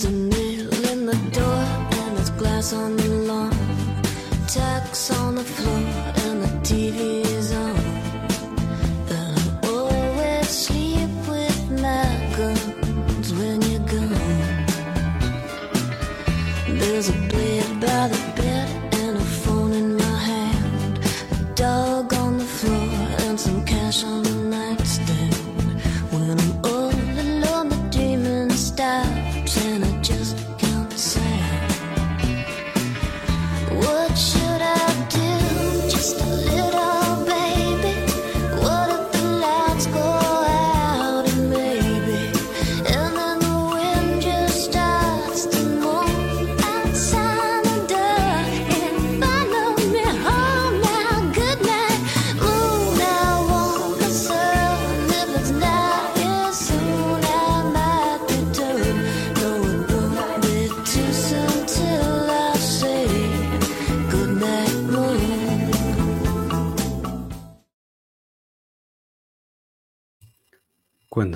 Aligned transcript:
There's 0.00 0.14
a 0.14 0.16
nail 0.16 0.90
in 0.90 1.04
the 1.04 1.16
door 1.30 1.62
and 1.98 2.16
there's 2.16 2.30
glass 2.30 2.72
on 2.72 2.96
the 2.96 3.09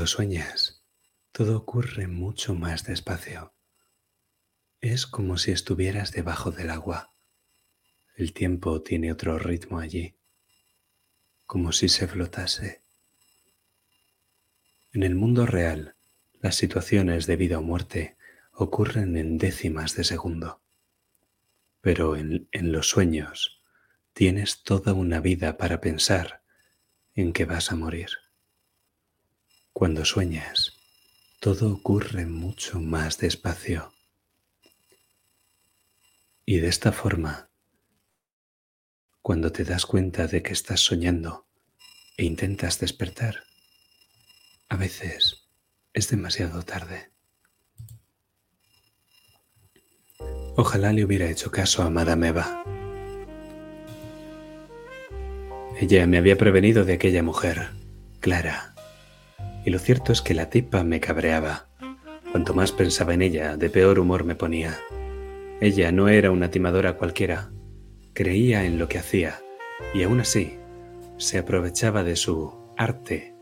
Sueñas, 0.06 0.82
todo 1.32 1.56
ocurre 1.56 2.06
mucho 2.06 2.54
más 2.54 2.84
despacio. 2.84 3.54
Es 4.80 5.06
como 5.06 5.38
si 5.38 5.50
estuvieras 5.50 6.12
debajo 6.12 6.50
del 6.50 6.70
agua. 6.70 7.12
El 8.16 8.32
tiempo 8.32 8.82
tiene 8.82 9.10
otro 9.10 9.38
ritmo 9.38 9.78
allí, 9.78 10.16
como 11.46 11.72
si 11.72 11.88
se 11.88 12.06
flotase. 12.06 12.82
En 14.92 15.02
el 15.02 15.14
mundo 15.14 15.46
real, 15.46 15.96
las 16.40 16.54
situaciones 16.54 17.26
de 17.26 17.36
vida 17.36 17.58
o 17.58 17.62
muerte 17.62 18.16
ocurren 18.52 19.16
en 19.16 19.38
décimas 19.38 19.96
de 19.96 20.04
segundo. 20.04 20.60
Pero 21.80 22.16
en, 22.16 22.48
en 22.52 22.72
los 22.72 22.88
sueños 22.88 23.60
tienes 24.12 24.62
toda 24.62 24.92
una 24.92 25.20
vida 25.20 25.56
para 25.56 25.80
pensar 25.80 26.42
en 27.14 27.32
que 27.32 27.44
vas 27.44 27.72
a 27.72 27.76
morir. 27.76 28.23
Cuando 29.74 30.04
sueñas, 30.04 30.74
todo 31.40 31.72
ocurre 31.72 32.26
mucho 32.26 32.78
más 32.80 33.18
despacio. 33.18 33.92
Y 36.46 36.60
de 36.60 36.68
esta 36.68 36.92
forma, 36.92 37.50
cuando 39.20 39.50
te 39.50 39.64
das 39.64 39.84
cuenta 39.84 40.28
de 40.28 40.44
que 40.44 40.52
estás 40.52 40.78
soñando 40.78 41.48
e 42.16 42.24
intentas 42.24 42.78
despertar, 42.78 43.42
a 44.68 44.76
veces 44.76 45.48
es 45.92 46.08
demasiado 46.08 46.62
tarde. 46.62 47.10
Ojalá 50.54 50.92
le 50.92 51.04
hubiera 51.04 51.28
hecho 51.28 51.50
caso 51.50 51.82
a 51.82 51.90
Madame 51.90 52.28
Eva. 52.28 52.62
Ella 55.80 56.06
me 56.06 56.18
había 56.18 56.38
prevenido 56.38 56.84
de 56.84 56.92
aquella 56.92 57.24
mujer, 57.24 57.70
Clara. 58.20 58.73
Y 59.64 59.70
lo 59.70 59.78
cierto 59.78 60.12
es 60.12 60.20
que 60.20 60.34
la 60.34 60.50
tipa 60.50 60.84
me 60.84 61.00
cabreaba. 61.00 61.68
Cuanto 62.30 62.54
más 62.54 62.72
pensaba 62.72 63.14
en 63.14 63.22
ella, 63.22 63.56
de 63.56 63.70
peor 63.70 63.98
humor 63.98 64.24
me 64.24 64.34
ponía. 64.34 64.78
Ella 65.60 65.92
no 65.92 66.08
era 66.08 66.30
una 66.30 66.50
timadora 66.50 66.96
cualquiera. 66.96 67.50
Creía 68.12 68.64
en 68.64 68.78
lo 68.78 68.88
que 68.88 68.98
hacía 68.98 69.40
y 69.94 70.02
aún 70.02 70.20
así 70.20 70.58
se 71.16 71.38
aprovechaba 71.38 72.02
de 72.02 72.16
su 72.16 72.52
arte 72.76 73.34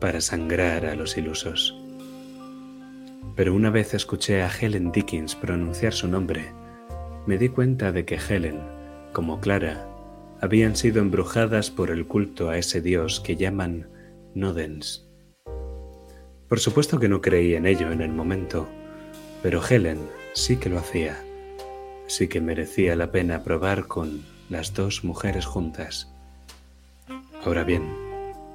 para 0.00 0.20
sangrar 0.20 0.84
a 0.86 0.94
los 0.94 1.16
ilusos. 1.16 1.76
Pero 3.36 3.54
una 3.54 3.70
vez 3.70 3.94
escuché 3.94 4.42
a 4.42 4.50
Helen 4.50 4.92
Dickens 4.92 5.34
pronunciar 5.34 5.92
su 5.92 6.08
nombre, 6.08 6.52
me 7.26 7.38
di 7.38 7.48
cuenta 7.48 7.92
de 7.92 8.04
que 8.04 8.16
Helen, 8.16 8.60
como 9.12 9.40
Clara, 9.40 9.88
habían 10.40 10.74
sido 10.76 11.00
embrujadas 11.00 11.70
por 11.70 11.90
el 11.90 12.06
culto 12.06 12.50
a 12.50 12.58
ese 12.58 12.80
dios 12.80 13.20
que 13.20 13.36
llaman 13.36 13.88
Nodens. 14.34 15.11
Por 16.52 16.60
supuesto 16.60 17.00
que 17.00 17.08
no 17.08 17.22
creí 17.22 17.54
en 17.54 17.64
ello 17.64 17.92
en 17.92 18.02
el 18.02 18.12
momento, 18.12 18.68
pero 19.42 19.66
Helen 19.66 20.06
sí 20.34 20.58
que 20.58 20.68
lo 20.68 20.78
hacía, 20.78 21.18
así 22.06 22.28
que 22.28 22.42
merecía 22.42 22.94
la 22.94 23.10
pena 23.10 23.42
probar 23.42 23.86
con 23.86 24.22
las 24.50 24.74
dos 24.74 25.02
mujeres 25.02 25.46
juntas. 25.46 26.12
Ahora 27.42 27.64
bien, 27.64 27.88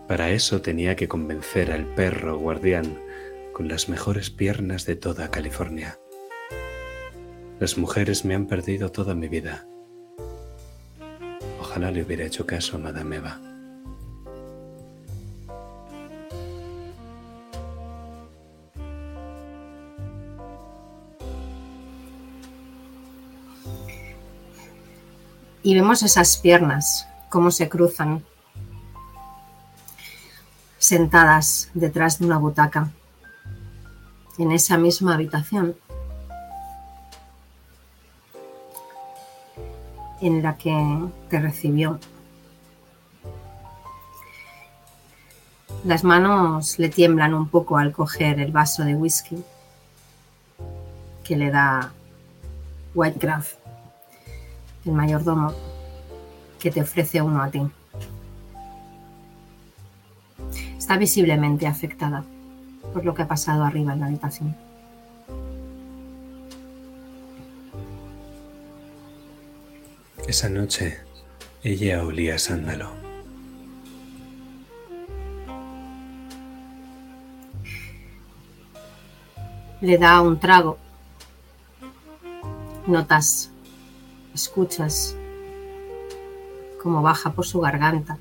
para 0.07 0.29
eso 0.29 0.61
tenía 0.61 0.95
que 0.95 1.07
convencer 1.07 1.71
al 1.71 1.85
perro 1.87 2.37
guardián 2.37 2.99
con 3.51 3.67
las 3.67 3.89
mejores 3.89 4.29
piernas 4.29 4.85
de 4.85 4.95
toda 4.95 5.31
California. 5.31 5.97
Las 7.59 7.79
mujeres 7.79 8.25
me 8.25 8.35
han 8.35 8.45
perdido 8.45 8.91
toda 8.91 9.15
mi 9.15 9.27
vida. 9.27 9.65
Ojalá 11.59 11.89
le 11.89 12.03
hubiera 12.03 12.25
hecho 12.25 12.45
caso 12.45 12.75
a 12.75 12.79
Madame 12.79 13.15
Eva. 13.15 13.56
Y 25.63 25.75
vemos 25.75 26.03
esas 26.03 26.37
piernas, 26.37 27.07
cómo 27.29 27.51
se 27.51 27.69
cruzan, 27.69 28.23
sentadas 30.77 31.69
detrás 31.73 32.19
de 32.19 32.25
una 32.25 32.37
butaca, 32.37 32.91
en 34.37 34.51
esa 34.51 34.77
misma 34.77 35.15
habitación 35.15 35.75
en 40.21 40.41
la 40.41 40.57
que 40.57 40.73
te 41.29 41.39
recibió. 41.39 41.99
Las 45.83 46.03
manos 46.03 46.79
le 46.79 46.89
tiemblan 46.89 47.33
un 47.33 47.49
poco 47.49 47.77
al 47.77 47.91
coger 47.91 48.39
el 48.39 48.51
vaso 48.51 48.83
de 48.83 48.95
whisky 48.95 49.43
que 51.23 51.35
le 51.35 51.51
da 51.51 51.91
Whitegrass 52.95 53.56
el 54.87 54.93
mayordomo 54.93 55.53
que 56.59 56.71
te 56.71 56.81
ofrece 56.81 57.21
uno 57.21 57.41
a 57.41 57.51
ti. 57.51 57.61
Está 60.77 60.97
visiblemente 60.97 61.67
afectada 61.67 62.23
por 62.93 63.05
lo 63.05 63.13
que 63.13 63.23
ha 63.23 63.27
pasado 63.27 63.63
arriba 63.63 63.93
en 63.93 63.99
la 63.99 64.05
habitación. 64.07 64.55
Esa 70.27 70.49
noche 70.49 70.97
ella 71.63 72.03
olía 72.03 72.37
sándalo. 72.37 72.89
Le 79.81 79.97
da 79.97 80.21
un 80.21 80.39
trago. 80.39 80.77
Notas 82.87 83.51
escuchas 84.37 85.15
cómo 86.81 87.01
baja 87.01 87.31
por 87.31 87.45
su 87.45 87.59
garganta 87.59 88.19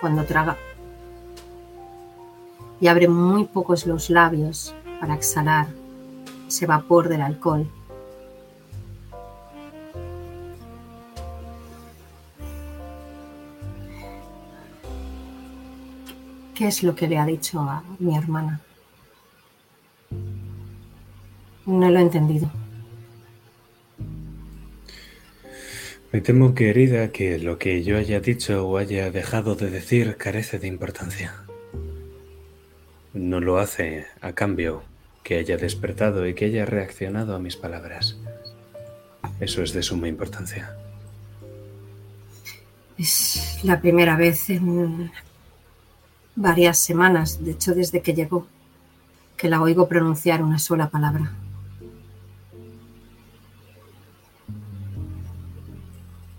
cuando 0.00 0.24
traga 0.24 0.56
y 2.80 2.88
abre 2.88 3.06
muy 3.06 3.44
pocos 3.44 3.86
los 3.86 4.10
labios 4.10 4.74
para 5.00 5.14
exhalar 5.14 5.68
ese 6.48 6.66
vapor 6.66 7.08
del 7.08 7.22
alcohol. 7.22 7.70
¿Qué 16.54 16.66
es 16.66 16.82
lo 16.82 16.96
que 16.96 17.06
le 17.06 17.18
ha 17.18 17.26
dicho 17.26 17.60
a 17.60 17.82
mi 18.00 18.16
hermana? 18.16 18.60
No 21.64 21.90
lo 21.90 21.98
he 21.98 22.02
entendido. 22.02 22.63
Me 26.14 26.20
temo, 26.20 26.54
querida, 26.54 27.10
que 27.10 27.40
lo 27.40 27.58
que 27.58 27.82
yo 27.82 27.98
haya 27.98 28.20
dicho 28.20 28.68
o 28.68 28.76
haya 28.76 29.10
dejado 29.10 29.56
de 29.56 29.68
decir 29.68 30.16
carece 30.16 30.60
de 30.60 30.68
importancia. 30.68 31.34
No 33.12 33.40
lo 33.40 33.58
hace 33.58 34.06
a 34.20 34.30
cambio 34.32 34.84
que 35.24 35.38
haya 35.38 35.56
despertado 35.56 36.24
y 36.28 36.34
que 36.34 36.44
haya 36.44 36.66
reaccionado 36.66 37.34
a 37.34 37.40
mis 37.40 37.56
palabras. 37.56 38.16
Eso 39.40 39.64
es 39.64 39.72
de 39.72 39.82
suma 39.82 40.06
importancia. 40.06 40.76
Es 42.96 43.58
la 43.64 43.80
primera 43.80 44.16
vez 44.16 44.50
en 44.50 45.10
varias 46.36 46.78
semanas, 46.78 47.44
de 47.44 47.50
hecho 47.50 47.74
desde 47.74 48.02
que 48.02 48.14
llegó, 48.14 48.46
que 49.36 49.48
la 49.48 49.60
oigo 49.60 49.88
pronunciar 49.88 50.44
una 50.44 50.60
sola 50.60 50.90
palabra. 50.90 51.32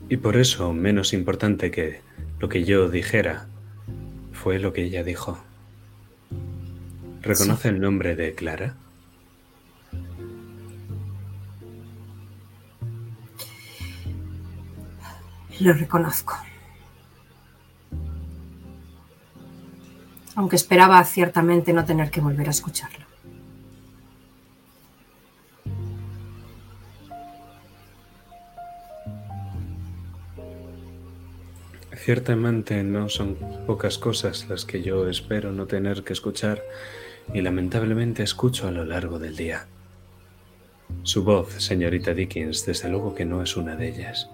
Y 0.08 0.18
por 0.18 0.38
eso, 0.38 0.72
menos 0.72 1.14
importante 1.14 1.72
que 1.72 2.02
lo 2.40 2.48
que 2.48 2.64
yo 2.64 2.90
dijera, 2.90 3.48
fue 4.34 4.60
lo 4.60 4.72
que 4.72 4.84
ella 4.84 5.04
dijo. 5.04 5.40
¿Reconoce 7.22 7.70
el 7.70 7.80
nombre 7.80 8.16
de 8.16 8.36
Clara? 8.36 8.76
Lo 15.60 15.74
reconozco. 15.74 16.36
Aunque 20.36 20.58
esperaba 20.58 21.04
ciertamente 21.06 21.74
no 21.74 21.86
tener 21.86 22.12
que 22.12 22.22
volver 22.22 22.48
a 22.48 22.52
escucharlo. 22.52 23.05
Ciertamente 32.06 32.84
no 32.84 33.10
son 33.10 33.36
pocas 33.66 33.98
cosas 33.98 34.48
las 34.48 34.64
que 34.64 34.84
yo 34.84 35.10
espero 35.10 35.52
no 35.52 35.66
tener 35.66 36.04
que 36.04 36.14
escuchar 36.14 36.62
y 37.34 37.42
lamentablemente 37.42 38.22
escucho 38.22 38.68
a 38.68 38.72
lo 38.72 38.86
largo 38.86 39.18
del 39.18 39.36
día. 39.36 39.66
Su 41.02 41.24
voz, 41.24 41.52
señorita 41.54 42.14
Dickens, 42.14 42.64
desde 42.64 42.90
luego 42.90 43.16
que 43.16 43.26
no 43.26 43.42
es 43.42 43.58
una 43.58 43.76
de 43.76 43.90
ellas. 43.90 44.30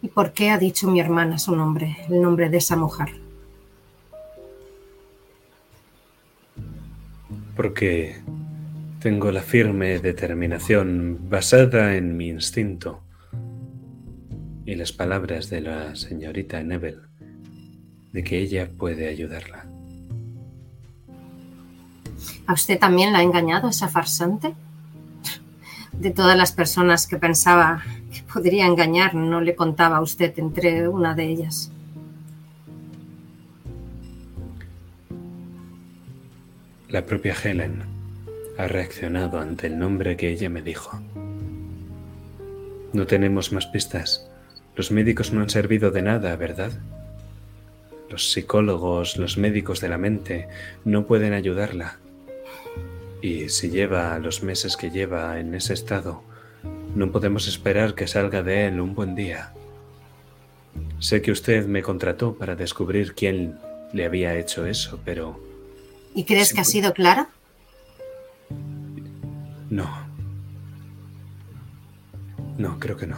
¿Y 0.00 0.06
por 0.06 0.32
qué 0.32 0.50
ha 0.50 0.58
dicho 0.58 0.86
mi 0.86 1.00
hermana 1.00 1.36
su 1.36 1.56
nombre, 1.56 1.96
el 2.08 2.22
nombre 2.22 2.48
de 2.48 2.58
esa 2.58 2.76
mujer? 2.76 3.08
Porque 7.56 8.22
tengo 9.00 9.30
la 9.30 9.42
firme 9.42 10.00
determinación 10.00 11.28
basada 11.30 11.94
en 11.94 12.16
mi 12.16 12.28
instinto 12.28 13.02
y 14.64 14.74
las 14.74 14.92
palabras 14.92 15.50
de 15.50 15.60
la 15.60 15.94
señorita 15.94 16.62
Neville 16.62 17.02
de 18.12 18.24
que 18.24 18.38
ella 18.38 18.68
puede 18.76 19.06
ayudarla. 19.06 19.66
¿A 22.46 22.52
usted 22.54 22.78
también 22.78 23.12
la 23.12 23.20
ha 23.20 23.22
engañado 23.22 23.68
esa 23.68 23.88
farsante? 23.88 24.54
De 25.92 26.10
todas 26.10 26.36
las 26.36 26.52
personas 26.52 27.06
que 27.06 27.18
pensaba 27.18 27.82
que 28.12 28.22
podría 28.22 28.66
engañar, 28.66 29.14
no 29.14 29.40
le 29.40 29.54
contaba 29.54 29.98
a 29.98 30.00
usted 30.00 30.36
entre 30.38 30.88
una 30.88 31.14
de 31.14 31.24
ellas. 31.24 31.70
La 36.88 37.04
propia 37.04 37.34
Helen 37.34 37.97
ha 38.58 38.66
reaccionado 38.66 39.38
ante 39.38 39.68
el 39.68 39.78
nombre 39.78 40.16
que 40.16 40.28
ella 40.28 40.50
me 40.50 40.62
dijo. 40.62 41.00
No 42.92 43.06
tenemos 43.06 43.52
más 43.52 43.66
pistas. 43.66 44.28
Los 44.74 44.90
médicos 44.90 45.32
no 45.32 45.40
han 45.40 45.48
servido 45.48 45.92
de 45.92 46.02
nada, 46.02 46.34
¿verdad? 46.36 46.72
Los 48.10 48.32
psicólogos, 48.32 49.16
los 49.16 49.38
médicos 49.38 49.80
de 49.80 49.88
la 49.88 49.96
mente 49.96 50.48
no 50.84 51.06
pueden 51.06 51.34
ayudarla. 51.34 51.98
Y 53.22 53.48
si 53.48 53.70
lleva 53.70 54.18
los 54.18 54.42
meses 54.42 54.76
que 54.76 54.90
lleva 54.90 55.38
en 55.38 55.54
ese 55.54 55.74
estado, 55.74 56.22
no 56.96 57.12
podemos 57.12 57.46
esperar 57.46 57.94
que 57.94 58.08
salga 58.08 58.42
de 58.42 58.66
él 58.66 58.80
un 58.80 58.94
buen 58.94 59.14
día. 59.14 59.52
Sé 60.98 61.22
que 61.22 61.30
usted 61.30 61.66
me 61.66 61.82
contrató 61.82 62.34
para 62.34 62.56
descubrir 62.56 63.14
quién 63.14 63.56
le 63.92 64.04
había 64.04 64.36
hecho 64.36 64.66
eso, 64.66 64.98
pero 65.04 65.40
¿Y 66.14 66.24
crees 66.24 66.52
que 66.52 66.60
ha 66.60 66.64
sido 66.64 66.92
Clara? 66.94 67.28
No. 69.70 69.88
No, 72.56 72.78
creo 72.78 72.96
que 72.96 73.06
no. 73.06 73.16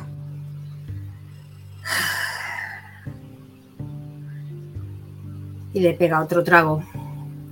Y 5.73 5.81
le 5.81 5.95
pega 5.95 6.21
otro 6.21 6.43
trago, 6.43 6.83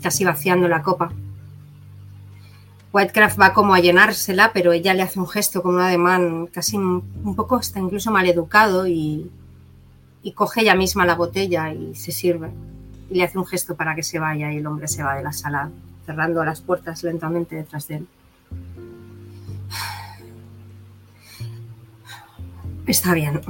casi 0.02 0.24
vaciando 0.24 0.68
la 0.68 0.82
copa. 0.82 1.12
Whitecraft 2.92 3.40
va 3.40 3.52
como 3.52 3.74
a 3.74 3.80
llenársela, 3.80 4.52
pero 4.52 4.72
ella 4.72 4.94
le 4.94 5.02
hace 5.02 5.20
un 5.20 5.28
gesto 5.28 5.62
con 5.62 5.76
un 5.76 5.80
ademán 5.80 6.46
casi 6.48 6.76
un 6.76 7.34
poco 7.36 7.56
hasta 7.56 7.78
incluso 7.78 8.10
maleducado 8.10 8.86
y, 8.86 9.30
y 10.22 10.32
coge 10.32 10.62
ella 10.62 10.74
misma 10.74 11.06
la 11.06 11.14
botella 11.14 11.72
y 11.72 11.94
se 11.94 12.12
sirve. 12.12 12.50
Y 13.10 13.14
le 13.14 13.24
hace 13.24 13.38
un 13.38 13.46
gesto 13.46 13.76
para 13.76 13.94
que 13.94 14.02
se 14.02 14.18
vaya 14.18 14.52
y 14.52 14.56
el 14.56 14.66
hombre 14.66 14.88
se 14.88 15.02
va 15.02 15.14
de 15.14 15.22
la 15.22 15.32
sala, 15.32 15.70
cerrando 16.04 16.44
las 16.44 16.60
puertas 16.60 17.02
lentamente 17.02 17.56
detrás 17.56 17.88
de 17.88 17.96
él. 17.96 18.06
Está 22.88 23.12
bien. 23.12 23.42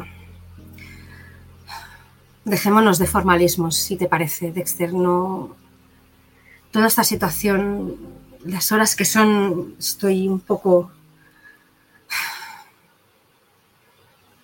Dejémonos 2.45 2.99
de 2.99 3.07
formalismos, 3.07 3.77
si 3.77 3.97
te 3.97 4.09
parece, 4.09 4.51
Dexter. 4.51 4.93
No. 4.93 5.55
Toda 6.73 6.89
esta 6.89 7.05
situación, 7.05 7.97
las 8.45 8.73
horas 8.73 8.97
que 8.97 9.05
son, 9.05 9.77
estoy 9.79 10.27
un 10.27 10.41
poco. 10.41 10.91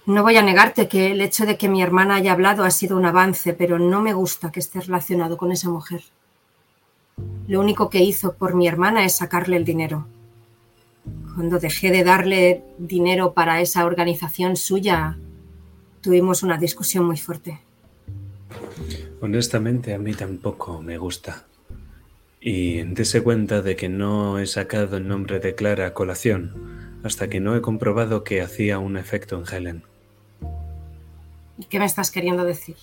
No 0.07 0.23
voy 0.23 0.37
a 0.37 0.43
negarte 0.43 0.87
que 0.87 1.11
el 1.11 1.21
hecho 1.21 1.45
de 1.45 1.59
que 1.59 1.69
mi 1.69 1.83
hermana 1.83 2.15
haya 2.15 2.31
hablado 2.33 2.63
ha 2.63 2.71
sido 2.71 2.97
un 2.97 3.05
avance, 3.05 3.53
pero 3.53 3.81
no 3.81 4.01
me 4.01 4.13
gusta 4.13 4.53
que 4.53 4.61
esté 4.61 4.81
relacionado 4.81 5.37
con 5.37 5.51
esa 5.51 5.71
mujer. 5.71 6.05
Lo 7.49 7.59
único 7.59 7.91
que 7.91 7.99
hizo 7.99 8.35
por 8.35 8.55
mi 8.55 8.69
hermana 8.69 9.05
es 9.05 9.17
sacarle 9.17 9.57
el 9.57 9.65
dinero. 9.65 10.07
Cuando 11.35 11.59
dejé 11.59 11.91
de 11.91 12.05
darle 12.05 12.63
dinero 12.79 13.35
para 13.35 13.61
esa 13.61 13.85
organización 13.85 14.57
suya, 14.57 15.19
tuvimos 16.01 16.43
una 16.43 16.59
discusión 16.59 17.05
muy 17.05 17.17
fuerte. 17.17 17.61
Honestamente, 19.21 19.95
a 19.95 19.99
mí 19.99 20.15
tampoco 20.15 20.81
me 20.83 20.99
gusta. 20.99 21.47
Y 22.41 22.83
dése 22.83 23.23
cuenta 23.23 23.63
de 23.63 23.75
que 23.75 23.89
no 23.89 24.39
he 24.39 24.47
sacado 24.47 24.99
el 24.99 25.09
nombre 25.09 25.41
de 25.41 25.55
Clara 25.55 25.87
a 25.87 25.95
colación 25.95 27.01
hasta 27.03 27.29
que 27.29 27.41
no 27.41 27.57
he 27.57 27.63
comprobado 27.63 28.25
que 28.25 28.43
hacía 28.43 28.79
un 28.79 28.97
efecto 28.97 29.39
en 29.39 29.55
Helen. 29.55 29.83
¿Y 31.59 31.65
qué 31.65 31.79
me 31.79 31.85
estás 31.85 32.11
queriendo 32.11 32.45
decir? 32.45 32.77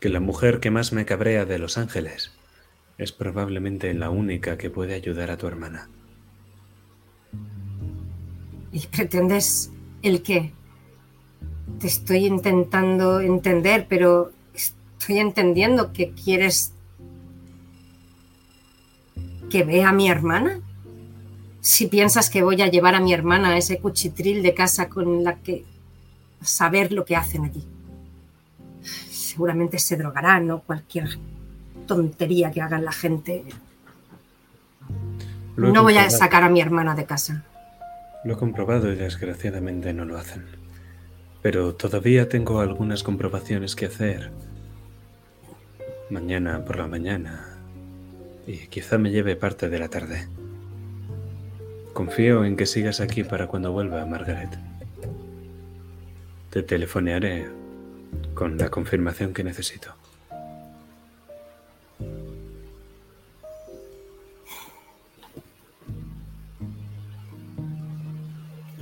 Que 0.00 0.08
la 0.08 0.20
mujer 0.20 0.60
que 0.60 0.70
más 0.70 0.92
me 0.92 1.04
cabrea 1.04 1.44
de 1.44 1.58
Los 1.58 1.78
Ángeles 1.78 2.32
es 2.98 3.12
probablemente 3.12 3.92
la 3.94 4.10
única 4.10 4.58
que 4.58 4.70
puede 4.70 4.94
ayudar 4.94 5.30
a 5.30 5.36
tu 5.36 5.46
hermana. 5.46 5.88
¿Y 8.72 8.86
pretendes 8.86 9.70
el 10.02 10.22
qué? 10.22 10.52
Te 11.78 11.86
estoy 11.86 12.26
intentando 12.26 13.20
entender, 13.20 13.86
pero 13.88 14.32
estoy 14.54 15.18
entendiendo 15.18 15.92
que 15.92 16.12
quieres 16.12 16.72
que 19.50 19.64
vea 19.64 19.90
a 19.90 19.92
mi 19.92 20.08
hermana. 20.08 20.60
Si 21.60 21.86
piensas 21.86 22.30
que 22.30 22.42
voy 22.42 22.62
a 22.62 22.68
llevar 22.68 22.94
a 22.94 23.00
mi 23.00 23.12
hermana 23.12 23.50
a 23.50 23.58
ese 23.58 23.78
cuchitril 23.78 24.42
de 24.42 24.54
casa 24.54 24.88
con 24.88 25.22
la 25.22 25.36
que 25.36 25.64
saber 26.40 26.92
lo 26.92 27.04
que 27.04 27.14
hacen 27.14 27.44
allí. 27.44 27.64
Seguramente 29.10 29.78
se 29.78 29.96
drogarán 29.96 30.50
o 30.50 30.60
cualquier 30.62 31.18
tontería 31.86 32.50
que 32.50 32.62
hagan 32.62 32.84
la 32.84 32.92
gente. 32.92 33.44
No 35.56 35.82
voy 35.82 35.98
a 35.98 36.10
sacar 36.10 36.42
a 36.42 36.48
mi 36.48 36.60
hermana 36.60 36.94
de 36.94 37.04
casa. 37.04 37.44
Lo 38.24 38.34
he 38.34 38.36
comprobado 38.36 38.92
y 38.92 38.96
desgraciadamente 38.96 39.92
no 39.92 40.04
lo 40.04 40.16
hacen. 40.16 40.44
Pero 41.42 41.74
todavía 41.74 42.28
tengo 42.28 42.60
algunas 42.60 43.02
comprobaciones 43.02 43.74
que 43.74 43.86
hacer. 43.86 44.30
Mañana 46.08 46.64
por 46.64 46.76
la 46.76 46.86
mañana. 46.86 47.58
Y 48.46 48.68
quizá 48.68 48.96
me 48.98 49.10
lleve 49.10 49.34
parte 49.34 49.68
de 49.68 49.78
la 49.78 49.88
tarde. 49.88 50.28
Confío 51.92 52.44
en 52.44 52.56
que 52.56 52.66
sigas 52.66 53.00
aquí 53.00 53.24
para 53.24 53.48
cuando 53.48 53.72
vuelva, 53.72 54.06
Margaret. 54.06 54.50
Te 56.50 56.62
telefonearé 56.62 57.48
con 58.34 58.56
la 58.56 58.70
confirmación 58.70 59.34
que 59.34 59.42
necesito. 59.42 59.94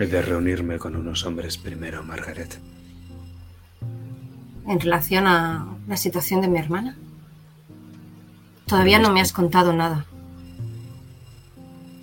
He 0.01 0.07
de 0.07 0.23
reunirme 0.23 0.79
con 0.79 0.97
unos 0.97 1.27
hombres 1.27 1.59
primero, 1.59 2.03
Margaret. 2.03 2.59
en 4.67 4.81
relación 4.81 5.27
a 5.27 5.77
la 5.87 5.97
situación 5.99 6.41
de 6.41 6.49
mi 6.49 6.59
hermana? 6.59 6.97
Todavía 8.65 8.99
no 8.99 9.13
me 9.13 9.21
has 9.21 9.31
contado 9.31 9.75
nada. 9.75 10.07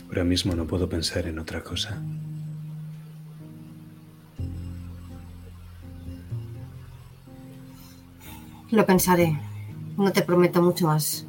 Ahora 0.09 0.23
mismo 0.23 0.53
no 0.53 0.67
puedo 0.67 0.87
pensar 0.87 1.25
en 1.25 1.39
otra 1.39 1.63
cosa. 1.63 1.99
Lo 8.69 8.85
pensaré. 8.85 9.39
No 9.97 10.11
te 10.11 10.21
prometo 10.21 10.61
mucho 10.61 10.85
más. 10.85 11.25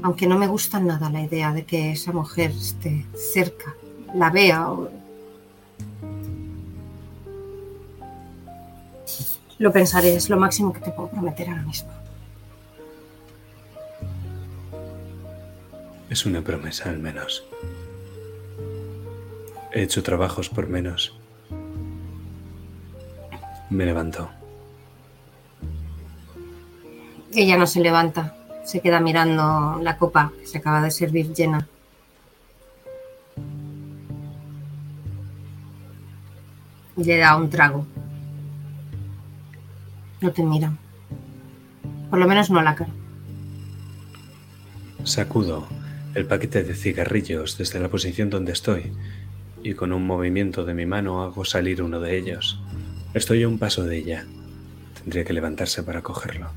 Aunque 0.00 0.28
no 0.28 0.38
me 0.38 0.46
gusta 0.46 0.78
nada 0.78 1.10
la 1.10 1.22
idea 1.22 1.52
de 1.52 1.64
que 1.64 1.90
esa 1.90 2.12
mujer 2.12 2.52
esté 2.52 3.04
cerca, 3.32 3.74
la 4.14 4.30
vea 4.30 4.70
o... 4.70 4.90
Lo 9.58 9.72
pensaré, 9.72 10.14
es 10.14 10.30
lo 10.30 10.38
máximo 10.38 10.72
que 10.72 10.80
te 10.80 10.92
puedo 10.92 11.08
prometer 11.10 11.48
ahora 11.48 11.62
mismo. 11.62 11.90
Es 16.08 16.24
una 16.24 16.42
promesa 16.42 16.88
al 16.88 16.98
menos. 16.98 17.44
He 19.72 19.82
hecho 19.82 20.02
trabajos 20.02 20.48
por 20.48 20.68
menos. 20.68 21.14
Me 23.68 23.84
levanto. 23.84 24.30
Ella 27.34 27.58
no 27.58 27.66
se 27.66 27.80
levanta, 27.80 28.34
se 28.64 28.80
queda 28.80 29.00
mirando 29.00 29.78
la 29.82 29.98
copa 29.98 30.32
que 30.38 30.46
se 30.46 30.58
acaba 30.58 30.80
de 30.80 30.90
servir 30.90 31.34
llena. 31.34 31.68
Y 36.98 37.04
le 37.04 37.16
da 37.18 37.36
un 37.36 37.48
trago. 37.48 37.86
No 40.20 40.30
te 40.32 40.42
mira. 40.42 40.72
Por 42.10 42.18
lo 42.18 42.26
menos 42.26 42.50
no 42.50 42.60
la 42.60 42.74
cara. 42.74 42.90
Sacudo 45.04 45.66
el 46.14 46.26
paquete 46.26 46.64
de 46.64 46.74
cigarrillos 46.74 47.56
desde 47.56 47.78
la 47.80 47.88
posición 47.88 48.28
donde 48.30 48.52
estoy 48.52 48.92
y 49.62 49.74
con 49.74 49.92
un 49.92 50.06
movimiento 50.06 50.64
de 50.64 50.74
mi 50.74 50.86
mano 50.86 51.22
hago 51.22 51.44
salir 51.44 51.82
uno 51.82 52.00
de 52.00 52.16
ellos. 52.18 52.60
Estoy 53.14 53.42
a 53.44 53.48
un 53.48 53.58
paso 53.58 53.84
de 53.84 53.96
ella. 53.98 54.26
Tendría 55.00 55.24
que 55.24 55.32
levantarse 55.32 55.82
para 55.82 56.02
cogerlo. 56.02 56.48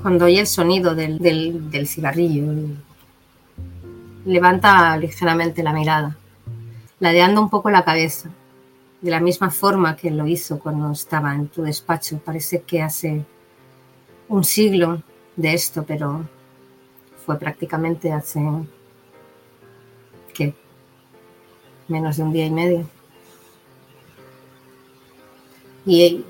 Cuando 0.00 0.26
oye 0.26 0.40
el 0.40 0.46
sonido 0.46 0.94
del, 0.94 1.18
del- 1.18 1.70
del 1.70 1.86
cigarrillo, 1.88 2.44
levanta 4.24 4.96
ligeramente 4.96 5.62
la 5.62 5.72
mirada, 5.72 6.16
ladeando 7.00 7.40
un 7.40 7.50
poco 7.50 7.70
la 7.70 7.84
cabeza, 7.84 8.30
de 9.00 9.10
la 9.10 9.20
misma 9.20 9.50
forma 9.50 9.96
que 9.96 10.10
lo 10.10 10.26
hizo 10.26 10.58
cuando 10.58 10.90
estaba 10.92 11.34
en 11.34 11.48
tu 11.48 11.62
despacho. 11.62 12.18
Parece 12.18 12.62
que 12.62 12.82
hace 12.82 13.24
un 14.28 14.44
siglo 14.44 15.02
de 15.36 15.54
esto, 15.54 15.84
pero 15.84 16.28
fue 17.24 17.38
prácticamente 17.38 18.12
hace, 18.12 18.40
¿qué? 20.34 20.54
Menos 21.86 22.16
de 22.16 22.22
un 22.22 22.32
día 22.32 22.46
y 22.46 22.50
medio. 22.50 22.88
Y 25.86 26.24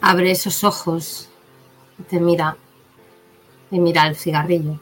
abre 0.00 0.30
esos 0.30 0.64
ojos 0.64 1.30
y 1.98 2.02
te 2.02 2.20
mira 2.20 2.56
y 3.70 3.78
mira 3.78 4.06
el 4.06 4.16
cigarrillo. 4.16 4.78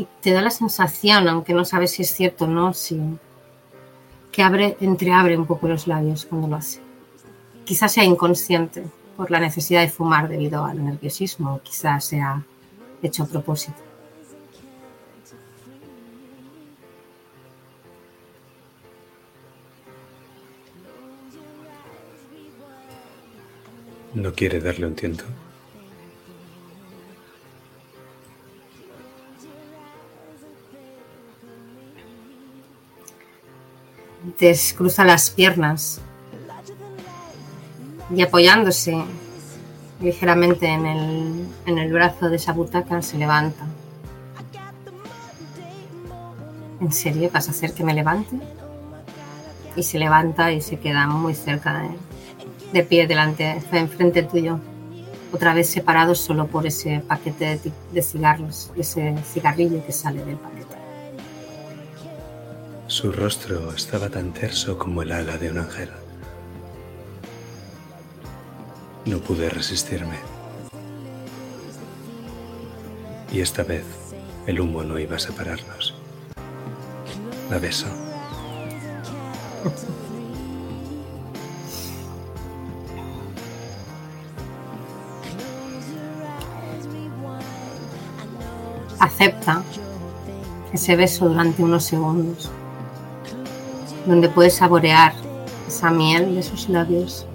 Y 0.00 0.08
te 0.22 0.30
da 0.30 0.40
la 0.40 0.48
sensación, 0.48 1.28
aunque 1.28 1.52
no 1.52 1.66
sabes 1.66 1.90
si 1.90 2.00
es 2.00 2.14
cierto 2.14 2.46
o 2.46 2.48
no, 2.48 2.72
si, 2.72 2.98
que 4.32 4.42
abre, 4.42 4.78
entreabre 4.80 5.36
un 5.36 5.44
poco 5.44 5.68
los 5.68 5.86
labios 5.86 6.24
cuando 6.24 6.48
lo 6.48 6.56
hace. 6.56 6.80
Quizás 7.66 7.92
sea 7.92 8.04
inconsciente 8.04 8.82
por 9.18 9.30
la 9.30 9.40
necesidad 9.40 9.82
de 9.82 9.90
fumar 9.90 10.26
debido 10.26 10.64
al 10.64 10.82
nerviosismo, 10.82 11.60
quizás 11.62 12.02
sea 12.02 12.42
hecho 13.02 13.24
a 13.24 13.26
propósito. 13.26 13.76
¿No 24.14 24.32
quiere 24.32 24.60
darle 24.60 24.86
un 24.86 24.94
tiento? 24.94 25.26
Descruza 34.38 35.04
las 35.04 35.30
piernas 35.30 36.00
y 38.14 38.22
apoyándose 38.22 39.02
ligeramente 40.00 40.66
en 40.66 40.86
el, 40.86 41.46
en 41.66 41.78
el 41.78 41.92
brazo 41.92 42.28
de 42.28 42.36
esa 42.36 42.52
butaca 42.52 43.00
se 43.02 43.18
levanta. 43.18 43.64
¿En 46.80 46.92
serio 46.92 47.30
vas 47.32 47.48
a 47.48 47.50
hacer 47.50 47.74
que 47.74 47.84
me 47.84 47.94
levante? 47.94 48.36
Y 49.76 49.82
se 49.82 49.98
levanta 49.98 50.50
y 50.50 50.60
se 50.60 50.78
queda 50.78 51.06
muy 51.06 51.34
cerca 51.34 51.78
de, 51.78 51.90
de 52.72 52.82
pie 52.82 53.06
delante, 53.06 53.52
está 53.56 53.78
enfrente 53.78 54.22
tuyo, 54.22 54.58
otra 55.32 55.54
vez 55.54 55.68
separados 55.68 56.18
solo 56.18 56.46
por 56.46 56.66
ese 56.66 57.00
paquete 57.06 57.58
de, 57.58 57.72
de 57.92 58.02
cigarros, 58.02 58.72
ese 58.76 59.14
cigarrillo 59.32 59.84
que 59.84 59.92
sale 59.92 60.24
del 60.24 60.36
paquete. 60.36 60.49
Su 62.90 63.12
rostro 63.12 63.72
estaba 63.72 64.08
tan 64.08 64.32
terso 64.32 64.76
como 64.76 65.02
el 65.02 65.12
ala 65.12 65.38
de 65.38 65.48
un 65.48 65.58
ángel. 65.58 65.88
No 69.06 69.18
pude 69.18 69.48
resistirme. 69.48 70.16
Y 73.32 73.42
esta 73.42 73.62
vez 73.62 73.84
el 74.48 74.60
humo 74.60 74.82
no 74.82 74.98
iba 74.98 75.14
a 75.14 75.18
separarnos. 75.20 75.94
La 77.48 77.60
beso. 77.60 77.86
acepta 88.98 89.62
ese 90.72 90.96
beso 90.96 91.28
durante 91.28 91.62
unos 91.62 91.84
segundos, 91.84 92.50
donde 94.06 94.28
puedes 94.28 94.54
saborear 94.54 95.12
esa 95.66 95.90
miel 95.90 96.34
de 96.34 96.42
sus 96.42 96.68
labios. 96.68 97.26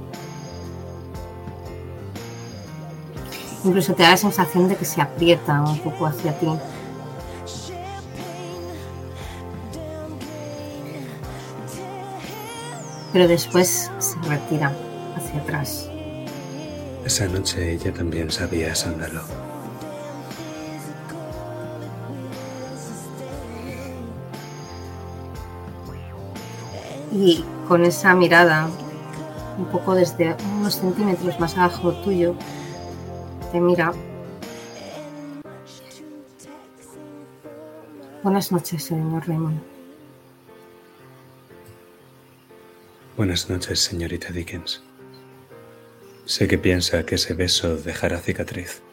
Incluso 3.64 3.94
te 3.94 4.04
da 4.04 4.12
la 4.12 4.18
sensación 4.18 4.68
de 4.68 4.76
que 4.76 4.86
se 4.86 5.02
aprieta 5.02 5.62
un 5.62 5.80
poco 5.80 6.06
hacia 6.06 6.38
ti. 6.38 6.48
Pero 13.12 13.28
después 13.28 13.90
se 13.98 14.20
retira 14.30 14.72
hacia 15.16 15.40
atrás. 15.40 15.90
Esa 17.06 17.28
noche 17.28 17.72
ella 17.74 17.94
también 17.94 18.30
sabía 18.30 18.76
sándalo. 18.76 19.22
Y 27.26 27.44
con 27.68 27.84
esa 27.86 28.14
mirada, 28.14 28.70
un 29.58 29.66
poco 29.66 29.96
desde 29.96 30.36
unos 30.60 30.76
centímetros 30.76 31.40
más 31.40 31.58
abajo 31.58 31.92
tuyo, 32.04 32.36
te 33.52 33.60
mira. 33.60 33.94
Buenas 38.22 38.52
noches, 38.52 38.84
señor 38.84 39.28
Raymond. 39.28 39.60
Buenas 43.18 43.50
noches, 43.50 43.80
señorita 43.80 44.32
Dickens. 44.32 44.84
Sé 46.26 46.48
que 46.48 46.60
piensa 46.60 47.08
que 47.08 47.16
ese 47.16 47.34
beso 47.34 47.76
dejará 47.76 48.20
cicatriz. 48.20 48.84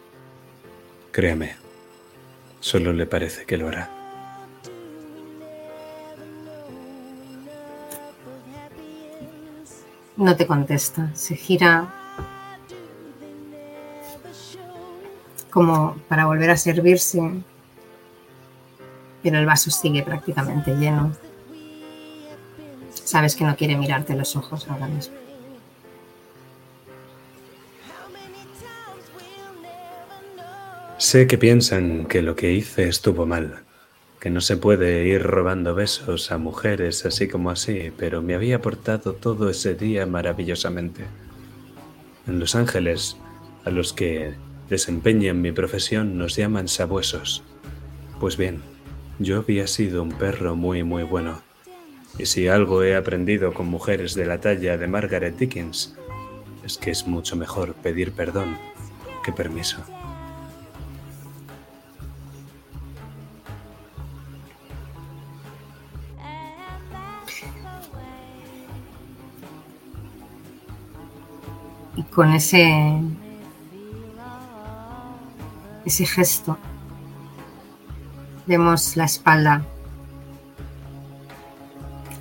Créame, 1.10 1.56
solo 2.60 2.94
le 2.94 3.04
parece 3.04 3.44
que 3.44 3.58
lo 3.58 3.68
hará. 3.68 4.01
No 10.22 10.36
te 10.36 10.46
contesta, 10.46 11.10
se 11.16 11.34
gira 11.34 11.92
como 15.50 15.96
para 16.08 16.26
volver 16.26 16.48
a 16.50 16.56
servirse, 16.56 17.20
pero 19.20 19.38
el 19.40 19.46
vaso 19.46 19.72
sigue 19.72 20.04
prácticamente 20.04 20.76
lleno. 20.76 21.10
Sabes 22.94 23.34
que 23.34 23.42
no 23.42 23.56
quiere 23.56 23.76
mirarte 23.76 24.14
los 24.14 24.36
ojos 24.36 24.68
ahora 24.68 24.86
mismo. 24.86 25.16
Sé 30.98 31.26
que 31.26 31.36
piensan 31.36 32.06
que 32.06 32.22
lo 32.22 32.36
que 32.36 32.52
hice 32.52 32.86
estuvo 32.86 33.26
mal, 33.26 33.64
que 34.22 34.30
no 34.30 34.40
se 34.40 34.56
puede 34.56 35.04
ir 35.08 35.20
robando 35.24 35.74
besos 35.74 36.30
a 36.30 36.38
mujeres 36.38 37.04
así 37.04 37.26
como 37.26 37.50
así, 37.50 37.90
pero 37.98 38.22
me 38.22 38.36
había 38.36 38.62
portado 38.62 39.14
todo 39.14 39.50
ese 39.50 39.74
día 39.74 40.06
maravillosamente. 40.06 41.06
En 42.28 42.38
Los 42.38 42.54
Ángeles, 42.54 43.16
a 43.64 43.70
los 43.70 43.92
que 43.92 44.34
desempeñan 44.70 45.42
mi 45.42 45.50
profesión 45.50 46.18
nos 46.18 46.36
llaman 46.36 46.68
sabuesos. 46.68 47.42
Pues 48.20 48.36
bien, 48.36 48.62
yo 49.18 49.38
había 49.38 49.66
sido 49.66 50.04
un 50.04 50.12
perro 50.12 50.54
muy 50.54 50.84
muy 50.84 51.02
bueno. 51.02 51.42
Y 52.16 52.26
si 52.26 52.46
algo 52.46 52.84
he 52.84 52.94
aprendido 52.94 53.52
con 53.52 53.66
mujeres 53.66 54.14
de 54.14 54.24
la 54.24 54.40
talla 54.40 54.78
de 54.78 54.86
Margaret 54.86 55.36
Dickens, 55.36 55.96
es 56.64 56.78
que 56.78 56.92
es 56.92 57.08
mucho 57.08 57.34
mejor 57.34 57.74
pedir 57.74 58.12
perdón 58.12 58.56
que 59.24 59.32
permiso. 59.32 59.78
Con 72.14 72.32
ese, 72.34 73.00
ese 75.84 76.06
gesto 76.06 76.58
vemos 78.46 78.96
la 78.96 79.04
espalda 79.04 79.62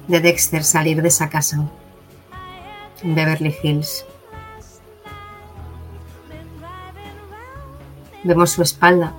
de 0.08 0.20
Dexter 0.22 0.64
salir 0.64 1.02
de 1.02 1.10
esa 1.10 1.30
casa 1.30 1.70
en 3.04 3.16
Beverly 3.16 3.56
Hills. 3.62 4.06
Vemos 8.24 8.52
su 8.52 8.62
espalda 8.62 9.14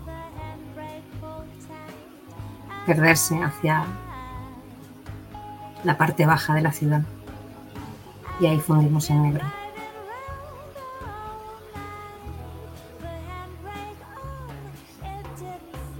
perderse 2.86 3.42
hacia 3.42 3.84
la 5.84 5.98
parte 5.98 6.24
baja 6.24 6.54
de 6.54 6.62
la 6.62 6.72
ciudad 6.72 7.02
y 8.40 8.46
ahí 8.46 8.60
fundimos 8.60 9.10
en 9.10 9.22
negro. 9.22 9.61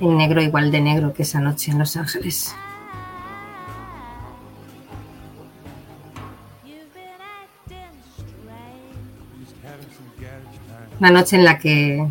En 0.02 0.16
negro 0.16 0.42
igual 0.42 0.72
de 0.72 0.80
negro 0.80 1.14
que 1.14 1.22
esa 1.22 1.38
noche 1.38 1.70
en 1.70 1.78
Los 1.78 1.96
Ángeles. 1.96 2.56
Una 10.98 11.10
noche 11.12 11.36
en 11.36 11.44
la 11.44 11.56
que 11.60 12.04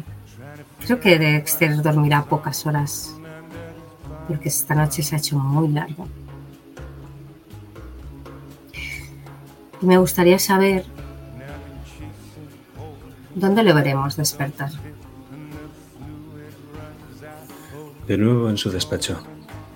creo 0.85 1.01
que 1.01 1.19
Dexter 1.19 1.81
dormirá 1.81 2.23
pocas 2.23 2.65
horas, 2.65 3.13
porque 4.25 4.47
esta 4.47 4.73
noche 4.73 5.03
se 5.03 5.15
ha 5.15 5.17
hecho 5.17 5.37
muy 5.37 5.67
larga. 5.67 6.05
Y 9.81 9.85
me 9.85 9.97
gustaría 9.97 10.39
saber 10.39 10.85
dónde 13.35 13.63
le 13.63 13.73
veremos 13.73 14.15
despertar. 14.15 14.71
De 18.11 18.17
nuevo 18.17 18.49
en 18.49 18.57
su 18.57 18.69
despacho. 18.71 19.23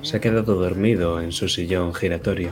Se 0.02 0.18
ha 0.18 0.20
quedado 0.20 0.56
dormido 0.56 1.22
en 1.22 1.32
su 1.32 1.48
sillón 1.48 1.94
giratorio. 1.94 2.52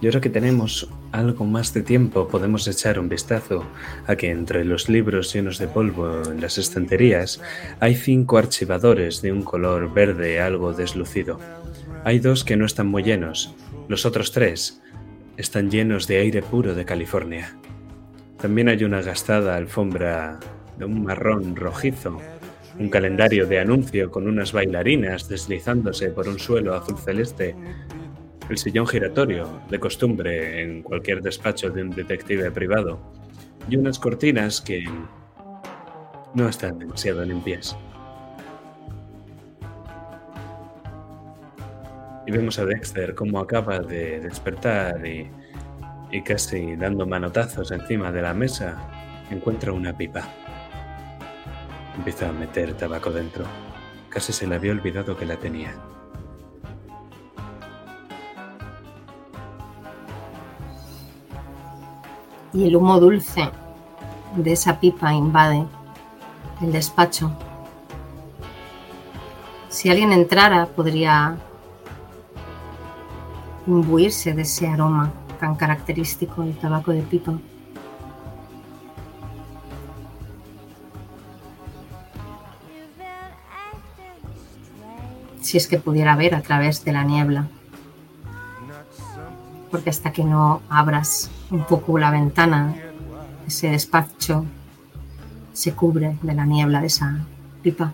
Y 0.00 0.06
ahora 0.06 0.22
que 0.22 0.30
tenemos 0.30 0.88
algo 1.12 1.44
más 1.44 1.74
de 1.74 1.82
tiempo 1.82 2.26
podemos 2.26 2.66
echar 2.66 2.98
un 2.98 3.10
vistazo 3.10 3.66
a 4.06 4.16
que 4.16 4.30
entre 4.30 4.64
los 4.64 4.88
libros 4.88 5.30
llenos 5.30 5.58
de 5.58 5.68
polvo 5.68 6.22
en 6.24 6.40
las 6.40 6.56
estanterías 6.56 7.42
hay 7.80 7.96
cinco 7.96 8.38
archivadores 8.38 9.20
de 9.20 9.30
un 9.30 9.42
color 9.42 9.92
verde 9.92 10.40
algo 10.40 10.72
deslucido. 10.72 11.38
Hay 12.04 12.18
dos 12.18 12.42
que 12.42 12.56
no 12.56 12.64
están 12.64 12.86
muy 12.86 13.02
llenos, 13.02 13.54
los 13.88 14.06
otros 14.06 14.32
tres 14.32 14.80
están 15.36 15.70
llenos 15.70 16.06
de 16.06 16.16
aire 16.16 16.40
puro 16.40 16.74
de 16.74 16.86
California. 16.86 17.58
También 18.40 18.70
hay 18.70 18.84
una 18.84 19.02
gastada 19.02 19.54
alfombra 19.56 20.40
de 20.78 20.86
un 20.86 21.04
marrón 21.04 21.56
rojizo, 21.56 22.22
un 22.78 22.88
calendario 22.88 23.46
de 23.46 23.60
anuncio 23.60 24.10
con 24.10 24.26
unas 24.26 24.52
bailarinas 24.52 25.28
deslizándose 25.28 26.10
por 26.10 26.28
un 26.28 26.38
suelo 26.38 26.74
azul 26.74 26.98
celeste 26.98 27.54
el 28.48 28.58
sillón 28.58 28.86
giratorio, 28.86 29.60
de 29.70 29.80
costumbre 29.80 30.62
en 30.62 30.82
cualquier 30.82 31.22
despacho 31.22 31.70
de 31.70 31.82
un 31.82 31.90
detective 31.90 32.50
privado, 32.50 33.00
y 33.68 33.76
unas 33.76 33.98
cortinas 33.98 34.60
que 34.60 34.84
no 36.34 36.48
están 36.48 36.78
demasiado 36.78 37.24
limpias. 37.24 37.76
Y 42.26 42.32
vemos 42.32 42.58
a 42.58 42.64
Dexter 42.64 43.14
cómo 43.14 43.38
acaba 43.38 43.78
de 43.78 44.20
despertar 44.20 45.06
y, 45.06 45.30
y 46.10 46.22
casi 46.22 46.76
dando 46.76 47.06
manotazos 47.06 47.70
encima 47.70 48.12
de 48.12 48.22
la 48.22 48.34
mesa, 48.34 48.76
encuentra 49.30 49.72
una 49.72 49.96
pipa. 49.96 50.43
Empieza 51.96 52.28
a 52.28 52.32
meter 52.32 52.74
tabaco 52.74 53.10
dentro. 53.10 53.44
Casi 54.08 54.32
se 54.32 54.46
le 54.46 54.54
había 54.54 54.72
olvidado 54.72 55.16
que 55.16 55.26
la 55.26 55.36
tenía. 55.36 55.74
y 62.54 62.64
el 62.68 62.76
humo 62.76 63.00
dulce 63.00 63.50
de 64.36 64.52
esa 64.52 64.78
pipa 64.78 65.12
invade 65.12 65.66
el 66.62 66.72
despacho. 66.72 67.32
Si 69.68 69.90
alguien 69.90 70.12
entrara 70.12 70.66
podría 70.66 71.36
imbuirse 73.66 74.32
de 74.32 74.42
ese 74.42 74.68
aroma 74.68 75.12
tan 75.40 75.56
característico 75.56 76.42
del 76.42 76.56
tabaco 76.56 76.92
de 76.92 77.02
pipa. 77.02 77.34
Si 85.54 85.58
es 85.58 85.68
que 85.68 85.78
pudiera 85.78 86.16
ver 86.16 86.34
a 86.34 86.42
través 86.42 86.84
de 86.84 86.90
la 86.90 87.04
niebla. 87.04 87.46
Porque 89.70 89.88
hasta 89.88 90.10
que 90.10 90.24
no 90.24 90.62
abras 90.68 91.30
un 91.48 91.62
poco 91.62 91.96
la 91.96 92.10
ventana, 92.10 92.74
ese 93.46 93.68
despacho 93.68 94.44
se 95.52 95.72
cubre 95.72 96.18
de 96.22 96.34
la 96.34 96.44
niebla 96.44 96.80
de 96.80 96.88
esa 96.88 97.20
pipa. 97.62 97.92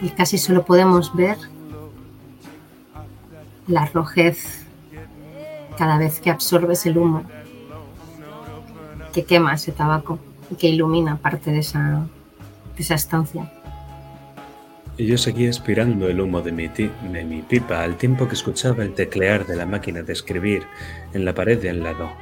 Y 0.00 0.08
casi 0.08 0.38
solo 0.38 0.64
podemos 0.64 1.14
ver 1.14 1.36
la 3.66 3.84
rojez 3.84 4.64
cada 5.76 5.98
vez 5.98 6.18
que 6.18 6.30
absorbes 6.30 6.86
el 6.86 6.96
humo 6.96 7.24
que 9.12 9.26
quema 9.26 9.52
ese 9.52 9.72
tabaco 9.72 10.18
y 10.50 10.54
que 10.54 10.68
ilumina 10.70 11.18
parte 11.18 11.50
de 11.50 11.58
esa, 11.58 12.06
de 12.74 12.82
esa 12.82 12.94
estancia. 12.94 13.52
Y 14.98 15.06
yo 15.06 15.16
seguía 15.16 15.48
aspirando 15.48 16.06
el 16.08 16.20
humo 16.20 16.42
de 16.42 16.52
mi, 16.52 16.68
de 16.68 17.24
mi 17.24 17.40
pipa 17.40 17.82
al 17.82 17.96
tiempo 17.96 18.28
que 18.28 18.34
escuchaba 18.34 18.84
el 18.84 18.92
teclear 18.92 19.46
de 19.46 19.56
la 19.56 19.64
máquina 19.64 20.02
de 20.02 20.12
escribir 20.12 20.64
en 21.14 21.24
la 21.24 21.34
pared 21.34 21.58
de 21.58 21.70
al 21.70 21.82
lado. 21.82 22.12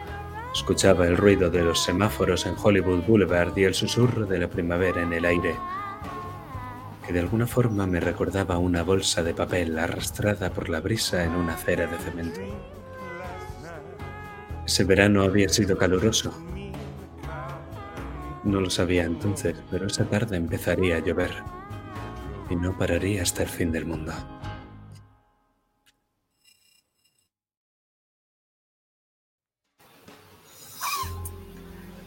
Escuchaba 0.54 1.06
el 1.06 1.16
ruido 1.16 1.50
de 1.50 1.64
los 1.64 1.82
semáforos 1.82 2.46
en 2.46 2.54
Hollywood 2.56 3.02
Boulevard 3.06 3.56
y 3.58 3.64
el 3.64 3.74
susurro 3.74 4.24
de 4.24 4.38
la 4.38 4.48
primavera 4.48 5.02
en 5.02 5.12
el 5.12 5.24
aire, 5.24 5.56
que 7.04 7.12
de 7.12 7.20
alguna 7.20 7.48
forma 7.48 7.88
me 7.88 7.98
recordaba 7.98 8.58
una 8.58 8.84
bolsa 8.84 9.24
de 9.24 9.34
papel 9.34 9.76
arrastrada 9.76 10.50
por 10.50 10.68
la 10.68 10.80
brisa 10.80 11.24
en 11.24 11.32
una 11.32 11.54
acera 11.54 11.88
de 11.88 11.98
cemento. 11.98 12.40
Ese 14.64 14.84
verano 14.84 15.22
había 15.22 15.48
sido 15.48 15.76
caluroso. 15.76 16.32
No 18.44 18.60
lo 18.60 18.70
sabía 18.70 19.04
entonces, 19.04 19.56
pero 19.72 19.88
esa 19.88 20.04
tarde 20.04 20.36
empezaría 20.36 20.96
a 20.96 21.00
llover 21.00 21.59
y 22.50 22.56
no 22.56 22.76
pararía 22.76 23.22
hasta 23.22 23.42
el 23.42 23.48
fin 23.48 23.72
del 23.72 23.86
mundo. 23.86 24.12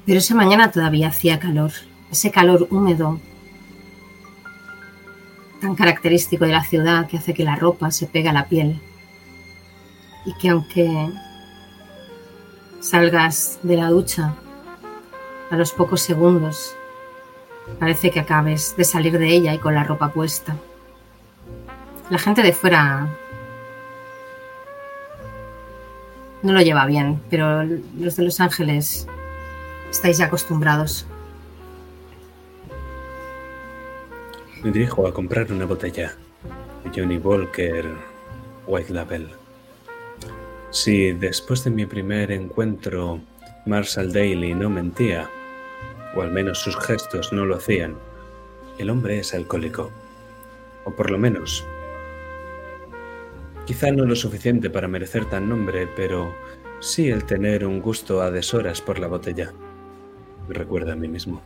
Pero 0.06 0.20
esa 0.20 0.36
mañana 0.36 0.70
todavía 0.70 1.08
hacía 1.08 1.40
calor, 1.40 1.72
ese 2.12 2.30
calor 2.30 2.68
húmedo, 2.70 3.22
tan 5.62 5.76
característico 5.76 6.46
de 6.46 6.52
la 6.52 6.64
ciudad 6.64 7.08
que 7.08 7.18
hace 7.18 7.34
que 7.34 7.46
la 7.46 7.56
ropa 7.56 7.90
se 7.90 8.06
pegue 8.08 8.28
a 8.28 8.34
la 8.34 8.50
piel. 8.50 8.82
Y 10.26 10.34
que 10.36 10.50
aunque 10.50 11.10
salgas 12.82 13.60
de 13.64 13.78
la 13.78 13.90
ducha 13.90 14.36
a 15.50 15.56
los 15.56 15.72
pocos 15.72 16.02
segundos, 16.02 16.76
parece 17.80 18.12
que 18.12 18.20
acabes 18.20 18.76
de 18.78 18.84
salir 18.84 19.18
de 19.18 19.28
ella 19.28 19.54
y 19.54 19.60
con 19.60 19.76
la 19.76 19.84
ropa 19.84 20.12
puesta. 20.12 20.56
La 22.10 22.18
gente 22.18 22.44
de 22.44 22.54
fuera 22.54 23.08
no 26.42 26.52
lo 26.52 26.62
lleva 26.62 26.86
bien, 26.86 27.22
pero 27.30 27.64
los 27.64 28.16
de 28.16 28.24
Los 28.24 28.40
Ángeles 28.40 29.08
estáis 29.90 30.20
acostumbrados. 30.20 31.08
Me 34.62 34.72
dirijo 34.72 35.08
a 35.08 35.14
comprar 35.14 35.52
una 35.52 35.66
botella. 35.66 36.16
Y 36.86 36.98
Johnny 36.98 37.18
Walker 37.18 37.86
White 38.68 38.94
Label. 38.94 39.30
Si 40.70 41.12
después 41.12 41.64
de 41.64 41.70
mi 41.70 41.86
primer 41.86 42.32
encuentro 42.32 43.22
Marshall 43.66 44.12
Daly 44.12 44.54
no 44.54 44.70
mentía, 44.70 45.30
o 46.16 46.22
al 46.22 46.32
menos 46.32 46.60
sus 46.60 46.78
gestos 46.78 47.34
no 47.34 47.46
lo 47.46 47.56
hacían, 47.56 47.96
el 48.78 48.90
hombre 48.90 49.20
es 49.20 49.34
alcohólico. 49.34 49.92
O 50.86 50.92
por 50.92 51.12
lo 51.12 51.18
menos, 51.18 51.66
quizá 53.66 53.92
no 53.92 54.06
lo 54.06 54.16
suficiente 54.16 54.70
para 54.70 54.88
merecer 54.88 55.26
tan 55.26 55.48
nombre, 55.48 55.88
pero 55.96 56.34
sí 56.80 57.10
el 57.10 57.24
tener 57.24 57.66
un 57.66 57.82
gusto 57.82 58.22
a 58.22 58.32
deshoras 58.32 58.82
por 58.82 59.00
la 59.00 59.08
botella. 59.08 59.54
Me 60.48 60.54
recuerda 60.54 60.94
a 60.94 60.98
mí 60.98 61.08
mismo. 61.08 61.42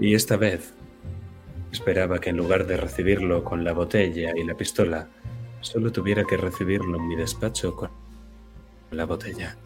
Y 0.00 0.14
esta 0.14 0.36
vez 0.36 0.72
esperaba 1.72 2.18
que 2.18 2.30
en 2.30 2.36
lugar 2.36 2.66
de 2.66 2.76
recibirlo 2.76 3.44
con 3.44 3.64
la 3.64 3.72
botella 3.72 4.32
y 4.36 4.44
la 4.44 4.54
pistola, 4.54 5.08
solo 5.60 5.92
tuviera 5.92 6.24
que 6.24 6.36
recibirlo 6.36 6.98
en 6.98 7.08
mi 7.08 7.16
despacho 7.16 7.74
con 7.74 7.90
la 8.90 9.04
botella. 9.04 9.56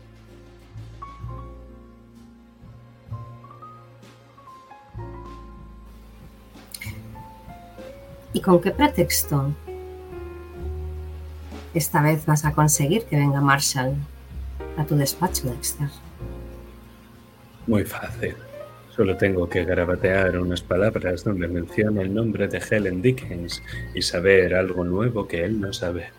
¿Y 8.33 8.41
con 8.41 8.61
qué 8.61 8.71
pretexto 8.71 9.53
esta 11.75 12.03
vez 12.03 12.27
vas 12.27 12.45
a 12.45 12.53
conseguir 12.53 13.05
que 13.05 13.17
venga 13.17 13.41
Marshall 13.41 13.95
a 14.77 14.85
tu 14.85 14.97
despacho, 14.97 15.49
Dexter? 15.49 15.89
Muy 17.67 17.85
fácil. 17.85 18.35
Solo 18.95 19.17
tengo 19.17 19.49
que 19.49 19.65
garabatear 19.65 20.39
unas 20.39 20.61
palabras 20.61 21.25
donde 21.25 21.49
menciona 21.49 22.03
el 22.03 22.13
nombre 22.13 22.47
de 22.49 22.59
Helen 22.59 23.01
Dickens 23.01 23.63
y 23.95 24.03
saber 24.03 24.55
algo 24.55 24.85
nuevo 24.85 25.27
que 25.27 25.45
él 25.45 25.61
no 25.61 25.73
sabe. 25.73 26.11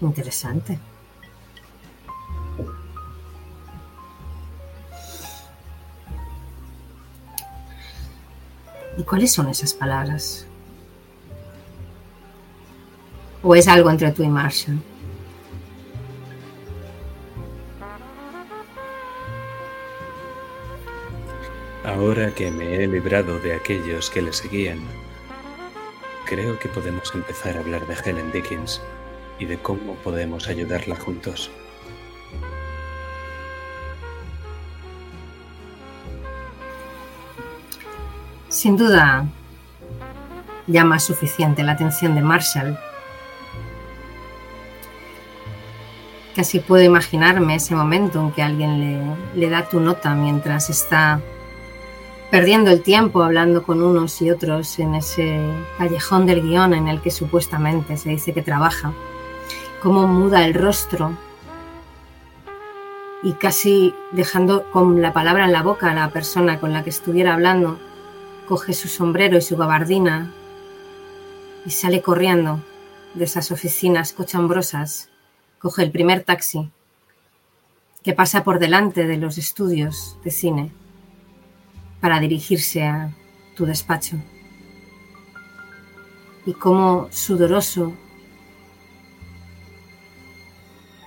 Interesante. 0.00 0.78
¿Y 8.96 9.02
cuáles 9.02 9.32
son 9.32 9.48
esas 9.48 9.74
palabras? 9.74 10.46
¿O 13.42 13.54
es 13.54 13.66
algo 13.68 13.90
entre 13.90 14.12
tú 14.12 14.22
y 14.22 14.28
Marshall? 14.28 14.78
Ahora 21.84 22.34
que 22.34 22.50
me 22.50 22.76
he 22.76 22.86
librado 22.86 23.38
de 23.40 23.54
aquellos 23.54 24.08
que 24.08 24.22
le 24.22 24.32
seguían, 24.32 24.80
creo 26.24 26.58
que 26.58 26.68
podemos 26.68 27.14
empezar 27.14 27.56
a 27.56 27.60
hablar 27.60 27.86
de 27.86 27.94
Helen 27.94 28.32
Dickens 28.32 28.80
y 29.38 29.44
de 29.44 29.58
cómo 29.58 29.94
podemos 29.96 30.48
ayudarla 30.48 30.96
juntos. 30.96 31.50
Sin 38.54 38.76
duda, 38.76 39.26
llama 40.68 41.00
suficiente 41.00 41.64
la 41.64 41.72
atención 41.72 42.14
de 42.14 42.22
Marshall. 42.22 42.78
Casi 46.36 46.60
puedo 46.60 46.84
imaginarme 46.84 47.56
ese 47.56 47.74
momento 47.74 48.20
en 48.20 48.30
que 48.30 48.42
alguien 48.42 48.78
le, 48.78 49.16
le 49.34 49.50
da 49.50 49.68
tu 49.68 49.80
nota 49.80 50.14
mientras 50.14 50.70
está 50.70 51.20
perdiendo 52.30 52.70
el 52.70 52.82
tiempo 52.82 53.24
hablando 53.24 53.64
con 53.64 53.82
unos 53.82 54.22
y 54.22 54.30
otros 54.30 54.78
en 54.78 54.94
ese 54.94 55.40
callejón 55.76 56.24
del 56.24 56.40
guion 56.40 56.74
en 56.74 56.86
el 56.86 57.00
que 57.00 57.10
supuestamente 57.10 57.96
se 57.96 58.10
dice 58.10 58.32
que 58.32 58.42
trabaja, 58.42 58.92
cómo 59.82 60.06
muda 60.06 60.46
el 60.46 60.54
rostro 60.54 61.10
y 63.24 63.32
casi 63.32 63.96
dejando 64.12 64.70
con 64.70 65.02
la 65.02 65.12
palabra 65.12 65.44
en 65.44 65.52
la 65.52 65.64
boca 65.64 65.90
a 65.90 65.94
la 65.94 66.10
persona 66.10 66.60
con 66.60 66.72
la 66.72 66.84
que 66.84 66.90
estuviera 66.90 67.34
hablando, 67.34 67.80
coge 68.46 68.74
su 68.74 68.88
sombrero 68.88 69.38
y 69.38 69.42
su 69.42 69.56
gabardina 69.56 70.32
y 71.64 71.70
sale 71.70 72.02
corriendo 72.02 72.62
de 73.14 73.24
esas 73.24 73.50
oficinas 73.50 74.12
cochambrosas, 74.12 75.08
coge 75.58 75.82
el 75.82 75.90
primer 75.90 76.24
taxi 76.24 76.70
que 78.02 78.12
pasa 78.12 78.44
por 78.44 78.58
delante 78.58 79.06
de 79.06 79.16
los 79.16 79.38
estudios 79.38 80.18
de 80.24 80.30
cine 80.30 80.72
para 82.00 82.20
dirigirse 82.20 82.84
a 82.84 83.14
tu 83.56 83.64
despacho. 83.64 84.18
Y 86.44 86.52
como 86.52 87.08
sudoroso 87.10 87.94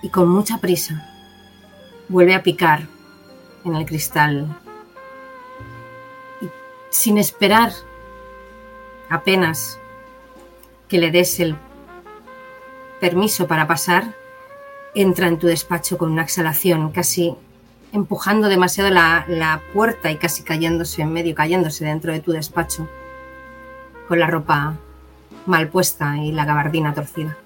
y 0.01 0.09
con 0.09 0.29
mucha 0.29 0.57
prisa 0.57 1.07
vuelve 2.09 2.33
a 2.33 2.41
picar 2.41 2.87
en 3.63 3.75
el 3.75 3.85
cristal 3.85 4.59
sin 6.89 7.17
esperar 7.17 7.71
apenas 9.09 9.79
que 10.87 10.97
le 10.97 11.11
des 11.11 11.39
el 11.39 11.55
permiso 12.99 13.47
para 13.47 13.67
pasar, 13.67 14.13
entra 14.95 15.27
en 15.27 15.37
tu 15.37 15.47
despacho 15.47 15.97
con 15.97 16.11
una 16.11 16.23
exhalación 16.23 16.91
casi 16.91 17.35
empujando 17.93 18.49
demasiado 18.49 18.89
la, 18.89 19.25
la, 19.27 19.61
puerta 19.73 20.11
y 20.11 20.17
casi 20.17 20.43
cayéndose 20.43 21.01
en 21.01 21.13
medio, 21.13 21.35
cayéndose 21.35 21.85
dentro 21.85 22.11
de 22.11 22.19
tu 22.19 22.31
despacho, 22.31 22.87
con 24.07 24.19
la 24.19 24.27
ropa 24.27 24.75
mal 25.45 25.69
puesta 25.69 26.17
y 26.17 26.31
la 26.31 26.45
gabardina 26.45 26.93
torcida. 26.93 27.37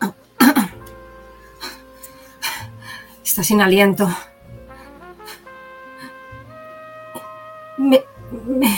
Está 3.24 3.42
sin 3.42 3.60
aliento. 3.60 4.08
Me, 7.78 8.04
me, 8.46 8.68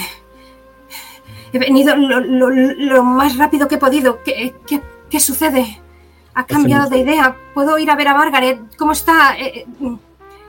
he 1.53 1.59
venido 1.59 1.97
lo, 1.97 2.21
lo, 2.21 2.51
lo, 2.51 3.03
más 3.03 3.37
rápido 3.37 3.69
que 3.69 3.77
he 3.77 3.79
podido. 3.79 4.23
¿Qué, 4.23 4.55
qué, 4.67 4.81
qué 5.11 5.21
sucede? 5.21 5.81
ha 6.37 6.45
cambiado 6.45 6.91
de 6.91 6.99
idea. 6.99 7.35
¿Puedo 7.55 7.79
ir 7.79 7.91
a 7.91 7.97
ver 7.97 8.09
a 8.09 8.15
Margaret? 8.15 8.61
¿Cómo 8.77 8.93
está? 8.93 9.37
Eh, 9.39 9.65
eh, 9.81 9.97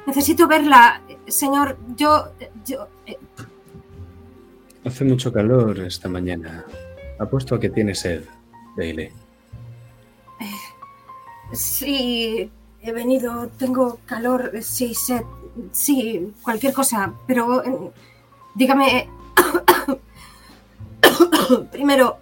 necesito 0.05 0.45
verla, 0.47 1.01
señor. 1.27 1.77
Yo... 1.95 2.33
yo 2.65 2.87
eh. 3.05 3.17
Hace 4.83 5.05
mucho 5.05 5.31
calor 5.31 5.79
esta 5.79 6.09
mañana. 6.09 6.65
Apuesto 7.17 7.55
a 7.55 7.59
que 7.59 7.69
tiene 7.69 7.95
sed, 7.95 8.25
Bailey. 8.75 9.11
sí, 11.53 12.51
he 12.81 12.91
venido. 12.91 13.47
Tengo 13.57 13.99
calor. 14.05 14.51
Sí, 14.61 14.93
sed. 14.93 15.23
Sí, 15.71 16.33
cualquier 16.41 16.73
cosa. 16.73 17.13
Pero 17.25 17.93
dígame... 18.57 19.09
Primero, 21.71 22.17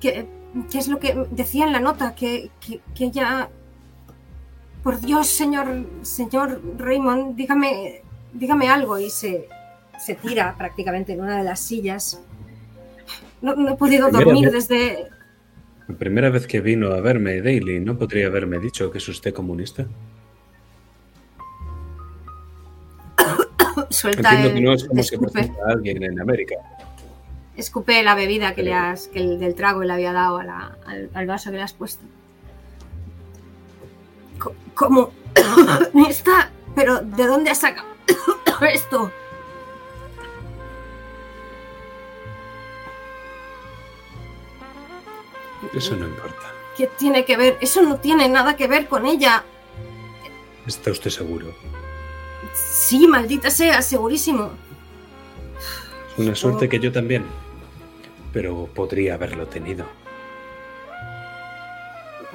que 0.00 0.26
¿Qué 0.70 0.78
es 0.78 0.88
lo 0.88 0.98
que 0.98 1.14
decía 1.30 1.66
en 1.66 1.72
la 1.72 1.80
nota? 1.80 2.14
Que, 2.14 2.50
que. 2.60 2.80
Por 4.82 5.00
Dios, 5.00 5.26
señor, 5.26 5.66
señor 6.02 6.60
Raymond, 6.78 7.36
dígame, 7.36 8.02
dígame 8.32 8.68
algo. 8.68 8.98
Y 8.98 9.10
se, 9.10 9.48
se 9.98 10.14
tira 10.14 10.54
prácticamente 10.56 11.12
en 11.12 11.20
una 11.20 11.38
de 11.38 11.44
las 11.44 11.60
sillas. 11.60 12.22
No, 13.42 13.54
no 13.54 13.72
he 13.72 13.76
podido 13.76 14.10
dormir 14.10 14.50
vez, 14.50 14.68
desde... 14.68 15.08
La 15.88 15.96
primera 15.96 16.30
vez 16.30 16.46
que 16.46 16.60
vino 16.60 16.92
a 16.92 17.00
verme, 17.00 17.42
Daly, 17.42 17.80
¿no 17.80 17.98
podría 17.98 18.28
haberme 18.28 18.58
dicho 18.58 18.90
que 18.90 18.98
es 18.98 19.08
usted 19.08 19.34
comunista? 19.34 19.86
Suelta 23.96 24.30
Entiendo 24.30 24.48
el, 24.48 24.54
que 24.54 24.60
no 24.60 24.72
es 24.74 24.84
como 24.84 25.00
escupe. 25.00 25.26
se 25.26 25.32
presenta 25.32 25.62
a 25.66 25.72
alguien 25.72 26.02
en 26.02 26.20
América. 26.20 26.54
escupe 27.56 28.02
la 28.02 28.14
bebida 28.14 28.54
que 28.54 28.62
le 28.62 28.74
has, 28.74 29.08
que 29.08 29.20
el, 29.20 29.38
del 29.38 29.54
trago 29.54 29.80
que 29.80 29.86
le 29.86 29.92
había 29.94 30.12
dado 30.12 30.38
a 30.38 30.44
la, 30.44 30.78
al, 30.86 31.10
al, 31.14 31.26
vaso 31.26 31.50
que 31.50 31.56
le 31.56 31.62
has 31.62 31.72
puesto. 31.72 32.04
¿Cómo? 34.74 35.10
Está. 36.08 36.50
Pero 36.74 37.00
¿de 37.00 37.26
dónde 37.26 37.50
has 37.50 37.58
sacado 37.58 37.88
esto? 38.70 39.10
Eso 45.74 45.96
no 45.96 46.06
importa. 46.06 46.52
¿Qué 46.76 46.86
tiene 46.86 47.24
que 47.24 47.36
ver? 47.36 47.56
Eso 47.60 47.82
no 47.82 47.96
tiene 47.96 48.28
nada 48.28 48.56
que 48.56 48.66
ver 48.66 48.86
con 48.88 49.06
ella. 49.06 49.44
¿Está 50.66 50.90
usted 50.90 51.10
seguro? 51.10 51.54
Sí, 52.56 53.06
maldita 53.06 53.50
sea, 53.50 53.82
segurísimo. 53.82 54.50
Una 56.16 56.34
suerte 56.34 56.68
que 56.68 56.78
yo 56.78 56.92
también. 56.92 57.24
Pero 58.32 58.68
podría 58.74 59.14
haberlo 59.14 59.46
tenido. 59.46 59.86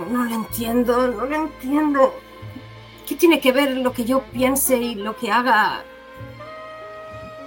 No 0.09 0.23
lo 0.25 0.33
entiendo, 0.33 1.07
no 1.07 1.25
lo 1.25 1.35
entiendo. 1.35 2.13
¿Qué 3.07 3.15
tiene 3.15 3.39
que 3.39 3.51
ver 3.51 3.77
lo 3.77 3.93
que 3.93 4.05
yo 4.05 4.23
piense 4.31 4.77
y 4.77 4.95
lo 4.95 5.15
que 5.15 5.31
haga 5.31 5.83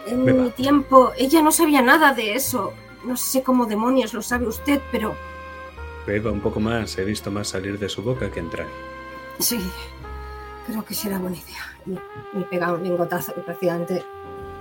en 0.07 0.43
mi 0.43 0.51
tiempo? 0.51 1.13
Ella 1.17 1.43
no 1.43 1.51
sabía 1.51 1.83
nada 1.83 2.13
de 2.13 2.35
eso. 2.35 2.75
no 3.05 3.17
sé 3.17 3.43
cómo 3.43 3.67
demonios 3.67 4.15
lo 4.15 4.23
sabe 4.23 4.47
usted, 4.47 4.81
pero 4.91 5.15
Beba 6.07 6.31
un 6.31 6.41
poco 6.41 6.61
más, 6.61 6.99
he 6.99 7.05
visto 7.05 7.31
más 7.31 7.49
salir 7.49 7.79
de 7.79 7.89
su 7.89 8.03
boca 8.03 8.31
que 8.31 8.41
entrar. 8.41 8.67
sí, 9.39 9.59
creo 10.67 10.85
que 10.85 10.95
será 10.95 11.19
buena 11.19 11.37
idea. 11.37 11.74
Y 11.87 12.45
pega 12.45 12.73
un 12.73 12.83
lingotazo 12.83 13.35
y 13.37 13.41
prácticamente 13.41 14.03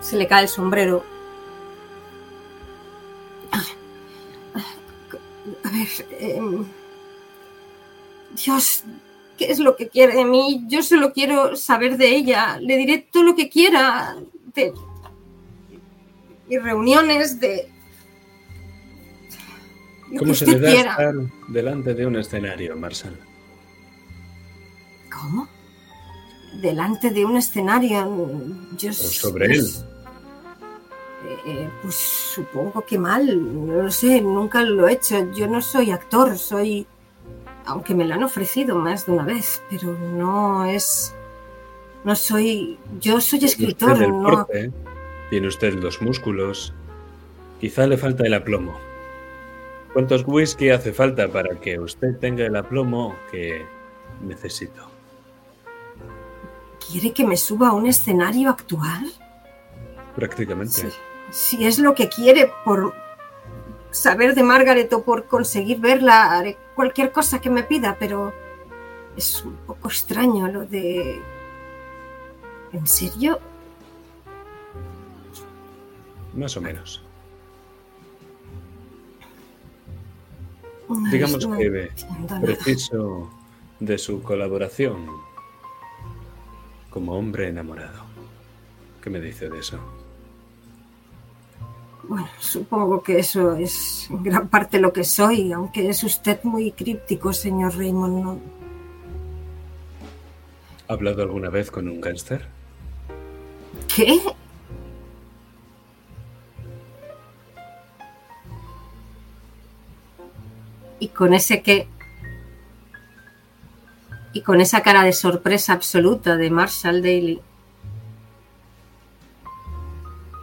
se 0.01 0.17
le 0.17 0.27
cae 0.27 0.43
el 0.43 0.49
sombrero. 0.49 1.03
A 5.63 5.69
ver, 5.69 5.87
em, 6.19 6.65
Dios, 8.43 8.83
¿qué 9.37 9.51
es 9.51 9.59
lo 9.59 9.75
que 9.75 9.89
quiere 9.89 10.15
de 10.15 10.25
mí? 10.25 10.63
Yo 10.67 10.81
solo 10.83 11.13
quiero 11.13 11.55
saber 11.55 11.97
de 11.97 12.15
ella. 12.15 12.57
Le 12.59 12.77
diré 12.77 13.07
todo 13.11 13.23
lo 13.23 13.35
que 13.35 13.49
quiera 13.49 14.15
de 14.53 14.73
mis 16.47 16.63
reuniones, 16.63 17.39
de... 17.39 17.69
lo 20.11 20.11
que 20.11 20.17
¿Cómo 20.17 20.33
se 20.33 20.45
le 20.45 20.59
da 20.59 20.71
quiera. 20.71 20.91
estar 20.91 21.13
delante 21.49 21.93
de 21.93 22.05
un 22.05 22.15
escenario, 22.17 22.75
Marshall? 22.75 23.17
¿Cómo? 25.11 25.47
Delante 26.61 27.09
de 27.09 27.25
un 27.25 27.37
escenario. 27.37 28.29
Yo 28.77 28.89
O 28.89 28.93
sobre 28.93 29.45
él. 29.53 29.67
Eh, 31.45 31.69
pues 31.81 31.95
supongo 31.95 32.81
que 32.85 32.97
mal, 32.97 33.25
no 33.67 33.83
lo 33.83 33.91
sé, 33.91 34.21
nunca 34.21 34.61
lo 34.61 34.87
he 34.87 34.93
hecho. 34.93 35.31
Yo 35.33 35.47
no 35.47 35.61
soy 35.61 35.91
actor, 35.91 36.37
soy. 36.37 36.85
Aunque 37.65 37.93
me 37.95 38.05
lo 38.05 38.13
han 38.13 38.23
ofrecido 38.23 38.75
más 38.75 39.05
de 39.05 39.13
una 39.13 39.23
vez, 39.23 39.61
pero 39.69 39.93
no 39.93 40.65
es. 40.65 41.13
No 42.03 42.15
soy. 42.15 42.77
Yo 42.99 43.21
soy 43.21 43.39
Tiene 43.39 43.51
escritor, 43.51 43.93
usted 43.93 44.07
no. 44.07 44.23
porte, 44.23 44.71
tiene 45.29 45.47
usted 45.47 45.73
los 45.75 46.01
músculos. 46.01 46.73
Quizá 47.59 47.87
le 47.87 47.97
falta 47.97 48.25
el 48.25 48.33
aplomo. 48.33 48.77
¿Cuántos 49.93 50.23
whisky 50.27 50.69
hace 50.71 50.91
falta 50.91 51.27
para 51.27 51.55
que 51.55 51.79
usted 51.79 52.17
tenga 52.19 52.45
el 52.45 52.55
aplomo 52.55 53.15
que 53.31 53.65
necesito? 54.21 54.92
¿Quiere 56.89 57.13
que 57.13 57.25
me 57.25 57.37
suba 57.37 57.69
a 57.69 57.73
un 57.73 57.87
escenario 57.87 58.49
a 58.49 58.53
actuar? 58.53 59.03
Prácticamente. 60.15 60.89
Si 61.31 61.65
es 61.65 61.79
lo 61.79 61.95
que 61.95 62.09
quiere 62.09 62.51
por 62.65 62.93
saber 63.91 64.35
de 64.35 64.43
Margaret 64.43 64.91
o 64.93 65.03
por 65.03 65.25
conseguir 65.25 65.79
verla, 65.79 66.37
haré 66.37 66.57
cualquier 66.75 67.11
cosa 67.11 67.39
que 67.39 67.49
me 67.49 67.63
pida, 67.63 67.95
pero 67.99 68.33
es 69.15 69.43
un 69.43 69.55
poco 69.67 69.87
extraño 69.87 70.47
lo 70.47 70.65
de... 70.65 71.21
¿En 72.71 72.87
serio? 72.87 73.39
Más 76.33 76.57
o 76.57 76.61
menos. 76.61 77.03
No, 80.89 81.09
Digamos 81.11 81.47
no 81.47 81.57
que 81.57 81.91
preciso 82.41 83.29
de 83.79 83.97
su 83.97 84.21
colaboración 84.21 85.07
como 86.93 87.17
hombre 87.17 87.47
enamorado. 87.47 88.03
¿Qué 89.01 89.09
me 89.09 89.19
dice 89.19 89.49
de 89.49 89.59
eso? 89.59 89.79
Bueno, 92.07 92.27
supongo 92.39 93.01
que 93.01 93.17
eso 93.17 93.55
es 93.55 94.07
en 94.11 94.21
gran 94.21 94.47
parte 94.47 94.79
lo 94.79 94.93
que 94.93 95.03
soy, 95.03 95.51
aunque 95.51 95.89
es 95.89 96.03
usted 96.03 96.43
muy 96.43 96.71
críptico, 96.71 97.33
señor 97.33 97.75
Raymond. 97.75 98.23
¿no? 98.23 98.39
¿Ha 100.87 100.93
hablado 100.93 101.23
alguna 101.23 101.49
vez 101.49 101.71
con 101.71 101.87
un 101.87 101.99
gángster? 101.99 102.45
¿Qué? 103.93 104.19
Y 110.99 111.07
con 111.07 111.33
ese 111.33 111.63
qué. 111.63 111.87
Y 114.33 114.41
con 114.41 114.59
esa 114.61 114.81
cara 114.81 115.03
de 115.03 115.13
sorpresa 115.13 115.73
absoluta 115.73 116.35
de 116.35 116.49
Marshall 116.49 117.01
Daly. 117.01 117.41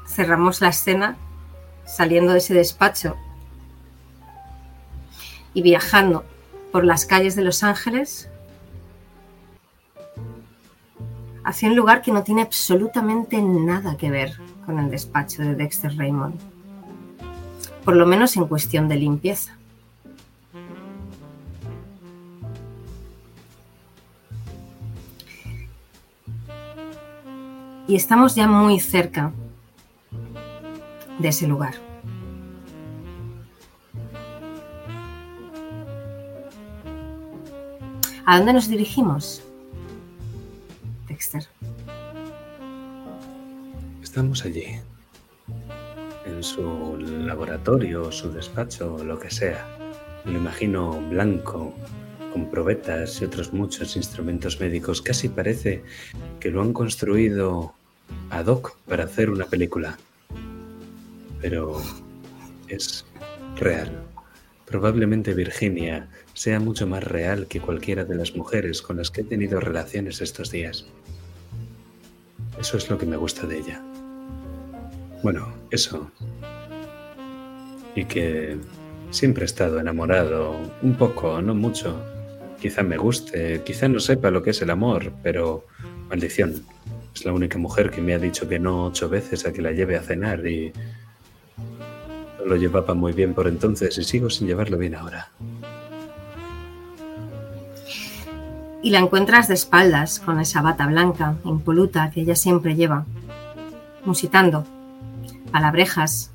Cerramos 0.06 0.60
la 0.60 0.68
escena 0.68 1.16
saliendo 1.86 2.32
de 2.32 2.38
ese 2.38 2.54
despacho 2.54 3.16
y 5.54 5.62
viajando 5.62 6.24
por 6.70 6.84
las 6.84 7.04
calles 7.04 7.34
de 7.34 7.42
Los 7.42 7.62
Ángeles 7.64 8.28
hacia 11.44 11.68
un 11.68 11.76
lugar 11.76 12.02
que 12.02 12.12
no 12.12 12.22
tiene 12.22 12.42
absolutamente 12.42 13.40
nada 13.42 13.96
que 13.96 14.10
ver 14.10 14.36
con 14.64 14.78
el 14.78 14.90
despacho 14.90 15.42
de 15.42 15.54
Dexter 15.56 15.96
Raymond. 15.96 16.38
Por 17.84 17.96
lo 17.96 18.06
menos 18.06 18.36
en 18.36 18.46
cuestión 18.46 18.88
de 18.88 18.96
limpieza. 18.96 19.56
Y 27.90 27.96
estamos 27.96 28.36
ya 28.36 28.46
muy 28.46 28.78
cerca 28.78 29.32
de 31.18 31.26
ese 31.26 31.48
lugar. 31.48 31.74
¿A 38.24 38.36
dónde 38.36 38.52
nos 38.52 38.68
dirigimos? 38.68 39.42
Dexter. 41.08 41.48
Estamos 44.00 44.44
allí, 44.44 44.78
en 46.26 46.44
su 46.44 46.96
laboratorio, 46.96 48.12
su 48.12 48.30
despacho, 48.30 49.02
lo 49.02 49.18
que 49.18 49.32
sea. 49.32 49.66
Me 50.24 50.30
lo 50.30 50.38
imagino 50.38 50.92
blanco, 51.08 51.74
con 52.32 52.48
probetas 52.52 53.20
y 53.20 53.24
otros 53.24 53.52
muchos 53.52 53.96
instrumentos 53.96 54.60
médicos. 54.60 55.02
Casi 55.02 55.28
parece 55.28 55.82
que 56.38 56.52
lo 56.52 56.62
han 56.62 56.72
construido 56.72 57.74
ad 58.30 58.46
hoc 58.46 58.76
para 58.88 59.04
hacer 59.04 59.30
una 59.30 59.46
película. 59.46 59.98
Pero 61.40 61.80
es 62.68 63.04
real. 63.56 63.90
Probablemente 64.66 65.34
Virginia 65.34 66.08
sea 66.34 66.60
mucho 66.60 66.86
más 66.86 67.02
real 67.02 67.46
que 67.46 67.60
cualquiera 67.60 68.04
de 68.04 68.14
las 68.14 68.36
mujeres 68.36 68.82
con 68.82 68.96
las 68.96 69.10
que 69.10 69.22
he 69.22 69.24
tenido 69.24 69.58
relaciones 69.60 70.20
estos 70.20 70.50
días. 70.50 70.86
Eso 72.58 72.76
es 72.76 72.88
lo 72.88 72.98
que 72.98 73.06
me 73.06 73.16
gusta 73.16 73.46
de 73.46 73.58
ella. 73.58 73.82
Bueno, 75.22 75.52
eso. 75.70 76.10
Y 77.94 78.04
que 78.04 78.56
siempre 79.10 79.42
he 79.42 79.46
estado 79.46 79.80
enamorado, 79.80 80.56
un 80.82 80.94
poco, 80.94 81.42
no 81.42 81.54
mucho. 81.54 82.00
Quizá 82.60 82.82
me 82.82 82.96
guste, 82.96 83.62
quizá 83.64 83.88
no 83.88 83.98
sepa 83.98 84.30
lo 84.30 84.42
que 84.42 84.50
es 84.50 84.62
el 84.62 84.70
amor, 84.70 85.12
pero 85.22 85.66
maldición. 86.08 86.62
Es 87.14 87.24
la 87.24 87.32
única 87.32 87.58
mujer 87.58 87.90
que 87.90 88.00
me 88.00 88.14
ha 88.14 88.18
dicho 88.18 88.48
que 88.48 88.58
no 88.58 88.84
ocho 88.84 89.08
veces 89.08 89.46
a 89.46 89.52
que 89.52 89.62
la 89.62 89.72
lleve 89.72 89.96
a 89.96 90.02
cenar 90.02 90.46
y 90.46 90.72
lo 92.46 92.56
llevaba 92.56 92.94
muy 92.94 93.12
bien 93.12 93.34
por 93.34 93.46
entonces 93.46 93.96
y 93.98 94.04
sigo 94.04 94.30
sin 94.30 94.46
llevarlo 94.46 94.78
bien 94.78 94.94
ahora. 94.94 95.30
Y 98.82 98.90
la 98.90 98.98
encuentras 98.98 99.48
de 99.48 99.54
espaldas 99.54 100.20
con 100.20 100.40
esa 100.40 100.62
bata 100.62 100.86
blanca, 100.86 101.36
impoluta, 101.44 102.10
que 102.10 102.22
ella 102.22 102.34
siempre 102.34 102.74
lleva, 102.74 103.04
musitando 104.06 104.64
palabrejas 105.52 106.30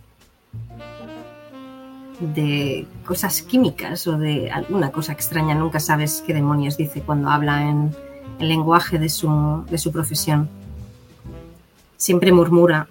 de 2.19 2.85
cosas 3.05 3.41
químicas 3.41 4.05
o 4.07 4.17
de 4.17 4.51
alguna 4.51 4.91
cosa 4.91 5.11
extraña. 5.11 5.55
Nunca 5.55 5.79
sabes 5.79 6.23
qué 6.25 6.33
demonios 6.33 6.77
dice 6.77 7.01
cuando 7.01 7.29
habla 7.29 7.67
en 7.67 7.95
el 8.39 8.47
lenguaje 8.47 8.99
de 8.99 9.09
su, 9.09 9.65
de 9.69 9.77
su 9.77 9.91
profesión. 9.91 10.47
Siempre 11.97 12.31
murmura, 12.31 12.87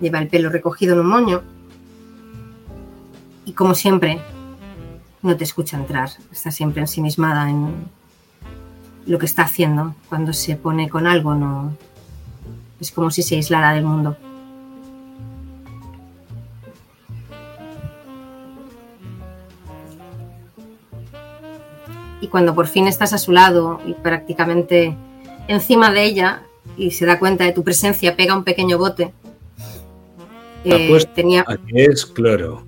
lleva 0.00 0.18
el 0.18 0.28
pelo 0.28 0.50
recogido 0.50 0.94
en 0.94 1.00
un 1.00 1.08
moño 1.08 1.42
y 3.44 3.52
como 3.52 3.74
siempre 3.74 4.20
no 5.22 5.36
te 5.36 5.44
escucha 5.44 5.76
entrar. 5.76 6.10
Está 6.32 6.50
siempre 6.50 6.80
ensimismada 6.80 7.48
en 7.48 7.86
lo 9.06 9.18
que 9.18 9.26
está 9.26 9.42
haciendo. 9.42 9.94
Cuando 10.08 10.32
se 10.32 10.56
pone 10.56 10.88
con 10.88 11.06
algo 11.06 11.34
no 11.34 11.76
es 12.80 12.92
como 12.92 13.10
si 13.10 13.22
se 13.22 13.36
aislara 13.36 13.72
del 13.72 13.84
mundo. 13.84 14.16
Y 22.20 22.28
cuando 22.28 22.54
por 22.54 22.66
fin 22.66 22.86
estás 22.88 23.12
a 23.12 23.18
su 23.18 23.32
lado 23.32 23.80
y 23.86 23.92
prácticamente 23.92 24.96
encima 25.48 25.90
de 25.90 26.04
ella 26.04 26.42
y 26.76 26.90
se 26.90 27.06
da 27.06 27.18
cuenta 27.18 27.44
de 27.44 27.52
tu 27.52 27.62
presencia, 27.64 28.16
pega 28.16 28.36
un 28.36 28.44
pequeño 28.44 28.78
bote. 28.78 29.12
Eh, 30.64 31.06
tenía, 31.14 31.44
a 31.46 31.56
que 31.56 31.84
es 31.84 32.04
cloro. 32.06 32.64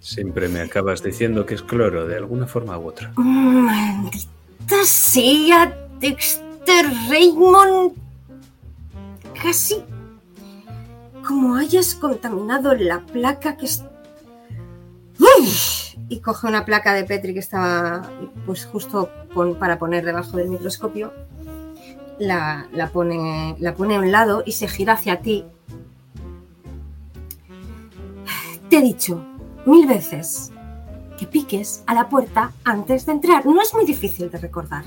Siempre 0.00 0.48
me 0.48 0.60
acabas 0.60 1.02
diciendo 1.02 1.44
que 1.46 1.54
es 1.54 1.62
cloro, 1.62 2.06
de 2.06 2.16
alguna 2.16 2.46
forma 2.46 2.78
u 2.78 2.88
otra. 2.88 3.12
Maldita 3.16 4.84
sea, 4.84 5.76
Dexter 6.00 6.86
Raymond. 7.08 7.92
Casi 9.42 9.76
como 11.26 11.54
hayas 11.56 11.94
contaminado 11.94 12.74
la 12.74 13.00
placa 13.00 13.56
que 13.56 13.66
está 13.66 13.88
Y 16.08 16.20
coge 16.20 16.46
una 16.46 16.64
placa 16.64 16.94
de 16.94 17.04
Petri 17.04 17.34
que 17.34 17.40
estaba 17.40 18.10
pues 18.46 18.64
justo 18.64 19.10
pon- 19.34 19.56
para 19.58 19.78
poner 19.78 20.04
debajo 20.04 20.36
del 20.38 20.48
microscopio. 20.48 21.12
La, 22.18 22.66
la 22.72 22.88
pone, 22.90 23.54
la 23.58 23.74
pone 23.74 23.96
a 23.96 24.00
un 24.00 24.10
lado 24.10 24.42
y 24.44 24.52
se 24.52 24.68
gira 24.68 24.94
hacia 24.94 25.20
ti. 25.20 25.44
Te 28.68 28.78
he 28.78 28.82
dicho 28.82 29.24
mil 29.66 29.86
veces 29.86 30.52
que 31.18 31.26
piques 31.26 31.82
a 31.86 31.94
la 31.94 32.08
puerta 32.08 32.52
antes 32.64 33.06
de 33.06 33.12
entrar. 33.12 33.46
No 33.46 33.60
es 33.62 33.72
muy 33.74 33.84
difícil 33.84 34.30
de 34.30 34.38
recordar. 34.38 34.84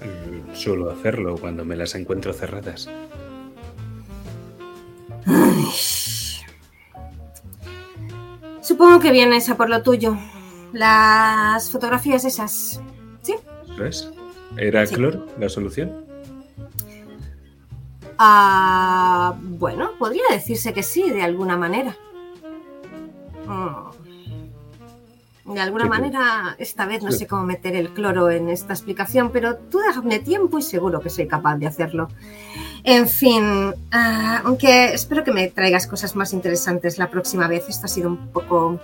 Mm, 0.00 0.54
Suelo 0.54 0.90
hacerlo 0.90 1.36
cuando 1.38 1.64
me 1.64 1.76
las 1.76 1.94
encuentro 1.94 2.32
cerradas. 2.32 2.88
Supongo 8.62 9.00
que 9.00 9.10
vienes 9.12 9.48
a 9.48 9.56
por 9.56 9.68
lo 9.68 9.82
tuyo. 9.82 10.16
Las 10.72 11.70
fotografías 11.70 12.24
esas. 12.24 12.80
¿Sí? 13.22 13.34
¿Ves? 13.78 14.10
¿Era 14.56 14.86
Sí. 14.86 14.94
cloro 14.94 15.26
la 15.38 15.48
solución? 15.48 16.04
Ah, 18.18 19.34
bueno, 19.40 19.90
podría 19.98 20.22
decirse 20.30 20.72
que 20.72 20.82
sí, 20.82 21.10
de 21.10 21.22
alguna 21.22 21.56
manera. 21.56 21.96
Mm. 23.46 23.92
De 25.52 25.60
alguna 25.60 25.84
Sí, 25.84 25.90
manera, 25.90 26.56
esta 26.58 26.86
vez 26.86 27.02
no 27.02 27.12
Sí. 27.12 27.18
sé 27.18 27.26
cómo 27.26 27.42
meter 27.44 27.76
el 27.76 27.90
cloro 27.90 28.30
en 28.30 28.48
esta 28.48 28.72
explicación, 28.72 29.30
pero 29.30 29.56
tú 29.56 29.78
déjame 29.86 30.18
tiempo 30.20 30.58
y 30.58 30.62
seguro 30.62 31.00
que 31.00 31.10
soy 31.10 31.26
capaz 31.26 31.58
de 31.58 31.66
hacerlo. 31.66 32.08
En 32.82 33.08
fin, 33.08 33.74
ah, 33.92 34.40
aunque 34.44 34.94
espero 34.94 35.22
que 35.22 35.32
me 35.32 35.48
traigas 35.48 35.86
cosas 35.86 36.16
más 36.16 36.32
interesantes 36.32 36.96
la 36.98 37.10
próxima 37.10 37.46
vez. 37.48 37.68
Esto 37.68 37.86
ha 37.86 37.88
sido 37.88 38.08
un 38.08 38.28
poco 38.28 38.80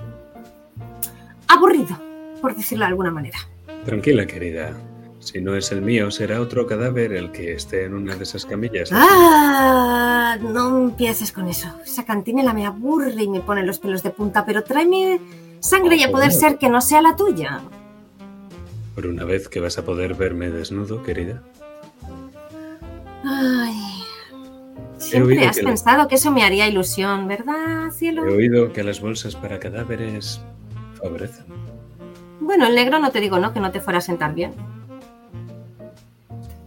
aburrido, 1.49 1.97
por 2.43 2.55
decirlo 2.55 2.85
de 2.85 2.89
alguna 2.91 3.11
manera. 3.11 3.39
Tranquila, 3.87 4.27
querida. 4.27 4.75
Si 5.21 5.41
no 5.41 5.55
es 5.55 5.71
el 5.71 5.83
mío, 5.83 6.11
será 6.11 6.41
otro 6.41 6.67
cadáver 6.67 7.13
el 7.13 7.31
que 7.31 7.53
esté 7.53 7.85
en 7.85 7.95
una 7.95 8.17
de 8.17 8.23
esas 8.25 8.47
camillas. 8.47 8.91
Ah, 8.93 10.39
no 10.41 10.79
empieces 10.85 11.31
con 11.31 11.47
eso. 11.47 11.69
Esa 11.85 12.05
cantinela 12.05 12.55
me 12.55 12.65
aburre 12.67 13.23
y 13.23 13.29
me 13.29 13.41
pone 13.41 13.65
los 13.65 13.79
pelos 13.79 14.03
de 14.03 14.11
punta, 14.11 14.47
pero 14.47 14.65
tráeme 14.65 15.21
sangre 15.61 15.97
y 15.97 16.03
a 16.05 16.11
poder 16.11 16.33
ser 16.33 16.57
que 16.57 16.71
no 16.71 16.81
sea 16.81 17.03
la 17.03 17.17
tuya. 17.17 17.61
Por 18.95 19.07
una 19.07 19.25
vez 19.25 19.49
que 19.49 19.61
vas 19.61 19.77
a 19.79 19.85
poder 19.85 20.15
verme 20.15 20.51
desnudo, 20.51 21.03
querida. 21.03 21.43
Ay. 23.25 23.75
Siempre 24.97 25.47
has 25.47 25.57
que 25.57 25.63
la- 25.63 25.69
pensado 25.71 26.09
que 26.09 26.15
eso 26.15 26.31
me 26.31 26.45
haría 26.45 26.67
ilusión, 26.67 27.29
¿verdad, 27.29 27.91
cielo? 27.93 28.25
He 28.27 28.31
oído 28.35 28.73
que 28.73 28.83
las 28.83 29.01
bolsas 29.01 29.37
para 29.37 29.59
cadáveres 29.61 30.41
favorecen. 30.95 31.45
Bueno, 32.41 32.67
el 32.67 32.75
negro 32.75 32.99
no 32.99 33.11
te 33.11 33.21
digo 33.21 33.39
no, 33.39 33.53
que 33.53 33.61
no 33.61 33.71
te 33.71 33.81
fuera 33.81 33.99
a 33.99 34.03
sentar 34.03 34.35
bien. 34.35 34.53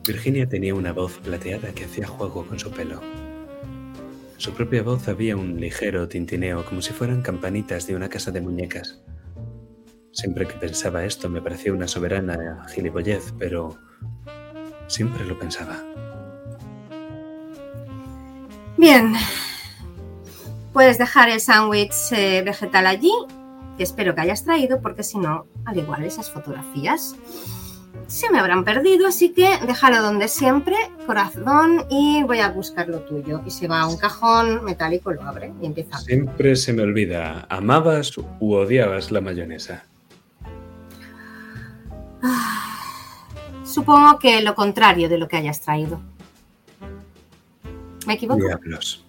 Virginia 0.06 0.50
tenía 0.50 0.76
una 0.76 0.92
voz 0.92 1.18
plateada 1.20 1.72
que 1.74 1.86
hacía 1.86 2.06
juego 2.06 2.46
con 2.46 2.60
su 2.60 2.70
pelo. 2.72 3.02
En 4.34 4.40
su 4.40 4.52
propia 4.52 4.84
voz 4.84 5.08
había 5.08 5.38
un 5.38 5.62
ligero 5.62 6.10
tintineo, 6.10 6.66
como 6.66 6.82
si 6.82 6.92
fueran 6.92 7.22
campanitas 7.22 7.88
de 7.88 7.96
una 7.96 8.10
casa 8.10 8.30
de 8.32 8.42
muñecas. 8.42 9.00
Siempre 10.12 10.46
que 10.46 10.56
pensaba 10.56 11.06
esto 11.06 11.30
me 11.30 11.42
parecía 11.42 11.72
una 11.72 11.88
soberana 11.88 12.66
gilipollez, 12.74 13.34
pero 13.40 13.78
siempre 14.88 15.26
lo 15.26 15.40
pensaba. 15.40 15.82
Bien. 18.78 19.14
Puedes 20.74 20.98
dejar 20.98 21.30
el 21.30 21.40
sándwich 21.40 22.12
eh, 22.12 22.42
vegetal 22.44 22.88
allí, 22.88 23.14
espero 23.78 24.14
que 24.16 24.22
hayas 24.22 24.44
traído, 24.44 24.82
porque 24.82 25.04
si 25.04 25.18
no, 25.18 25.46
al 25.64 25.78
igual 25.78 26.04
esas 26.04 26.30
fotografías 26.30 27.16
se 28.14 28.30
me 28.30 28.40
habrán 28.40 28.64
perdido, 28.64 29.08
así 29.08 29.34
que 29.34 29.58
déjalo 29.66 30.04
donde 30.04 30.28
siempre, 30.28 30.76
corazón, 31.08 31.84
y 31.90 32.22
voy 32.22 32.42
a 32.42 32.50
buscar 32.50 32.88
lo 32.88 33.00
tuyo. 33.00 33.42
Y 33.44 33.50
se 33.50 33.68
va 33.68 33.82
a 33.82 33.88
un 33.88 33.98
cajón 33.98 34.64
metálico, 34.64 35.12
lo 35.12 35.24
abre 35.24 35.52
y 35.60 35.66
empieza. 35.66 35.98
Siempre 35.98 36.56
se 36.56 36.74
me 36.74 36.84
olvida, 36.84 37.48
¿amabas 37.50 38.16
u 38.16 38.54
odiabas 38.54 39.10
la 39.10 39.20
mayonesa? 39.20 39.84
Ah, 42.22 42.64
Supongo 43.66 44.20
que 44.20 44.44
lo 44.44 44.54
contrario 44.54 45.10
de 45.10 45.18
lo 45.18 45.28
que 45.28 45.38
hayas 45.38 45.60
traído. 45.62 46.00
¿Me 48.06 48.14
equivoco? 48.14 48.46
Diablos. 48.46 49.04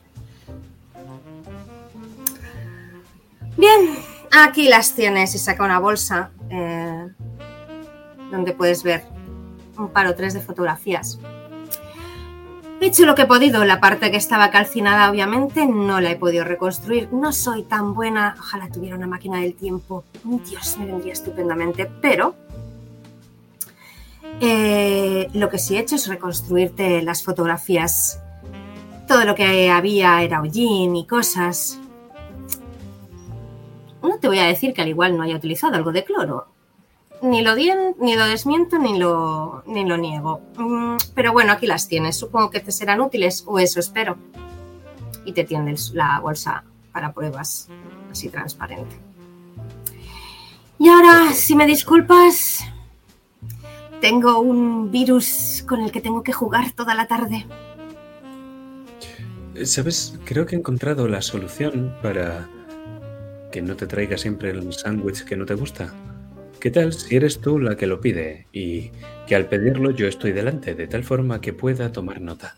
Bien, 3.59 3.99
aquí 4.33 4.69
las 4.69 4.95
tienes 4.95 5.35
y 5.35 5.39
saca 5.39 5.63
una 5.63 5.79
bolsa 5.79 6.31
eh, 6.49 7.07
donde 8.35 8.53
puedes 8.53 8.83
ver 8.83 9.05
un 9.79 9.89
par 9.89 10.07
o 10.07 10.15
tres 10.15 10.35
de 10.35 10.41
fotografías. 10.41 11.19
He 12.81 12.89
hecho 12.89 13.07
lo 13.07 13.15
que 13.15 13.23
he 13.23 13.27
podido, 13.27 13.65
la 13.65 13.81
parte 13.81 14.11
que 14.11 14.17
estaba 14.17 14.51
calcinada 14.51 15.11
obviamente 15.11 15.65
no 15.67 16.01
la 16.01 16.11
he 16.11 16.17
podido 16.17 16.45
reconstruir, 16.45 17.09
no 17.13 17.33
soy 17.33 17.63
tan 17.63 17.95
buena, 17.95 18.35
ojalá 18.39 18.69
tuviera 18.69 18.97
una 18.97 19.07
máquina 19.07 19.41
del 19.41 19.55
tiempo, 19.55 20.05
Dios 20.23 20.77
me 20.79 20.87
vendría 20.87 21.13
estupendamente, 21.13 21.91
pero 22.03 22.35
eh, 24.41 25.31
lo 25.33 25.49
que 25.49 25.59
sí 25.59 25.77
he 25.77 25.81
hecho 25.81 25.95
es 25.95 26.09
reconstruirte 26.09 27.03
las 27.03 27.23
fotografías. 27.23 28.21
Todo 29.09 29.25
lo 29.25 29.35
que 29.35 29.71
había 29.71 30.23
era 30.23 30.41
hollín 30.41 30.97
y 30.97 31.07
cosas, 31.07 31.79
no 34.03 34.19
te 34.19 34.29
voy 34.29 34.39
a 34.39 34.45
decir 34.47 34.75
que 34.75 34.83
al 34.83 34.89
igual 34.89 35.17
no 35.17 35.23
haya 35.23 35.37
utilizado 35.37 35.75
algo 35.77 35.93
de 35.93 36.05
cloro. 36.05 36.54
Ni 37.25 37.43
lo, 37.43 37.55
dien- 37.55 37.97
ni 38.01 38.17
lo 38.17 38.27
desmiento 38.27 38.79
ni 38.79 38.99
lo, 38.99 39.63
ni 39.67 39.85
lo 39.87 39.97
niego. 39.97 40.43
Mm, 40.59 40.97
Pero 41.15 41.33
bueno, 41.33 41.53
aquí 41.53 41.67
las 41.67 41.89
tienes. 41.89 42.17
Supongo 42.17 42.51
que 42.51 42.61
te 42.61 42.71
serán 42.71 43.01
útiles, 43.01 43.45
o 43.47 43.59
eso 43.59 43.81
espero. 43.81 44.17
Y 45.25 45.33
te 45.33 45.45
tiendes 45.45 45.93
la 45.95 46.21
bolsa 46.21 46.65
para 46.93 47.13
pruebas, 47.13 47.69
así 48.11 48.29
transparente. 48.29 48.97
Y 50.79 50.89
ahora, 50.89 51.33
si 51.33 51.57
me 51.57 51.67
disculpas, 51.67 52.61
tengo 54.03 54.41
un 54.41 54.91
virus 54.91 55.65
con 55.67 55.81
el 55.81 55.91
que 55.93 56.03
tengo 56.03 56.23
que 56.23 56.33
jugar 56.33 56.73
toda 56.73 56.95
la 56.95 57.07
tarde. 57.07 57.47
¿Sabes? 59.65 60.19
Creo 60.25 60.45
que 60.47 60.57
he 60.57 60.59
encontrado 60.59 61.09
la 61.09 61.23
solución 61.23 61.95
para 62.03 62.49
que 63.51 63.63
no 63.63 63.77
te 63.77 63.87
traiga 63.87 64.19
siempre 64.19 64.51
el 64.51 64.73
sándwich 64.75 65.25
que 65.25 65.37
no 65.37 65.47
te 65.47 65.55
gusta. 65.55 65.95
¿Qué 66.65 66.71
tal 66.71 66.95
si 66.95 67.15
eres 67.15 67.43
tú 67.43 67.59
la 67.59 67.77
que 67.77 67.87
lo 67.87 68.01
pide 68.01 68.47
y 68.51 68.91
que 69.27 69.35
al 69.37 69.45
pedirlo 69.51 69.91
yo 69.91 70.09
estoy 70.09 70.33
delante, 70.33 70.75
de 70.75 70.87
tal 70.87 71.05
forma 71.05 71.43
que 71.43 71.53
pueda 71.53 71.93
tomar 71.93 72.23
nota? 72.23 72.57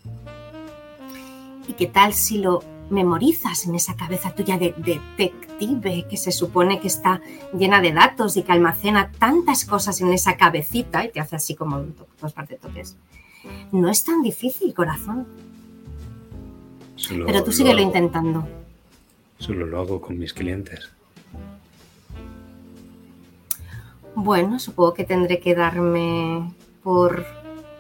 ¿Y 1.67 1.73
qué 1.73 1.89
tal 1.89 2.13
si 2.15 2.39
lo 2.39 2.63
memorizas 2.89 3.67
en 3.67 3.75
esa 3.75 3.97
cabeza 3.97 4.33
tuya 4.33 4.59
de 4.59 4.73
detective 4.79 6.07
que 6.09 6.17
se 6.17 6.31
supone 6.31 6.79
que 6.79 6.87
está 6.87 7.21
llena 7.59 7.81
de 7.81 7.91
datos 7.93 8.37
y 8.37 8.43
que 8.45 8.53
almacena 8.53 9.11
tantas 9.19 9.65
cosas 9.65 10.01
en 10.01 10.13
esa 10.13 10.37
cabecita 10.37 11.05
y 11.05 11.11
te 11.11 11.19
hace 11.19 11.35
así 11.35 11.57
como 11.57 11.85
dos 12.21 12.33
partes 12.33 12.61
toques? 12.61 12.97
No 13.73 13.91
es 13.91 14.05
tan 14.05 14.23
difícil, 14.23 14.73
corazón. 14.73 15.27
Solo 16.95 17.27
Pero 17.27 17.41
tú 17.41 17.47
lo 17.51 17.57
síguelo 17.57 17.79
hago- 17.79 17.87
intentando. 17.89 18.49
Solo 19.41 19.67
lo 19.67 19.81
hago 19.81 20.01
con 20.01 20.17
mis 20.17 20.33
clientes. 20.33 20.93
Bueno, 24.17 24.59
supongo 24.59 24.95
que 24.95 25.05
tendré 25.05 25.41
que 25.41 25.55
darme 25.55 26.51
por 26.83 27.27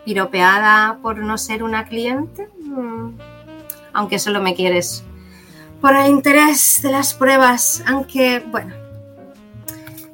piropeada 0.05 0.99
por 1.01 1.16
no 1.16 1.39
ser 1.39 1.62
una 1.62 1.87
cliente. 1.87 2.51
Mm. 2.61 3.12
Aunque 3.95 4.18
solo 4.18 4.43
me 4.43 4.55
quieres 4.55 5.03
por 5.80 5.97
el 5.97 6.11
interés 6.11 6.80
de 6.82 6.93
las 6.93 7.14
pruebas. 7.14 7.82
Aunque, 7.87 8.45
bueno, 8.51 8.74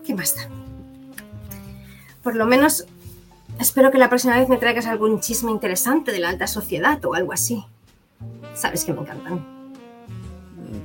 ¿qué 0.06 0.14
más 0.14 0.36
da? 0.36 0.48
Por 2.22 2.36
lo 2.36 2.46
menos 2.46 2.86
espero 3.58 3.90
que 3.90 3.98
la 3.98 4.08
próxima 4.08 4.38
vez 4.38 4.48
me 4.48 4.58
traigas 4.58 4.86
algún 4.86 5.18
chisme 5.18 5.50
interesante 5.50 6.12
de 6.12 6.20
la 6.20 6.28
alta 6.28 6.46
sociedad 6.46 7.04
o 7.04 7.14
algo 7.14 7.32
así. 7.32 7.64
Sabes 8.54 8.84
que 8.84 8.92
me 8.92 9.00
encantan. 9.00 9.44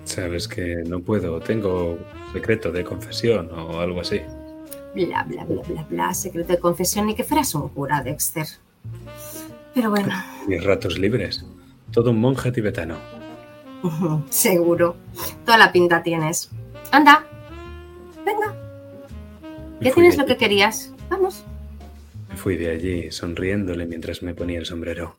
Sabes 0.04 0.48
que 0.48 0.78
no 0.88 1.00
puedo, 1.00 1.40
tengo 1.42 2.00
secreto 2.34 2.72
de 2.72 2.84
confesión 2.84 3.52
o 3.52 3.80
algo 3.80 4.02
así. 4.02 4.20
Bla, 4.98 5.24
bla, 5.24 5.46
bla, 5.46 5.62
bla, 5.62 5.84
bla. 5.84 6.14
Secreto 6.16 6.54
de 6.54 6.60
confesión 6.60 7.06
ni 7.06 7.14
que 7.14 7.24
fueras 7.24 7.54
un 7.54 7.70
cura, 7.70 8.02
Dexter. 8.02 8.48
Pero 9.76 9.92
bueno. 9.92 10.12
Mis 10.48 10.64
ratos 10.64 10.98
libres. 10.98 11.46
Todo 11.92 12.10
un 12.10 12.20
monje 12.20 12.52
tibetano. 12.52 12.98
Seguro. 14.30 14.96
Toda 15.46 15.60
la 15.60 15.72
pinta 15.72 16.02
tienes. 16.02 16.50
Anda. 16.92 17.24
Venga. 18.26 18.56
Ya 19.82 19.94
tienes 19.94 20.18
lo 20.18 20.26
que 20.26 20.36
querías. 20.36 20.92
Vamos. 21.10 21.46
Me 22.30 22.36
fui 22.36 22.58
de 22.58 22.72
allí 22.72 23.12
sonriéndole 23.12 23.86
mientras 23.86 24.24
me 24.24 24.34
ponía 24.34 24.58
el 24.58 24.66
sombrero. 24.66 25.16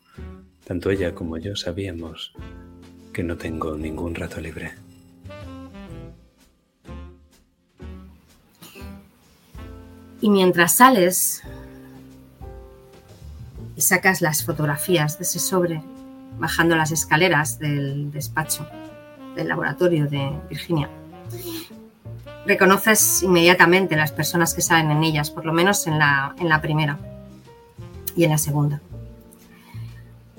Tanto 0.66 0.90
ella 0.90 1.14
como 1.14 1.36
yo 1.38 1.54
sabíamos 1.54 2.32
que 3.12 3.22
no 3.22 3.36
tengo 3.36 3.76
ningún 3.76 4.16
rato 4.16 4.40
libre. 4.40 4.72
Y 10.20 10.30
mientras 10.30 10.74
sales 10.74 11.42
y 13.76 13.80
sacas 13.80 14.20
las 14.20 14.44
fotografías 14.44 15.18
de 15.18 15.24
ese 15.24 15.38
sobre, 15.38 15.80
bajando 16.38 16.74
las 16.76 16.90
escaleras 16.90 17.58
del 17.58 18.10
despacho 18.10 18.66
del 19.36 19.48
laboratorio 19.48 20.06
de 20.06 20.32
Virginia, 20.48 20.90
reconoces 22.46 23.22
inmediatamente 23.22 23.94
las 23.94 24.10
personas 24.10 24.54
que 24.54 24.62
salen 24.62 24.90
en 24.90 25.04
ellas, 25.04 25.30
por 25.30 25.46
lo 25.46 25.52
menos 25.52 25.86
en 25.86 25.98
la, 25.98 26.34
en 26.38 26.48
la 26.48 26.60
primera 26.60 26.98
y 28.16 28.24
en 28.24 28.30
la 28.30 28.38
segunda. 28.38 28.80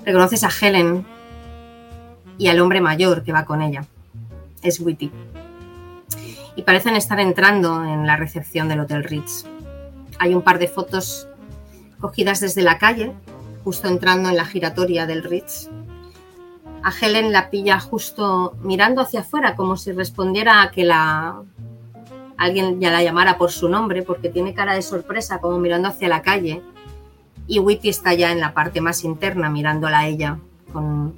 Reconoces 0.04 0.44
a 0.44 0.50
Helen 0.50 1.06
y 2.36 2.48
al 2.48 2.60
hombre 2.60 2.80
mayor 2.80 3.22
que 3.22 3.32
va 3.32 3.44
con 3.44 3.62
ella. 3.62 3.84
Es 4.62 4.80
Witty. 4.80 5.10
Y 6.56 6.62
parecen 6.62 6.96
estar 6.96 7.20
entrando 7.20 7.84
en 7.84 8.06
la 8.06 8.16
recepción 8.16 8.68
del 8.68 8.80
Hotel 8.80 9.04
Ritz. 9.04 9.46
Hay 10.20 10.34
un 10.34 10.42
par 10.42 10.58
de 10.58 10.68
fotos 10.68 11.26
cogidas 11.98 12.40
desde 12.40 12.60
la 12.60 12.76
calle, 12.76 13.14
justo 13.64 13.88
entrando 13.88 14.28
en 14.28 14.36
la 14.36 14.44
giratoria 14.44 15.06
del 15.06 15.24
Ritz. 15.24 15.70
A 16.82 16.92
Helen 16.92 17.32
la 17.32 17.48
pilla 17.48 17.80
justo 17.80 18.54
mirando 18.62 19.00
hacia 19.00 19.20
afuera, 19.20 19.56
como 19.56 19.78
si 19.78 19.92
respondiera 19.92 20.60
a 20.60 20.70
que 20.70 20.84
la 20.84 21.42
alguien 22.36 22.80
ya 22.80 22.90
la 22.90 23.02
llamara 23.02 23.38
por 23.38 23.50
su 23.50 23.70
nombre, 23.70 24.02
porque 24.02 24.28
tiene 24.28 24.52
cara 24.52 24.74
de 24.74 24.82
sorpresa, 24.82 25.40
como 25.40 25.58
mirando 25.58 25.88
hacia 25.88 26.08
la 26.08 26.20
calle. 26.20 26.62
Y 27.46 27.58
Witty 27.58 27.88
está 27.88 28.12
ya 28.12 28.30
en 28.30 28.40
la 28.40 28.52
parte 28.52 28.82
más 28.82 29.04
interna, 29.04 29.48
mirándola 29.48 30.00
a 30.00 30.06
ella 30.06 30.38
con 30.70 31.14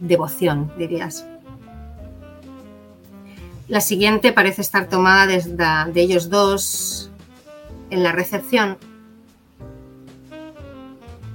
devoción, 0.00 0.72
dirías. 0.78 1.26
La 3.68 3.82
siguiente 3.82 4.32
parece 4.32 4.62
estar 4.62 4.88
tomada 4.88 5.26
desde 5.26 5.54
de 5.92 6.00
ellos 6.00 6.30
dos 6.30 6.97
en 7.90 8.02
la 8.02 8.12
recepción 8.12 8.76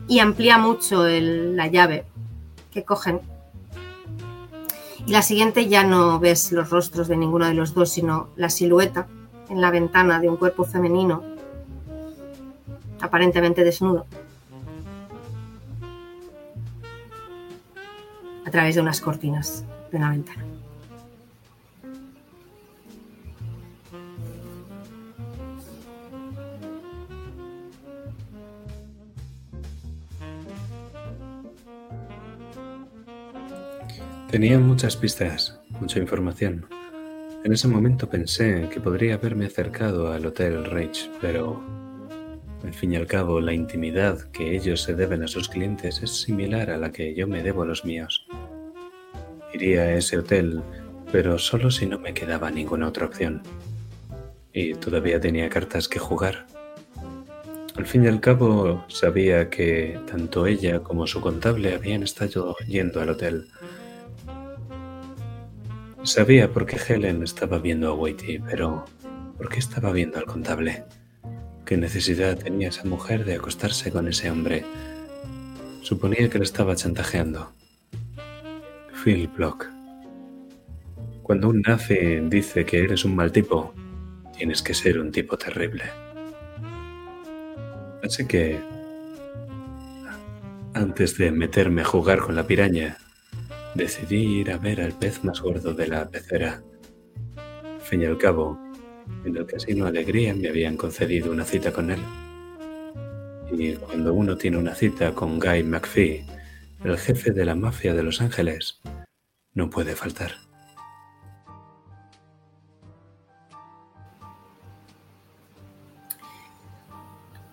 y 0.07 0.19
amplía 0.19 0.57
mucho 0.57 1.05
el- 1.07 1.55
la 1.55 1.67
llave 1.67 2.05
que 2.71 2.83
cogen. 2.83 3.21
Y 5.05 5.11
la 5.11 5.21
siguiente 5.21 5.67
ya 5.67 5.83
no 5.83 6.19
ves 6.19 6.51
los 6.51 6.69
rostros 6.69 7.07
de 7.07 7.17
ninguno 7.17 7.45
de 7.45 7.53
los 7.53 7.73
dos, 7.73 7.89
sino 7.89 8.29
la 8.35 8.49
silueta 8.49 9.07
en 9.49 9.59
la 9.59 9.69
ventana 9.71 10.19
de 10.19 10.29
un 10.29 10.37
cuerpo 10.37 10.63
femenino, 10.63 11.23
aparentemente 13.01 13.63
desnudo, 13.63 14.05
a 18.45 18.51
través 18.51 18.75
de 18.75 18.81
unas 18.81 19.01
cortinas 19.01 19.65
de 19.91 19.97
una 19.97 20.11
ventana. 20.11 20.45
Tenía 34.33 34.57
muchas 34.57 34.97
pistas, 34.97 35.59
mucha 35.79 35.99
información. 35.99 36.65
En 37.43 37.53
ese 37.53 37.67
momento 37.67 38.09
pensé 38.09 38.67
que 38.73 38.79
podría 38.81 39.13
haberme 39.13 39.45
acercado 39.45 40.11
al 40.11 40.25
Hotel 40.25 40.65
Rage, 40.65 41.07
pero 41.21 41.61
al 42.63 42.73
fin 42.73 42.93
y 42.93 42.95
al 42.95 43.05
cabo 43.05 43.39
la 43.39 43.53
intimidad 43.53 44.31
que 44.31 44.55
ellos 44.55 44.81
se 44.81 44.95
deben 44.95 45.21
a 45.21 45.27
sus 45.27 45.49
clientes 45.49 46.01
es 46.01 46.19
similar 46.19 46.71
a 46.71 46.79
la 46.79 46.91
que 46.91 47.13
yo 47.13 47.27
me 47.27 47.43
debo 47.43 47.61
a 47.61 47.67
los 47.67 47.85
míos. 47.85 48.25
Iría 49.53 49.81
a 49.81 49.93
ese 49.93 50.17
hotel, 50.17 50.63
pero 51.11 51.37
solo 51.37 51.69
si 51.69 51.85
no 51.85 51.99
me 51.99 52.15
quedaba 52.15 52.49
ninguna 52.49 52.87
otra 52.87 53.05
opción. 53.05 53.43
Y 54.51 54.73
todavía 54.73 55.19
tenía 55.19 55.47
cartas 55.47 55.87
que 55.87 55.99
jugar. 55.99 56.47
Al 57.75 57.85
fin 57.85 58.03
y 58.03 58.07
al 58.07 58.19
cabo 58.19 58.83
sabía 58.87 59.51
que 59.51 59.99
tanto 60.09 60.47
ella 60.47 60.79
como 60.79 61.05
su 61.05 61.21
contable 61.21 61.75
habían 61.75 62.01
estado 62.01 62.55
yendo 62.67 62.99
al 62.99 63.11
hotel. 63.11 63.52
Sabía 66.03 66.51
por 66.51 66.65
qué 66.65 66.75
Helen 66.75 67.23
estaba 67.23 67.59
viendo 67.59 67.89
a 67.89 67.93
Whitey, 67.93 68.39
pero 68.39 68.83
¿por 69.37 69.47
qué 69.47 69.59
estaba 69.59 69.93
viendo 69.93 70.17
al 70.17 70.25
contable? 70.25 70.83
¿Qué 71.65 71.77
necesidad 71.77 72.37
tenía 72.37 72.67
esa 72.67 72.83
mujer 72.83 73.23
de 73.23 73.35
acostarse 73.35 73.89
con 73.89 74.09
ese 74.09 74.29
hombre? 74.29 74.65
Suponía 75.81 76.29
que 76.29 76.39
le 76.39 76.43
estaba 76.43 76.75
chantajeando. 76.75 77.53
Phil 79.01 79.29
Block. 79.29 79.69
Cuando 81.23 81.47
un 81.47 81.61
nazi 81.61 82.19
dice 82.27 82.65
que 82.65 82.83
eres 82.83 83.05
un 83.05 83.15
mal 83.15 83.31
tipo, 83.31 83.73
tienes 84.37 84.61
que 84.61 84.73
ser 84.73 84.99
un 84.99 85.09
tipo 85.09 85.37
terrible. 85.37 85.83
Así 88.03 88.27
que, 88.27 88.59
antes 90.73 91.17
de 91.17 91.31
meterme 91.31 91.83
a 91.83 91.85
jugar 91.85 92.19
con 92.19 92.35
la 92.35 92.45
piraña, 92.45 92.97
decidí 93.75 94.39
ir 94.39 94.51
a 94.51 94.57
ver 94.57 94.81
al 94.81 94.93
pez 94.93 95.23
más 95.23 95.41
gordo 95.41 95.73
de 95.73 95.87
la 95.87 96.09
pecera. 96.09 96.61
Fin 97.81 98.01
y 98.01 98.05
al 98.05 98.17
cabo, 98.17 98.57
en 99.25 99.35
el 99.35 99.45
casino 99.45 99.85
Alegría 99.85 100.33
me 100.33 100.49
habían 100.49 100.77
concedido 100.77 101.31
una 101.31 101.45
cita 101.45 101.71
con 101.71 101.91
él. 101.91 102.01
Y 103.51 103.73
cuando 103.75 104.13
uno 104.13 104.37
tiene 104.37 104.57
una 104.57 104.73
cita 104.73 105.13
con 105.13 105.39
Guy 105.39 105.63
McPhee, 105.63 106.25
el 106.83 106.97
jefe 106.97 107.31
de 107.31 107.45
la 107.45 107.55
mafia 107.55 107.93
de 107.93 108.03
Los 108.03 108.21
Ángeles, 108.21 108.81
no 109.53 109.69
puede 109.69 109.95
faltar. 109.95 110.31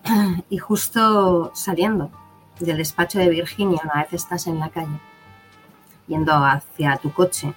Y 0.49 0.57
justo 0.57 1.51
saliendo 1.55 2.11
del 2.59 2.77
despacho 2.77 3.19
de 3.19 3.29
Virginia, 3.29 3.79
una 3.83 4.03
vez 4.03 4.13
estás 4.13 4.47
en 4.47 4.59
la 4.59 4.69
calle, 4.69 4.99
yendo 6.11 6.33
hacia 6.33 6.97
tu 6.97 7.13
coche 7.13 7.53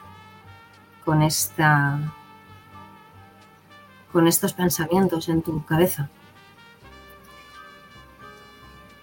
con 1.05 1.23
esta 1.23 1.99
con 4.13 4.29
estos 4.29 4.53
pensamientos 4.53 5.29
en 5.29 5.43
tu 5.43 5.65
cabeza. 5.65 6.09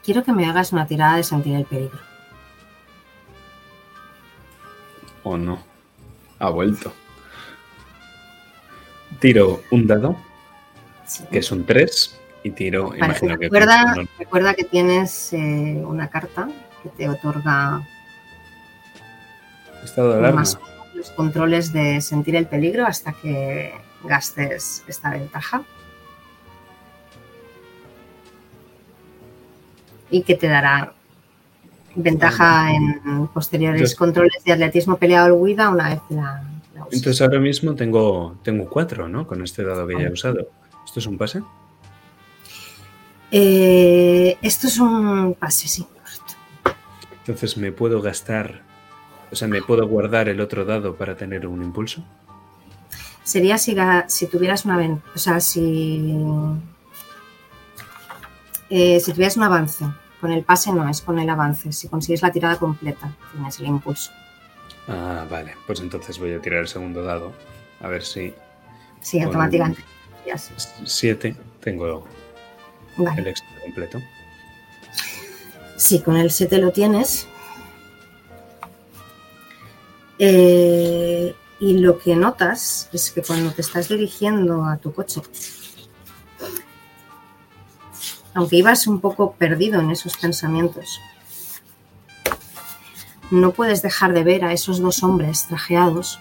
Quiero 0.06 0.24
que 0.24 0.32
me 0.32 0.46
hagas 0.46 0.72
una 0.72 0.88
tirada 0.88 1.18
de 1.18 1.24
sentir 1.24 1.54
el 1.56 1.66
peligro. 1.66 2.00
¿O 5.24 5.38
no? 5.38 5.62
Ha 6.40 6.50
vuelto. 6.50 6.94
Tiro 9.20 9.62
un 9.70 9.86
dado, 9.86 10.16
Sí. 11.06 11.26
que 11.30 11.40
es 11.40 11.52
un 11.52 11.66
3, 11.66 12.20
y 12.44 12.52
tiro, 12.52 12.96
imagino 12.96 13.38
que... 13.38 13.46
recuerda, 13.46 13.96
recuerda 14.18 14.54
que 14.54 14.64
tienes 14.64 15.34
eh, 15.34 15.84
una 15.86 16.10
carta 16.10 16.48
que 16.82 16.90
te 16.90 17.10
otorga 17.10 17.86
Estado 19.84 20.14
de 20.14 20.20
alarma. 20.20 20.42
más 20.42 20.60
los 20.94 21.10
controles 21.12 21.74
de 21.74 22.00
sentir 22.02 22.36
el 22.36 22.46
peligro 22.48 22.86
hasta 22.86 23.14
que 23.14 23.74
gastes 24.04 24.84
esta 24.88 25.10
ventaja. 25.12 25.64
Y 30.10 30.24
que 30.24 30.36
te 30.36 30.48
dará 30.48 30.94
ventaja 31.96 32.72
en 32.74 33.28
posteriores 33.28 33.80
Entonces- 33.82 33.98
controles 33.98 34.44
de 34.44 34.52
atletismo 34.54 34.98
peleado 34.98 35.28
al 35.28 35.32
huida 35.34 35.70
una 35.70 35.90
vez 35.90 36.02
la, 36.10 36.44
la 36.76 36.82
uses. 36.86 37.00
Entonces 37.00 37.22
ahora 37.22 37.40
mismo 37.40 37.76
tengo, 37.76 38.38
tengo 38.44 38.70
cuatro, 38.70 39.08
¿no? 39.08 39.26
Con 39.26 39.42
este 39.44 39.64
dado 39.64 39.88
que 39.88 39.96
ya 39.96 40.08
he 40.08 40.12
usado. 40.12 40.50
¿Esto 40.86 41.00
es 41.00 41.06
un 41.08 41.18
pase? 41.18 41.42
Eh, 43.32 44.38
esto 44.42 44.68
es 44.68 44.78
un 44.80 45.34
pase, 45.40 45.68
sí. 45.70 45.88
Entonces 47.20 47.56
me 47.58 47.72
puedo 47.72 48.02
gastar, 48.02 48.62
o 49.32 49.36
sea, 49.36 49.48
me 49.48 49.62
puedo 49.62 49.88
guardar 49.88 50.30
el 50.30 50.42
otro 50.42 50.66
dado 50.66 50.96
para 50.96 51.16
tener 51.16 51.48
un 51.48 51.64
impulso. 51.64 52.04
Sería 53.24 53.58
si, 53.58 53.76
si 54.08 54.28
tuvieras 54.28 54.66
una 54.66 55.02
o 55.16 55.18
sea, 55.18 55.40
si, 55.40 56.16
eh, 58.70 59.00
si 59.00 59.14
tuvieras 59.14 59.38
un 59.38 59.44
avance. 59.44 59.86
Con 60.20 60.32
el 60.32 60.44
pase 60.44 60.72
no, 60.72 60.88
es 60.88 61.02
con 61.02 61.18
el 61.18 61.30
avance. 61.30 61.72
Si 61.72 61.88
consigues 61.88 62.22
la 62.22 62.32
tirada 62.32 62.58
completa, 62.58 63.12
tienes 63.32 63.60
el 63.60 63.68
impulso. 63.68 64.12
Ah, 64.88 65.26
vale. 65.30 65.56
Pues 65.66 65.80
entonces 65.80 66.20
voy 66.20 66.34
a 66.34 66.42
tirar 66.42 66.60
el 66.60 66.68
segundo 66.68 67.04
dado. 67.04 67.32
A 67.80 67.88
ver 67.88 68.04
si 68.04 68.34
Sí, 69.02 69.20
automáticamente. 69.20 69.84
Ya 70.26 70.38
sé. 70.38 70.54
7 70.86 71.36
tengo 71.60 72.06
Vale. 72.98 73.22
el 73.22 73.28
éxito 73.28 73.50
completo. 73.64 74.00
Sí, 75.76 76.00
con 76.02 76.16
el 76.18 76.30
7 76.30 76.60
lo 76.60 76.72
tienes. 76.72 77.28
Eh, 80.24 81.36
y 81.60 81.80
lo 81.80 81.98
que 81.98 82.16
notas 82.16 82.88
es 82.94 83.10
que 83.10 83.24
cuando 83.24 83.52
te 83.54 83.62
estás 83.62 83.90
dirigiendo 83.90 84.66
a 84.66 84.78
tu 84.78 84.94
coche, 84.94 85.20
aunque 88.36 88.58
ibas 88.58 88.86
un 88.86 89.02
poco 89.02 89.34
perdido 89.34 89.80
en 89.80 89.90
esos 89.90 90.16
pensamientos, 90.18 91.00
no 93.32 93.52
puedes 93.52 93.82
dejar 93.82 94.14
de 94.14 94.24
ver 94.24 94.46
a 94.46 94.54
esos 94.54 94.80
dos 94.80 95.02
hombres 95.02 95.48
trajeados 95.48 96.20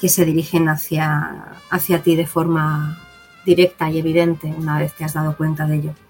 que 0.00 0.08
se 0.08 0.24
dirigen 0.24 0.70
hacia, 0.70 1.58
hacia 1.68 2.02
ti 2.02 2.16
de 2.16 2.26
forma 2.26 2.98
directa 3.44 3.90
y 3.90 3.98
evidente 3.98 4.46
una 4.46 4.78
vez 4.78 4.94
te 4.94 5.04
has 5.04 5.12
dado 5.12 5.36
cuenta 5.36 5.66
de 5.66 5.76
ello. 5.76 6.05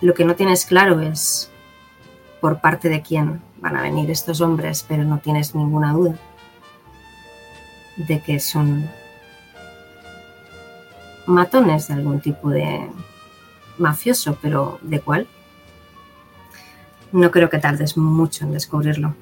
Lo 0.00 0.14
que 0.14 0.24
no 0.24 0.34
tienes 0.34 0.64
claro 0.64 1.00
es 1.00 1.50
por 2.40 2.60
parte 2.60 2.88
de 2.88 3.02
quién 3.02 3.42
van 3.58 3.76
a 3.76 3.82
venir 3.82 4.10
estos 4.10 4.40
hombres, 4.40 4.84
pero 4.88 5.04
no 5.04 5.18
tienes 5.18 5.54
ninguna 5.54 5.92
duda 5.92 6.14
de 7.96 8.20
que 8.22 8.40
son 8.40 8.88
matones 11.26 11.88
de 11.88 11.94
algún 11.94 12.20
tipo 12.20 12.48
de 12.48 12.88
mafioso, 13.78 14.38
pero 14.40 14.78
¿de 14.82 15.00
cuál? 15.00 15.28
No 17.12 17.30
creo 17.30 17.50
que 17.50 17.58
tardes 17.58 17.96
mucho 17.96 18.44
en 18.44 18.52
descubrirlo. 18.52 19.14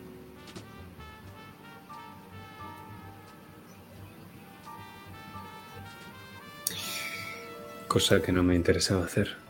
Cosa 7.89 8.21
que 8.21 8.33
no 8.33 8.43
me 8.43 8.55
interesaba 8.55 9.05
hacer. 9.05 9.48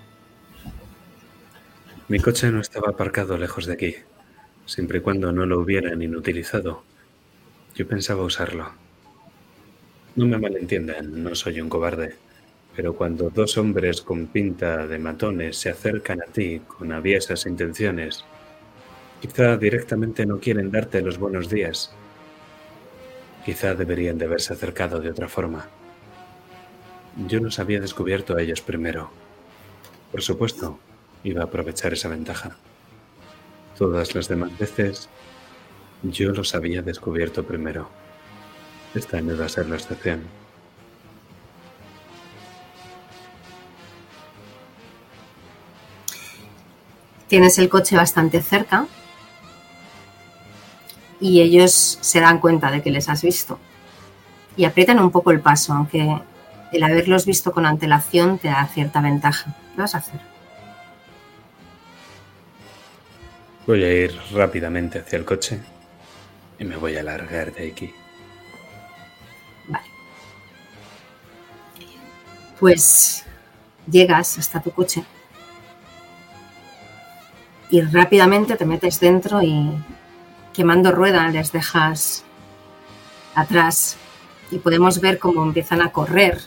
Mi 2.09 2.21
coche 2.21 2.51
no 2.51 2.63
estaba 2.63 2.89
aparcado 2.89 3.37
lejos 3.37 3.67
de 3.67 3.75
aquí, 3.75 3.95
siempre 4.65 4.97
y 4.97 5.01
cuando 5.03 5.31
no 5.31 5.45
lo 5.45 5.61
hubieran 5.61 6.01
inutilizado. 6.01 6.83
Yo 7.75 7.87
pensaba 7.87 8.25
usarlo. 8.25 8.73
No 10.17 10.25
me 10.25 10.39
malentiendan, 10.39 11.23
no 11.23 11.35
soy 11.35 11.61
un 11.61 11.69
cobarde, 11.69 12.17
pero 12.75 12.95
cuando 12.95 13.29
dos 13.29 13.59
hombres 13.59 14.01
con 14.01 14.27
pinta 14.29 14.87
de 14.87 14.99
matones 14.99 15.59
se 15.59 15.69
acercan 15.69 16.23
a 16.23 16.33
ti 16.33 16.63
con 16.67 16.93
aviesas 16.93 17.45
intenciones, 17.45 18.25
quizá 19.21 19.59
directamente 19.59 20.25
no 20.25 20.41
quieren 20.41 20.71
darte 20.71 21.03
los 21.03 21.19
buenos 21.19 21.51
días. 21.51 21.93
Quizá 23.45 23.75
deberían 23.75 24.17
de 24.17 24.25
haberse 24.25 24.55
acercado 24.55 24.99
de 25.03 25.11
otra 25.11 25.29
forma. 25.29 25.69
Yo 27.27 27.39
nos 27.41 27.59
había 27.59 27.83
descubierto 27.83 28.35
a 28.35 28.41
ellos 28.41 28.63
primero. 28.63 29.11
Por 30.11 30.23
supuesto, 30.23 30.81
iba 31.25 31.43
a 31.43 31.45
aprovechar 31.45 31.93
esa 31.93 32.09
ventaja. 32.09 32.57
Todas 33.77 34.15
las 34.15 34.29
demás 34.29 34.57
veces, 34.59 35.09
yo 36.03 36.31
los 36.31 36.55
había 36.55 36.83
descubierto 36.83 37.45
primero. 37.45 37.89
Esta 38.95 39.21
no 39.21 39.35
iba 39.35 39.47
a 39.47 39.49
ser 39.49 39.69
la 39.69 39.77
excepción. 39.77 40.23
Tienes 47.29 47.59
el 47.59 47.69
coche 47.69 47.95
bastante 47.95 48.41
cerca 48.41 48.87
y 51.21 51.43
ellos 51.43 51.99
se 52.01 52.21
dan 52.21 52.41
cuenta 52.41 52.71
de 52.71 52.83
que 52.83 52.91
les 52.91 53.09
has 53.09 53.23
visto 53.23 53.59
y 54.57 54.65
aprietan 54.65 54.99
un 54.99 55.11
poco 55.11 55.31
el 55.31 55.41
paso, 55.41 55.75
aunque 55.75 56.21
el 56.73 56.83
haberlos 56.83 57.27
visto 57.27 57.53
con 57.53 57.67
antelación 57.67 58.39
te 58.39 58.49
da 58.49 58.67
cierta 58.67 59.01
ventaja. 59.01 59.55
¿Qué 59.75 59.83
vas 59.83 59.95
a 59.95 59.99
hacer? 59.99 60.38
Voy 63.69 63.85
a 63.85 63.93
ir 63.93 64.19
rápidamente 64.33 64.99
hacia 64.99 65.19
el 65.19 65.27
coche 65.27 65.61
y 66.59 66.65
me 66.65 66.77
voy 66.77 66.97
a 66.97 67.03
largar 67.03 67.53
de 67.53 67.71
aquí. 67.71 67.93
Vale. 69.69 69.85
Pues 72.59 73.25
llegas 73.87 74.39
hasta 74.39 74.63
tu 74.63 74.71
coche 74.71 75.05
y 77.71 77.83
rápidamente 77.83 78.57
te 78.57 78.65
metes 78.65 79.01
dentro 79.01 79.43
y 79.43 79.71
quemando 80.55 80.91
rueda 80.91 81.29
les 81.29 81.53
dejas 81.53 82.25
atrás 83.35 83.99
y 84.51 84.61
podemos 84.61 84.99
ver 85.03 85.19
cómo 85.19 85.43
empiezan 85.45 85.83
a 85.83 85.93
correr 85.93 86.41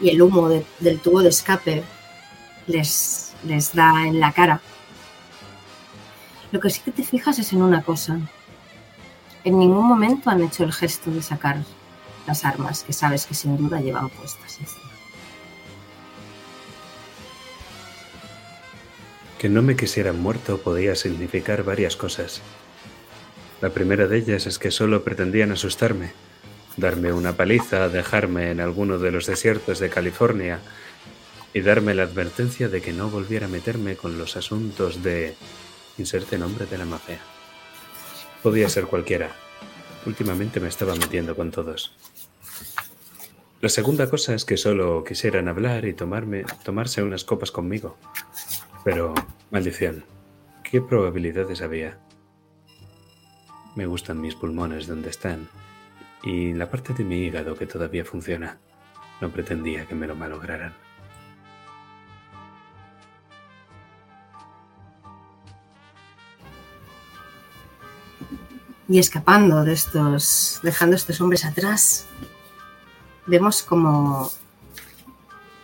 y 0.00 0.10
el 0.10 0.22
humo 0.22 0.48
de- 0.48 0.64
del 0.78 1.00
tubo 1.00 1.22
de 1.22 1.30
escape 1.30 1.82
les, 2.68 3.34
les 3.44 3.74
da 3.74 4.06
en 4.06 4.20
la 4.20 4.30
cara. 4.30 4.60
Lo 6.52 6.60
que 6.60 6.70
sí 6.70 6.80
que 6.84 6.92
te 6.92 7.02
fijas 7.02 7.38
es 7.38 7.52
en 7.52 7.62
una 7.62 7.82
cosa. 7.82 8.18
En 9.44 9.58
ningún 9.58 9.86
momento 9.86 10.30
han 10.30 10.42
hecho 10.42 10.64
el 10.64 10.72
gesto 10.72 11.10
de 11.10 11.22
sacar 11.22 11.58
las 12.26 12.44
armas 12.44 12.82
que 12.82 12.92
sabes 12.92 13.26
que 13.26 13.34
sin 13.34 13.56
duda 13.56 13.80
llevan 13.80 14.08
puestas. 14.10 14.58
Que 19.38 19.48
no 19.48 19.62
me 19.62 19.76
quisieran 19.76 20.20
muerto 20.20 20.58
podía 20.58 20.94
significar 20.94 21.62
varias 21.62 21.96
cosas. 21.96 22.40
La 23.60 23.70
primera 23.70 24.06
de 24.06 24.18
ellas 24.18 24.46
es 24.46 24.58
que 24.58 24.70
solo 24.70 25.02
pretendían 25.02 25.52
asustarme, 25.52 26.12
darme 26.76 27.12
una 27.12 27.32
paliza, 27.34 27.88
dejarme 27.88 28.50
en 28.50 28.60
alguno 28.60 28.98
de 28.98 29.10
los 29.10 29.26
desiertos 29.26 29.78
de 29.78 29.88
California 29.88 30.60
y 31.54 31.60
darme 31.60 31.94
la 31.94 32.02
advertencia 32.02 32.68
de 32.68 32.82
que 32.82 32.92
no 32.92 33.08
volviera 33.08 33.46
a 33.46 33.50
meterme 33.50 33.96
con 33.96 34.18
los 34.18 34.36
asuntos 34.36 35.02
de 35.02 35.36
inserte 35.98 36.38
nombre 36.38 36.66
de 36.66 36.78
la 36.78 36.84
mafia. 36.84 37.18
Podía 38.42 38.68
ser 38.68 38.86
cualquiera. 38.86 39.30
Últimamente 40.06 40.60
me 40.60 40.68
estaba 40.68 40.94
metiendo 40.94 41.34
con 41.34 41.50
todos. 41.50 41.96
La 43.60 43.68
segunda 43.68 44.08
cosa 44.08 44.34
es 44.34 44.44
que 44.44 44.56
solo 44.56 45.02
quisieran 45.02 45.48
hablar 45.48 45.86
y 45.86 45.94
tomarme, 45.94 46.44
tomarse 46.62 47.02
unas 47.02 47.24
copas 47.24 47.50
conmigo. 47.50 47.96
Pero, 48.84 49.14
maldición, 49.50 50.04
¿qué 50.62 50.80
probabilidades 50.80 51.62
había? 51.62 51.98
Me 53.74 53.86
gustan 53.86 54.20
mis 54.20 54.34
pulmones 54.34 54.86
donde 54.86 55.10
están 55.10 55.48
y 56.22 56.52
la 56.52 56.70
parte 56.70 56.94
de 56.94 57.04
mi 57.04 57.18
hígado 57.18 57.56
que 57.56 57.66
todavía 57.66 58.04
funciona. 58.04 58.58
No 59.20 59.30
pretendía 59.30 59.86
que 59.86 59.94
me 59.94 60.06
lo 60.06 60.14
malograran. 60.14 60.74
Y 68.88 68.98
escapando 68.98 69.64
de 69.64 69.72
estos, 69.72 70.60
dejando 70.62 70.94
estos 70.94 71.20
hombres 71.20 71.44
atrás, 71.44 72.06
vemos 73.26 73.62
como 73.62 74.30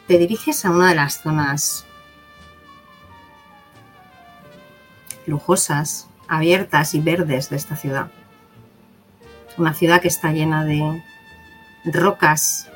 te 0.09 0.19
diriges 0.19 0.65
a 0.65 0.71
una 0.71 0.89
de 0.89 0.97
las 0.97 1.23
zonas 1.23 1.87
lujosas, 5.27 6.09
abiertas 6.27 6.95
y 6.95 7.01
verdes 7.01 7.49
de 7.51 7.57
esta 7.57 7.77
ciudad. 7.77 8.11
Una 9.57 9.75
ciudad 9.75 10.01
que 10.01 10.09
está 10.09 10.33
llena 10.33 10.65
de 10.65 11.03
rocas 11.85 12.69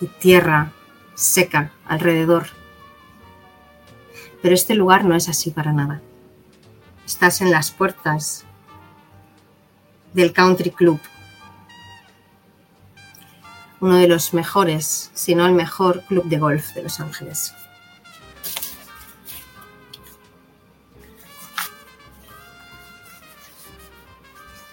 y 0.00 0.06
tierra 0.06 0.72
seca 1.14 1.72
alrededor. 1.86 2.48
Pero 4.42 4.54
este 4.54 4.74
lugar 4.74 5.04
no 5.04 5.14
es 5.14 5.28
así 5.28 5.50
para 5.50 5.72
nada. 5.72 6.00
Estás 7.08 7.40
en 7.40 7.50
las 7.50 7.70
puertas 7.70 8.44
del 10.12 10.34
Country 10.34 10.70
Club, 10.70 11.00
uno 13.80 13.96
de 13.96 14.06
los 14.06 14.34
mejores, 14.34 15.10
si 15.14 15.34
no 15.34 15.46
el 15.46 15.54
mejor 15.54 16.04
club 16.04 16.26
de 16.26 16.38
golf 16.38 16.74
de 16.74 16.82
Los 16.82 17.00
Ángeles. 17.00 17.54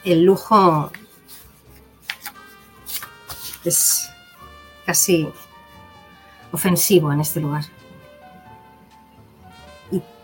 El 0.03 0.23
lujo 0.23 0.91
es 3.63 4.09
casi 4.85 5.31
ofensivo 6.51 7.13
en 7.13 7.21
este 7.21 7.39
lugar. 7.39 7.63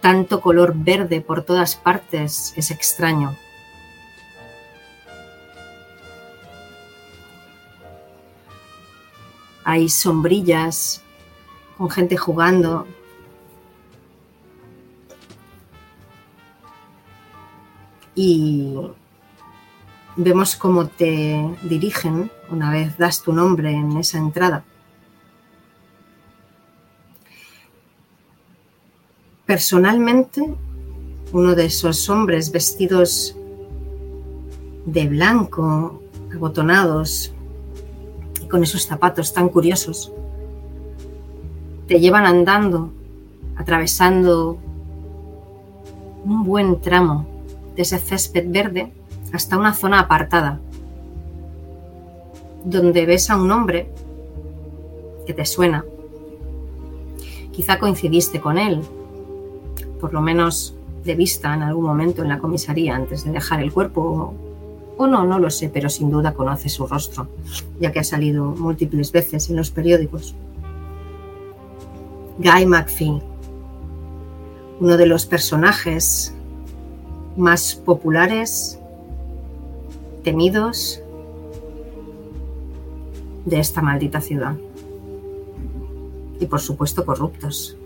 Tanto 0.01 0.41
color 0.41 0.73
verde 0.75 1.21
por 1.21 1.43
todas 1.43 1.75
partes 1.75 2.53
es 2.57 2.71
extraño. 2.71 3.37
Hay 9.63 9.89
sombrillas 9.89 11.03
con 11.77 11.89
gente 11.89 12.17
jugando. 12.17 12.87
Y 18.15 18.75
vemos 20.15 20.55
cómo 20.55 20.87
te 20.87 21.55
dirigen 21.61 22.31
una 22.49 22.71
vez 22.71 22.97
das 22.97 23.21
tu 23.21 23.33
nombre 23.33 23.71
en 23.71 23.97
esa 23.97 24.17
entrada. 24.17 24.63
Personalmente, 29.51 30.41
uno 31.33 31.55
de 31.55 31.65
esos 31.65 32.09
hombres 32.09 32.53
vestidos 32.53 33.35
de 34.85 35.09
blanco, 35.09 36.01
abotonados 36.33 37.33
y 38.41 38.47
con 38.47 38.63
esos 38.63 38.83
zapatos 38.83 39.33
tan 39.33 39.49
curiosos, 39.49 40.09
te 41.85 41.99
llevan 41.99 42.27
andando, 42.27 42.93
atravesando 43.57 44.57
un 46.23 46.45
buen 46.45 46.79
tramo 46.79 47.27
de 47.75 47.81
ese 47.81 47.99
césped 47.99 48.45
verde 48.47 48.93
hasta 49.33 49.57
una 49.57 49.73
zona 49.73 49.99
apartada, 49.99 50.61
donde 52.63 53.05
ves 53.05 53.29
a 53.29 53.35
un 53.35 53.51
hombre 53.51 53.91
que 55.27 55.33
te 55.33 55.45
suena. 55.45 55.83
Quizá 57.51 57.79
coincidiste 57.79 58.39
con 58.39 58.57
él, 58.57 58.81
por 60.01 60.13
lo 60.13 60.21
menos 60.21 60.75
de 61.05 61.15
vista 61.15 61.53
en 61.53 61.61
algún 61.61 61.85
momento 61.85 62.23
en 62.23 62.29
la 62.29 62.39
comisaría 62.39 62.95
antes 62.95 63.23
de 63.23 63.31
dejar 63.31 63.61
el 63.61 63.71
cuerpo, 63.71 64.33
o 64.97 65.07
no, 65.07 65.25
no 65.25 65.39
lo 65.39 65.49
sé, 65.49 65.69
pero 65.69 65.89
sin 65.89 66.09
duda 66.11 66.33
conoce 66.33 66.69
su 66.69 66.85
rostro, 66.87 67.27
ya 67.79 67.91
que 67.91 67.99
ha 67.99 68.03
salido 68.03 68.45
múltiples 68.45 69.11
veces 69.11 69.49
en 69.49 69.55
los 69.55 69.69
periódicos. 69.71 70.35
Guy 72.37 72.65
McPhee, 72.65 73.21
uno 74.79 74.97
de 74.97 75.05
los 75.05 75.25
personajes 75.25 76.33
más 77.37 77.75
populares, 77.75 78.79
temidos 80.23 81.01
de 83.45 83.59
esta 83.59 83.81
maldita 83.81 84.21
ciudad. 84.21 84.55
Y 86.39 86.45
por 86.47 86.59
supuesto 86.59 87.05
corruptos. 87.05 87.77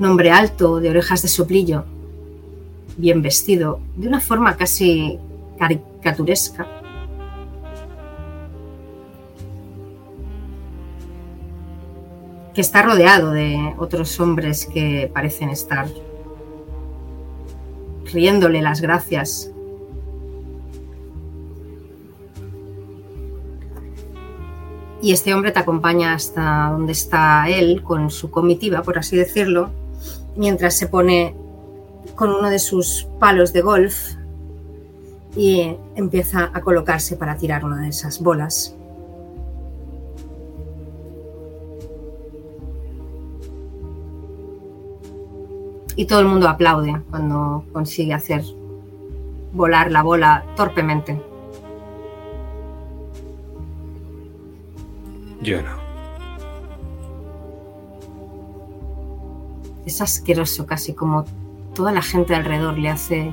Nombre 0.00 0.30
alto, 0.30 0.80
de 0.80 0.88
orejas 0.88 1.20
de 1.20 1.28
soplillo, 1.28 1.84
bien 2.96 3.20
vestido, 3.20 3.80
de 3.96 4.08
una 4.08 4.18
forma 4.18 4.56
casi 4.56 5.18
caricaturesca. 5.58 6.66
que 12.54 12.60
está 12.60 12.82
rodeado 12.82 13.30
de 13.30 13.74
otros 13.78 14.18
hombres 14.18 14.66
que 14.66 15.08
parecen 15.14 15.50
estar 15.50 15.86
riéndole 18.12 18.60
las 18.60 18.80
gracias. 18.80 19.52
Y 25.00 25.12
este 25.12 25.32
hombre 25.32 25.52
te 25.52 25.60
acompaña 25.60 26.12
hasta 26.12 26.70
donde 26.72 26.90
está 26.92 27.48
él 27.48 27.82
con 27.84 28.10
su 28.10 28.30
comitiva, 28.30 28.82
por 28.82 28.98
así 28.98 29.16
decirlo, 29.16 29.70
mientras 30.36 30.76
se 30.76 30.86
pone 30.86 31.34
con 32.14 32.30
uno 32.30 32.50
de 32.50 32.58
sus 32.58 33.06
palos 33.18 33.52
de 33.52 33.60
golf 33.62 34.14
y 35.36 35.76
empieza 35.94 36.50
a 36.52 36.60
colocarse 36.60 37.16
para 37.16 37.36
tirar 37.36 37.64
una 37.64 37.82
de 37.82 37.88
esas 37.88 38.20
bolas. 38.20 38.76
Y 45.96 46.06
todo 46.06 46.20
el 46.20 46.26
mundo 46.26 46.48
aplaude 46.48 47.02
cuando 47.10 47.64
consigue 47.72 48.14
hacer 48.14 48.42
volar 49.52 49.90
la 49.90 50.02
bola 50.02 50.44
torpemente. 50.56 51.20
Yo 55.42 55.62
no. 55.62 55.79
Es 59.90 60.00
asqueroso, 60.00 60.66
casi 60.66 60.94
como 60.94 61.24
toda 61.74 61.90
la 61.90 62.00
gente 62.00 62.32
alrededor 62.36 62.78
le 62.78 62.90
hace. 62.90 63.32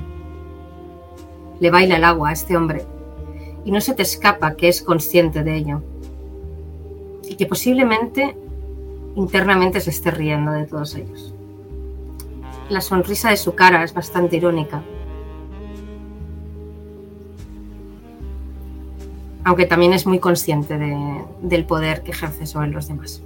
le 1.59 1.69
baila 1.69 1.97
el 1.97 2.03
agua 2.03 2.29
a 2.29 2.31
este 2.33 2.57
hombre. 2.57 2.83
Y 3.63 3.69
no 3.71 3.79
se 3.79 3.93
te 3.93 4.01
escapa 4.01 4.55
que 4.55 4.67
es 4.67 4.81
consciente 4.81 5.43
de 5.43 5.55
ello. 5.55 5.83
Y 7.29 7.35
que 7.35 7.45
posiblemente 7.45 8.35
internamente 9.15 9.81
se 9.81 9.91
esté 9.91 10.09
riendo 10.09 10.51
de 10.51 10.65
todos 10.65 10.95
ellos. 10.95 11.35
La 12.69 12.81
sonrisa 12.81 13.29
de 13.29 13.37
su 13.37 13.53
cara 13.53 13.83
es 13.83 13.93
bastante 13.93 14.37
irónica. 14.37 14.81
Aunque 19.43 19.65
también 19.67 19.93
es 19.93 20.07
muy 20.07 20.17
consciente 20.19 20.79
de- 20.79 21.23
del 21.43 21.65
poder 21.65 22.01
que 22.01 22.11
ejerce 22.11 22.47
sobre 22.47 22.69
los 22.69 22.87
demás. 22.87 23.21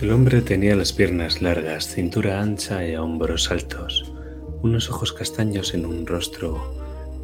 El 0.00 0.12
hombre 0.12 0.42
tenía 0.42 0.76
las 0.76 0.92
piernas 0.92 1.42
largas, 1.42 1.88
cintura 1.88 2.40
ancha 2.40 2.86
y 2.86 2.94
hombros 2.94 3.50
altos, 3.50 4.12
unos 4.62 4.88
ojos 4.88 5.12
castaños 5.12 5.74
en 5.74 5.84
un 5.84 6.06
rostro 6.06 6.72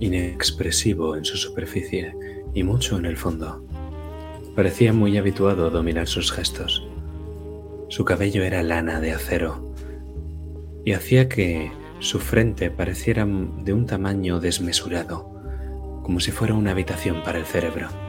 inexpresivo 0.00 1.14
en 1.14 1.24
su 1.24 1.36
superficie 1.36 2.16
y 2.52 2.64
mucho 2.64 2.98
en 2.98 3.06
el 3.06 3.16
fondo. 3.16 3.64
Parecía 4.56 4.92
muy 4.92 5.16
habituado 5.16 5.68
a 5.68 5.70
dominar 5.70 6.08
sus 6.08 6.32
gestos. 6.32 6.84
Su 7.90 8.04
cabello 8.04 8.42
era 8.42 8.64
lana 8.64 8.98
de 9.00 9.12
acero 9.12 9.72
y 10.84 10.94
hacía 10.94 11.28
que 11.28 11.70
su 12.00 12.18
frente 12.18 12.72
pareciera 12.72 13.24
de 13.24 13.72
un 13.72 13.86
tamaño 13.86 14.40
desmesurado, 14.40 15.32
como 16.02 16.18
si 16.18 16.32
fuera 16.32 16.54
una 16.54 16.72
habitación 16.72 17.22
para 17.22 17.38
el 17.38 17.44
cerebro. 17.44 18.03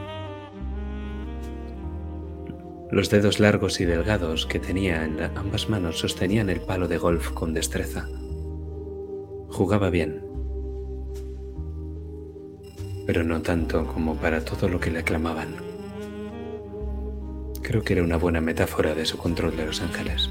Los 2.90 3.10
dedos 3.10 3.40
largos 3.40 3.80
y 3.80 3.84
delgados 3.84 4.46
que 4.46 4.60
tenía 4.60 5.04
en 5.04 5.20
ambas 5.36 5.68
manos 5.68 5.98
sostenían 5.98 6.50
el 6.50 6.60
palo 6.60 6.88
de 6.88 6.98
golf 6.98 7.30
con 7.30 7.52
destreza. 7.52 8.08
Jugaba 9.48 9.90
bien, 9.90 10.22
pero 13.06 13.22
no 13.22 13.40
tanto 13.42 13.86
como 13.86 14.16
para 14.16 14.44
todo 14.44 14.68
lo 14.68 14.80
que 14.80 14.90
le 14.90 15.00
aclamaban. 15.00 15.56
Creo 17.62 17.82
que 17.82 17.94
era 17.94 18.02
una 18.02 18.16
buena 18.16 18.40
metáfora 18.40 18.94
de 18.94 19.06
su 19.06 19.16
control 19.16 19.56
de 19.56 19.66
los 19.66 19.80
ángeles. 19.80 20.30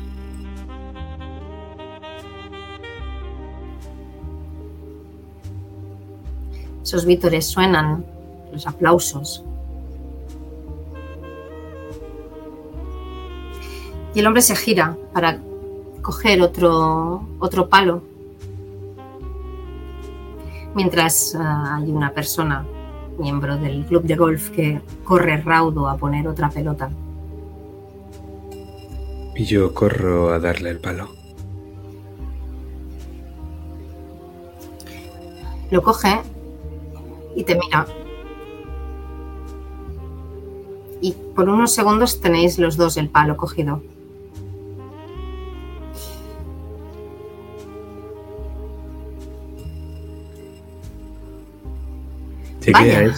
Esos 6.84 7.06
vítores 7.06 7.48
suenan, 7.48 8.06
los 8.52 8.68
aplausos. 8.68 9.45
Y 14.16 14.22
el 14.22 14.28
hombre 14.28 14.42
se 14.42 14.56
gira 14.56 14.98
para 15.14 15.42
coger 16.02 16.42
otro, 16.42 17.28
otro 17.40 17.68
palo. 17.68 18.02
Mientras 20.74 21.36
ah, 21.38 21.76
hay 21.76 21.92
una 21.92 22.14
persona, 22.14 22.66
miembro 23.20 23.58
del 23.58 23.86
club 23.86 24.04
de 24.04 24.16
golf, 24.16 24.52
que 24.52 24.82
corre 25.04 25.42
raudo 25.42 25.90
a 25.90 25.98
poner 25.98 26.30
otra 26.30 26.50
pelota. 26.50 26.90
Y 29.36 29.44
yo 29.44 29.74
corro 29.74 30.30
a 30.30 30.40
darle 30.40 30.70
el 30.70 30.80
palo. 30.80 31.10
Lo 35.72 35.82
coge 35.84 36.22
y 37.36 37.44
te 37.44 37.56
mira. 37.56 37.86
Y 41.02 41.12
por 41.36 41.50
unos 41.50 41.74
segundos 41.74 42.22
tenéis 42.22 42.58
los 42.60 42.78
dos 42.78 42.96
el 42.96 43.10
palo 43.10 43.36
cogido. 43.36 43.82
Vaya. 52.72 53.14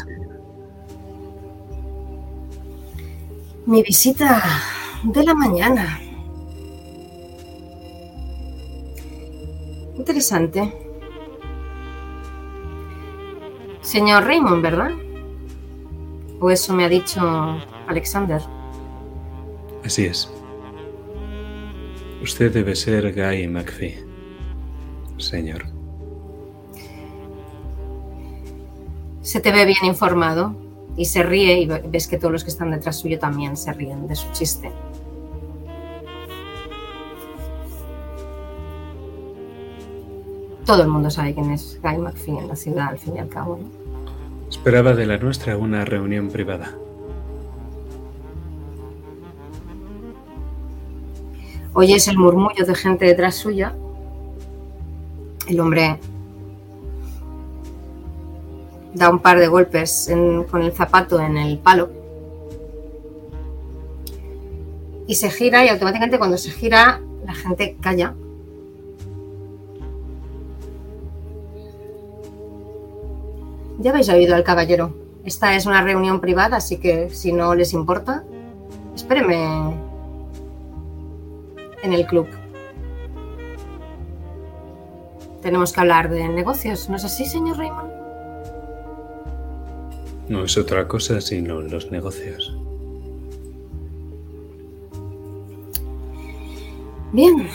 Mi 3.65 3.83
visita 3.83 4.41
de 5.03 5.23
la 5.23 5.33
mañana. 5.33 5.99
Interesante. 9.97 10.73
Señor 13.81 14.23
Raymond, 14.25 14.61
¿verdad? 14.61 14.91
O 16.39 16.49
eso 16.51 16.73
me 16.73 16.85
ha 16.85 16.89
dicho 16.89 17.21
Alexander. 17.87 18.41
Así 19.83 20.05
es. 20.05 20.29
Usted 22.21 22.51
debe 22.51 22.75
ser 22.75 23.13
Guy 23.13 23.47
McPhee, 23.47 24.03
señor. 25.17 25.76
Se 29.27 29.41
te 29.41 29.51
ve 29.51 29.65
bien 29.65 29.83
informado 29.83 30.55
y 30.95 31.03
se 31.03 31.21
ríe 31.21 31.59
y 31.59 31.65
ve- 31.65 31.83
ves 31.85 32.07
que 32.07 32.17
todos 32.17 32.31
los 32.31 32.45
que 32.45 32.49
están 32.49 32.71
detrás 32.71 32.95
suyo 32.95 33.19
también 33.19 33.57
se 33.57 33.73
ríen 33.73 34.07
de 34.07 34.15
su 34.15 34.31
chiste. 34.31 34.71
Todo 40.65 40.81
el 40.83 40.89
mundo 40.89 41.09
sabe 41.09 41.33
quién 41.33 41.51
es 41.51 41.79
Guy 41.81 41.97
McPhee 41.97 42.37
en 42.37 42.47
la 42.47 42.55
ciudad, 42.55 42.87
al 42.89 42.97
fin 42.99 43.15
y 43.15 43.19
al 43.19 43.29
cabo. 43.29 43.57
¿no? 43.57 43.69
Esperaba 44.49 44.93
de 44.93 45.05
la 45.05 45.17
nuestra 45.17 45.57
una 45.57 45.85
reunión 45.85 46.29
privada. 46.29 46.73
Oyes 51.73 52.07
el 52.07 52.17
murmullo 52.17 52.65
de 52.65 52.75
gente 52.75 53.05
detrás 53.05 53.35
suya. 53.35 53.75
El 55.47 55.59
hombre 55.59 55.99
da 58.97 59.09
un 59.09 59.19
par 59.19 59.39
de 59.39 59.47
golpes 59.47 60.09
con 60.49 60.61
el 60.61 60.71
zapato 60.71 61.19
en 61.19 61.37
el 61.37 61.59
palo. 61.59 61.89
Y 65.05 65.15
se 65.15 65.29
gira 65.29 65.63
y 65.65 65.69
automáticamente 65.69 66.17
cuando 66.17 66.37
se 66.37 66.51
gira 66.51 67.01
La 67.25 67.33
gente 67.33 67.77
calla. 67.81 68.13
Ya 73.79 73.91
habéis 73.91 74.09
oído 74.09 74.33
al 74.33 74.43
caballero. 74.43 74.95
Esta 75.23 75.55
es 75.55 75.65
una 75.65 75.81
reunión 75.81 76.21
privada, 76.21 76.57
así 76.57 76.77
que 76.77 77.09
si 77.09 77.33
no 77.33 77.53
les 77.53 77.73
importa, 77.73 78.23
espéreme 78.95 79.75
en 81.83 81.93
el 81.93 82.05
club. 82.07 82.27
Tenemos 85.41 85.73
que 85.73 85.79
hablar 85.81 86.09
de 86.09 86.27
negocios, 86.29 86.89
¿no 86.89 86.95
es 86.95 87.03
así, 87.03 87.25
señor 87.25 87.57
Raymond? 87.57 87.96
No 90.29 90.43
es 90.43 90.57
otra 90.57 90.87
cosa 90.87 91.21
sino 91.21 91.61
los 91.61 91.89
negocios. 91.91 92.55
Bien. 97.13 97.47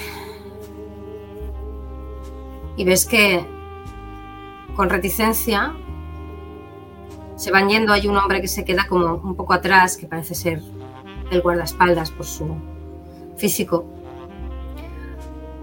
Y 2.77 2.85
ves 2.85 3.05
que 3.07 3.45
con 4.75 4.89
reticencia 4.89 5.75
se 7.37 7.51
van 7.51 7.69
yendo. 7.69 7.93
Hay 7.93 8.09
un 8.09 8.17
hombre 8.17 8.41
que 8.41 8.49
se 8.49 8.65
queda 8.65 8.87
como 8.89 9.17
un 9.17 9.35
poco 9.35 9.53
atrás, 9.53 9.97
que 9.97 10.07
parece 10.07 10.35
ser 10.35 10.63
el 11.31 11.43
guardaespaldas 11.43 12.11
por 12.11 12.25
su 12.25 12.57
físico. 13.37 13.85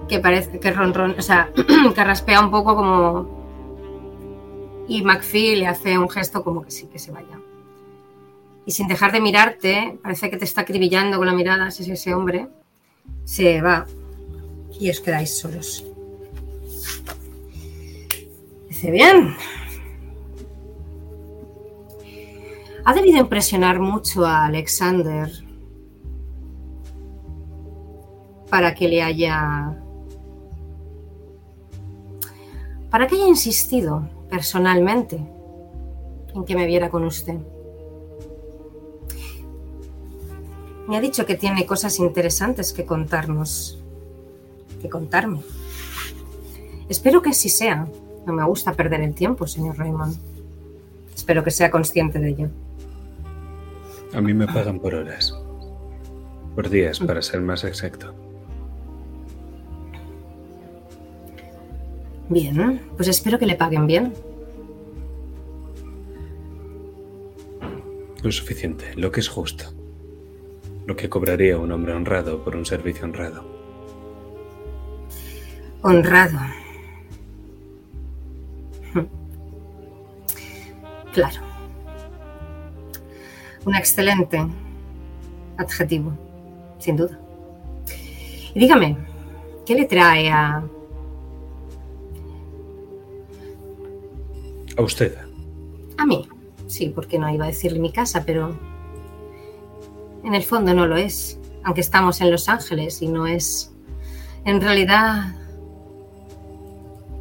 Que 0.08 0.20
parece 0.20 0.60
que 0.60 0.72
ronron, 0.72 1.16
o 1.18 1.22
sea, 1.22 1.50
que 1.96 2.04
raspea 2.04 2.42
un 2.42 2.52
poco 2.52 2.76
como. 2.76 3.39
Y 4.90 5.04
McPhee 5.04 5.56
le 5.56 5.68
hace 5.68 5.98
un 5.98 6.10
gesto 6.10 6.44
como 6.44 6.64
que 6.64 6.72
sí, 6.72 6.88
que 6.88 7.00
se 7.00 7.12
vaya. 7.12 7.40
Y 8.66 8.72
sin 8.72 8.90
dejar 8.90 9.14
de 9.14 9.22
mirarte, 9.22 9.98
parece 10.04 10.30
que 10.30 10.36
te 10.36 10.44
está 10.44 10.62
acribillando 10.62 11.18
con 11.18 11.28
la 11.28 11.34
mirada, 11.34 11.70
es 11.70 11.80
ese 11.80 12.14
hombre 12.14 12.50
se 13.24 13.62
va 13.62 13.86
y 14.80 14.90
os 14.90 15.00
quedáis 15.00 15.38
solos. 15.38 15.86
Dice, 18.68 18.92
bien. 18.92 19.36
Ha 22.86 22.94
debido 22.94 23.20
impresionar 23.20 23.80
mucho 23.80 24.26
a 24.26 24.46
Alexander 24.46 25.30
para 28.50 28.74
que 28.74 28.88
le 28.88 29.04
haya... 29.04 29.78
para 32.90 33.06
que 33.06 33.16
haya 33.16 33.28
insistido 33.28 34.10
personalmente 34.30 35.20
en 36.34 36.46
que 36.46 36.56
me 36.56 36.66
viera 36.66 36.90
con 36.90 37.04
usted. 37.04 37.38
Me 40.88 40.98
ha 40.98 41.02
dicho 41.02 41.26
que 41.26 41.36
tiene 41.36 41.66
cosas 41.66 42.00
interesantes 42.00 42.74
que 42.74 42.86
contarnos, 42.86 43.80
que 44.82 44.90
contarme. 44.90 45.42
Espero 46.88 47.22
que 47.22 47.30
así 47.30 47.50
sea. 47.50 47.88
No 48.26 48.34
me 48.34 48.44
gusta 48.44 48.74
perder 48.74 49.02
el 49.02 49.14
tiempo, 49.14 49.46
señor 49.48 49.78
Raymond. 49.78 50.16
Espero 51.16 51.44
que 51.44 51.52
sea 51.52 51.70
consciente 51.70 52.20
de 52.20 52.30
ello. 52.30 52.50
A 54.14 54.22
mí 54.22 54.34
me 54.34 54.48
pagan 54.48 54.80
por 54.80 54.96
horas. 54.96 55.36
Por 56.56 56.70
días, 56.70 57.00
para 57.00 57.22
ser 57.22 57.42
más 57.42 57.64
exacto. 57.64 58.16
Bien, 62.30 62.82
pues 62.96 63.08
espero 63.08 63.40
que 63.40 63.48
le 63.48 63.56
paguen 63.56 63.88
bien. 63.88 64.14
Lo 68.22 68.32
suficiente, 68.32 68.94
lo 68.96 69.12
que 69.12 69.20
es 69.20 69.28
justo. 69.28 69.66
Lo 70.86 70.96
que 70.96 71.10
cobraría 71.10 71.58
un 71.58 71.72
hombre 71.72 71.94
honrado 71.94 72.44
por 72.44 72.56
un 72.56 72.66
servicio 72.66 73.06
honrado. 73.06 73.44
Honrado. 75.82 76.38
Claro. 81.14 81.42
Un 83.66 83.76
excelente 83.76 84.46
adjetivo, 85.58 86.14
sin 86.78 86.96
duda. 86.96 87.20
Y 88.54 88.60
dígame, 88.60 88.98
¿qué 89.66 89.76
le 89.76 89.86
trae 89.86 90.30
a... 90.30 90.64
A 94.80 94.82
usted. 94.82 95.14
a 95.98 96.06
mí? 96.06 96.26
Sí, 96.68 96.88
porque 96.96 97.20
no 97.20 97.30
iba 97.30 97.44
a 97.44 97.48
decirle 97.50 97.80
mi 97.80 97.92
casa, 97.92 98.24
pero 98.26 98.58
en 100.24 100.34
el 100.34 100.44
fondo 100.44 100.74
no 100.74 100.88
lo 100.88 100.96
es, 100.96 101.38
aunque 101.66 101.82
estamos 101.82 102.22
en 102.22 102.32
Los 102.32 102.48
Ángeles 102.48 103.02
y 103.02 103.10
no 103.10 103.28
es 103.28 103.74
en 104.46 104.62
realidad 104.62 105.36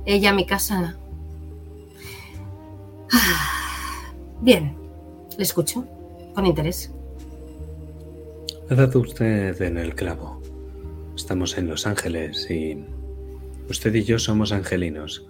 ella 0.07 0.33
mi 0.33 0.47
casa. 0.47 0.97
Ah, 3.11 4.13
Bien, 4.41 4.77
le 5.37 5.43
escucho 5.43 5.85
con 6.37 6.47
interés. 6.47 6.93
Ha 8.71 8.75
dado 8.77 9.01
usted 9.01 9.61
en 9.63 9.79
el 9.79 9.97
clavo. 9.97 10.41
Estamos 11.17 11.59
en 11.59 11.67
Los 11.67 11.89
Ángeles 11.89 12.49
y 12.49 12.85
usted 13.69 13.93
y 13.97 14.05
yo 14.05 14.21
somos 14.21 14.53
angelinos. 14.53 15.27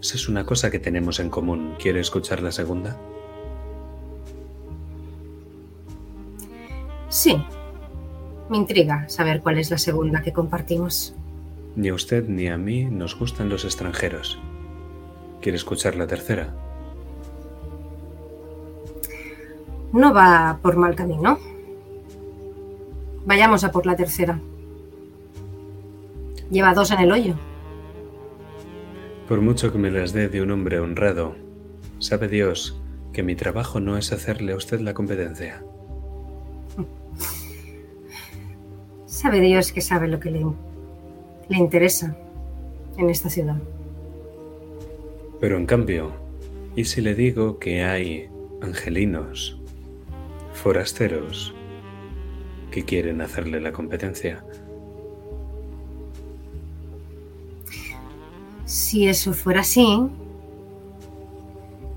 Esa 0.00 0.14
es 0.14 0.28
una 0.28 0.46
cosa 0.46 0.70
que 0.70 0.78
tenemos 0.78 1.18
en 1.20 1.28
común. 1.28 1.74
¿Quiere 1.78 2.00
escuchar 2.00 2.42
la 2.42 2.52
segunda? 2.52 2.96
Sí, 7.08 7.42
me 8.48 8.56
intriga 8.56 9.08
saber 9.08 9.40
cuál 9.40 9.58
es 9.58 9.70
la 9.70 9.78
segunda 9.78 10.22
que 10.22 10.32
compartimos. 10.32 11.14
Ni 11.74 11.88
a 11.88 11.94
usted 11.94 12.28
ni 12.28 12.48
a 12.48 12.56
mí 12.56 12.84
nos 12.84 13.18
gustan 13.18 13.48
los 13.48 13.64
extranjeros. 13.64 14.38
¿Quiere 15.40 15.56
escuchar 15.56 15.96
la 15.96 16.06
tercera? 16.06 16.54
No 19.92 20.12
va 20.12 20.58
por 20.62 20.76
mal 20.76 20.94
camino. 20.94 21.38
Vayamos 23.24 23.64
a 23.64 23.72
por 23.72 23.86
la 23.86 23.96
tercera. 23.96 24.40
Lleva 26.50 26.74
dos 26.74 26.90
en 26.90 27.00
el 27.00 27.12
hoyo. 27.12 27.34
Por 29.28 29.42
mucho 29.42 29.70
que 29.70 29.78
me 29.78 29.90
las 29.90 30.14
dé 30.14 30.30
de 30.30 30.40
un 30.40 30.50
hombre 30.50 30.80
honrado, 30.80 31.36
sabe 31.98 32.28
Dios 32.28 32.80
que 33.12 33.22
mi 33.22 33.36
trabajo 33.36 33.78
no 33.78 33.98
es 33.98 34.10
hacerle 34.10 34.52
a 34.52 34.56
usted 34.56 34.80
la 34.80 34.94
competencia. 34.94 35.62
Sabe 39.04 39.40
Dios 39.40 39.70
que 39.70 39.82
sabe 39.82 40.08
lo 40.08 40.18
que 40.18 40.30
le, 40.30 40.40
le 40.40 41.58
interesa 41.58 42.16
en 42.96 43.10
esta 43.10 43.28
ciudad. 43.28 43.58
Pero 45.40 45.58
en 45.58 45.66
cambio, 45.66 46.12
¿y 46.74 46.84
si 46.84 47.02
le 47.02 47.14
digo 47.14 47.58
que 47.58 47.84
hay 47.84 48.30
angelinos, 48.62 49.60
forasteros, 50.54 51.54
que 52.70 52.82
quieren 52.84 53.20
hacerle 53.20 53.60
la 53.60 53.72
competencia? 53.72 54.42
Si 58.68 59.08
eso 59.08 59.32
fuera 59.32 59.62
así, 59.62 60.10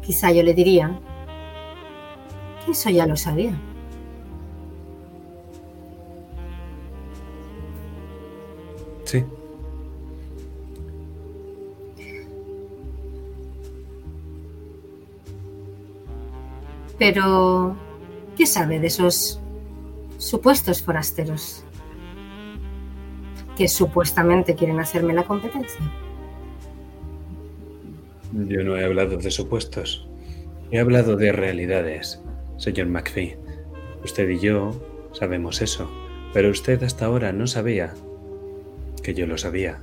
quizá 0.02 0.32
yo 0.32 0.42
le 0.42 0.54
diría 0.54 0.98
que 2.66 2.72
eso 2.72 2.90
ya 2.90 3.06
lo 3.06 3.18
sabía. 3.18 3.60
Sí. 9.04 9.26
Pero, 16.98 17.76
¿qué 18.38 18.46
sabe 18.46 18.80
de 18.80 18.88
esos 18.88 19.42
supuestos 20.18 20.82
forasteros 20.82 21.66
que 23.58 23.68
supuestamente 23.68 24.56
quieren 24.56 24.80
hacerme 24.80 25.14
la 25.14 25.26
competencia? 25.26 26.01
Yo 28.34 28.64
no 28.64 28.78
he 28.78 28.86
hablado 28.86 29.18
de 29.18 29.30
supuestos. 29.30 30.08
He 30.72 30.80
hablado 30.80 31.18
de 31.18 31.34
realidades, 31.34 32.22
señor 32.58 32.88
McPhee. 32.88 33.36
Usted 34.06 34.30
y 34.30 34.40
yo 34.40 34.72
sabemos 35.12 35.62
eso, 35.62 35.92
pero 36.34 36.50
usted 36.50 36.82
hasta 36.84 37.06
ahora 37.06 37.34
no 37.34 37.46
sabía 37.46 37.94
que 39.04 39.14
yo 39.14 39.28
lo 39.28 39.38
sabía. 39.38 39.80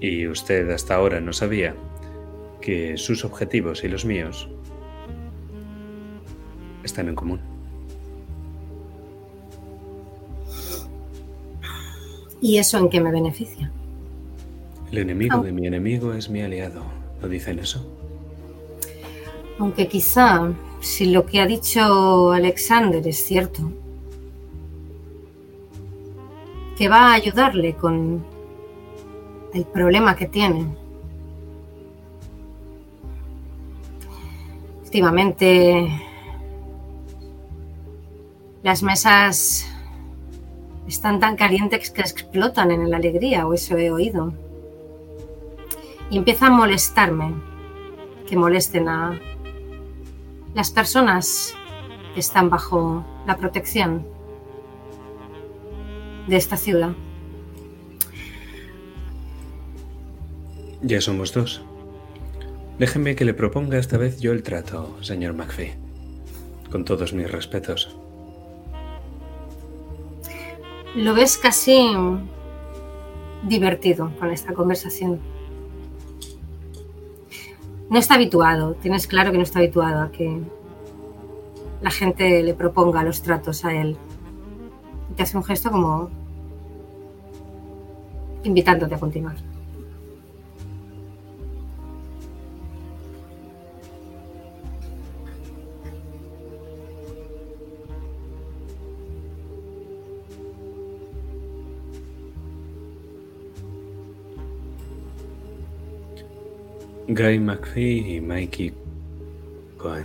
Y 0.00 0.26
usted 0.26 0.68
hasta 0.70 0.96
ahora 0.96 1.20
no 1.20 1.32
sabía 1.32 1.76
que 2.60 2.96
sus 2.96 3.24
objetivos 3.24 3.84
y 3.84 3.88
los 3.88 4.04
míos 4.04 4.48
están 6.82 7.08
en 7.08 7.14
común. 7.14 7.40
¿Y 12.40 12.56
eso 12.56 12.78
en 12.78 12.88
qué 12.88 13.00
me 13.00 13.12
beneficia? 13.12 13.70
El 14.90 14.98
enemigo 14.98 15.38
de 15.42 15.52
mi 15.52 15.66
enemigo 15.66 16.12
es 16.14 16.28
mi 16.28 16.42
aliado. 16.42 16.82
¿No 17.22 17.28
dicen 17.28 17.58
eso? 17.60 17.86
Aunque 19.58 19.86
quizá, 19.86 20.52
si 20.80 21.06
lo 21.06 21.26
que 21.26 21.40
ha 21.40 21.46
dicho 21.46 22.32
Alexander 22.32 23.06
es 23.06 23.24
cierto, 23.24 23.70
que 26.76 26.88
va 26.88 27.10
a 27.10 27.12
ayudarle 27.12 27.74
con 27.74 28.24
el 29.52 29.64
problema 29.64 30.16
que 30.16 30.26
tiene. 30.26 30.66
Últimamente 34.82 35.88
las 38.62 38.82
mesas 38.82 39.66
están 40.88 41.20
tan 41.20 41.36
calientes 41.36 41.90
que 41.90 42.00
explotan 42.00 42.70
en 42.70 42.90
la 42.90 42.96
alegría, 42.96 43.46
o 43.46 43.54
eso 43.54 43.76
he 43.76 43.90
oído. 43.90 44.32
Y 46.10 46.18
empieza 46.18 46.48
a 46.48 46.50
molestarme 46.50 47.34
que 48.28 48.36
molesten 48.36 48.88
a 48.88 49.18
las 50.54 50.70
personas 50.70 51.54
que 52.14 52.20
están 52.20 52.50
bajo 52.50 53.04
la 53.26 53.36
protección 53.36 54.06
de 56.26 56.36
esta 56.36 56.56
ciudad. 56.56 56.92
Ya 60.82 61.00
somos 61.00 61.32
dos. 61.32 61.62
Déjeme 62.78 63.14
que 63.14 63.24
le 63.24 63.34
proponga 63.34 63.78
esta 63.78 63.98
vez 63.98 64.20
yo 64.20 64.32
el 64.32 64.42
trato, 64.42 64.96
señor 65.02 65.34
McPhee. 65.34 65.74
Con 66.70 66.84
todos 66.84 67.12
mis 67.12 67.30
respetos. 67.30 67.94
Lo 70.94 71.14
ves 71.14 71.36
casi 71.36 71.94
divertido 73.42 74.12
con 74.18 74.30
esta 74.30 74.54
conversación. 74.54 75.20
No 77.90 77.98
está 77.98 78.14
habituado, 78.14 78.74
tienes 78.74 79.08
claro 79.08 79.32
que 79.32 79.36
no 79.36 79.42
está 79.42 79.58
habituado 79.58 80.02
a 80.02 80.12
que 80.12 80.40
la 81.82 81.90
gente 81.90 82.40
le 82.44 82.54
proponga 82.54 83.02
los 83.02 83.20
tratos 83.20 83.64
a 83.64 83.74
él. 83.74 83.96
Te 85.16 85.24
hace 85.24 85.36
un 85.36 85.42
gesto 85.42 85.72
como 85.72 86.08
invitándote 88.44 88.94
a 88.94 89.00
continuar. 89.00 89.49
Guy 107.12 107.40
McPhee 107.40 108.14
y 108.14 108.20
Mikey 108.20 108.72
Cohen. 109.78 110.04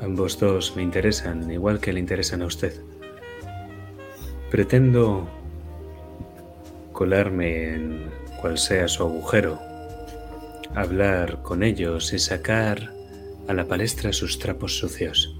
Ambos 0.00 0.38
dos 0.38 0.76
me 0.76 0.84
interesan 0.84 1.50
igual 1.50 1.80
que 1.80 1.92
le 1.92 1.98
interesan 1.98 2.42
a 2.42 2.46
usted. 2.46 2.80
Pretendo 4.52 5.28
colarme 6.92 7.74
en 7.74 8.10
cual 8.40 8.56
sea 8.56 8.86
su 8.86 9.02
agujero, 9.02 9.58
hablar 10.76 11.42
con 11.42 11.64
ellos 11.64 12.12
y 12.12 12.20
sacar 12.20 12.92
a 13.48 13.52
la 13.52 13.64
palestra 13.64 14.12
sus 14.12 14.38
trapos 14.38 14.78
sucios. 14.78 15.36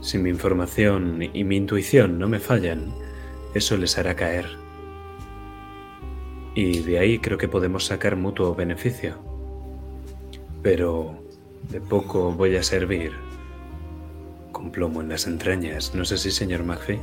Si 0.00 0.16
mi 0.16 0.30
información 0.30 1.22
y 1.34 1.44
mi 1.44 1.58
intuición 1.58 2.18
no 2.18 2.26
me 2.26 2.38
fallan, 2.38 2.94
eso 3.54 3.76
les 3.76 3.98
hará 3.98 4.16
caer. 4.16 4.61
Y 6.54 6.80
de 6.80 6.98
ahí 6.98 7.18
creo 7.18 7.38
que 7.38 7.48
podemos 7.48 7.86
sacar 7.86 8.16
mutuo 8.16 8.54
beneficio. 8.54 9.16
Pero 10.62 11.14
de 11.70 11.80
poco 11.80 12.32
voy 12.32 12.56
a 12.56 12.62
servir 12.62 13.12
con 14.52 14.70
plomo 14.70 15.00
en 15.00 15.08
las 15.08 15.26
entrañas. 15.26 15.94
No 15.94 16.04
sé 16.04 16.18
si, 16.18 16.30
señor 16.30 16.62
McPhee. 16.64 17.00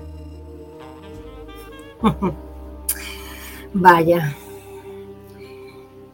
Vaya. 3.74 4.36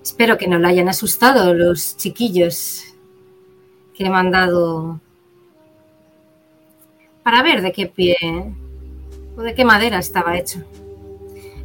Espero 0.01 0.37
que 0.37 0.47
no 0.47 0.57
le 0.59 0.67
hayan 0.67 0.87
asustado 0.87 1.53
los 1.53 1.97
chiquillos 1.97 2.95
que 3.93 4.05
he 4.05 4.09
mandado 4.09 4.99
para 7.23 7.41
ver 7.41 7.61
de 7.61 7.71
qué 7.71 7.87
pie 7.87 8.15
o 9.35 9.41
de 9.41 9.55
qué 9.55 9.65
madera 9.65 9.97
estaba 9.99 10.37
hecho. 10.37 10.59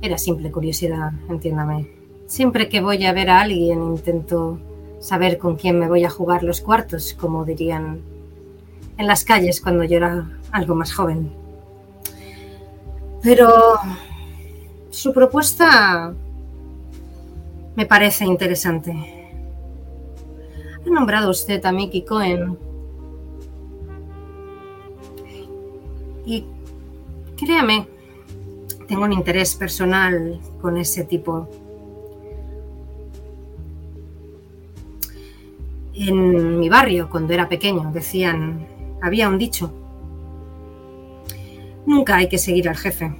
Era 0.02 0.16
simple 0.18 0.50
curiosidad, 0.50 1.12
entiéndame. 1.28 1.88
Siempre 2.26 2.68
que 2.68 2.80
voy 2.80 3.04
a 3.04 3.12
ver 3.12 3.28
a 3.28 3.40
alguien 3.40 3.82
intento 3.82 4.58
saber 5.00 5.38
con 5.38 5.56
quién 5.56 5.78
me 5.78 5.88
voy 5.88 6.04
a 6.04 6.10
jugar 6.10 6.42
los 6.42 6.60
cuartos, 6.60 7.14
como 7.14 7.44
dirían 7.44 8.00
en 8.96 9.06
las 9.06 9.24
calles 9.24 9.60
cuando 9.60 9.84
yo 9.84 9.96
era 9.96 10.30
algo 10.52 10.74
más 10.74 10.92
joven. 10.92 11.32
Pero 13.22 13.74
su 14.90 15.12
propuesta 15.12 16.14
me 17.76 17.86
parece 17.86 18.24
interesante. 18.24 18.92
Ha 20.86 20.90
nombrado 20.90 21.30
usted 21.30 21.64
a 21.64 21.72
Mickey 21.72 22.04
Cohen. 22.04 22.58
Y 26.24 26.44
créame, 27.36 27.86
tengo 28.90 29.04
un 29.04 29.12
interés 29.12 29.54
personal 29.54 30.40
con 30.60 30.76
ese 30.76 31.04
tipo. 31.04 31.48
En 35.94 36.58
mi 36.58 36.68
barrio, 36.68 37.08
cuando 37.08 37.32
era 37.32 37.48
pequeño, 37.48 37.92
decían, 37.92 38.66
había 39.00 39.28
un 39.28 39.38
dicho, 39.38 39.72
nunca 41.86 42.16
hay 42.16 42.28
que 42.28 42.36
seguir 42.36 42.68
al 42.68 42.76
jefe. 42.76 43.14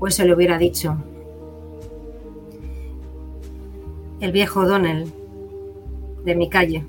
O 0.00 0.08
eso 0.08 0.24
le 0.24 0.34
hubiera 0.34 0.58
dicho 0.58 0.96
el 4.18 4.32
viejo 4.32 4.66
Donnell 4.66 5.12
de 6.24 6.34
mi 6.34 6.50
calle. 6.50 6.84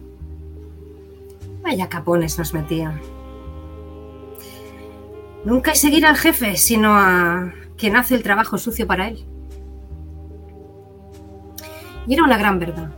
Vaya 1.62 1.88
capones 1.88 2.40
nos 2.40 2.52
metía. 2.56 3.00
Nunca 5.46 5.72
hay 5.72 5.78
seguir 5.78 6.06
al 6.06 6.18
jefe, 6.18 6.58
sino 6.58 6.90
a 6.94 7.54
quien 7.78 7.96
hace 7.96 8.16
el 8.16 8.24
trabajo 8.24 8.58
sucio 8.58 8.86
para 8.86 9.08
él. 9.08 9.26
Y 12.06 12.14
era 12.14 12.24
una 12.24 12.38
gran 12.38 12.60
verdad. 12.60 12.92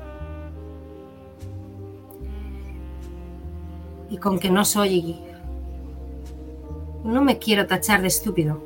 Y 4.09 4.17
con 4.17 4.39
que 4.39 4.49
no 4.49 4.65
soy... 4.65 5.19
No 7.03 7.21
me 7.23 7.37
quiero 7.37 7.67
tachar 7.67 8.01
de 8.01 8.07
estúpido. 8.07 8.63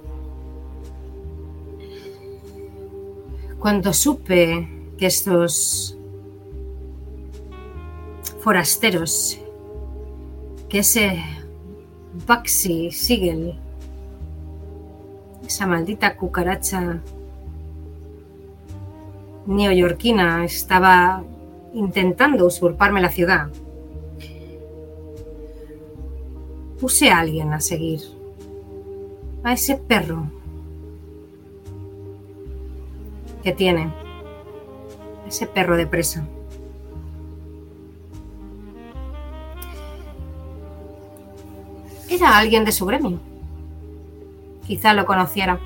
Cuando 3.60 3.94
supe 3.94 4.70
que 4.98 5.08
estos 5.08 5.98
forasteros, 8.40 9.40
que 10.70 10.80
ese 10.80 11.24
Baxi 12.28 12.92
Siegel 12.92 13.60
esa 15.56 15.68
maldita 15.68 16.18
cucaracha 16.18 17.00
neoyorquina 19.46 20.44
estaba 20.44 21.24
intentando 21.74 22.46
usurparme 22.46 23.00
la 23.00 23.08
ciudad. 23.08 23.48
Puse 26.78 27.10
a 27.10 27.20
alguien 27.20 27.54
a 27.54 27.62
seguir. 27.62 28.02
A 29.46 29.54
ese 29.54 29.78
perro 29.78 30.30
que 33.42 33.54
tiene. 33.54 33.94
Ese 35.26 35.48
perro 35.48 35.78
de 35.78 35.88
presa. 35.88 36.28
Era 42.10 42.38
alguien 42.38 42.66
de 42.66 42.74
su 42.74 42.86
gremio 42.86 43.35
quizá 44.66 44.94
lo 44.94 45.06
conociera. 45.06 45.60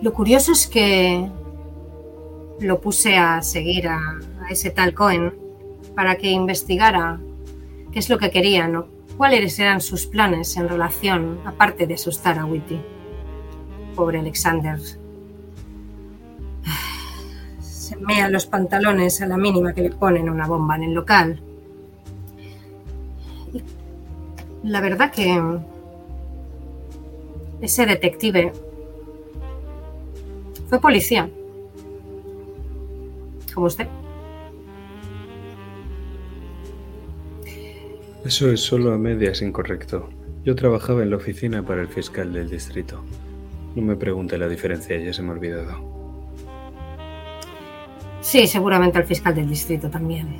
Lo 0.00 0.12
curioso 0.12 0.52
es 0.52 0.66
que 0.66 1.28
lo 2.60 2.80
puse 2.80 3.16
a 3.16 3.42
seguir 3.42 3.88
a, 3.88 4.18
ese 4.50 4.70
tal 4.70 4.94
Cohen 4.94 5.34
para 5.94 6.16
que 6.16 6.30
investigara 6.30 7.20
qué 7.92 7.98
es 7.98 8.10
lo 8.10 8.18
que 8.18 8.30
quería, 8.30 8.68
¿no? 8.68 8.86
cuáles 9.16 9.58
eran 9.58 9.80
sus 9.80 10.06
planes 10.06 10.56
en 10.56 10.68
relación, 10.68 11.40
aparte 11.44 11.86
de 11.86 11.94
asustar 11.94 12.38
a 12.38 12.44
Witty. 12.44 12.80
Pobre 13.94 14.18
Alexander. 14.18 14.78
Se 17.60 17.96
mea 17.96 18.28
los 18.28 18.46
pantalones 18.46 19.20
a 19.22 19.26
la 19.26 19.36
mínima 19.36 19.72
que 19.72 19.82
le 19.82 19.90
ponen 19.90 20.28
una 20.28 20.46
bomba 20.46 20.76
en 20.76 20.84
el 20.84 20.94
local. 20.94 21.40
La 24.64 24.80
verdad 24.80 25.12
que 25.12 25.40
ese 27.64 27.86
detective 27.86 28.52
fue 30.68 30.80
policía. 30.80 31.28
Como 33.54 33.66
usted. 33.66 33.86
Eso 38.24 38.50
es 38.50 38.60
solo 38.60 38.92
a 38.92 38.98
medias 38.98 39.42
incorrecto. 39.42 40.08
Yo 40.44 40.54
trabajaba 40.54 41.02
en 41.02 41.10
la 41.10 41.16
oficina 41.16 41.62
para 41.62 41.82
el 41.82 41.88
fiscal 41.88 42.32
del 42.32 42.50
distrito. 42.50 43.02
No 43.74 43.82
me 43.82 43.96
pregunte 43.96 44.38
la 44.38 44.48
diferencia, 44.48 44.96
ya 44.96 45.12
se 45.12 45.22
me 45.22 45.30
ha 45.30 45.32
olvidado. 45.32 45.94
Sí, 48.20 48.46
seguramente 48.46 48.98
al 48.98 49.04
fiscal 49.04 49.34
del 49.34 49.48
distrito 49.48 49.90
también. 49.90 50.36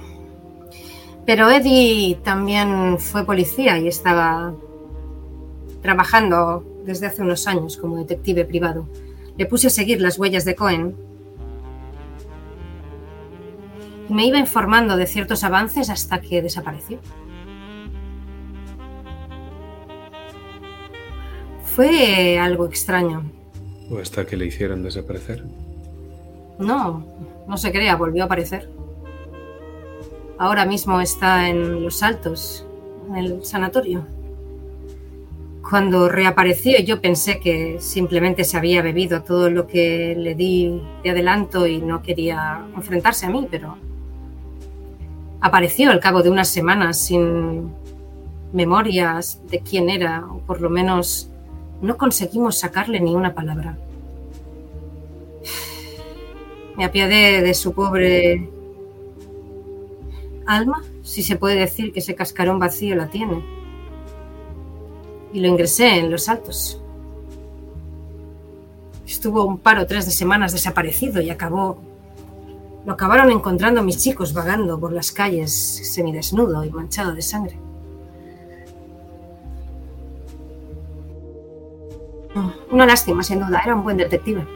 Pero 1.26 1.50
Eddie 1.50 2.16
también 2.22 2.98
fue 2.98 3.24
policía 3.24 3.78
y 3.78 3.88
estaba 3.88 4.54
trabajando 5.82 6.64
desde 6.84 7.06
hace 7.06 7.22
unos 7.22 7.46
años 7.46 7.76
como 7.76 7.96
detective 7.96 8.44
privado. 8.44 8.88
Le 9.36 9.46
puse 9.46 9.66
a 9.68 9.70
seguir 9.70 10.00
las 10.00 10.18
huellas 10.18 10.44
de 10.44 10.54
Cohen 10.54 10.94
y 14.08 14.14
me 14.14 14.26
iba 14.26 14.38
informando 14.38 14.96
de 14.96 15.06
ciertos 15.06 15.44
avances 15.44 15.90
hasta 15.90 16.20
que 16.20 16.42
desapareció. 16.42 16.98
Fue 21.64 22.38
algo 22.38 22.66
extraño. 22.66 23.24
¿O 23.90 23.98
hasta 23.98 24.24
que 24.24 24.36
le 24.36 24.46
hicieron 24.46 24.82
desaparecer? 24.82 25.44
No, 26.58 27.04
no 27.48 27.56
se 27.56 27.72
crea, 27.72 27.96
volvió 27.96 28.22
a 28.22 28.26
aparecer. 28.26 28.70
Ahora 30.38 30.64
mismo 30.66 31.00
está 31.00 31.48
en 31.48 31.82
Los 31.82 32.02
Altos, 32.02 32.66
en 33.08 33.16
el 33.16 33.44
sanatorio. 33.44 34.06
Cuando 35.68 36.10
reapareció 36.10 36.78
yo 36.80 37.00
pensé 37.00 37.40
que 37.40 37.78
simplemente 37.80 38.44
se 38.44 38.58
había 38.58 38.82
bebido 38.82 39.22
todo 39.22 39.48
lo 39.48 39.66
que 39.66 40.14
le 40.16 40.34
di 40.34 40.82
de 41.02 41.10
adelanto 41.10 41.66
y 41.66 41.78
no 41.78 42.02
quería 42.02 42.66
enfrentarse 42.76 43.24
a 43.24 43.30
mí, 43.30 43.48
pero 43.50 43.78
apareció 45.40 45.90
al 45.90 46.00
cabo 46.00 46.22
de 46.22 46.28
unas 46.30 46.48
semanas 46.48 47.00
sin 47.00 47.72
memorias 48.52 49.40
de 49.50 49.60
quién 49.60 49.88
era, 49.88 50.26
o 50.26 50.38
por 50.40 50.60
lo 50.60 50.68
menos 50.68 51.30
no 51.80 51.96
conseguimos 51.96 52.58
sacarle 52.58 53.00
ni 53.00 53.14
una 53.14 53.34
palabra. 53.34 53.78
Me 56.76 56.84
apiadé 56.84 57.40
de 57.40 57.54
su 57.54 57.72
pobre 57.72 58.50
alma, 60.46 60.82
si 61.02 61.22
se 61.22 61.36
puede 61.36 61.56
decir 61.56 61.92
que 61.92 62.00
ese 62.00 62.14
cascarón 62.14 62.58
vacío 62.58 62.94
la 62.96 63.08
tiene. 63.08 63.63
Y 65.34 65.40
lo 65.40 65.48
ingresé 65.48 65.98
en 65.98 66.12
los 66.12 66.28
altos. 66.28 66.80
Estuvo 69.04 69.44
un 69.44 69.58
par 69.58 69.80
o 69.80 69.86
tres 69.86 70.06
de 70.06 70.12
semanas 70.12 70.52
desaparecido 70.52 71.20
y 71.20 71.28
acabó. 71.28 71.76
Lo 72.86 72.92
acabaron 72.92 73.32
encontrando 73.32 73.82
mis 73.82 73.98
chicos 73.98 74.32
vagando 74.32 74.78
por 74.78 74.92
las 74.92 75.10
calles, 75.10 75.52
semidesnudo 75.92 76.62
y 76.62 76.70
manchado 76.70 77.12
de 77.14 77.22
sangre. 77.22 77.58
Una 82.70 82.86
lástima, 82.86 83.24
sin 83.24 83.40
duda. 83.40 83.60
Era 83.64 83.74
un 83.74 83.82
buen 83.82 83.96
detective. 83.96 84.46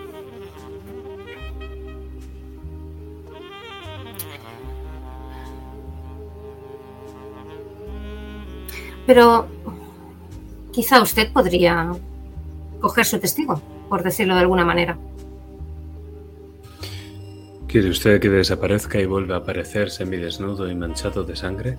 Pero 9.06 9.48
quizá 10.72 11.00
usted 11.00 11.32
podría 11.32 11.92
coger 12.80 13.04
su 13.04 13.18
testigo, 13.18 13.60
por 13.88 14.02
decirlo 14.02 14.34
de 14.34 14.40
alguna 14.40 14.64
manera. 14.64 14.98
¿Quiere 17.66 17.90
usted 17.90 18.20
que 18.20 18.30
desaparezca 18.30 18.98
y 18.98 19.06
vuelva 19.06 19.36
a 19.36 19.38
aparecer 19.38 19.90
semidesnudo 19.90 20.70
y 20.70 20.74
manchado 20.74 21.24
de 21.24 21.36
sangre? 21.36 21.76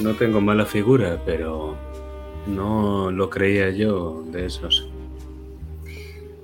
No 0.00 0.14
tengo 0.14 0.40
mala 0.40 0.64
figura, 0.64 1.20
pero 1.26 1.76
no 2.46 3.10
lo 3.10 3.28
creía 3.28 3.70
yo 3.70 4.22
de 4.28 4.46
esos. 4.46 4.88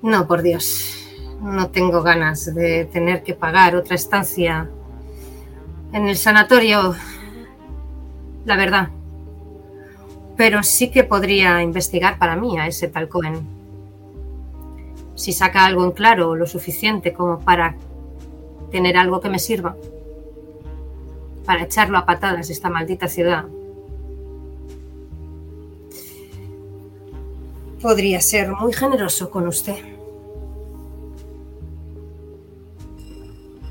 No, 0.02 0.26
por 0.26 0.42
Dios. 0.42 0.94
No 1.40 1.70
tengo 1.70 2.02
ganas 2.02 2.54
de 2.54 2.84
tener 2.84 3.22
que 3.22 3.34
pagar 3.34 3.76
otra 3.76 3.94
estancia 3.94 4.68
en 5.92 6.06
el 6.06 6.16
sanatorio. 6.16 6.94
La 8.44 8.56
verdad. 8.56 8.90
Pero 10.38 10.62
sí 10.62 10.92
que 10.92 11.02
podría 11.02 11.62
investigar 11.62 12.16
para 12.16 12.36
mí 12.36 12.56
a 12.58 12.68
ese 12.68 12.86
tal 12.86 13.08
Cohen. 13.08 13.40
Si 15.16 15.32
saca 15.32 15.66
algo 15.66 15.84
en 15.84 15.90
claro 15.90 16.36
lo 16.36 16.46
suficiente 16.46 17.12
como 17.12 17.40
para 17.40 17.74
tener 18.70 18.96
algo 18.96 19.20
que 19.20 19.28
me 19.28 19.40
sirva. 19.40 19.76
Para 21.44 21.64
echarlo 21.64 21.98
a 21.98 22.06
patadas 22.06 22.50
esta 22.50 22.70
maldita 22.70 23.08
ciudad. 23.08 23.46
Podría 27.82 28.20
ser 28.20 28.52
muy 28.52 28.72
generoso 28.72 29.30
con 29.30 29.48
usted. 29.48 29.78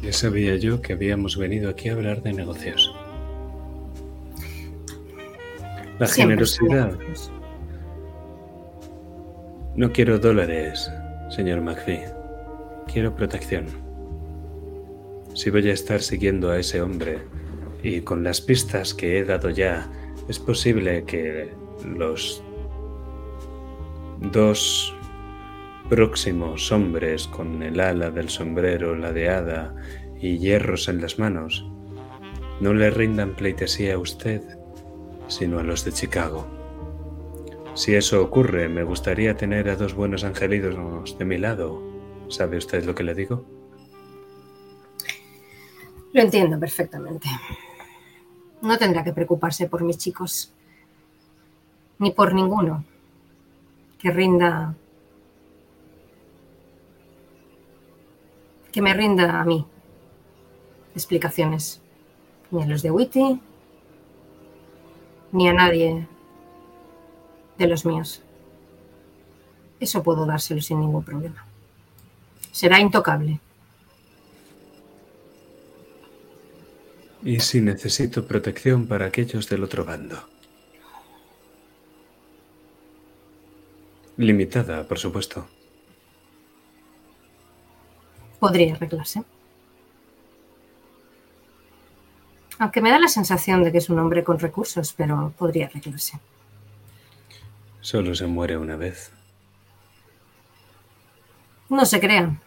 Ya 0.02 0.12
sabía 0.12 0.58
yo 0.58 0.82
que 0.82 0.92
habíamos 0.92 1.38
venido 1.38 1.70
aquí 1.70 1.88
a 1.88 1.94
hablar 1.94 2.22
de 2.24 2.34
negocios. 2.34 2.94
La 6.00 6.06
Siempre 6.06 6.46
generosidad. 6.46 6.98
No 9.76 9.92
quiero 9.92 10.20
dólares, 10.20 10.92
señor 11.30 11.62
McPhee. 11.62 12.04
Quiero 12.92 13.16
protección. 13.16 13.66
Si 15.34 15.50
voy 15.50 15.70
a 15.70 15.74
estar 15.74 16.02
siguiendo 16.02 16.52
a 16.52 16.60
ese 16.60 16.82
hombre 16.82 17.20
y 17.84 18.02
con 18.02 18.24
las 18.24 18.42
pistas 18.42 18.94
que 18.94 19.20
he 19.20 19.24
dado 19.24 19.50
ya, 19.50 19.90
es 20.28 20.40
posible 20.40 21.04
que 21.06 21.54
los 21.84 22.44
dos 24.32 24.96
próximos 25.90 26.72
hombres 26.72 27.28
con 27.28 27.64
el 27.64 27.80
ala 27.80 28.12
del 28.12 28.30
sombrero 28.30 28.96
ladeada 28.96 29.76
y 30.20 30.38
hierros 30.38 30.90
en 30.90 31.02
las 31.02 31.18
manos 31.18 31.66
no 32.60 32.74
le 32.74 32.90
rindan 32.90 33.36
pleitesía 33.36 33.94
a 33.94 34.00
usted, 34.00 34.42
sino 35.28 35.60
a 35.60 35.64
los 35.64 35.84
de 35.86 35.92
Chicago. 35.92 36.46
Si 37.74 37.96
eso 37.96 38.24
ocurre, 38.24 38.70
me 38.70 38.84
gustaría 38.84 39.38
tener 39.38 39.70
a 39.70 39.76
dos 39.76 39.94
buenos 39.94 40.24
angelitos 40.24 41.18
de 41.18 41.26
mi 41.26 41.38
lado. 41.38 41.82
¿Sabe 42.30 42.58
usted 42.58 42.84
lo 42.86 42.96
que 42.96 43.04
le 43.04 43.14
digo? 43.14 43.46
Lo 46.14 46.22
entiendo 46.22 46.60
perfectamente. 46.60 47.30
No 48.62 48.78
tendrá 48.78 49.04
que 49.04 49.14
preocuparse 49.14 49.68
por 49.68 49.84
mis 49.84 49.98
chicos. 49.98 50.52
Ni 52.00 52.12
por 52.12 52.34
ninguno 52.34 52.84
que 54.00 54.12
rinda. 54.12 54.76
que 58.72 58.82
me 58.82 58.94
rinda 58.94 59.40
a 59.40 59.44
mí 59.44 59.66
explicaciones. 60.94 61.82
Ni 62.52 62.64
a 62.64 62.66
los 62.68 62.82
de 62.82 62.92
Witty, 62.92 63.42
ni 65.32 65.48
a 65.48 65.54
nadie 65.54 66.08
de 67.58 67.68
los 67.68 67.86
míos. 67.86 68.22
Eso 69.80 70.04
puedo 70.04 70.26
dárselo 70.26 70.62
sin 70.62 70.80
ningún 70.80 71.04
problema. 71.04 71.46
Será 72.52 72.80
intocable. 72.80 73.40
¿Y 77.24 77.40
si 77.40 77.62
necesito 77.62 78.26
protección 78.26 78.88
para 78.88 79.08
aquellos 79.08 79.50
del 79.50 79.64
otro 79.64 79.86
bando? 79.86 80.18
Limitada, 84.18 84.88
por 84.88 84.98
supuesto. 84.98 85.48
Podría 88.40 88.74
arreglarse. 88.74 89.24
Aunque 92.60 92.82
me 92.82 92.90
da 92.90 93.00
la 93.00 93.08
sensación 93.08 93.64
de 93.64 93.72
que 93.72 93.78
es 93.78 93.90
un 93.90 94.00
hombre 94.00 94.24
con 94.24 94.40
recursos, 94.40 94.94
pero 94.94 95.34
podría 95.38 95.68
arreglarse. 95.68 96.20
Solo 97.82 98.16
se 98.16 98.28
muere 98.28 98.58
una 98.58 98.76
vez. 98.76 99.12
No 101.70 101.86
se 101.86 102.00
crean. 102.00 102.42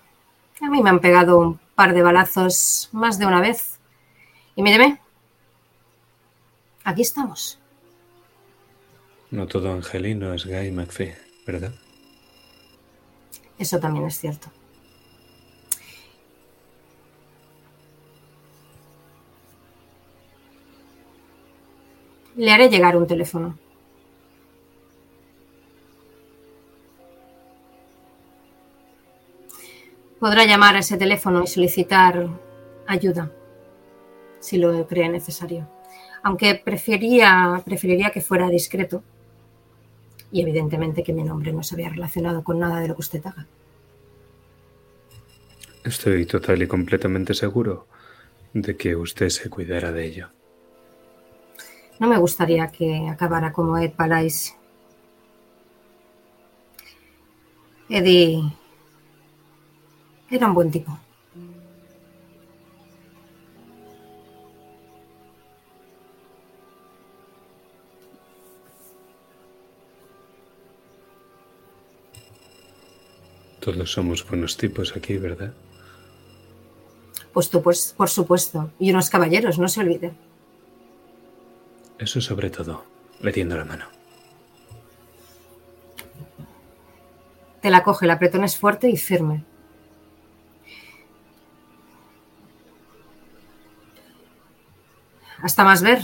A 0.60 0.68
mí 0.68 0.82
me 0.82 0.90
han 0.90 1.00
pegado 1.00 1.38
un 1.38 1.60
par 1.74 1.94
de 1.94 2.02
balazos 2.02 2.88
más 2.92 3.18
de 3.18 3.26
una 3.26 3.40
vez. 3.40 3.78
Y 4.56 4.62
míreme. 4.62 5.00
Aquí 6.84 7.02
estamos. 7.02 7.58
No 9.30 9.46
todo 9.46 9.72
angelino 9.72 10.34
es 10.34 10.44
Guy 10.44 10.72
McPhee, 10.72 11.14
¿verdad? 11.46 11.72
Eso 13.58 13.78
también 13.78 14.06
es 14.06 14.18
cierto. 14.18 14.50
Le 22.40 22.50
haré 22.52 22.70
llegar 22.70 22.96
un 22.96 23.06
teléfono. 23.06 23.58
Podrá 30.18 30.46
llamar 30.46 30.74
a 30.74 30.78
ese 30.78 30.96
teléfono 30.96 31.42
y 31.42 31.46
solicitar 31.46 32.30
ayuda, 32.86 33.30
si 34.38 34.56
lo 34.56 34.86
cree 34.86 35.10
necesario. 35.10 35.68
Aunque 36.22 36.54
prefería, 36.54 37.60
preferiría 37.62 38.08
que 38.08 38.22
fuera 38.22 38.48
discreto. 38.48 39.02
Y 40.32 40.40
evidentemente 40.40 41.02
que 41.02 41.12
mi 41.12 41.22
nombre 41.22 41.52
no 41.52 41.62
se 41.62 41.74
había 41.74 41.90
relacionado 41.90 42.42
con 42.42 42.58
nada 42.58 42.80
de 42.80 42.88
lo 42.88 42.94
que 42.94 43.02
usted 43.02 43.26
haga. 43.26 43.46
Estoy 45.84 46.24
total 46.24 46.62
y 46.62 46.66
completamente 46.66 47.34
seguro 47.34 47.86
de 48.54 48.78
que 48.78 48.96
usted 48.96 49.28
se 49.28 49.50
cuidará 49.50 49.92
de 49.92 50.06
ello. 50.06 50.39
No 52.00 52.06
me 52.08 52.16
gustaría 52.16 52.66
que 52.68 53.08
acabara 53.10 53.52
como 53.52 53.76
Ed 53.76 53.92
Palais. 53.92 54.56
Eddie 57.90 58.42
era 60.30 60.46
un 60.46 60.54
buen 60.54 60.70
tipo. 60.70 60.98
Todos 73.60 73.92
somos 73.92 74.26
buenos 74.26 74.56
tipos 74.56 74.96
aquí, 74.96 75.18
¿verdad? 75.18 75.52
Pues 77.34 77.50
tú, 77.50 77.60
pues, 77.60 77.92
por 77.94 78.08
supuesto. 78.08 78.70
Y 78.78 78.90
unos 78.90 79.10
caballeros, 79.10 79.58
no 79.58 79.68
se 79.68 79.80
olvide. 79.80 80.29
Eso 82.00 82.22
sobre 82.22 82.48
todo, 82.48 82.86
le 83.20 83.30
tiendo 83.30 83.58
la 83.58 83.66
mano. 83.66 83.84
Te 87.60 87.68
la 87.68 87.82
coge, 87.82 88.06
el 88.06 88.10
apretón 88.10 88.42
es 88.42 88.56
fuerte 88.56 88.88
y 88.88 88.96
firme. 88.96 89.44
Hasta 95.42 95.62
más 95.62 95.82
ver, 95.82 96.00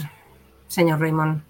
señor 0.67 0.99
Raymond. 0.99 1.41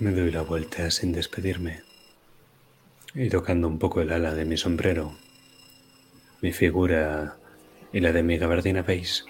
Me 0.00 0.12
doy 0.12 0.30
la 0.30 0.42
vuelta 0.42 0.90
sin 0.90 1.12
despedirme 1.12 1.82
y 3.14 3.30
tocando 3.30 3.66
un 3.66 3.78
poco 3.78 4.02
el 4.02 4.12
ala 4.12 4.34
de 4.34 4.44
mi 4.44 4.58
sombrero. 4.58 5.16
Mi 6.42 6.52
figura 6.52 7.38
y 7.90 8.00
la 8.00 8.12
de 8.12 8.22
mi 8.22 8.36
gabardina 8.36 8.82
beige 8.82 9.24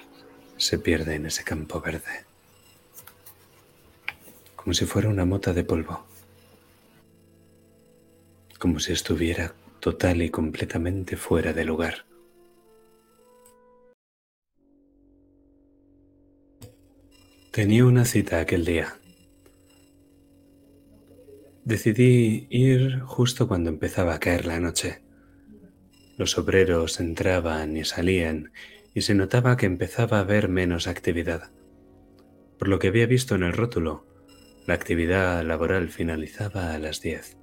se 0.59 0.79
pierde 0.79 1.15
en 1.15 1.27
ese 1.27 1.45
campo 1.45 1.81
verde, 1.81 2.25
como 4.57 4.75
si 4.75 4.85
fuera 4.85 5.09
una 5.09 5.25
mota 5.25 5.55
de 5.55 5.65
polvo, 5.65 6.05
como 8.59 8.81
si 8.81 8.93
estuviera 8.93 9.55
total 9.81 10.21
y 10.21 10.31
completamente 10.31 11.17
fuera 11.17 11.53
de 11.53 11.65
lugar. 11.65 12.05
Tenía 17.53 17.87
una 17.87 18.05
cita 18.05 18.41
aquel 18.41 18.65
día. 18.65 18.99
Decidí 21.65 22.47
ir 22.51 23.01
justo 23.01 23.49
cuando 23.49 23.71
empezaba 23.71 24.15
a 24.15 24.21
caer 24.21 24.47
la 24.47 24.61
noche. 24.61 25.03
Los 26.17 26.39
obreros 26.39 27.01
entraban 27.01 27.77
y 27.77 27.85
salían 27.85 28.53
y 28.95 29.03
se 29.03 29.15
notaba 29.15 29.57
que 29.57 29.67
empezaba 29.67 30.19
a 30.19 30.21
haber 30.21 30.49
menos 30.49 30.87
actividad. 30.87 31.51
Por 32.59 32.69
lo 32.69 32.79
que 32.79 32.89
había 32.89 33.07
visto 33.07 33.35
en 33.35 33.43
el 33.43 33.53
rótulo, 33.53 34.07
la 34.67 34.75
actividad 34.75 35.45
laboral 35.45 35.89
finalizaba 35.89 36.75
a 36.75 36.79
las 36.79 37.01
10. 37.01 37.37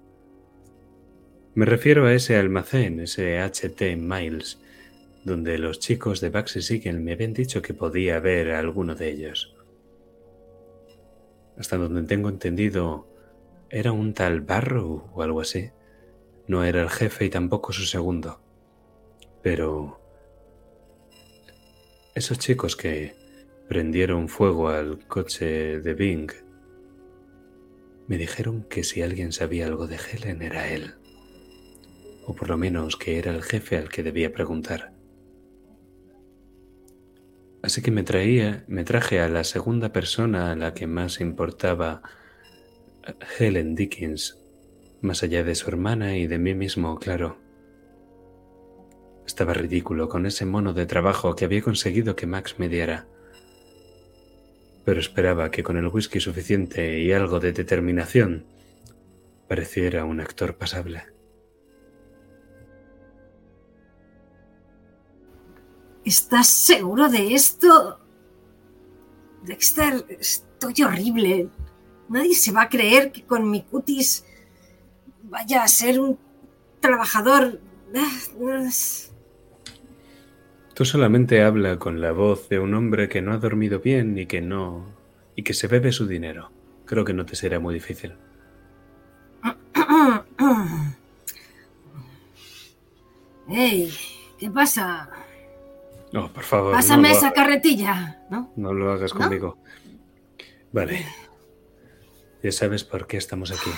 Me 1.55 1.65
refiero 1.65 2.05
a 2.05 2.13
ese 2.13 2.35
almacén, 2.35 2.99
ese 2.99 3.39
HT 3.39 3.95
Miles, 3.97 4.59
donde 5.23 5.57
los 5.57 5.79
chicos 5.79 6.21
de 6.21 6.29
Baxi 6.29 6.61
Siegel 6.61 6.99
me 6.99 7.13
habían 7.13 7.33
dicho 7.33 7.61
que 7.61 7.73
podía 7.73 8.19
ver 8.19 8.51
a 8.51 8.59
alguno 8.59 8.93
de 8.93 9.09
ellos. 9.09 9.55
Hasta 11.57 11.77
donde 11.77 12.03
tengo 12.03 12.29
entendido, 12.29 13.07
era 13.69 13.91
un 13.91 14.13
tal 14.13 14.41
Barrow 14.41 15.09
o 15.13 15.23
algo 15.23 15.41
así. 15.41 15.71
No 16.47 16.63
era 16.63 16.81
el 16.81 16.89
jefe 16.89 17.25
y 17.25 17.29
tampoco 17.29 17.73
su 17.73 17.85
segundo. 17.85 18.39
Pero 19.41 20.04
esos 22.15 22.39
chicos 22.39 22.77
que 22.77 23.13
prendieron 23.67 24.29
fuego 24.29 24.69
al 24.69 25.05
coche 25.05 25.81
de 25.81 25.93
Bing 25.93 26.31
me 28.07 28.17
dijeron 28.17 28.63
que 28.69 28.85
si 28.85 29.01
alguien 29.01 29.33
sabía 29.33 29.67
algo 29.67 29.85
de 29.87 29.97
Helen 29.97 30.41
era 30.41 30.69
él. 30.69 30.93
O 32.25 32.33
por 32.33 32.49
lo 32.49 32.57
menos 32.57 32.95
que 32.95 33.19
era 33.19 33.31
el 33.31 33.43
jefe 33.43 33.77
al 33.77 33.89
que 33.89 34.01
debía 34.01 34.31
preguntar. 34.31 34.93
Así 37.61 37.81
que 37.81 37.91
me 37.91 38.03
traía, 38.03 38.63
me 38.67 38.85
traje 38.85 39.19
a 39.19 39.27
la 39.27 39.43
segunda 39.43 39.91
persona 39.91 40.51
a 40.51 40.55
la 40.55 40.73
que 40.73 40.87
más 40.87 41.19
importaba 41.19 42.01
Helen 43.37 43.75
Dickens, 43.75 44.39
más 45.01 45.21
allá 45.21 45.43
de 45.43 45.55
su 45.55 45.67
hermana 45.69 46.15
y 46.15 46.27
de 46.27 46.37
mí 46.37 46.53
mismo, 46.53 46.97
claro. 46.97 47.44
Estaba 49.25 49.53
ridículo 49.53 50.07
con 50.07 50.25
ese 50.25 50.45
mono 50.45 50.73
de 50.73 50.85
trabajo 50.85 51.35
que 51.35 51.45
había 51.45 51.61
conseguido 51.61 52.15
que 52.15 52.27
Max 52.27 52.55
me 52.57 52.69
diera. 52.69 53.07
Pero 54.85 54.99
esperaba 54.99 55.49
que 55.49 55.63
con 55.63 55.77
el 55.77 55.87
whisky 55.87 56.19
suficiente 56.19 56.99
y 56.99 57.11
algo 57.11 57.39
de 57.39 57.51
determinación 57.51 58.45
pareciera 59.47 60.05
un 60.05 60.19
actor 60.19 60.57
pasable. 60.57 61.03
¿Estás 66.03 66.47
seguro 66.47 67.09
de 67.09 67.33
esto? 67.33 67.99
Dexter, 69.43 70.05
estoy 70.19 70.83
horrible. 70.83 71.49
Nadie 72.09 72.35
se 72.35 72.51
va 72.51 72.63
a 72.63 72.69
creer 72.69 73.11
que 73.11 73.25
con 73.25 73.49
mi 73.49 73.63
cutis 73.63 74.23
vaya 75.23 75.63
a 75.63 75.67
ser 75.67 75.99
un 75.99 76.19
trabajador. 76.79 77.59
Tú 80.75 80.83
solamente 80.83 81.41
habla 81.41 81.79
con 81.79 82.01
la 82.01 82.11
voz 82.11 82.49
de 82.49 82.59
un 82.59 82.73
hombre 82.73 83.07
que 83.07 83.21
no 83.21 83.31
ha 83.31 83.37
dormido 83.37 83.79
bien 83.79 84.17
y 84.17 84.25
que 84.25 84.41
no 84.41 84.85
y 85.33 85.43
que 85.43 85.53
se 85.53 85.67
bebe 85.67 85.93
su 85.93 86.05
dinero. 86.05 86.51
Creo 86.85 87.05
que 87.05 87.13
no 87.13 87.25
te 87.25 87.37
será 87.37 87.59
muy 87.59 87.73
difícil. 87.73 88.13
Hey, 93.47 93.93
¿qué 94.39 94.49
pasa? 94.49 95.07
No, 96.11 96.33
por 96.33 96.43
favor. 96.43 96.73
Pásame 96.73 97.09
no 97.09 97.15
esa 97.15 97.31
carretilla, 97.31 98.25
¿no? 98.31 98.51
No 98.55 98.73
lo 98.73 98.91
hagas 98.91 99.13
¿No? 99.13 99.19
conmigo. 99.21 99.59
Vale. 100.71 101.05
Ya 102.41 102.51
sabes 102.51 102.83
por 102.83 103.05
qué 103.05 103.17
estamos 103.17 103.51
aquí. 103.51 103.69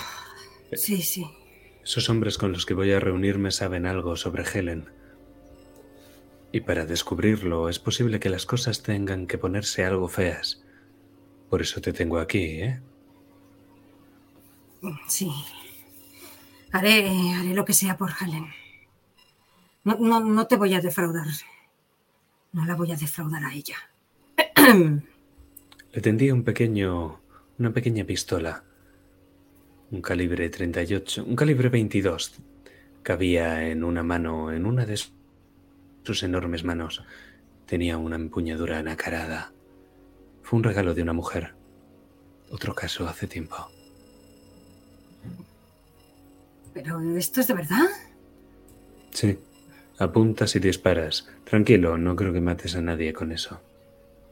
Sí, 0.72 1.02
sí. 1.02 1.26
Esos 1.84 2.08
hombres 2.08 2.38
con 2.38 2.52
los 2.52 2.64
que 2.64 2.72
voy 2.72 2.92
a 2.92 2.98
reunirme 2.98 3.50
saben 3.50 3.84
algo 3.84 4.16
sobre 4.16 4.44
Helen. 4.44 4.88
Y 6.50 6.60
para 6.60 6.86
descubrirlo 6.86 7.68
es 7.68 7.78
posible 7.78 8.20
que 8.20 8.30
las 8.30 8.46
cosas 8.46 8.82
tengan 8.82 9.26
que 9.26 9.38
ponerse 9.38 9.84
algo 9.84 10.08
feas. 10.08 10.62
Por 11.50 11.60
eso 11.60 11.80
te 11.80 11.92
tengo 11.92 12.18
aquí, 12.18 12.62
¿eh? 12.62 12.80
Sí. 15.08 15.30
Haré, 16.72 17.08
haré 17.34 17.54
lo 17.54 17.64
que 17.64 17.72
sea 17.72 17.96
por 17.96 18.10
Helen. 18.18 18.46
No, 19.84 19.96
no, 19.98 20.20
no 20.20 20.46
te 20.46 20.56
voy 20.56 20.74
a 20.74 20.80
defraudar. 20.80 21.26
No 22.52 22.64
la 22.64 22.74
voy 22.74 22.92
a 22.92 22.96
defraudar 22.96 23.44
a 23.44 23.54
ella. 23.54 23.76
Le 25.92 26.00
tendía 26.02 26.34
un 26.34 26.44
pequeño, 26.44 27.20
una 27.58 27.72
pequeña 27.72 28.04
pistola, 28.04 28.64
un 29.90 30.02
calibre 30.02 30.48
38, 30.50 31.24
un 31.24 31.36
calibre 31.36 31.68
22. 31.70 32.34
Cabía 33.02 33.68
en 33.68 33.84
una 33.84 34.02
mano, 34.02 34.52
en 34.52 34.66
una 34.66 34.84
de 34.84 34.98
sus 34.98 35.17
enormes 36.22 36.64
manos. 36.64 37.04
Tenía 37.66 37.98
una 37.98 38.16
empuñadura 38.16 38.82
nacarada. 38.82 39.52
Fue 40.42 40.56
un 40.56 40.64
regalo 40.64 40.94
de 40.94 41.02
una 41.02 41.12
mujer. 41.12 41.54
Otro 42.50 42.74
caso 42.74 43.06
hace 43.06 43.26
tiempo. 43.26 43.56
Pero 46.72 47.00
esto 47.16 47.40
es 47.40 47.46
de 47.46 47.54
verdad. 47.54 47.86
Sí. 49.10 49.38
Apuntas 49.98 50.54
y 50.54 50.60
disparas. 50.60 51.28
Tranquilo, 51.44 51.98
no 51.98 52.14
creo 52.14 52.32
que 52.32 52.40
mates 52.40 52.76
a 52.76 52.80
nadie 52.80 53.12
con 53.12 53.32
eso. 53.32 53.60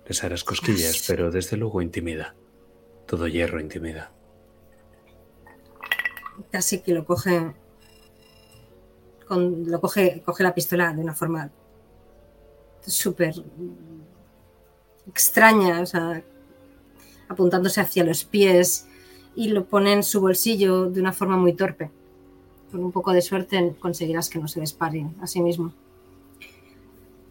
Les 0.07 0.23
harás 0.23 0.45
cosquillas, 0.45 1.05
pero 1.09 1.31
desde 1.31 1.57
luego 1.57 1.83
intimida. 1.83 2.35
Todo 3.07 3.27
hierro 3.27 3.61
intimida. 3.61 4.13
Casi 6.51 6.81
que 6.81 6.95
lo 6.95 7.05
coge. 7.05 7.53
Con, 9.27 9.69
lo 9.69 9.81
coge, 9.81 10.23
coge 10.25 10.45
la 10.45 10.55
pistola 10.55 10.93
de 10.93 11.03
una 11.03 11.15
forma 11.15 11.51
súper 12.87 13.35
extraña, 15.09 15.81
o 15.81 15.87
sea, 15.87 16.23
apuntándose 17.29 17.81
hacia 17.81 18.05
los 18.05 18.25
pies 18.25 18.87
y 19.35 19.49
lo 19.49 19.65
pone 19.67 19.93
en 19.93 20.03
su 20.03 20.21
bolsillo 20.21 20.91
de 20.91 21.01
una 21.01 21.13
forma 21.13 21.37
muy 21.37 21.53
torpe. 21.55 21.91
Con 22.71 22.83
un 22.85 22.93
poco 22.93 23.13
de 23.13 23.23
suerte 23.23 23.75
conseguirás 23.79 24.29
que 24.29 24.39
no 24.39 24.49
se 24.49 24.61
dispare 24.61 25.07
a 25.21 25.27
sí 25.27 25.41
mismo. 25.41 25.73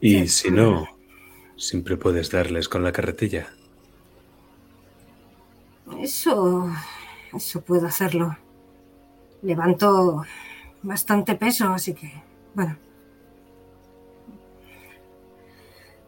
Y 0.02 0.28
Sí. 0.28 0.28
si 0.28 0.52
no, 0.52 0.88
Siempre 1.58 1.96
puedes 1.96 2.32
darles 2.32 2.68
con 2.68 2.84
la 2.84 2.92
carretilla. 2.92 3.48
Eso. 6.00 6.70
Eso 7.34 7.62
puedo 7.62 7.88
hacerlo. 7.88 8.38
Levanto 9.42 10.24
bastante 10.84 11.36
peso, 11.36 11.70
así 11.70 11.94
que. 11.94 12.12
Bueno. 12.54 12.78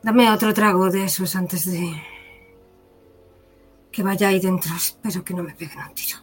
Dame 0.07 0.31
otro 0.31 0.53
trago 0.53 0.89
de 0.89 1.03
esos 1.03 1.35
antes 1.35 1.69
de. 1.69 2.01
Que 3.91 4.03
vaya 4.03 4.29
ahí 4.29 4.39
dentro. 4.39 4.73
Espero 4.73 5.21
que 5.21 5.33
no 5.33 5.43
me 5.43 5.53
peguen 5.53 5.79
un 5.79 5.93
tiro. 5.93 6.19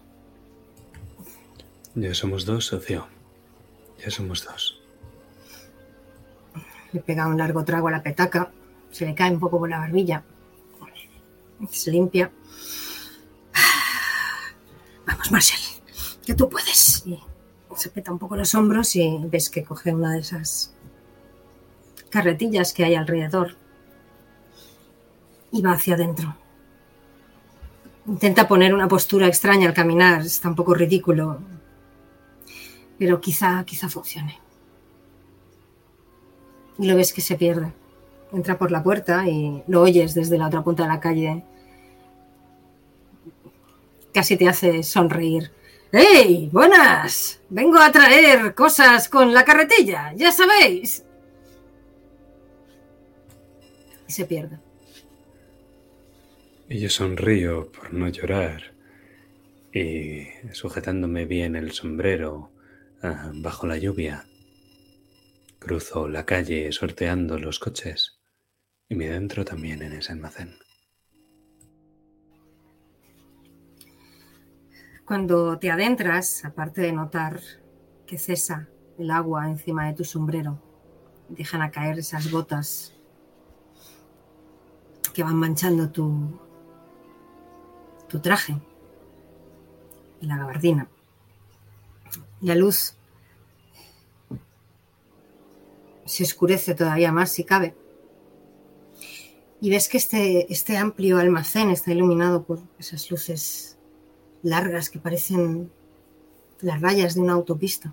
Ya 1.94 2.14
somos 2.14 2.46
dos, 2.46 2.64
socio. 2.64 3.06
Ya 4.02 4.10
somos 4.10 4.42
dos. 4.42 4.80
Le 6.92 7.00
pega 7.00 7.26
un 7.26 7.36
largo 7.36 7.62
trago 7.62 7.88
a 7.88 7.90
la 7.90 8.02
petaca. 8.02 8.50
Se 8.90 9.04
le 9.04 9.14
cae 9.14 9.32
un 9.32 9.38
poco 9.38 9.58
por 9.58 9.68
la 9.68 9.80
barbilla. 9.80 10.24
Se 11.68 11.90
limpia. 11.90 12.32
Vamos, 15.06 15.30
Marshall. 15.30 15.60
Que 16.24 16.32
tú 16.32 16.48
puedes. 16.48 17.04
Y 17.06 17.22
se 17.76 17.90
peta 17.90 18.10
un 18.10 18.18
poco 18.18 18.34
los 18.34 18.54
hombros 18.54 18.96
y 18.96 19.18
ves 19.24 19.50
que 19.50 19.62
coge 19.62 19.92
una 19.92 20.12
de 20.12 20.20
esas 20.20 20.74
carretillas 22.08 22.72
que 22.72 22.86
hay 22.86 22.94
alrededor. 22.94 23.62
Y 25.54 25.62
va 25.62 25.74
hacia 25.74 25.94
adentro. 25.94 26.34
Intenta 28.08 28.48
poner 28.48 28.74
una 28.74 28.88
postura 28.88 29.28
extraña 29.28 29.68
al 29.68 29.74
caminar. 29.74 30.22
Está 30.22 30.48
un 30.48 30.56
poco 30.56 30.74
ridículo. 30.74 31.38
Pero 32.98 33.20
quizá, 33.20 33.62
quizá 33.64 33.88
funcione. 33.88 34.40
Y 36.76 36.88
lo 36.88 36.96
ves 36.96 37.12
que 37.12 37.20
se 37.20 37.36
pierde. 37.36 37.72
Entra 38.32 38.58
por 38.58 38.72
la 38.72 38.82
puerta 38.82 39.28
y 39.28 39.62
lo 39.68 39.82
oyes 39.82 40.12
desde 40.12 40.38
la 40.38 40.48
otra 40.48 40.64
punta 40.64 40.82
de 40.82 40.88
la 40.88 40.98
calle. 40.98 41.44
Casi 44.12 44.36
te 44.36 44.48
hace 44.48 44.82
sonreír. 44.82 45.52
¡Hey! 45.92 46.50
¡Buenas! 46.52 47.40
Vengo 47.48 47.78
a 47.78 47.92
traer 47.92 48.56
cosas 48.56 49.08
con 49.08 49.32
la 49.32 49.44
carretilla, 49.44 50.12
ya 50.16 50.32
sabéis. 50.32 51.04
Y 54.08 54.12
se 54.12 54.24
pierde. 54.24 54.63
Y 56.68 56.78
yo 56.78 56.88
sonrío 56.88 57.70
por 57.70 57.92
no 57.92 58.08
llorar 58.08 58.72
y 59.72 60.28
sujetándome 60.52 61.26
bien 61.26 61.56
el 61.56 61.72
sombrero 61.72 62.52
ah, 63.02 63.32
bajo 63.34 63.66
la 63.66 63.76
lluvia. 63.76 64.24
Cruzo 65.58 66.08
la 66.08 66.24
calle 66.24 66.72
sorteando 66.72 67.38
los 67.38 67.58
coches 67.58 68.18
y 68.88 68.94
me 68.94 69.08
adentro 69.08 69.44
también 69.44 69.82
en 69.82 69.92
ese 69.92 70.12
almacén. 70.12 70.56
Cuando 75.04 75.58
te 75.58 75.70
adentras, 75.70 76.46
aparte 76.46 76.80
de 76.80 76.92
notar 76.92 77.40
que 78.06 78.16
cesa 78.16 78.70
el 78.98 79.10
agua 79.10 79.50
encima 79.50 79.86
de 79.86 79.92
tu 79.92 80.04
sombrero, 80.04 80.62
dejan 81.28 81.60
a 81.60 81.70
caer 81.70 81.98
esas 81.98 82.30
gotas 82.30 82.94
que 85.12 85.22
van 85.22 85.36
manchando 85.36 85.90
tu, 85.90 86.40
tu 88.14 88.20
traje 88.20 88.54
la 90.20 90.36
gabardina. 90.36 90.86
La 92.42 92.54
luz 92.54 92.94
se 96.04 96.22
oscurece 96.22 96.76
todavía 96.76 97.10
más 97.10 97.32
si 97.32 97.42
cabe. 97.42 97.74
Y 99.60 99.68
ves 99.68 99.88
que 99.88 99.96
este, 99.96 100.52
este 100.52 100.76
amplio 100.76 101.18
almacén 101.18 101.70
está 101.70 101.90
iluminado 101.90 102.44
por 102.44 102.60
esas 102.78 103.10
luces 103.10 103.78
largas 104.44 104.90
que 104.90 105.00
parecen 105.00 105.72
las 106.60 106.80
rayas 106.80 107.16
de 107.16 107.20
una 107.20 107.32
autopista. 107.32 107.92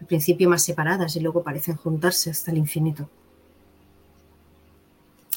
Al 0.00 0.06
principio 0.06 0.48
más 0.48 0.62
separadas 0.62 1.16
y 1.16 1.20
luego 1.20 1.42
parecen 1.42 1.76
juntarse 1.76 2.30
hasta 2.30 2.50
el 2.50 2.56
infinito. 2.56 3.10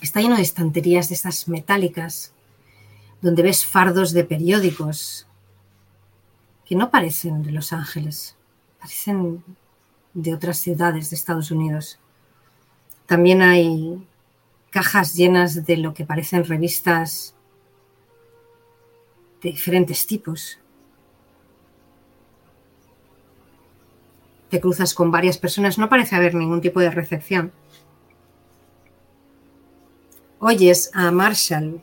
Está 0.02 0.22
lleno 0.22 0.38
de 0.38 0.44
estanterías 0.44 1.10
de 1.10 1.16
estas 1.16 1.50
metálicas, 1.50 2.34
donde 3.24 3.42
ves 3.42 3.66
fardos 3.66 4.12
de 4.12 4.26
periódicos 4.26 5.26
que 6.66 6.76
no 6.76 6.92
parecen 6.92 7.42
de 7.42 7.54
Los 7.54 7.72
Ángeles, 7.72 8.36
parecen 8.80 9.42
de 10.14 10.34
otras 10.34 10.58
ciudades 10.58 11.10
de 11.10 11.16
Estados 11.16 11.50
Unidos. 11.50 12.00
También 13.06 13.42
hay 13.42 14.06
cajas 14.72 15.16
llenas 15.16 15.66
de 15.66 15.78
lo 15.78 15.94
que 15.94 16.06
parecen 16.06 16.44
revistas 16.44 17.34
de 19.42 19.52
diferentes 19.52 20.06
tipos. 20.06 20.60
Te 24.50 24.60
cruzas 24.60 24.94
con 24.94 25.12
varias 25.12 25.38
personas, 25.38 25.78
no 25.78 25.88
parece 25.88 26.18
haber 26.18 26.36
ningún 26.36 26.60
tipo 26.60 26.82
de 26.82 26.92
recepción. 26.92 27.54
Oyes 30.40 30.92
a 30.94 31.10
Marshall, 31.10 31.82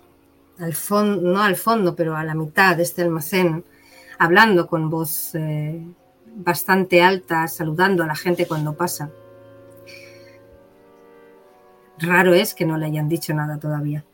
no 0.61 1.43
al 1.43 1.57
fondo, 1.57 1.95
pero 1.97 2.16
a 2.16 2.24
la 2.24 2.35
mitad 2.35 2.77
de 2.77 2.82
este 2.82 3.03
almacén, 3.03 3.65
hablando 4.19 4.66
con 4.66 4.91
voz 4.91 5.35
eh, 5.35 5.82
bastante 6.35 7.03
alta, 7.03 7.49
saludando 7.49 8.03
a 8.03 8.07
la 8.07 8.15
gente 8.15 8.47
cuando 8.47 8.74
pasa. 8.74 9.11
Raro 11.99 12.35
es 12.35 12.55
que 12.55 12.65
no 12.65 12.78
le 12.78 12.87
hayan 12.87 13.09
dicho 13.09 13.35
nada 13.35 13.59
todavía. 13.59 14.05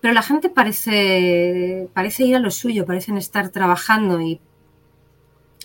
Pero 0.00 0.14
la 0.14 0.22
gente 0.22 0.48
parece, 0.48 1.88
parece 1.92 2.24
ir 2.24 2.36
a 2.36 2.40
lo 2.40 2.50
suyo, 2.50 2.86
parecen 2.86 3.16
estar 3.16 3.48
trabajando 3.48 4.20
y 4.20 4.40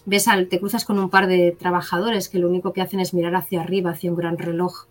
ves 0.05 0.27
al, 0.27 0.47
te 0.47 0.59
cruzas 0.59 0.85
con 0.85 0.97
un 0.99 1.09
par 1.09 1.27
de 1.27 1.55
trabajadores 1.57 2.29
que 2.29 2.39
lo 2.39 2.49
único 2.49 2.73
que 2.73 2.81
hacen 2.81 2.99
es 2.99 3.13
mirar 3.13 3.35
hacia 3.35 3.61
arriba, 3.61 3.91
hacia 3.91 4.11
un 4.11 4.17
gran 4.17 4.37
reloj. 4.37 4.85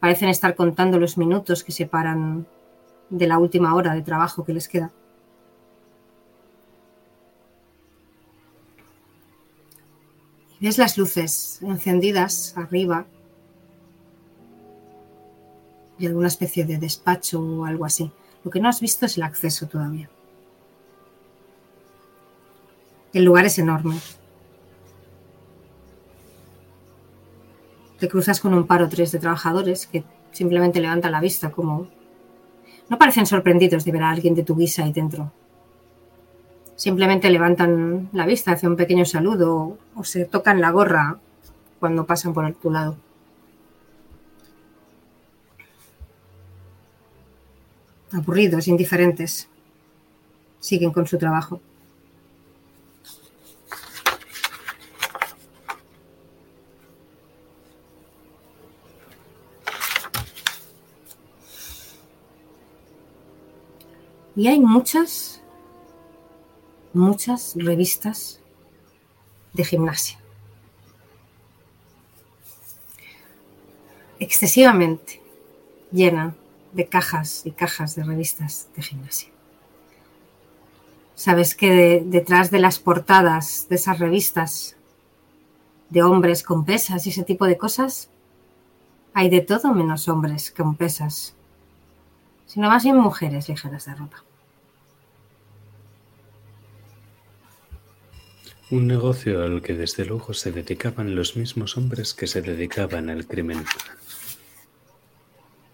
Parecen 0.00 0.28
estar 0.28 0.54
contando 0.54 0.98
los 0.98 1.18
minutos 1.18 1.62
que 1.62 1.72
separan 1.72 2.46
de 3.10 3.26
la 3.26 3.38
última 3.38 3.74
hora 3.74 3.94
de 3.94 4.02
trabajo 4.02 4.44
que 4.44 4.54
les 4.54 4.68
queda. 4.68 4.90
Ves 10.60 10.76
las 10.76 10.98
luces 10.98 11.58
encendidas 11.62 12.54
arriba 12.56 13.06
y 15.98 16.06
alguna 16.06 16.28
especie 16.28 16.64
de 16.64 16.78
despacho 16.78 17.40
o 17.40 17.64
algo 17.64 17.84
así. 17.84 18.12
Lo 18.44 18.50
que 18.50 18.60
no 18.60 18.68
has 18.68 18.80
visto 18.80 19.06
es 19.06 19.16
el 19.16 19.22
acceso 19.22 19.66
todavía. 19.66 20.10
El 23.12 23.24
lugar 23.24 23.46
es 23.46 23.58
enorme. 23.58 23.98
Te 27.98 28.08
cruzas 28.08 28.40
con 28.40 28.54
un 28.54 28.66
par 28.66 28.82
o 28.82 28.88
tres 28.88 29.12
de 29.12 29.18
trabajadores 29.18 29.86
que 29.86 30.04
simplemente 30.32 30.80
levantan 30.80 31.12
la 31.12 31.20
vista 31.20 31.50
como... 31.50 31.88
No 32.90 32.98
parecen 32.98 33.24
sorprendidos 33.24 33.86
de 33.86 33.92
ver 33.92 34.02
a 34.02 34.10
alguien 34.10 34.34
de 34.34 34.42
tu 34.42 34.54
guisa 34.54 34.84
ahí 34.84 34.92
dentro. 34.92 35.32
Simplemente 36.76 37.30
levantan 37.30 38.10
la 38.12 38.26
vista, 38.26 38.52
hacen 38.52 38.70
un 38.70 38.76
pequeño 38.76 39.06
saludo 39.06 39.78
o 39.94 40.04
se 40.04 40.26
tocan 40.26 40.60
la 40.60 40.70
gorra 40.70 41.18
cuando 41.78 42.04
pasan 42.04 42.34
por 42.34 42.52
tu 42.54 42.70
lado. 42.70 42.96
aburridos, 48.12 48.68
indiferentes. 48.68 49.48
Siguen 50.58 50.92
con 50.92 51.06
su 51.06 51.18
trabajo. 51.18 51.60
Y 64.40 64.48
hay 64.48 64.58
muchas, 64.58 65.42
muchas 66.94 67.52
revistas 67.56 68.40
de 69.52 69.66
gimnasia. 69.66 70.18
Excesivamente 74.18 75.20
llenan 75.92 76.34
de 76.72 76.88
cajas 76.88 77.44
y 77.44 77.50
cajas 77.50 77.96
de 77.96 78.02
revistas 78.02 78.70
de 78.74 78.80
gimnasia. 78.80 79.28
Sabes 81.16 81.54
que 81.54 81.70
de- 81.70 82.02
detrás 82.06 82.50
de 82.50 82.60
las 82.60 82.78
portadas 82.78 83.66
de 83.68 83.76
esas 83.76 83.98
revistas 83.98 84.74
de 85.90 86.02
hombres 86.02 86.42
con 86.42 86.64
pesas 86.64 87.06
y 87.06 87.10
ese 87.10 87.24
tipo 87.24 87.44
de 87.44 87.58
cosas, 87.58 88.08
hay 89.12 89.28
de 89.28 89.42
todo 89.42 89.74
menos 89.74 90.08
hombres 90.08 90.50
con 90.50 90.76
pesas, 90.76 91.34
sino 92.46 92.68
más 92.70 92.84
bien 92.84 92.96
mujeres 92.96 93.46
ligeras 93.50 93.84
de 93.84 93.94
ropa. 93.96 94.24
Un 98.70 98.86
negocio 98.86 99.42
al 99.42 99.62
que 99.62 99.74
desde 99.74 100.04
luego 100.04 100.32
se 100.32 100.52
dedicaban 100.52 101.16
los 101.16 101.36
mismos 101.36 101.76
hombres 101.76 102.14
que 102.14 102.28
se 102.28 102.40
dedicaban 102.40 103.10
al 103.10 103.26
crimen. 103.26 103.64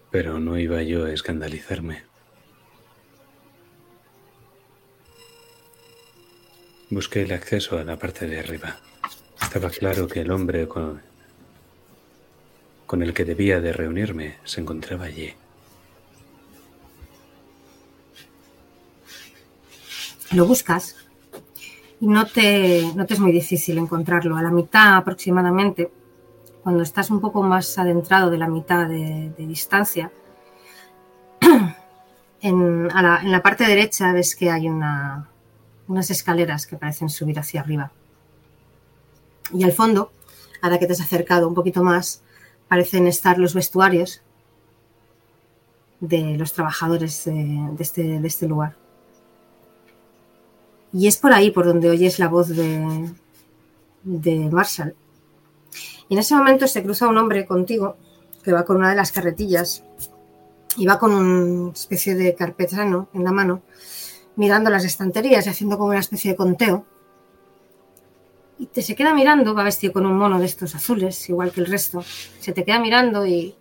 Pero 0.09 0.39
no 0.39 0.57
iba 0.57 0.81
yo 0.81 1.05
a 1.05 1.13
escandalizarme. 1.13 2.05
Busqué 6.89 7.21
el 7.21 7.33
acceso 7.33 7.77
a 7.77 7.83
la 7.83 7.99
parte 7.99 8.25
de 8.25 8.39
arriba. 8.39 8.79
Estaba 9.39 9.69
claro 9.69 10.07
que 10.07 10.21
el 10.21 10.31
hombre 10.31 10.67
con, 10.67 10.99
con 12.87 13.03
el 13.03 13.13
que 13.13 13.25
debía 13.25 13.61
de 13.61 13.73
reunirme 13.73 14.37
se 14.43 14.61
encontraba 14.61 15.05
allí. 15.05 15.35
Lo 20.31 20.47
buscas 20.47 21.06
y 21.99 22.07
no 22.07 22.25
te, 22.25 22.91
no 22.95 23.05
te 23.05 23.15
es 23.15 23.19
muy 23.19 23.31
difícil 23.31 23.77
encontrarlo. 23.77 24.37
A 24.37 24.41
la 24.41 24.51
mitad 24.51 24.97
aproximadamente, 24.97 25.91
cuando 26.63 26.83
estás 26.83 27.09
un 27.09 27.19
poco 27.19 27.41
más 27.43 27.77
adentrado 27.77 28.29
de 28.29 28.37
la 28.37 28.47
mitad 28.47 28.87
de, 28.87 29.33
distancia, 29.37 30.11
en, 32.41 32.87
la, 32.87 33.41
parte 33.41 33.65
derecha 33.65 34.13
ves 34.13 34.35
que 34.35 34.51
hay 34.51 34.67
una, 34.67 35.29
unas 35.87 36.11
escaleras 36.11 36.67
que 36.67 36.77
parecen 36.77 37.09
subir 37.09 37.39
hacia 37.39 37.61
arriba. 37.61 37.91
Y 39.53 39.63
al 39.63 39.71
fondo, 39.71 40.11
ahora 40.61 40.77
que 40.77 40.85
te 40.85 40.93
has 40.93 41.01
acercado 41.01 41.47
un 41.47 41.55
poquito 41.55 41.83
más, 41.83 42.21
parecen 42.67 43.07
estar 43.07 43.39
los 43.39 43.53
vestuarios 43.53 44.21
de 45.99 46.37
los 46.37 46.53
trabajadores 46.53 47.25
de 47.25 47.71
este, 47.79 48.19
de 48.19 48.27
este 48.27 48.47
lugar. 48.47 48.75
Y 50.93 51.07
es 51.07 51.17
por 51.17 51.33
ahí 51.33 51.51
por 51.51 51.65
donde 51.65 51.89
oyes 51.89 52.19
la 52.19 52.27
voz 52.27 52.49
de, 52.49 53.09
de 54.03 54.49
Marshall. 54.49 54.95
Y 56.09 56.13
en 56.13 56.19
ese 56.19 56.35
momento 56.35 56.67
se 56.67 56.83
cruza 56.83 57.07
un 57.07 57.17
hombre 57.17 57.45
contigo 57.45 57.97
que 58.43 58.53
va 58.53 58.63
con 58.63 58.77
una 58.77 58.89
de 58.89 58.95
las 58.95 59.11
carretillas 59.11 59.83
y 60.77 60.85
va 60.85 60.99
con 60.99 61.11
una 61.11 61.73
especie 61.73 62.15
de 62.15 62.35
carpetano 62.35 63.09
en 63.13 63.23
la 63.23 63.31
mano, 63.31 63.61
mirando 64.35 64.69
las 64.69 64.85
estanterías 64.85 65.45
y 65.45 65.49
haciendo 65.49 65.77
como 65.77 65.89
una 65.89 65.99
especie 65.99 66.31
de 66.31 66.37
conteo. 66.37 66.85
Y 68.59 68.67
te 68.67 68.81
se 68.81 68.95
queda 68.95 69.13
mirando, 69.13 69.53
va 69.53 69.63
vestido 69.63 69.93
con 69.93 70.05
un 70.05 70.17
mono 70.17 70.39
de 70.39 70.45
estos 70.45 70.73
azules, 70.75 71.29
igual 71.29 71.51
que 71.51 71.61
el 71.61 71.67
resto. 71.67 72.03
Se 72.39 72.53
te 72.53 72.63
queda 72.63 72.79
mirando 72.79 73.25
y. 73.25 73.55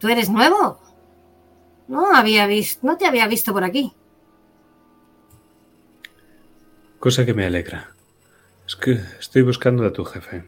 ¿Tú 0.00 0.08
eres 0.08 0.30
nuevo? 0.30 0.80
No 1.86 2.14
había 2.14 2.46
visto, 2.46 2.86
no 2.86 2.96
te 2.96 3.06
había 3.06 3.28
visto 3.28 3.52
por 3.52 3.62
aquí. 3.62 3.92
Cosa 6.98 7.24
que 7.24 7.34
me 7.34 7.46
alegra. 7.46 7.94
Es 8.66 8.76
que 8.76 8.92
estoy 9.18 9.42
buscando 9.42 9.84
a 9.86 9.92
tu 9.92 10.04
jefe. 10.04 10.44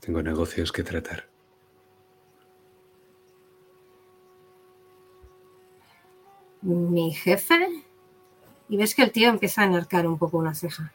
Tengo 0.00 0.22
negocios 0.22 0.72
que 0.72 0.84
tratar. 0.84 1.30
mi 6.62 7.12
jefe 7.12 7.84
y 8.68 8.76
ves 8.76 8.94
que 8.94 9.02
el 9.02 9.12
tío 9.12 9.28
empieza 9.28 9.62
a 9.62 9.64
enarcar 9.64 10.06
un 10.06 10.18
poco 10.18 10.38
una 10.38 10.54
ceja. 10.54 10.92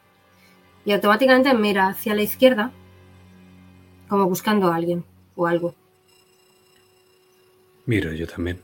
Y 0.86 0.92
automáticamente 0.92 1.54
mira 1.54 1.88
hacia 1.88 2.14
la 2.14 2.22
izquierda 2.22 2.72
como 4.08 4.26
buscando 4.26 4.72
a 4.72 4.76
alguien 4.76 5.04
o 5.36 5.48
algo. 5.48 5.76
Miro 7.86 8.12
yo 8.14 8.28
también. 8.28 8.62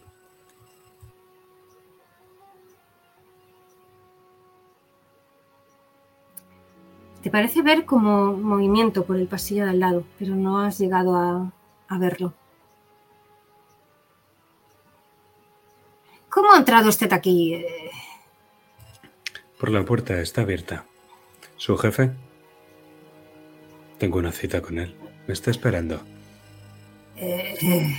Te 7.24 7.30
parece 7.30 7.62
ver 7.62 7.86
como 7.86 8.34
movimiento 8.34 9.06
por 9.06 9.18
el 9.18 9.28
pasillo 9.28 9.66
de 9.66 9.70
al 9.72 9.80
lado, 9.80 10.04
pero 10.18 10.36
no 10.36 10.60
has 10.60 10.80
llegado 10.80 11.16
a, 11.16 11.52
a 11.88 11.98
verlo. 12.00 12.34
¿Cómo 16.30 16.52
ha 16.54 16.58
entrado 16.58 16.90
usted 16.90 17.12
aquí? 17.14 17.54
Eh, 17.54 17.92
Por 19.60 19.70
la 19.70 19.84
puerta 19.86 20.20
está 20.20 20.42
abierta. 20.42 20.86
¿Su 21.58 21.78
jefe? 21.78 22.12
Tengo 24.00 24.18
una 24.18 24.32
cita 24.32 24.62
con 24.62 24.80
él. 24.80 24.96
Me 25.28 25.34
está 25.34 25.52
esperando. 25.52 26.02
eh, 27.18 27.96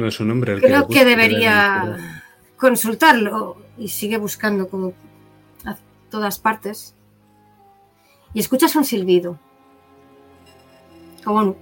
No 0.00 0.06
es 0.06 0.18
un 0.18 0.30
hombre 0.30 0.58
creo 0.58 0.88
que 0.88 1.04
debería 1.04 2.24
consultarlo. 2.56 3.58
Y 3.76 3.88
sigue 3.88 4.16
buscando 4.16 4.66
como 4.66 4.94
a 5.66 5.76
todas 6.08 6.38
partes. 6.38 6.94
Y 8.32 8.40
escuchas 8.40 8.74
un 8.76 8.86
silbido. 8.86 9.38
Como 11.22 11.40
un... 11.40 11.56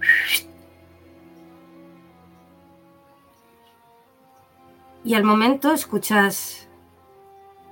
Y 5.03 5.15
al 5.15 5.25
momento 5.25 5.73
escuchas 5.73 6.69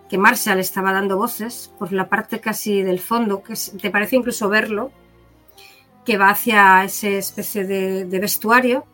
que 0.09 0.19
Marshall 0.19 0.59
estaba 0.59 0.93
dando 0.93 1.17
voces 1.17 1.73
por 1.79 1.93
la 1.93 2.09
parte 2.09 2.41
casi 2.41 2.83
del 2.83 2.99
fondo, 2.99 3.45
que 3.45 3.55
te 3.81 3.91
parece 3.91 4.17
incluso 4.17 4.49
verlo, 4.49 4.91
que 6.05 6.19
va 6.19 6.31
hacia 6.31 6.83
esa 6.83 7.09
especie 7.11 7.65
de, 7.65 8.05
de 8.05 8.19
vestuario. 8.19 8.85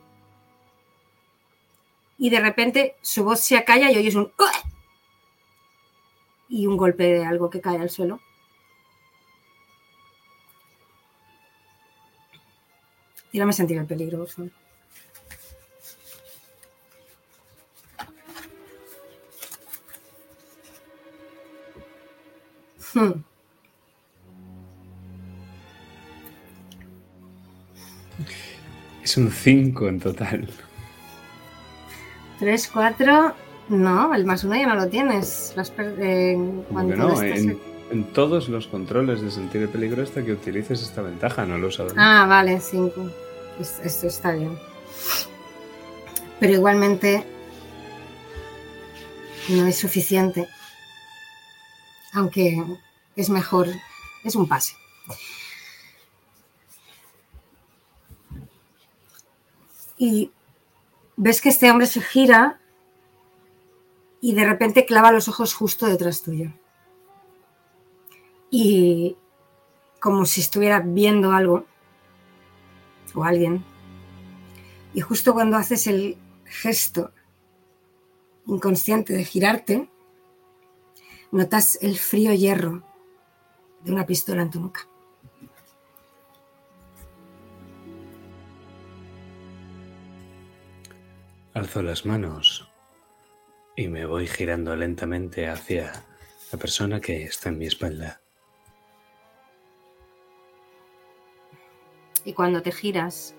Y 2.22 2.30
de 2.30 2.38
repente 2.38 2.94
su 3.02 3.24
voz 3.24 3.40
se 3.40 3.56
acalla 3.56 3.90
y 3.90 3.96
oyes 3.96 4.14
un... 4.14 4.30
Y 6.48 6.68
un 6.68 6.76
golpe 6.76 7.02
de 7.02 7.24
algo 7.24 7.50
que 7.50 7.60
cae 7.60 7.78
al 7.78 7.90
suelo. 7.90 8.20
Tírame 13.32 13.52
sentir 13.52 13.76
el 13.76 13.86
peligro, 13.86 14.18
por 14.18 14.28
favor. 14.28 14.52
Hmm. 22.94 23.24
Es 29.02 29.16
un 29.16 29.28
5 29.28 29.88
en 29.88 29.98
total. 29.98 30.71
Tres, 32.42 32.68
cuatro. 32.72 33.32
No, 33.68 34.12
el 34.12 34.24
más 34.24 34.42
uno 34.42 34.56
ya 34.56 34.66
no 34.66 34.74
lo 34.74 34.88
tienes. 34.88 35.52
Lo 35.54 35.62
has 35.62 35.72
eh, 35.78 36.34
no, 36.36 37.14
estés- 37.14 37.36
en, 37.38 37.60
en 37.92 38.04
todos 38.12 38.48
los 38.48 38.66
controles 38.66 39.20
de 39.22 39.30
sentir 39.30 39.62
el 39.62 39.68
peligro 39.68 40.02
hasta 40.02 40.24
que 40.24 40.32
utilices 40.32 40.82
esta 40.82 41.02
ventaja, 41.02 41.46
no 41.46 41.56
lo 41.56 41.70
sabes. 41.70 41.94
Ah, 41.96 42.26
vale, 42.28 42.58
cinco. 42.60 43.08
Es- 43.60 43.78
Esto 43.84 44.08
está 44.08 44.32
bien. 44.32 44.58
Pero 46.40 46.52
igualmente 46.54 47.24
no 49.48 49.64
es 49.68 49.78
suficiente. 49.78 50.48
Aunque 52.14 52.60
es 53.14 53.30
mejor, 53.30 53.68
es 54.24 54.34
un 54.34 54.48
pase. 54.48 54.74
Y 59.96 60.32
ves 61.22 61.40
que 61.40 61.50
este 61.50 61.70
hombre 61.70 61.86
se 61.86 62.00
gira 62.00 62.60
y 64.20 64.34
de 64.34 64.44
repente 64.44 64.86
clava 64.86 65.12
los 65.12 65.28
ojos 65.28 65.54
justo 65.54 65.86
detrás 65.86 66.22
tuyo. 66.22 66.50
Y 68.50 69.16
como 70.00 70.26
si 70.26 70.40
estuviera 70.40 70.80
viendo 70.80 71.30
algo 71.30 71.64
o 73.14 73.22
alguien. 73.22 73.64
Y 74.94 75.00
justo 75.00 75.32
cuando 75.32 75.56
haces 75.56 75.86
el 75.86 76.18
gesto 76.44 77.12
inconsciente 78.46 79.12
de 79.12 79.24
girarte, 79.24 79.88
notas 81.30 81.78
el 81.82 81.98
frío 81.98 82.32
hierro 82.32 82.82
de 83.84 83.92
una 83.92 84.06
pistola 84.06 84.42
en 84.42 84.50
tu 84.50 84.58
nuca. 84.58 84.88
Alzo 91.54 91.82
las 91.82 92.06
manos 92.06 92.66
y 93.76 93.88
me 93.88 94.06
voy 94.06 94.26
girando 94.26 94.74
lentamente 94.74 95.48
hacia 95.48 95.92
la 96.50 96.58
persona 96.58 96.98
que 96.98 97.24
está 97.24 97.50
en 97.50 97.58
mi 97.58 97.66
espalda. 97.66 98.22
Y 102.24 102.32
cuando 102.32 102.62
te 102.62 102.72
giras, 102.72 103.34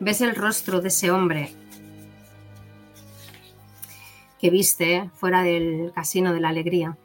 ves 0.00 0.20
el 0.22 0.34
rostro 0.34 0.80
de 0.80 0.88
ese 0.88 1.12
hombre 1.12 1.54
que 4.40 4.50
viste 4.50 5.08
fuera 5.14 5.42
del 5.42 5.92
casino 5.94 6.32
de 6.32 6.40
la 6.40 6.48
alegría. 6.48 6.96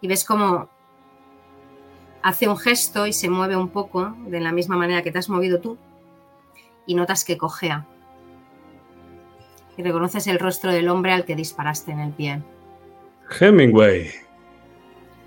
Y 0.00 0.08
ves 0.08 0.24
cómo 0.24 0.70
hace 2.22 2.48
un 2.48 2.56
gesto 2.56 3.06
y 3.06 3.12
se 3.12 3.30
mueve 3.30 3.56
un 3.56 3.68
poco 3.68 4.14
de 4.26 4.40
la 4.40 4.52
misma 4.52 4.76
manera 4.76 5.02
que 5.02 5.10
te 5.12 5.18
has 5.18 5.28
movido 5.28 5.60
tú 5.60 5.78
y 6.86 6.94
notas 6.94 7.24
que 7.24 7.38
cojea. 7.38 7.86
y 9.76 9.82
reconoces 9.82 10.26
el 10.26 10.38
rostro 10.38 10.72
del 10.72 10.88
hombre 10.88 11.12
al 11.12 11.24
que 11.24 11.34
disparaste 11.36 11.92
en 11.92 12.00
el 12.00 12.12
pie. 12.12 12.42
Hemingway. 13.40 14.10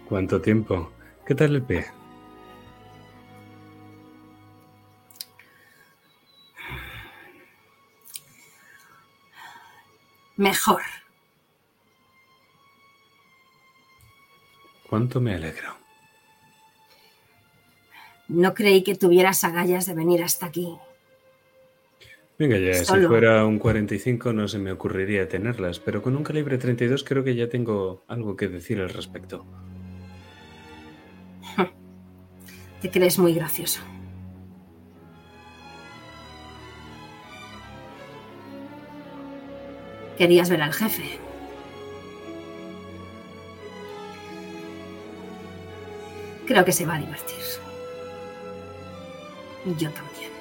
¿Cuánto 0.07 0.41
tiempo? 0.41 0.91
¿Qué 1.25 1.33
tal 1.33 1.55
el 1.55 1.63
pie? 1.63 1.85
Mejor. 10.35 10.81
¿Cuánto 14.89 15.19
me 15.19 15.33
alegro? 15.33 15.82
No 18.27 18.53
creí 18.53 18.83
que 18.83 18.95
tuvieras 18.95 19.43
agallas 19.43 19.85
de 19.85 19.93
venir 19.93 20.23
hasta 20.23 20.45
aquí. 20.45 20.77
Venga 22.39 22.57
ya, 22.57 22.73
si 22.73 22.85
fuera 23.05 23.45
un 23.45 23.59
45 23.59 24.33
no 24.33 24.47
se 24.47 24.57
me 24.57 24.71
ocurriría 24.71 25.27
tenerlas, 25.27 25.79
pero 25.79 26.01
con 26.01 26.15
un 26.15 26.23
calibre 26.23 26.57
32 26.57 27.03
creo 27.03 27.23
que 27.23 27.35
ya 27.35 27.47
tengo 27.47 28.03
algo 28.07 28.35
que 28.35 28.47
decir 28.47 28.81
al 28.81 28.89
respecto. 28.89 29.45
Te 32.81 32.89
crees 32.89 33.19
muy 33.19 33.33
gracioso. 33.33 33.81
Querías 40.17 40.49
ver 40.49 40.61
al 40.61 40.73
jefe. 40.73 41.03
Creo 46.45 46.65
que 46.65 46.71
se 46.71 46.85
va 46.85 46.95
a 46.95 46.99
divertir. 46.99 47.72
Y 49.65 49.75
yo 49.75 49.91
también. 49.91 50.31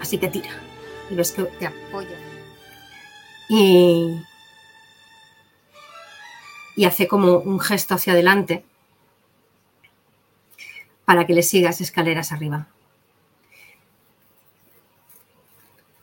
Así 0.00 0.18
que 0.18 0.28
tira. 0.28 0.50
Y 1.10 1.14
ves 1.14 1.32
que 1.32 1.44
te 1.44 1.66
apoya. 1.66 2.18
Y. 3.48 4.20
Y 6.76 6.84
hace 6.84 7.06
como 7.06 7.38
un 7.38 7.60
gesto 7.60 7.94
hacia 7.94 8.12
adelante 8.12 8.64
para 11.04 11.26
que 11.26 11.34
le 11.34 11.42
sigas 11.42 11.80
escaleras 11.80 12.32
arriba. 12.32 12.66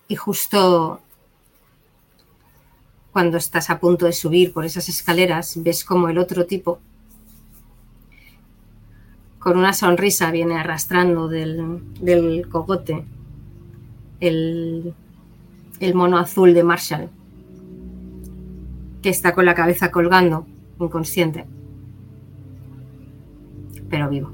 Y 0.08 0.16
justo 0.16 1.02
cuando 3.12 3.38
estás 3.38 3.70
a 3.70 3.80
punto 3.80 4.06
de 4.06 4.14
subir 4.14 4.54
por 4.54 4.66
esas 4.66 4.88
escaleras, 4.90 5.62
ves 5.62 5.84
como 5.84 6.08
el 6.08 6.18
otro 6.18 6.46
tipo, 6.46 6.80
con 9.42 9.58
una 9.58 9.74
sonrisa, 9.74 10.30
viene 10.30 10.56
arrastrando 10.56 11.28
del, 11.28 11.80
del 12.00 12.48
cogote 12.48 13.04
el, 14.20 14.94
el 15.80 15.96
mono 15.96 16.20
azul 16.20 16.54
de 16.54 16.64
Marshall, 16.64 17.10
que 19.02 19.10
está 19.10 19.34
con 19.34 19.46
la 19.46 19.56
cabeza 19.56 19.90
colgando, 19.90 20.46
inconsciente, 20.80 21.48
pero 23.90 24.10
vivo. 24.10 24.32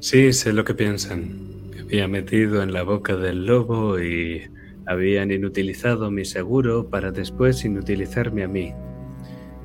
Sí, 0.00 0.32
sé 0.32 0.54
lo 0.54 0.64
que 0.64 0.72
piensan. 0.72 1.50
Había 1.78 2.08
metido 2.08 2.62
en 2.62 2.72
la 2.72 2.82
boca 2.82 3.14
del 3.14 3.44
lobo 3.44 4.00
y 4.00 4.50
habían 4.86 5.30
inutilizado 5.30 6.10
mi 6.10 6.24
seguro 6.24 6.88
para 6.88 7.10
después 7.10 7.64
inutilizarme 7.64 8.44
a 8.44 8.48
mí. 8.48 8.74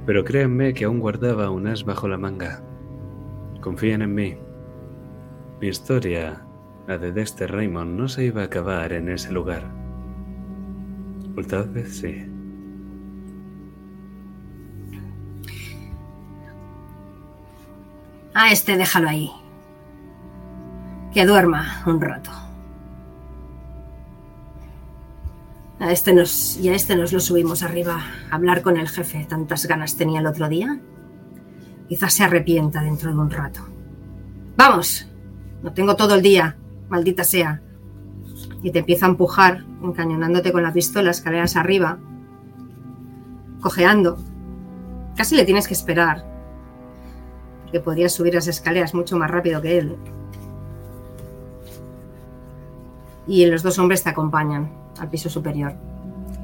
Pero 0.05 0.23
créanme 0.23 0.73
que 0.73 0.85
aún 0.85 0.99
guardaba 0.99 1.49
un 1.49 1.67
as 1.67 1.83
bajo 1.83 2.07
la 2.07 2.17
manga. 2.17 2.63
Confíen 3.61 4.01
en 4.01 4.15
mí. 4.15 4.37
Mi 5.59 5.67
historia, 5.67 6.45
la 6.87 6.97
de 6.97 7.11
Dexter 7.11 7.51
Raymond, 7.51 7.99
no 7.99 8.07
se 8.07 8.25
iba 8.25 8.41
a 8.41 8.45
acabar 8.45 8.93
en 8.93 9.09
ese 9.09 9.31
lugar. 9.31 9.63
Tal 11.49 11.69
vez 11.69 11.99
sí. 11.99 12.25
A 18.33 18.51
este 18.51 18.75
déjalo 18.75 19.09
ahí. 19.09 19.31
Que 21.13 21.25
duerma 21.25 21.83
un 21.85 22.01
rato. 22.01 22.46
A 25.79 25.91
este 25.91 26.11
nos, 26.11 26.57
y 26.57 26.69
a 26.69 26.73
este 26.75 26.95
nos 26.95 27.13
lo 27.13 27.19
subimos 27.19 27.61
arriba 27.61 28.01
a 28.31 28.35
hablar 28.35 28.63
con 28.63 28.77
el 28.77 28.89
jefe. 28.89 29.25
Tantas 29.29 29.67
ganas 29.67 29.95
tenía 29.95 30.21
el 30.21 30.25
otro 30.25 30.49
día. 30.49 30.79
Quizás 31.87 32.13
se 32.13 32.23
arrepienta 32.23 32.81
dentro 32.81 33.11
de 33.11 33.19
un 33.19 33.29
rato. 33.29 33.61
Vamos. 34.55 35.07
No 35.61 35.73
tengo 35.73 35.95
todo 35.95 36.15
el 36.15 36.23
día. 36.23 36.57
Maldita 36.89 37.23
sea. 37.23 37.61
Y 38.63 38.71
te 38.71 38.79
empieza 38.79 39.05
a 39.05 39.09
empujar, 39.09 39.65
encañonándote 39.83 40.51
con 40.51 40.63
la 40.63 40.73
pistola, 40.73 41.11
escaleras 41.11 41.55
arriba. 41.55 41.99
Cojeando. 43.61 44.17
Casi 45.15 45.35
le 45.35 45.45
tienes 45.45 45.67
que 45.67 45.75
esperar. 45.75 46.25
Porque 47.63 47.81
podrías 47.81 48.13
subir 48.13 48.33
las 48.33 48.47
escaleras 48.47 48.95
mucho 48.95 49.15
más 49.15 49.29
rápido 49.29 49.61
que 49.61 49.77
él. 49.77 49.95
Y 53.27 53.45
los 53.45 53.61
dos 53.61 53.77
hombres 53.77 54.03
te 54.03 54.09
acompañan 54.09 54.86
al 54.99 55.09
piso 55.09 55.29
superior. 55.29 55.75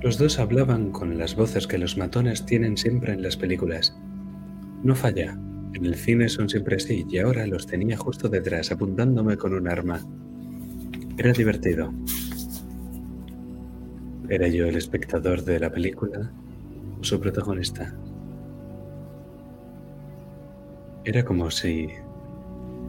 Los 0.01 0.17
dos 0.17 0.39
hablaban 0.39 0.91
con 0.91 1.17
las 1.17 1.35
voces 1.35 1.65
que 1.65 1.77
los 1.77 1.97
matones 1.97 2.45
tienen 2.45 2.77
siempre 2.77 3.13
en 3.13 3.21
las 3.23 3.37
películas. 3.37 3.95
No 4.83 4.95
falla. 4.95 5.37
En 5.73 5.85
el 5.85 5.95
cine 5.95 6.29
son 6.29 6.49
siempre 6.49 6.75
así 6.75 7.05
y 7.09 7.17
ahora 7.19 7.47
los 7.47 7.65
tenía 7.65 7.97
justo 7.97 8.29
detrás 8.29 8.71
apuntándome 8.71 9.37
con 9.37 9.53
un 9.53 9.67
arma. 9.67 10.01
Era 11.17 11.31
divertido. 11.31 11.93
¿Era 14.29 14.47
yo 14.47 14.67
el 14.67 14.75
espectador 14.75 15.43
de 15.43 15.59
la 15.59 15.71
película 15.71 16.31
o 16.99 17.03
su 17.03 17.19
protagonista? 17.19 17.93
Era 21.05 21.23
como 21.23 21.51
si... 21.51 21.87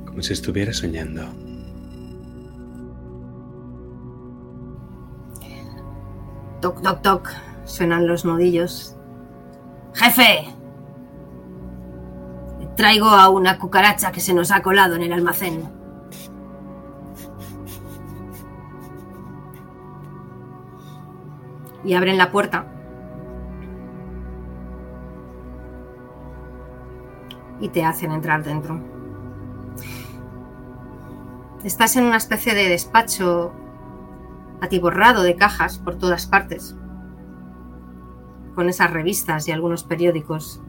como 0.05 0.23
si 0.23 0.32
estuviera 0.32 0.73
soñando. 0.73 1.44
Toc, 6.65 6.81
toc, 6.81 7.03
toc. 7.03 7.28
Suenan 7.66 8.07
los 8.07 8.24
nudillos. 8.24 8.97
¡Jefe! 9.93 10.47
Traigo 12.74 13.11
a 13.11 13.28
una 13.28 13.59
cucaracha 13.59 14.11
que 14.11 14.20
se 14.20 14.32
nos 14.32 14.51
ha 14.51 14.62
colado 14.62 14.95
en 14.95 15.03
el 15.03 15.12
almacén. 15.12 15.70
Y 21.85 21.93
abren 21.93 22.16
la 22.16 22.32
puerta. 22.32 22.66
Y 27.61 27.69
te 27.69 27.85
hacen 27.85 28.11
entrar 28.11 28.43
dentro. 28.43 28.81
Estás 31.62 31.95
en 31.97 32.05
una 32.05 32.16
especie 32.16 32.55
de 32.55 32.70
despacho 32.70 33.53
atiborrado 34.65 35.23
de 35.23 35.36
cajas 35.36 35.78
por 35.78 35.97
todas 35.97 36.27
partes, 36.27 36.77
con 38.55 38.69
esas 38.69 38.91
revistas 38.91 39.47
y 39.47 39.53
algunos 39.53 39.85
periódicos 39.85 40.62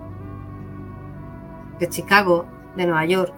de 1.80 1.89
Chicago, 1.89 2.45
de 2.76 2.85
Nueva 2.85 3.05
York. 3.05 3.34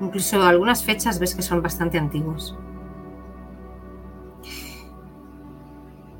Incluso 0.00 0.42
algunas 0.42 0.84
fechas 0.84 1.18
ves 1.18 1.34
que 1.34 1.42
son 1.42 1.62
bastante 1.62 1.98
antiguos. 1.98 2.56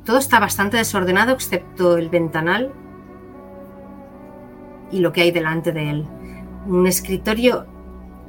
Todo 0.04 0.18
está 0.18 0.40
bastante 0.40 0.76
desordenado 0.76 1.32
excepto 1.32 1.96
el 1.96 2.08
ventanal 2.08 2.72
y 4.90 5.00
lo 5.00 5.12
que 5.12 5.22
hay 5.22 5.30
delante 5.30 5.72
de 5.72 5.90
él. 5.90 6.08
Un 6.66 6.86
escritorio 6.86 7.66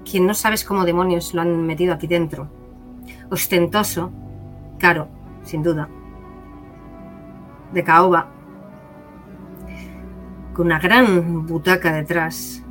que 0.09 0.19
no 0.19 0.33
sabes 0.33 0.63
cómo 0.63 0.85
demonios 0.85 1.33
lo 1.33 1.41
han 1.41 1.65
metido 1.65 1.93
aquí 1.93 2.07
dentro 2.07 2.60
ostentoso, 3.31 4.11
caro, 4.77 5.07
sin 5.43 5.63
duda, 5.63 5.87
de 7.71 7.83
caoba, 7.83 8.27
con 10.53 10.67
una 10.67 10.79
gran 10.79 11.47
butaca 11.47 11.93
detrás. 11.93 12.61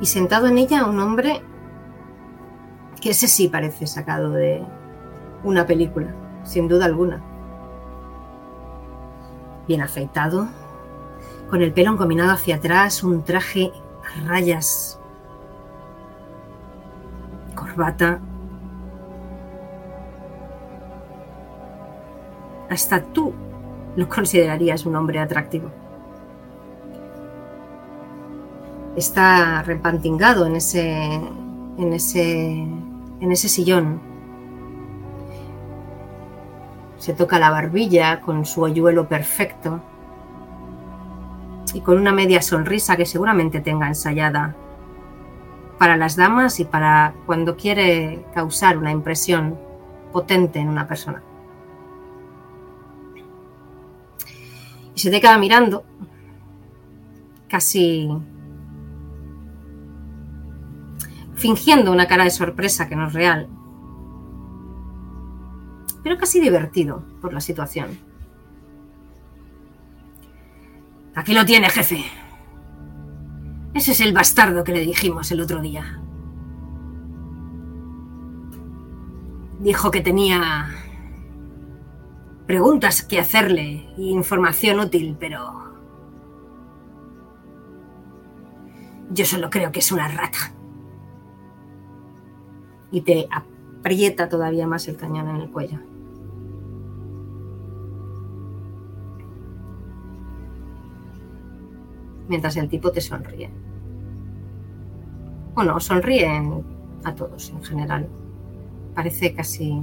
Y 0.00 0.06
sentado 0.06 0.48
en 0.48 0.58
ella 0.58 0.84
un 0.86 0.98
hombre 0.98 1.42
que 3.00 3.10
ese 3.10 3.28
sí 3.28 3.48
parece 3.48 3.86
sacado 3.86 4.32
de 4.32 4.62
una 5.44 5.66
película, 5.66 6.14
sin 6.42 6.68
duda 6.68 6.86
alguna. 6.86 7.22
Bien 9.68 9.80
afeitado, 9.80 10.48
con 11.48 11.62
el 11.62 11.72
pelo 11.72 11.92
encominado 11.92 12.32
hacia 12.32 12.56
atrás, 12.56 13.04
un 13.04 13.22
traje 13.22 13.70
a 14.02 14.26
rayas 14.26 14.99
Hasta 22.68 23.02
tú 23.02 23.32
lo 23.96 24.08
considerarías 24.08 24.86
un 24.86 24.96
hombre 24.96 25.18
atractivo. 25.18 25.70
está 28.96 29.62
repantingado 29.62 30.46
en 30.46 30.56
ese, 30.56 31.04
en 31.04 31.92
ese, 31.92 32.50
en 33.20 33.32
ese 33.32 33.48
sillón. 33.48 34.00
Se 36.98 37.14
toca 37.14 37.38
la 37.38 37.50
barbilla 37.50 38.20
con 38.20 38.44
su 38.44 38.62
hoyuelo 38.62 39.08
perfecto 39.08 39.80
y 41.72 41.80
con 41.80 41.98
una 41.98 42.12
media 42.12 42.42
sonrisa 42.42 42.96
que 42.96 43.06
seguramente 43.06 43.60
tenga 43.60 43.88
ensayada 43.88 44.54
para 45.80 45.96
las 45.96 46.14
damas 46.14 46.60
y 46.60 46.66
para 46.66 47.14
cuando 47.24 47.56
quiere 47.56 48.26
causar 48.34 48.76
una 48.76 48.90
impresión 48.90 49.58
potente 50.12 50.58
en 50.58 50.68
una 50.68 50.86
persona. 50.86 51.22
Y 54.94 55.00
se 55.00 55.10
te 55.10 55.22
queda 55.22 55.38
mirando, 55.38 55.86
casi 57.48 58.10
fingiendo 61.36 61.92
una 61.92 62.06
cara 62.06 62.24
de 62.24 62.30
sorpresa 62.30 62.86
que 62.86 62.96
no 62.96 63.06
es 63.06 63.14
real, 63.14 63.48
pero 66.02 66.18
casi 66.18 66.40
divertido 66.40 67.06
por 67.22 67.32
la 67.32 67.40
situación. 67.40 67.98
Aquí 71.14 71.32
lo 71.32 71.46
tiene, 71.46 71.70
jefe. 71.70 72.04
Ese 73.74 73.92
es 73.92 74.00
el 74.00 74.12
bastardo 74.12 74.64
que 74.64 74.72
le 74.72 74.80
dijimos 74.80 75.30
el 75.30 75.40
otro 75.40 75.60
día. 75.60 76.00
Dijo 79.60 79.90
que 79.90 80.00
tenía 80.00 80.68
preguntas 82.46 83.02
que 83.02 83.20
hacerle 83.20 83.86
y 83.96 84.10
información 84.10 84.80
útil, 84.80 85.16
pero 85.20 85.70
yo 89.10 89.24
solo 89.24 89.50
creo 89.50 89.70
que 89.70 89.78
es 89.80 89.92
una 89.92 90.08
rata. 90.08 90.52
Y 92.90 93.02
te 93.02 93.28
aprieta 93.30 94.28
todavía 94.28 94.66
más 94.66 94.88
el 94.88 94.96
cañón 94.96 95.28
en 95.28 95.36
el 95.36 95.50
cuello. 95.50 95.78
Mientras 102.30 102.56
el 102.56 102.68
tipo 102.68 102.90
te 102.92 103.02
sonríe. 103.02 103.50
Bueno, 105.54 105.78
sonríen 105.80 106.64
a 107.04 107.14
todos 107.14 107.50
en 107.50 107.62
general. 107.62 108.08
Parece 108.94 109.34
casi 109.34 109.82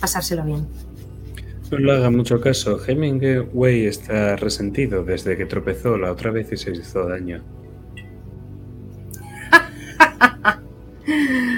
pasárselo 0.00 0.42
bien. 0.44 0.66
No 1.70 1.78
le 1.78 1.92
haga 1.92 2.10
mucho 2.10 2.40
caso. 2.40 2.80
Hemingway 2.84 3.86
está 3.86 4.34
resentido 4.36 5.04
desde 5.04 5.36
que 5.36 5.44
tropezó 5.44 5.98
la 5.98 6.10
otra 6.12 6.30
vez 6.30 6.50
y 6.52 6.56
se 6.56 6.70
hizo 6.70 7.06
daño. 7.06 7.42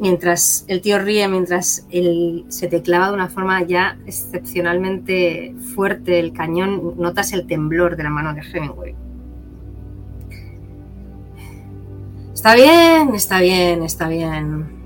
mientras 0.00 0.64
el 0.66 0.80
tío 0.80 0.98
ríe, 0.98 1.28
mientras 1.28 1.86
él 1.90 2.46
se 2.48 2.66
te 2.66 2.82
clava 2.82 3.08
de 3.08 3.14
una 3.14 3.28
forma 3.28 3.62
ya 3.62 3.98
excepcionalmente 4.06 5.54
fuerte 5.74 6.18
el 6.18 6.32
cañón, 6.32 6.94
notas 6.96 7.32
el 7.32 7.46
temblor 7.46 7.96
de 7.96 8.02
la 8.02 8.10
mano 8.10 8.34
de 8.34 8.40
Hemingway. 8.40 8.96
Está 12.32 12.54
bien, 12.54 13.14
está 13.14 13.40
bien, 13.40 13.82
está 13.82 14.08
bien. 14.08 14.80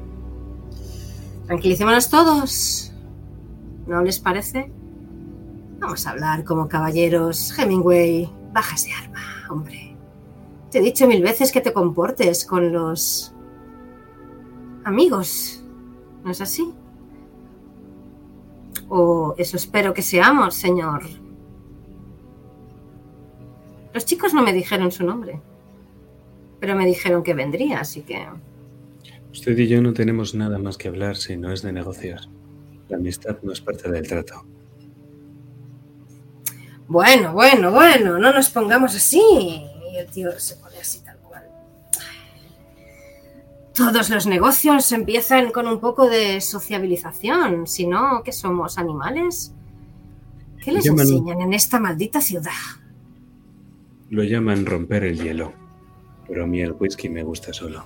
Tranquilicémonos 1.47 2.11
todos. 2.11 2.93
¿No 3.87 4.03
les 4.03 4.19
parece? 4.19 4.73
Vamos 5.79 6.07
a 6.07 6.11
hablar 6.11 6.43
como 6.43 6.69
caballeros. 6.69 7.57
Hemingway, 7.57 8.29
baja 8.53 8.75
ese 8.75 8.91
arma, 8.93 9.21
hombre. 9.49 9.97
Te 10.73 10.79
he 10.79 10.83
dicho 10.83 11.07
mil 11.07 11.23
veces 11.23 11.53
que 11.53 11.61
te 11.61 11.73
comportes 11.73 12.45
con 12.45 12.73
los 12.73 13.34
amigos. 14.85 15.63
¿No 16.23 16.31
es 16.31 16.41
así? 16.41 16.73
O 18.89 19.35
eso 19.37 19.57
espero 19.57 19.93
que 19.93 20.03
seamos, 20.03 20.55
señor. 20.55 21.03
Los 23.93 24.05
chicos 24.05 24.35
no 24.35 24.43
me 24.43 24.53
dijeron 24.53 24.91
su 24.91 25.05
nombre, 25.05 25.41
pero 26.61 26.75
me 26.75 26.87
dijeron 26.87 27.23
que 27.23 27.35
vendría, 27.35 27.81
así 27.81 28.03
que... 28.03 28.27
Usted 29.31 29.57
y 29.59 29.69
yo 29.69 29.83
no 29.83 29.93
tenemos 29.93 30.35
nada 30.35 30.59
más 30.59 30.77
que 30.77 30.89
hablar 30.89 31.17
si 31.17 31.37
no 31.37 31.53
es 31.53 31.63
de 31.63 31.73
negocios. 31.73 32.29
La 32.89 32.97
amistad 32.97 33.39
no 33.43 33.53
es 33.53 33.61
parte 33.61 33.91
del 33.91 34.07
trato. 34.07 34.45
Bueno, 36.87 37.33
bueno, 37.33 37.71
bueno, 37.71 38.19
no 38.19 38.33
nos 38.33 38.51
pongamos 38.51 38.95
así. 38.95 39.21
Y 39.93 39.97
el 39.97 40.07
tío 40.07 40.31
se 40.39 40.57
pone 40.57 40.79
así. 40.79 41.04
Todos 43.75 44.09
los 44.11 44.27
negocios 44.27 44.91
empiezan 44.93 45.51
con 45.51 45.67
un 45.67 45.81
poco 45.81 46.09
de 46.09 46.41
sociabilización. 46.41 47.67
Si 47.67 47.87
no, 47.87 48.23
¿qué 48.25 48.33
somos? 48.33 48.79
¿Animales? 48.79 49.53
¿Qué 50.63 50.71
les 50.73 50.85
Llaman- 50.85 51.01
enseñan 51.01 51.41
en 51.41 51.53
esta 51.55 51.81
maldita 51.81 52.21
ciudad? 52.21 52.53
Lo 54.11 54.23
llaman 54.23 54.65
romper 54.65 55.05
el 55.05 55.21
hielo. 55.21 55.53
Pero 56.29 56.45
a 56.45 56.47
mí 56.47 56.61
el 56.61 56.73
whisky 56.73 57.09
me 57.09 57.23
gusta 57.25 57.53
solo. 57.53 57.85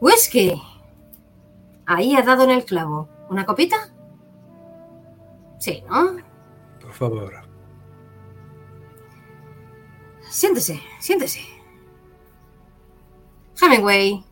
¡Whisky! 0.00 0.52
Ahí 1.86 2.14
ha 2.14 2.22
dado 2.22 2.44
en 2.44 2.50
el 2.50 2.64
clavo. 2.64 3.08
¿Una 3.28 3.44
copita? 3.44 3.76
Sí, 5.58 5.82
¿no? 5.90 6.16
Por 6.80 6.92
favor. 6.92 7.32
Siéntese, 10.30 10.80
siéntese. 11.00 11.40
Hemingway, 13.60 14.22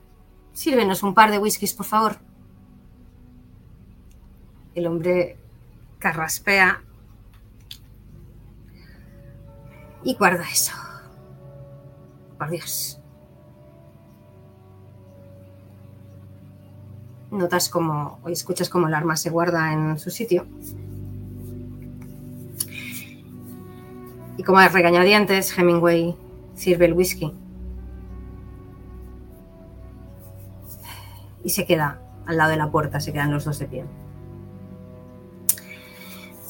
sírvenos 0.54 1.02
un 1.02 1.12
par 1.12 1.30
de 1.30 1.38
whiskies, 1.38 1.74
por 1.74 1.84
favor. 1.84 2.16
El 4.74 4.86
hombre 4.86 5.36
carraspea 5.98 6.82
y 10.02 10.14
guarda 10.14 10.44
eso. 10.50 10.72
Por 12.38 12.50
Dios. 12.50 13.00
Notas 17.30 17.68
como, 17.68 18.20
o 18.22 18.28
escuchas 18.28 18.68
como 18.68 18.86
el 18.86 18.94
arma 18.94 19.16
se 19.16 19.30
guarda 19.30 19.72
en 19.72 19.98
su 19.98 20.10
sitio. 20.10 20.46
Y 24.36 24.42
como 24.42 24.58
a 24.58 24.68
regañadientes, 24.68 25.56
Hemingway 25.56 26.16
sirve 26.54 26.86
el 26.86 26.92
whisky. 26.92 27.32
Y 31.44 31.50
se 31.50 31.66
queda 31.66 32.00
al 32.26 32.38
lado 32.38 32.50
de 32.50 32.56
la 32.56 32.70
puerta, 32.70 32.98
se 32.98 33.12
quedan 33.12 33.30
los 33.30 33.44
dos 33.44 33.58
de 33.58 33.66
pie. 33.66 33.84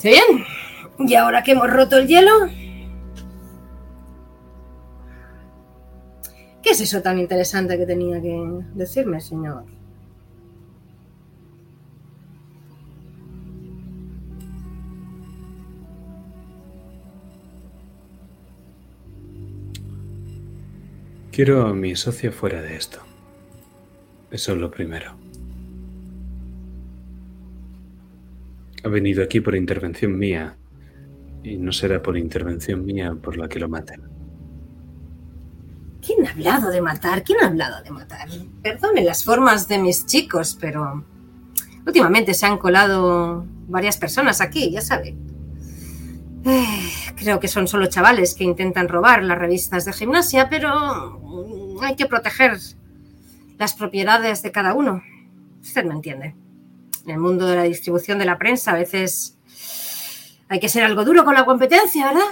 Bien, 0.03 0.45
y 0.99 1.15
ahora 1.15 1.43
que 1.43 1.53
hemos 1.53 1.71
roto 1.71 1.97
el 1.97 2.07
hielo, 2.07 2.31
¿qué 6.63 6.71
es 6.71 6.81
eso 6.83 7.01
tan 7.01 7.19
interesante 7.19 7.79
que 7.79 7.87
tenía 7.87 8.21
que 8.21 8.61
decirme, 8.75 9.23
señor? 9.23 9.65
Quiero 21.33 21.67
a 21.67 21.73
mi 21.73 21.97
socio 21.97 22.31
fuera 22.31 22.61
de 22.61 22.77
esto. 22.77 23.01
Eso 24.35 24.53
es 24.53 24.59
lo 24.59 24.69
primero. 24.69 25.13
Ha 28.83 28.89
venido 28.89 29.23
aquí 29.23 29.41
por 29.41 29.55
intervención 29.55 30.19
mía 30.19 30.57
y 31.45 31.57
no 31.57 31.71
será 31.71 32.03
por 32.03 32.19
intervención 32.19 32.85
mía 32.85 33.15
por 33.15 33.37
la 33.37 33.49
que 33.49 33.61
lo 33.61 33.69
maten. 33.69 34.03
¿Quién 36.05 36.27
ha 36.27 36.33
hablado 36.33 36.71
de 36.71 36.81
matar? 36.81 37.23
¿Quién 37.23 37.45
ha 37.45 37.47
hablado 37.47 37.81
de 37.85 37.93
matar? 37.93 38.29
Perdone 38.61 39.05
las 39.05 39.23
formas 39.23 39.69
de 39.69 39.79
mis 39.79 40.05
chicos, 40.05 40.59
pero 40.61 41.05
últimamente 41.87 42.35
se 42.35 42.47
han 42.47 42.59
colado 42.59 43.47
varias 43.69 43.99
personas 43.99 44.41
aquí, 44.41 44.69
ya 44.73 44.81
sabe. 44.81 45.15
Eh, 46.45 46.91
creo 47.15 47.39
que 47.39 47.47
son 47.47 47.69
solo 47.69 47.87
chavales 47.87 48.35
que 48.35 48.43
intentan 48.43 48.89
robar 48.89 49.23
las 49.23 49.39
revistas 49.39 49.85
de 49.85 49.93
gimnasia, 49.93 50.49
pero 50.51 51.79
hay 51.83 51.95
que 51.95 52.07
proteger 52.07 52.59
las 53.59 53.75
propiedades 53.75 54.43
de 54.43 54.53
cada 54.53 54.75
uno. 54.75 55.03
Usted 55.61 55.85
me 55.85 55.95
entiende. 55.95 56.35
En 57.05 57.11
el 57.11 57.19
mundo 57.19 57.47
de 57.47 57.57
la 57.57 57.63
distribución 57.65 58.19
de 58.19 58.25
la 58.25 58.39
prensa 58.39 58.73
a 58.73 58.77
veces 58.77 59.39
hay 60.49 60.61
que 60.61 60.69
ser 60.69 60.85
algo 60.85 61.05
duro 61.05 61.25
con 61.25 61.35
la 61.35 61.45
competencia, 61.45 62.07
¿verdad? 62.07 62.31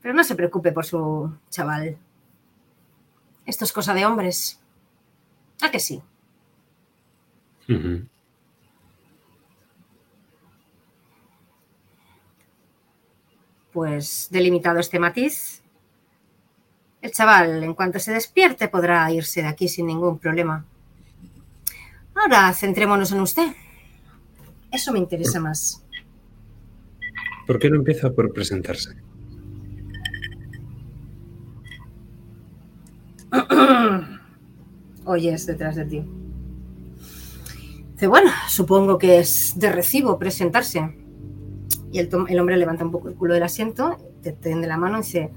Pero 0.00 0.14
no 0.14 0.22
se 0.24 0.34
preocupe 0.34 0.72
por 0.72 0.84
su 0.84 1.34
chaval. 1.50 1.96
Esto 3.46 3.64
es 3.64 3.72
cosa 3.72 3.94
de 3.94 4.06
hombres. 4.06 4.60
¿A 5.62 5.70
que 5.70 5.80
sí? 5.80 6.02
Pues 13.72 14.28
delimitado 14.30 14.78
este 14.78 14.98
matiz, 14.98 15.63
el 17.04 17.12
chaval, 17.12 17.62
en 17.62 17.74
cuanto 17.74 17.98
se 17.98 18.12
despierte, 18.12 18.68
podrá 18.68 19.12
irse 19.12 19.42
de 19.42 19.48
aquí 19.48 19.68
sin 19.68 19.86
ningún 19.86 20.18
problema. 20.18 20.64
Ahora 22.14 22.50
centrémonos 22.54 23.12
en 23.12 23.20
usted. 23.20 23.52
Eso 24.72 24.90
me 24.90 25.00
interesa 25.00 25.38
más. 25.38 25.84
¿Por 27.46 27.58
qué 27.58 27.68
no 27.68 27.76
empieza 27.76 28.10
por 28.10 28.32
presentarse? 28.32 28.96
Oyes 35.04 35.44
detrás 35.44 35.76
de 35.76 35.84
ti. 35.84 36.02
Dice, 37.92 38.06
bueno, 38.06 38.30
supongo 38.48 38.96
que 38.96 39.18
es 39.18 39.52
de 39.56 39.70
recibo 39.70 40.18
presentarse. 40.18 40.96
Y 41.92 41.98
el, 41.98 42.08
hombre 42.40 42.56
levanta 42.56 42.82
un 42.82 42.90
poco 42.90 43.10
el 43.10 43.14
culo 43.14 43.34
del 43.34 43.42
asiento, 43.42 43.98
te 44.22 44.32
tiende 44.32 44.66
la 44.66 44.78
mano 44.78 45.00
y 45.00 45.02
dice, 45.02 45.30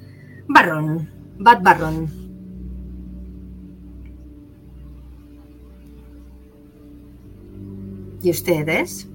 Barron, 0.47 1.16
Bad 1.39 1.61
Barron. 1.61 2.07
¿Y 8.21 8.31
usted 8.31 8.67
es? 8.67 9.07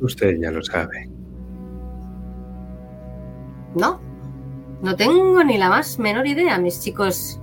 Usted 0.00 0.38
ya 0.40 0.50
lo 0.50 0.62
sabe. 0.62 1.10
No, 3.74 4.00
no 4.82 4.96
tengo 4.96 5.42
ni 5.42 5.58
la 5.58 5.68
más 5.68 5.98
menor 5.98 6.26
idea. 6.26 6.58
Mis 6.58 6.80
chicos 6.80 7.40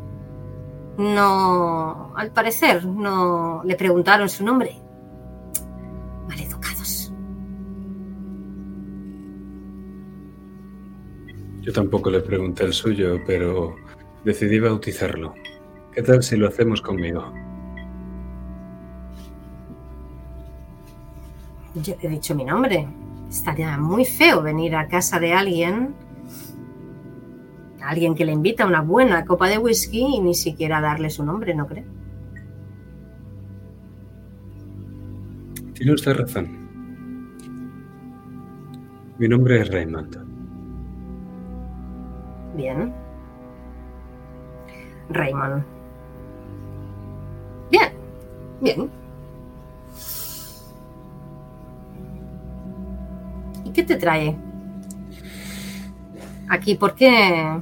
no, 0.97 2.13
al 2.15 2.31
parecer, 2.31 2.85
no 2.85 3.61
le 3.65 3.75
preguntaron 3.75 4.29
su 4.29 4.45
nombre. 4.45 4.81
Maleducados. 6.27 6.74
Yo 11.65 11.73
tampoco 11.73 12.11
le 12.11 12.19
pregunté 12.19 12.63
el 12.63 12.73
suyo, 12.73 13.19
pero 13.25 13.75
decidí 14.23 14.59
bautizarlo. 14.59 15.33
¿Qué 15.91 16.03
tal 16.03 16.21
si 16.21 16.37
lo 16.37 16.47
hacemos 16.47 16.79
conmigo? 16.79 17.33
Yo 21.81 21.95
he 22.03 22.07
dicho 22.07 22.35
mi 22.35 22.45
nombre. 22.45 22.87
Estaría 23.31 23.79
muy 23.79 24.05
feo 24.05 24.43
venir 24.43 24.75
a 24.75 24.87
casa 24.87 25.19
de 25.19 25.33
alguien, 25.33 25.95
alguien 27.81 28.13
que 28.13 28.25
le 28.25 28.33
invita 28.33 28.65
a 28.65 28.67
una 28.67 28.81
buena 28.81 29.25
copa 29.25 29.49
de 29.49 29.57
whisky 29.57 30.17
y 30.17 30.21
ni 30.21 30.35
siquiera 30.35 30.79
darle 30.81 31.09
su 31.09 31.25
nombre, 31.25 31.55
¿no 31.55 31.65
cree? 31.65 31.85
Tiene 35.73 35.93
usted 35.93 36.13
razón. 36.13 36.47
Mi 39.17 39.27
nombre 39.27 39.61
es 39.61 39.71
Raymond. 39.71 40.24
Bien. 42.55 42.93
Raymond. 45.09 45.63
Bien, 47.69 47.91
bien. 48.61 48.89
¿Y 53.63 53.69
qué 53.71 53.83
te 53.83 53.95
trae? 53.95 54.35
Aquí, 56.49 56.75
¿por 56.75 56.95
qué 56.95 57.59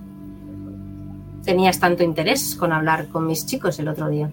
tenías 1.44 1.80
tanto 1.80 2.04
interés 2.04 2.56
con 2.56 2.72
hablar 2.72 3.08
con 3.08 3.26
mis 3.26 3.46
chicos 3.46 3.80
el 3.80 3.88
otro 3.88 4.10
día? 4.10 4.30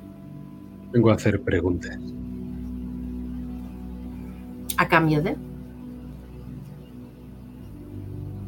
Vengo 0.92 1.10
a 1.10 1.14
hacer 1.14 1.40
preguntas. 1.40 1.98
¿A 4.76 4.88
cambio 4.88 5.22
de? 5.22 5.36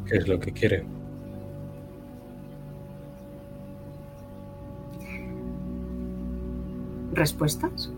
¿Qué 0.05 0.17
es 0.17 0.27
lo 0.27 0.39
que 0.39 0.51
quiere? 0.51 0.92
¿Respuestas? 7.13 7.91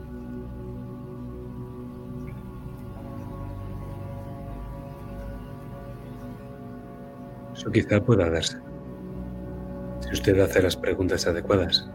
Eso 7.53 7.71
quizá 7.71 8.01
pueda 8.01 8.29
darse. 8.29 8.57
Si 10.01 10.13
usted 10.13 10.39
hace 10.39 10.61
las 10.61 10.75
preguntas 10.75 11.25
adecuadas. 11.25 11.89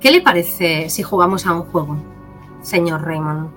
¿Qué 0.00 0.10
le 0.10 0.20
parece 0.20 0.90
si 0.90 1.02
jugamos 1.02 1.46
a 1.46 1.54
un 1.54 1.62
juego, 1.62 1.96
señor 2.62 3.02
Raymond? 3.02 3.50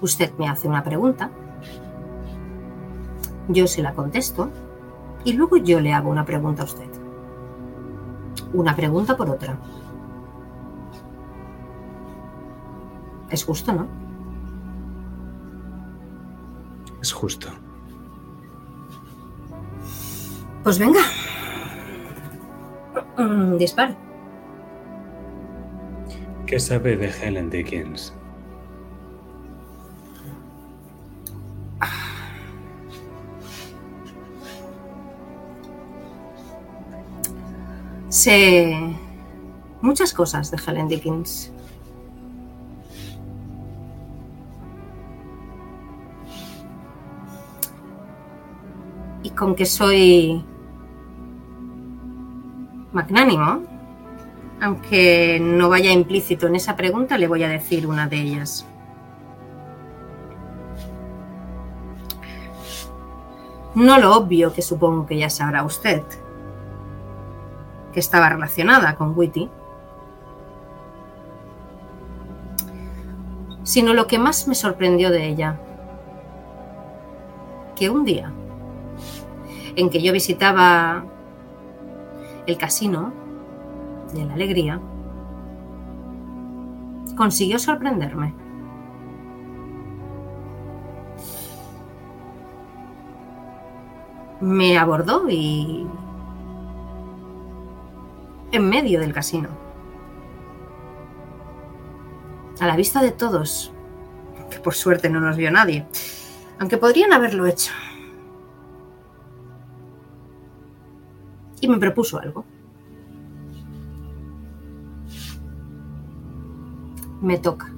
Usted 0.00 0.32
me 0.38 0.48
hace 0.48 0.68
una 0.68 0.84
pregunta, 0.84 1.30
yo 3.48 3.66
se 3.66 3.82
la 3.82 3.94
contesto 3.94 4.50
y 5.24 5.32
luego 5.32 5.56
yo 5.56 5.80
le 5.80 5.92
hago 5.92 6.10
una 6.10 6.24
pregunta 6.24 6.62
a 6.62 6.66
usted. 6.66 6.88
Una 8.52 8.76
pregunta 8.76 9.16
por 9.16 9.30
otra. 9.30 9.58
Es 13.34 13.42
justo, 13.42 13.72
¿no? 13.72 13.88
Es 17.02 17.12
justo. 17.12 17.48
Pues 20.62 20.78
venga. 20.78 21.00
Mm, 23.18 23.56
Dispara. 23.56 23.96
¿Qué 26.46 26.60
sabe 26.60 26.96
de 26.96 27.10
Helen 27.10 27.50
Dickens? 27.50 28.14
Sé 38.10 38.96
muchas 39.80 40.12
cosas 40.12 40.52
de 40.52 40.58
Helen 40.64 40.86
Dickens. 40.86 41.53
Con 49.44 49.54
que 49.54 49.66
soy 49.66 50.42
magnánimo, 52.92 53.62
aunque 54.58 55.38
no 55.38 55.68
vaya 55.68 55.92
implícito 55.92 56.46
en 56.46 56.56
esa 56.56 56.76
pregunta, 56.76 57.18
le 57.18 57.28
voy 57.28 57.42
a 57.42 57.48
decir 57.48 57.86
una 57.86 58.08
de 58.08 58.22
ellas. 58.22 58.66
No 63.74 63.98
lo 63.98 64.16
obvio 64.16 64.50
que 64.54 64.62
supongo 64.62 65.04
que 65.04 65.18
ya 65.18 65.28
sabrá 65.28 65.62
usted, 65.62 66.02
que 67.92 68.00
estaba 68.00 68.30
relacionada 68.30 68.94
con 68.94 69.12
Witty, 69.14 69.50
sino 73.62 73.92
lo 73.92 74.06
que 74.06 74.18
más 74.18 74.48
me 74.48 74.54
sorprendió 74.54 75.10
de 75.10 75.26
ella, 75.26 75.60
que 77.76 77.90
un 77.90 78.06
día 78.06 78.32
en 79.76 79.90
que 79.90 80.02
yo 80.02 80.12
visitaba 80.12 81.04
el 82.46 82.56
casino 82.58 83.12
de 84.12 84.24
la 84.24 84.34
alegría, 84.34 84.80
consiguió 87.16 87.58
sorprenderme. 87.58 88.34
Me 94.40 94.76
abordó 94.76 95.28
y 95.28 95.86
en 98.52 98.68
medio 98.68 99.00
del 99.00 99.12
casino. 99.12 99.48
A 102.60 102.66
la 102.66 102.76
vista 102.76 103.02
de 103.02 103.10
todos, 103.10 103.72
que 104.50 104.58
por 104.58 104.74
suerte 104.74 105.10
no 105.10 105.20
nos 105.20 105.36
vio 105.36 105.50
nadie, 105.50 105.86
aunque 106.58 106.78
podrían 106.78 107.12
haberlo 107.12 107.46
hecho. 107.46 107.72
Y 111.64 111.66
me 111.66 111.78
propuso 111.78 112.20
algo. 112.20 112.44
Me 117.22 117.38
toca. 117.38 117.72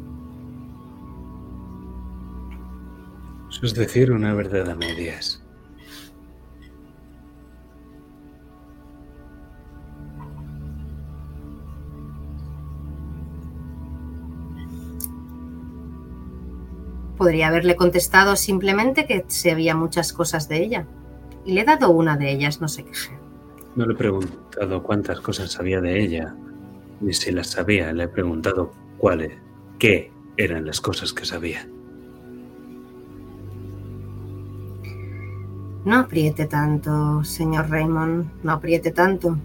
Eso 3.49 3.65
es 3.65 3.75
decir, 3.75 4.11
una 4.11 4.35
verdad 4.35 4.69
a 4.69 4.75
medias. 4.75 5.41
Podría 17.17 17.47
haberle 17.47 17.77
contestado 17.77 18.35
simplemente 18.35 19.07
que 19.07 19.25
sabía 19.29 19.77
muchas 19.77 20.13
cosas 20.13 20.49
de 20.49 20.65
ella. 20.65 20.89
Y 21.45 21.53
le 21.53 21.61
he 21.61 21.65
dado 21.65 21.91
una 21.91 22.17
de 22.17 22.33
ellas, 22.33 22.61
no 22.61 22.67
se 22.67 22.85
queje. 22.85 23.26
No 23.77 23.85
le 23.85 23.93
he 23.93 23.97
preguntado 23.97 24.83
cuántas 24.83 25.21
cosas 25.21 25.53
sabía 25.53 25.83
de 25.83 26.03
ella, 26.03 26.35
ni 27.03 27.13
si 27.13 27.31
las 27.31 27.49
sabía. 27.49 27.93
Le 27.93 28.05
he 28.05 28.09
preguntado 28.09 28.73
cuáles, 28.97 29.33
qué 29.79 30.11
eran 30.39 30.65
las 30.65 30.81
cosas 30.81 31.13
que 31.13 31.27
sabía. 31.27 31.69
No 35.85 35.99
apriete 35.99 36.47
tanto, 36.47 37.23
señor 37.23 37.69
Raymond, 37.69 38.43
no 38.43 38.53
apriete 38.53 38.93
tanto. 38.93 39.37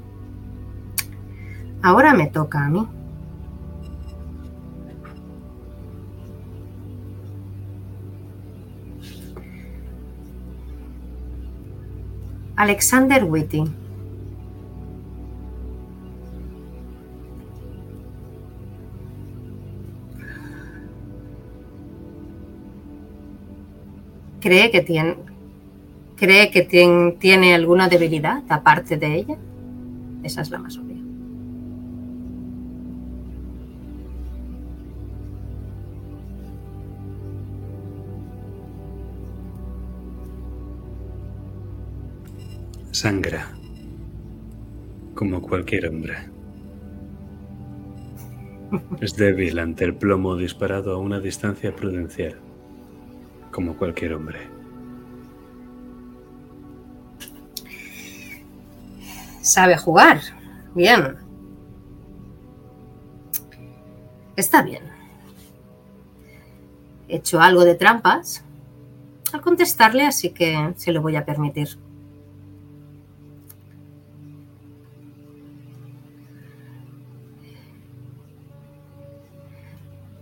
Ahora 1.81 2.13
me 2.13 2.27
toca 2.27 2.65
a 2.65 2.69
mí. 2.69 2.87
Alexander 12.55 13.25
Whitty. 13.25 13.80
¿Cree 24.41 24.71
que 24.71 24.81
tiene, 24.81 25.15
cree 26.17 26.49
que 26.51 26.67
tien- 26.67 27.17
tiene 27.19 27.53
alguna 27.53 27.87
debilidad 27.87 28.43
aparte 28.49 28.97
de 28.97 29.15
ella? 29.15 29.37
Esa 30.23 30.41
es 30.41 30.49
la 30.51 30.59
más 30.59 30.77
obvia. 30.77 30.97
Sangra. 42.91 43.47
Como 45.15 45.41
cualquier 45.41 45.87
hombre. 45.87 46.15
Es 49.01 49.15
débil 49.15 49.59
ante 49.59 49.85
el 49.85 49.95
plomo 49.95 50.35
disparado 50.35 50.93
a 50.93 50.97
una 50.97 51.19
distancia 51.19 51.75
prudencial. 51.75 52.35
Como 53.51 53.75
cualquier 53.75 54.13
hombre. 54.13 54.47
Sabe 59.41 59.77
jugar. 59.77 60.21
Bien. 60.73 61.17
Está 64.35 64.61
bien. 64.61 64.83
He 67.07 67.17
hecho 67.17 67.41
algo 67.41 67.65
de 67.65 67.75
trampas 67.75 68.43
al 69.33 69.41
contestarle, 69.41 70.05
así 70.05 70.29
que 70.29 70.73
se 70.77 70.91
lo 70.91 71.01
voy 71.01 71.15
a 71.15 71.25
permitir. 71.25 71.77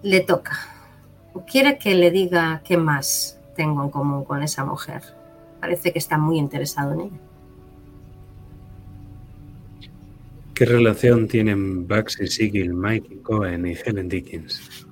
Le 0.02 0.22
toca. 0.22 0.79
¿O 1.40 1.46
quiere 1.46 1.78
que 1.78 1.96
le 1.96 2.12
diga 2.12 2.62
qué 2.66 2.76
más 2.76 3.40
tengo 3.56 3.82
en 3.82 3.90
común 3.90 4.26
con 4.26 4.44
esa 4.44 4.66
mujer? 4.66 5.02
Parece 5.62 5.94
que 5.94 6.00
está 6.00 6.18
muy 6.18 6.38
interesado 6.38 6.92
en 6.92 7.00
ella. 7.00 7.20
¿Qué 10.54 10.66
relación 10.66 11.30
tienen 11.30 11.88
Bugsy 11.88 12.28
Siegel, 12.28 12.74
Mike 12.74 13.22
Cohen 13.22 13.66
y 13.66 13.74
Helen 13.74 14.10
Dickens? 14.10 14.86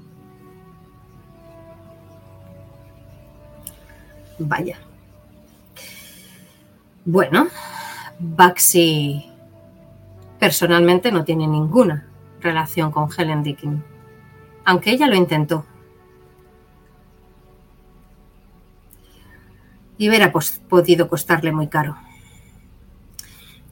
Vaya. 4.40 4.78
Bueno, 7.04 7.50
Baxi 8.20 9.26
personalmente 10.40 11.12
no 11.12 11.26
tiene 11.26 11.46
ninguna 11.46 12.08
relación 12.40 12.90
con 12.90 13.10
Helen 13.12 13.44
Dickin, 13.44 13.84
aunque 14.64 14.92
ella 14.92 15.08
lo 15.08 15.16
intentó. 15.16 15.66
Y 19.98 20.10
hubiera 20.10 20.32
podido 20.70 21.08
costarle 21.08 21.52
muy 21.52 21.68
caro. 21.68 21.98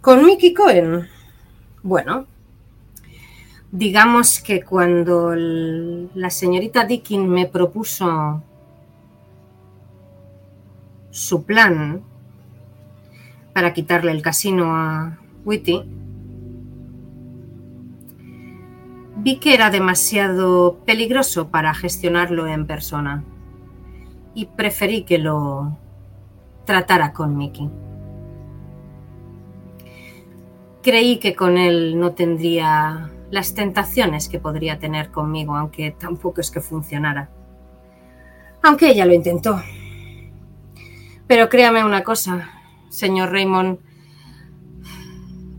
Con 0.02 0.26
Mickey 0.26 0.54
Cohen, 0.54 1.08
bueno, 1.84 2.28
digamos 3.72 4.40
que 4.40 4.62
cuando 4.62 5.34
la 5.36 6.30
señorita 6.30 6.86
Dickin 6.86 7.28
me 7.28 7.48
propuso 7.48 8.44
su 11.12 11.44
plan 11.44 12.02
para 13.54 13.74
quitarle 13.74 14.12
el 14.12 14.22
casino 14.22 14.76
a 14.76 15.18
Whitty, 15.44 15.84
vi 19.18 19.38
que 19.38 19.54
era 19.54 19.70
demasiado 19.70 20.80
peligroso 20.86 21.50
para 21.50 21.74
gestionarlo 21.74 22.48
en 22.48 22.68
persona 22.68 23.24
y 24.34 24.46
preferí 24.46 25.04
que 25.04 25.18
lo 25.18 25.78
tratara 26.66 27.14
con 27.14 27.38
Mickey. 27.38 27.70
Creí 30.82 31.18
que 31.18 31.36
con 31.36 31.58
él 31.58 32.00
no 32.00 32.12
tendría 32.12 33.10
las 33.32 33.54
tentaciones 33.54 34.30
que 34.30 34.40
podría 34.40 34.78
tener 34.80 35.12
conmigo, 35.12 35.56
aunque 35.56 35.92
tampoco 35.92 36.42
es 36.42 36.52
que 36.52 36.62
funcionara. 36.62 37.30
Aunque 38.62 38.90
ella 38.90 39.06
lo 39.06 39.14
intentó. 39.14 39.62
Pero 41.28 41.50
créame 41.50 41.84
una 41.84 42.04
cosa, 42.04 42.50
señor 42.90 43.32
Raymond, 43.32 43.80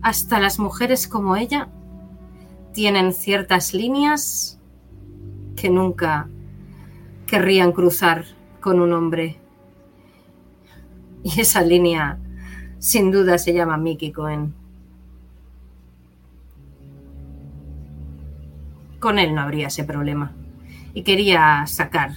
hasta 0.01 0.39
las 0.39 0.61
mujeres 0.61 1.09
como 1.09 1.37
ella 1.37 1.69
tienen 2.73 3.13
ciertas 3.13 3.75
líneas 3.75 4.61
que 5.57 5.71
nunca 5.71 6.29
querrían 7.27 7.73
cruzar 7.73 8.25
con 8.61 8.81
un 8.81 8.93
hombre. 8.93 9.41
Y 11.27 11.41
esa 11.41 11.61
línea, 11.61 12.21
sin 12.79 13.11
duda, 13.11 13.37
se 13.37 13.53
llama 13.53 13.77
Mickey 13.77 14.13
Cohen. 14.13 14.55
Con 19.01 19.19
él 19.19 19.35
no 19.35 19.41
habría 19.41 19.67
ese 19.67 19.83
problema. 19.83 20.33
Y 20.95 21.03
quería 21.03 21.67
sacar 21.67 22.13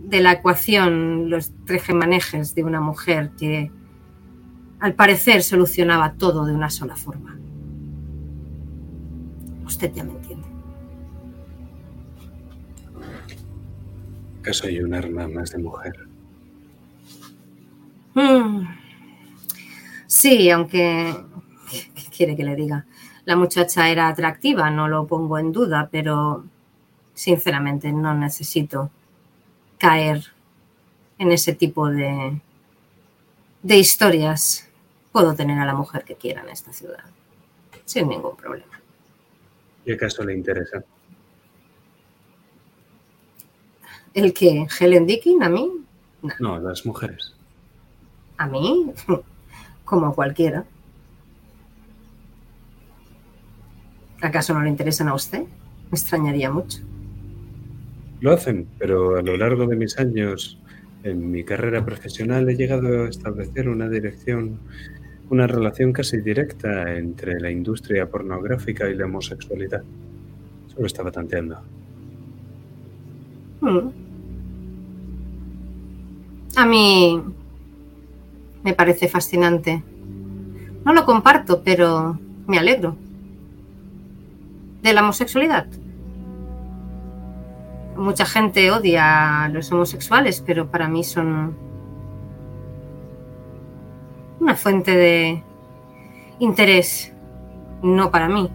de 0.00 0.20
la 0.20 0.32
ecuación 0.32 1.30
los 1.30 1.50
trejemanejes 1.64 2.54
de 2.54 2.62
una 2.62 2.82
mujer 2.82 3.30
que 3.38 3.70
al 4.80 4.92
parecer 4.92 5.42
solucionaba 5.42 6.12
todo 6.12 6.44
de 6.44 6.52
una 6.52 6.68
sola 6.68 6.94
forma. 6.94 7.38
Usted 9.64 9.94
ya 9.94 10.04
me 10.04 10.10
entiende. 10.10 10.46
¿Acaso 14.40 14.66
hay 14.66 14.80
un 14.80 14.92
arma 14.92 15.26
más 15.26 15.52
de 15.52 15.58
mujer? 15.58 16.11
Mm. 18.14 18.66
Sí, 20.06 20.50
aunque... 20.50 21.14
¿Qué 21.70 22.04
quiere 22.14 22.36
que 22.36 22.44
le 22.44 22.54
diga? 22.54 22.84
La 23.24 23.36
muchacha 23.36 23.88
era 23.88 24.08
atractiva, 24.08 24.70
no 24.70 24.88
lo 24.88 25.06
pongo 25.06 25.38
en 25.38 25.52
duda, 25.52 25.88
pero 25.90 26.44
sinceramente 27.14 27.92
no 27.92 28.14
necesito 28.14 28.90
caer 29.78 30.24
en 31.18 31.32
ese 31.32 31.54
tipo 31.54 31.88
de, 31.88 32.38
de 33.62 33.76
historias. 33.78 34.68
Puedo 35.12 35.34
tener 35.34 35.58
a 35.58 35.64
la 35.64 35.74
mujer 35.74 36.04
que 36.04 36.16
quiera 36.16 36.42
en 36.42 36.50
esta 36.50 36.72
ciudad, 36.72 37.04
sin 37.84 38.08
ningún 38.08 38.36
problema. 38.36 38.80
¿Y 39.84 39.92
acaso 39.92 40.24
le 40.24 40.34
interesa? 40.34 40.84
¿El 44.14 44.34
que 44.34 44.66
Helen 44.78 45.06
Dickin 45.06 45.42
a 45.42 45.48
mí? 45.48 45.70
No, 46.38 46.58
las 46.58 46.84
mujeres. 46.84 47.31
¿A 48.36 48.46
mí? 48.46 48.92
Como 49.84 50.14
cualquiera. 50.14 50.64
¿Acaso 54.20 54.54
no 54.54 54.62
le 54.62 54.68
interesan 54.68 55.08
a 55.08 55.14
usted? 55.14 55.40
Me 55.40 55.98
extrañaría 55.98 56.50
mucho. 56.50 56.78
Lo 58.20 58.32
hacen, 58.32 58.68
pero 58.78 59.16
a 59.16 59.22
lo 59.22 59.36
largo 59.36 59.66
de 59.66 59.74
mis 59.74 59.98
años 59.98 60.58
en 61.02 61.32
mi 61.32 61.42
carrera 61.42 61.84
profesional 61.84 62.48
he 62.48 62.54
llegado 62.54 63.04
a 63.04 63.08
establecer 63.08 63.68
una 63.68 63.88
dirección, 63.88 64.60
una 65.28 65.48
relación 65.48 65.92
casi 65.92 66.20
directa 66.20 66.94
entre 66.96 67.40
la 67.40 67.50
industria 67.50 68.08
pornográfica 68.08 68.88
y 68.88 68.94
la 68.94 69.06
homosexualidad. 69.06 69.82
Solo 70.72 70.86
estaba 70.86 71.10
tanteando. 71.10 71.60
Mm. 73.60 73.88
A 76.54 76.66
mí 76.66 77.22
me 78.62 78.74
parece 78.74 79.08
fascinante. 79.08 79.82
No 80.84 80.92
lo 80.92 81.04
comparto, 81.04 81.62
pero 81.62 82.18
me 82.46 82.58
alegro. 82.58 82.96
De 84.82 84.92
la 84.92 85.02
homosexualidad. 85.02 85.66
Mucha 87.96 88.24
gente 88.24 88.70
odia 88.70 89.44
a 89.44 89.48
los 89.48 89.70
homosexuales, 89.70 90.42
pero 90.44 90.68
para 90.68 90.88
mí 90.88 91.04
son 91.04 91.54
una 94.40 94.56
fuente 94.56 94.96
de 94.96 95.42
interés, 96.40 97.12
no 97.82 98.10
para 98.10 98.28
mí. 98.28 98.50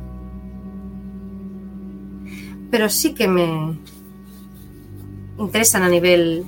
Pero 2.70 2.90
sí 2.90 3.14
que 3.14 3.28
me 3.30 3.78
interesan 5.38 5.84
a 5.84 5.90
nivel 5.90 6.46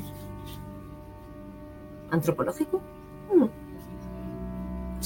antropológico. 2.12 2.82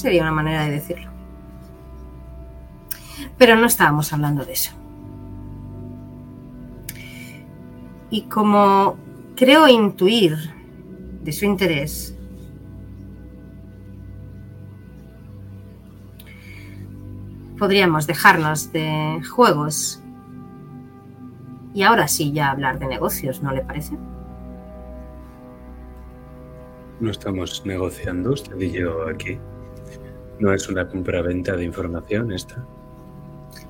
Sería 0.04 0.20
una 0.20 0.32
manera 0.32 0.66
de 0.66 0.70
decirlo. 0.72 1.10
Pero 3.38 3.56
no 3.56 3.64
estábamos 3.64 4.12
hablando 4.12 4.44
de 4.44 4.52
eso. 4.52 4.70
Y 8.10 8.24
como 8.24 8.98
creo 9.34 9.66
intuir 9.66 10.36
de 11.22 11.32
su 11.32 11.46
interés, 11.46 12.14
podríamos 17.58 18.06
dejarnos 18.06 18.74
de 18.74 19.22
juegos 19.34 20.02
y 21.72 21.82
ahora 21.82 22.08
sí 22.08 22.30
ya 22.30 22.50
hablar 22.50 22.78
de 22.78 22.88
negocios, 22.88 23.42
¿no 23.42 23.52
le 23.52 23.62
parece? 23.62 23.96
No 27.00 27.10
estamos 27.10 27.64
negociando 27.64 28.32
usted 28.32 28.60
y 28.60 28.70
yo 28.70 29.08
aquí. 29.08 29.38
No 30.38 30.52
es 30.52 30.68
una 30.68 30.88
compra-venta 30.88 31.56
de 31.56 31.64
información 31.64 32.32
esta. 32.32 32.64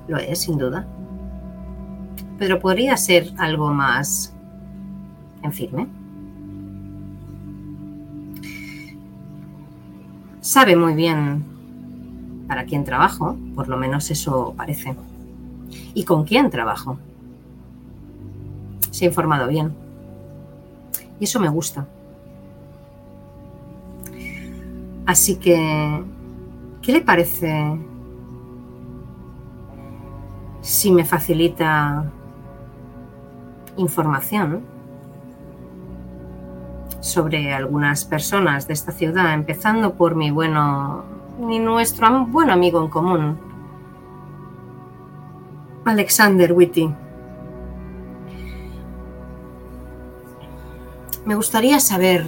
Lo 0.07 0.17
es, 0.17 0.41
sin 0.41 0.57
duda. 0.57 0.85
Pero 2.37 2.59
podría 2.59 2.97
ser 2.97 3.31
algo 3.37 3.71
más 3.71 4.33
en 5.43 5.53
firme. 5.53 5.87
Sabe 10.41 10.75
muy 10.75 10.93
bien 10.93 11.43
para 12.47 12.65
quién 12.65 12.83
trabajo, 12.83 13.35
por 13.55 13.67
lo 13.67 13.77
menos 13.77 14.11
eso 14.11 14.53
parece. 14.55 14.95
¿Y 15.93 16.03
con 16.03 16.23
quién 16.23 16.49
trabajo? 16.49 16.99
Se 18.91 19.05
ha 19.05 19.07
informado 19.07 19.47
bien. 19.47 19.73
Y 21.19 21.23
eso 21.23 21.39
me 21.39 21.49
gusta. 21.49 21.87
Así 25.05 25.37
que, 25.37 26.03
¿qué 26.85 26.91
le 26.91 27.01
parece 27.01 27.79
si 30.61 30.91
me 30.91 31.03
facilita 31.03 32.11
información 33.77 34.63
sobre 36.99 37.53
algunas 37.53 38.05
personas 38.05 38.67
de 38.67 38.73
esta 38.73 38.91
ciudad, 38.91 39.33
empezando 39.33 39.95
por 39.95 40.15
mi 40.15 40.29
bueno, 40.29 41.03
mi 41.39 41.57
nuestro 41.57 42.25
buen 42.27 42.51
amigo 42.51 42.81
en 42.81 42.89
común, 42.89 43.39
Alexander 45.85 46.53
Whitty. 46.53 46.93
Me 51.25 51.33
gustaría 51.33 51.79
saber 51.79 52.27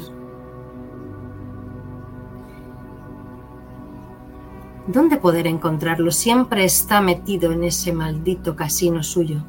dónde 4.88 5.18
poder 5.18 5.48
encontrarlo. 5.48 6.12
Siempre 6.12 6.64
está 6.64 7.02
metido 7.02 7.52
en 7.52 7.64
ese 7.64 7.94
maldito 7.94 8.56
casino 8.56 9.04
suyo. 9.04 9.44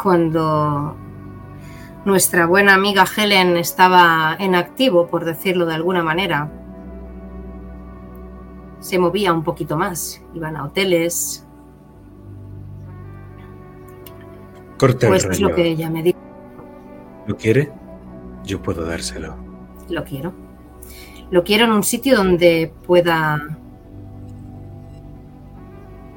Cuando 0.00 0.94
nuestra 2.04 2.46
buena 2.46 2.74
amiga 2.74 3.04
Helen 3.04 3.56
estaba 3.56 4.36
en 4.38 4.54
activo, 4.54 5.06
por 5.06 5.24
decirlo 5.24 5.64
de 5.66 5.74
alguna 5.74 6.02
manera, 6.02 6.52
se 8.80 8.98
movía 8.98 9.32
un 9.32 9.42
poquito 9.42 9.76
más. 9.76 10.22
Iban 10.34 10.56
a 10.56 10.64
hoteles. 10.64 11.46
Corta 14.78 15.08
Pues 15.08 15.24
el 15.24 15.30
es 15.30 15.40
lo 15.40 15.54
que 15.54 15.66
ella 15.66 15.88
me 15.88 16.02
dijo. 16.02 16.18
¿Lo 17.26 17.36
quiere? 17.36 17.72
Yo 18.44 18.62
puedo 18.62 18.84
dárselo. 18.84 19.34
Lo 19.88 20.04
quiero. 20.04 20.45
Lo 21.30 21.42
quiero 21.44 21.64
en 21.64 21.72
un 21.72 21.82
sitio 21.82 22.16
donde 22.16 22.72
pueda 22.86 23.58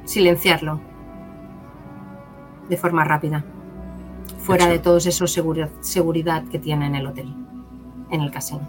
silenciarlo 0.04 0.80
de 2.68 2.76
forma 2.76 3.04
rápida, 3.04 3.44
fuera 4.38 4.64
Hecho. 4.64 4.72
de 4.72 4.78
todos 4.78 5.06
esos 5.06 5.36
seguri- 5.36 5.68
seguridad 5.80 6.44
que 6.44 6.58
tiene 6.58 6.86
en 6.86 6.94
el 6.94 7.06
hotel, 7.06 7.34
en 8.10 8.20
el 8.20 8.30
casino. 8.30 8.60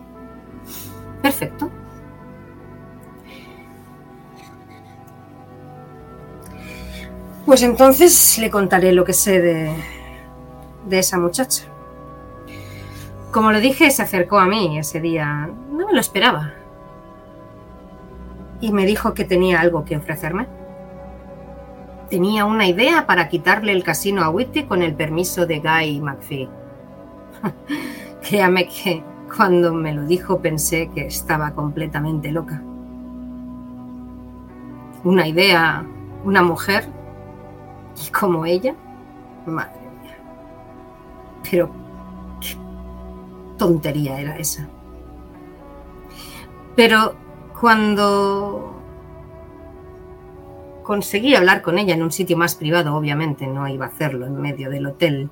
Perfecto. 1.22 1.70
Pues 7.46 7.64
entonces 7.64 8.38
le 8.40 8.50
contaré 8.50 8.92
lo 8.94 9.04
que 9.04 9.14
sé 9.14 9.42
de, 9.42 9.76
de 10.88 11.00
esa 11.00 11.18
muchacha. 11.18 11.64
Como 13.32 13.52
le 13.54 13.62
dije, 13.62 13.90
se 13.92 14.04
acercó 14.04 14.40
a 14.40 14.46
mí 14.46 14.78
ese 14.78 15.00
día. 15.00 15.50
No 15.72 15.88
me 15.88 15.94
lo 15.94 16.00
esperaba. 16.00 16.52
Y 18.60 18.74
me 18.74 18.86
dijo 18.86 19.14
que 19.14 19.24
tenía 19.24 19.62
algo 19.62 19.86
que 19.86 19.96
ofrecerme. 19.96 20.48
Tenía 22.10 22.44
una 22.44 22.68
idea 22.68 23.08
para 23.08 23.30
quitarle 23.30 23.72
el 23.72 23.84
casino 23.84 24.22
a 24.22 24.30
Whitty 24.30 24.64
con 24.64 24.82
el 24.82 24.94
permiso 24.96 25.46
de 25.46 25.60
Guy 25.60 26.02
McPhee. 26.02 26.50
Créame 28.22 28.68
que 28.68 29.02
cuando 29.34 29.74
me 29.74 29.94
lo 29.94 30.04
dijo 30.04 30.42
pensé 30.42 30.90
que 30.94 31.06
estaba 31.08 31.52
completamente 31.52 32.34
loca. 32.34 32.62
Una 35.06 35.26
idea, 35.26 35.86
una 36.26 36.44
mujer, 36.44 36.86
y 38.06 38.12
como 38.12 38.46
ella, 38.46 38.76
madre 39.46 39.80
mía. 40.02 40.18
Pero 41.50 41.72
tontería 43.62 44.20
era 44.20 44.38
esa. 44.40 44.68
Pero 46.76 47.16
cuando 47.60 48.76
conseguí 50.82 51.36
hablar 51.36 51.62
con 51.62 51.78
ella 51.78 51.94
en 51.94 52.02
un 52.02 52.12
sitio 52.12 52.36
más 52.38 52.56
privado, 52.56 52.96
obviamente 52.96 53.46
no 53.46 53.68
iba 53.68 53.86
a 53.86 53.90
hacerlo 53.90 54.26
en 54.26 54.42
medio 54.42 54.72
del 54.72 54.88
hotel, 54.88 55.30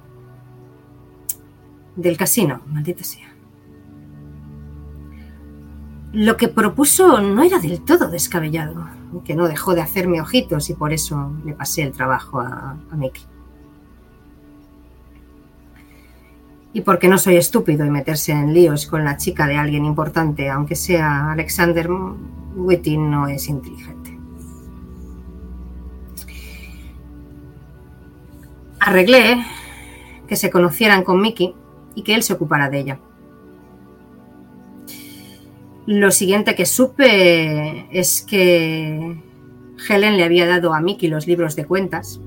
del 1.96 2.18
casino, 2.18 2.62
maldita 2.68 3.04
sea. 3.04 3.34
Lo 6.14 6.38
que 6.38 6.50
propuso 6.50 7.20
no 7.22 7.42
era 7.42 7.58
del 7.58 7.84
todo 7.84 8.10
descabellado, 8.10 8.88
que 9.26 9.36
no 9.36 9.48
dejó 9.48 9.74
de 9.74 9.82
hacerme 9.82 10.22
ojitos 10.22 10.70
y 10.70 10.76
por 10.76 10.94
eso 10.94 11.34
le 11.44 11.54
pasé 11.54 11.82
el 11.82 11.94
trabajo 11.94 12.42
a, 12.42 12.78
a 12.92 12.96
Mickey. 12.96 13.24
Y 16.72 16.82
porque 16.82 17.08
no 17.08 17.18
soy 17.18 17.38
estúpido 17.38 17.86
y 17.86 17.90
meterse 17.90 18.32
en 18.32 18.54
líos 18.54 18.86
con 18.86 19.04
la 19.04 19.18
chica 19.18 19.48
de 19.48 19.56
alguien 19.56 19.86
importante, 19.86 20.50
aunque 20.50 20.76
sea 20.76 21.32
Alexander 21.32 21.90
Whitty, 22.56 22.98
no 22.98 23.28
es 23.28 23.48
inteligente. 23.48 24.18
Arreglé 28.80 29.44
que 30.28 30.36
se 30.36 30.52
conocieran 30.52 31.04
con 31.04 31.22
Mickey 31.22 31.56
y 31.96 32.04
que 32.04 32.14
él 32.14 32.24
se 32.24 32.34
ocupara 32.34 32.70
de 32.70 32.80
ella. 32.80 33.00
Lo 35.88 36.12
siguiente 36.12 36.54
que 36.54 36.68
supe 36.68 37.88
es 37.92 38.22
que 38.22 39.20
Helen 39.90 40.18
le 40.18 40.24
había 40.24 40.46
dado 40.46 40.76
a 40.76 40.82
Mickey 40.82 41.10
los 41.10 41.26
libros 41.26 41.56
de 41.56 41.66
cuentas 41.66 42.22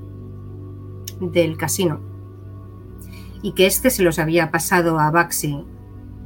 del 1.21 1.55
casino 1.55 2.12
y 3.43 3.51
que 3.51 3.67
éste 3.67 3.91
se 3.91 4.01
los 4.01 4.17
había 4.17 4.49
pasado 4.49 4.99
a 4.99 5.11
Baxi, 5.11 5.63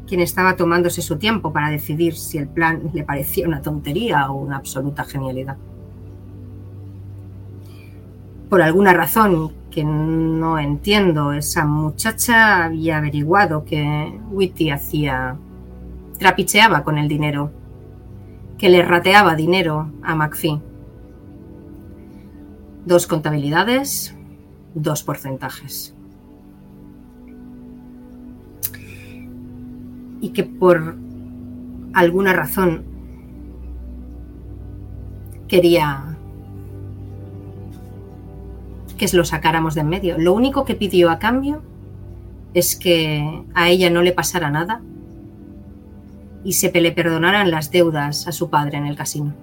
quien 0.07 0.21
estaba 0.21 0.55
tomándose 0.55 1.01
su 1.01 1.17
tiempo 1.17 1.51
para 1.51 1.69
decidir 1.69 2.15
si 2.15 2.37
el 2.37 2.47
plan 2.47 2.91
le 2.93 3.03
parecía 3.03 3.47
una 3.47 3.61
tontería 3.61 4.29
o 4.31 4.35
una 4.35 4.55
absoluta 4.55 5.03
genialidad. 5.03 5.57
Por 8.49 8.61
alguna 8.61 8.93
razón 8.93 9.51
que 9.71 9.83
no 9.83 10.57
entiendo, 10.57 11.33
esa 11.33 11.65
muchacha 11.65 12.63
había 12.63 12.97
averiguado 12.99 13.65
que 13.65 14.17
Whitty 14.31 14.69
hacía 14.69 15.37
trapicheaba 16.19 16.83
con 16.83 16.97
el 16.97 17.07
dinero, 17.07 17.51
que 18.57 18.69
le 18.69 18.83
rateaba 18.83 19.35
dinero 19.35 19.91
a 20.03 20.15
McPhee. 20.15 20.61
Dos 22.85 23.07
contabilidades, 23.07 24.15
dos 24.73 25.03
porcentajes. 25.03 25.96
Y 30.21 30.29
que 30.29 30.43
por 30.43 30.95
alguna 31.93 32.33
razón 32.33 32.83
quería 35.47 36.17
que 38.97 39.07
lo 39.13 39.23
sacáramos 39.23 39.75
de 39.75 39.81
en 39.81 39.89
medio. 39.89 40.17
Lo 40.17 40.33
único 40.33 40.65
que 40.65 40.75
pidió 40.75 41.09
a 41.09 41.19
cambio 41.19 41.61
es 42.53 42.75
que 42.75 43.43
a 43.53 43.69
ella 43.69 43.89
no 43.89 44.01
le 44.01 44.11
pasara 44.11 44.49
nada 44.49 44.81
y 46.43 46.53
se 46.53 46.71
le 46.71 46.91
perdonaran 46.91 47.51
las 47.51 47.71
deudas 47.71 48.27
a 48.27 48.31
su 48.31 48.49
padre 48.49 48.77
en 48.77 48.85
el 48.85 48.95
casino. 48.95 49.33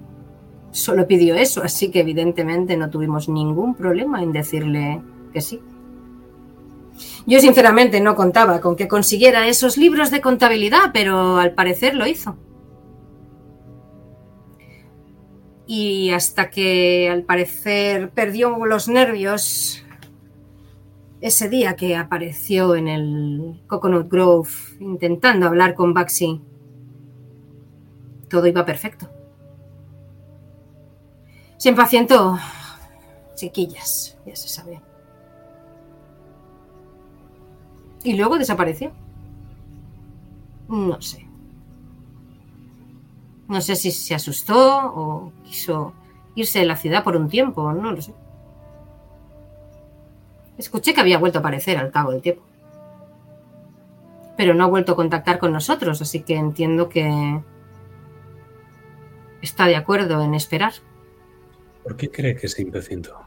Solo 0.71 1.07
pidió 1.07 1.35
eso, 1.35 1.63
así 1.63 1.89
que 1.89 2.01
evidentemente 2.01 2.75
no 2.75 2.89
tuvimos 2.89 3.29
ningún 3.29 3.75
problema 3.75 4.21
en 4.21 4.33
decirle 4.33 5.01
que 5.31 5.39
sí. 5.39 5.61
Yo 7.25 7.39
sinceramente 7.39 7.99
no 8.01 8.15
contaba 8.15 8.61
con 8.61 8.75
que 8.75 8.87
consiguiera 8.87 9.47
esos 9.47 9.77
libros 9.77 10.11
de 10.11 10.21
contabilidad, 10.21 10.91
pero 10.93 11.37
al 11.37 11.53
parecer 11.53 11.95
lo 11.95 12.07
hizo. 12.07 12.37
Y 15.67 16.11
hasta 16.11 16.49
que 16.49 17.09
al 17.09 17.23
parecer 17.23 18.11
perdió 18.11 18.65
los 18.65 18.87
nervios 18.87 19.83
ese 21.21 21.49
día 21.49 21.75
que 21.75 21.95
apareció 21.95 22.75
en 22.75 22.87
el 22.87 23.61
Coconut 23.67 24.11
Grove 24.11 24.49
intentando 24.79 25.47
hablar 25.47 25.73
con 25.73 25.93
Baxi, 25.93 26.39
todo 28.29 28.45
iba 28.45 28.63
perfecto. 28.63 29.09
Se 31.57 31.69
impacientó. 31.69 32.37
Chiquillas, 33.35 34.17
ya 34.25 34.35
se 34.35 34.47
sabe. 34.47 34.81
Y 38.05 38.13
luego 38.13 38.37
desapareció. 38.37 38.91
No 40.69 41.01
sé. 41.01 41.27
No 43.47 43.59
sé 43.61 43.75
si 43.75 43.91
se 43.91 44.13
asustó 44.13 44.93
o 44.95 45.31
quiso 45.43 45.93
irse 46.35 46.59
de 46.59 46.65
la 46.65 46.77
ciudad 46.77 47.03
por 47.03 47.15
un 47.15 47.29
tiempo, 47.29 47.73
no 47.73 47.91
lo 47.91 48.01
sé. 48.01 48.13
Escuché 50.59 50.93
que 50.93 51.01
había 51.01 51.17
vuelto 51.17 51.39
a 51.39 51.41
aparecer 51.41 51.77
al 51.79 51.91
cabo 51.91 52.11
del 52.11 52.21
tiempo. 52.21 52.43
Pero 54.37 54.53
no 54.53 54.65
ha 54.65 54.67
vuelto 54.67 54.91
a 54.91 54.95
contactar 54.95 55.39
con 55.39 55.51
nosotros, 55.51 55.99
así 55.99 56.21
que 56.21 56.35
entiendo 56.35 56.89
que 56.89 57.41
está 59.41 59.65
de 59.65 59.77
acuerdo 59.77 60.21
en 60.21 60.35
esperar. 60.35 60.73
¿Por 61.83 61.97
qué 61.97 62.11
cree 62.11 62.35
que 62.35 62.47
se 62.47 62.61
impacientó? 62.61 63.24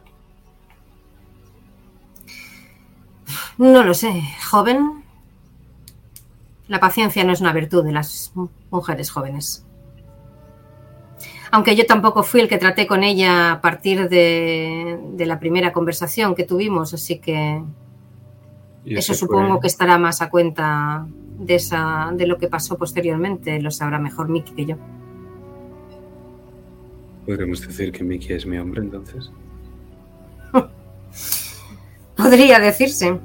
No 3.59 3.83
lo 3.85 3.93
sé, 3.95 4.23
joven. 4.51 5.03
La 6.69 6.81
paciencia 6.81 7.25
no 7.25 7.33
es 7.33 7.41
una 7.41 7.53
virtud 7.53 7.85
de 7.85 7.93
las 7.93 8.33
mujeres 8.71 9.11
jóvenes. 9.11 9.65
Aunque 11.51 11.75
yo 11.75 11.87
tampoco 11.87 12.23
fui 12.23 12.41
el 12.41 12.49
que 12.49 12.59
traté 12.59 12.87
con 12.87 13.03
ella 13.03 13.53
a 13.53 13.61
partir 13.63 14.09
de, 14.11 14.99
de 15.15 15.27
la 15.27 15.41
primera 15.41 15.73
conversación 15.73 16.35
que 16.35 16.45
tuvimos, 16.45 16.93
así 16.93 17.19
que 17.19 17.63
eso 18.85 19.15
supongo 19.15 19.53
fue- 19.53 19.61
que 19.63 19.67
estará 19.67 19.97
más 19.99 20.21
a 20.21 20.29
cuenta 20.29 21.07
de, 21.39 21.55
esa, 21.55 22.11
de 22.13 22.27
lo 22.27 22.37
que 22.39 22.49
pasó 22.49 22.77
posteriormente. 22.77 23.61
Lo 23.63 23.71
sabrá 23.71 23.99
mejor 23.99 24.29
Mickey 24.29 24.55
que 24.55 24.67
yo. 24.67 24.77
¿Podríamos 27.25 27.67
decir 27.67 27.93
que 27.93 28.05
Mickey 28.05 28.37
es 28.37 28.45
mi 28.47 28.59
hombre 28.59 28.83
entonces? 28.83 29.31
Podría 32.17 32.59
decirse. 32.61 33.19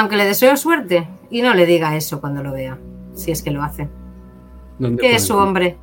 Aunque 0.00 0.16
le 0.16 0.24
deseo 0.24 0.56
suerte 0.56 1.06
y 1.28 1.42
no 1.42 1.52
le 1.52 1.66
diga 1.66 1.94
eso 1.94 2.22
cuando 2.22 2.42
lo 2.42 2.52
vea, 2.52 2.78
si 3.12 3.32
es 3.32 3.42
que 3.42 3.50
lo 3.50 3.62
hace. 3.62 3.86
¿Dónde 4.78 4.98
Que 4.98 5.08
puedo 5.08 5.16
es 5.16 5.26
su 5.26 5.36
hombre. 5.36 5.76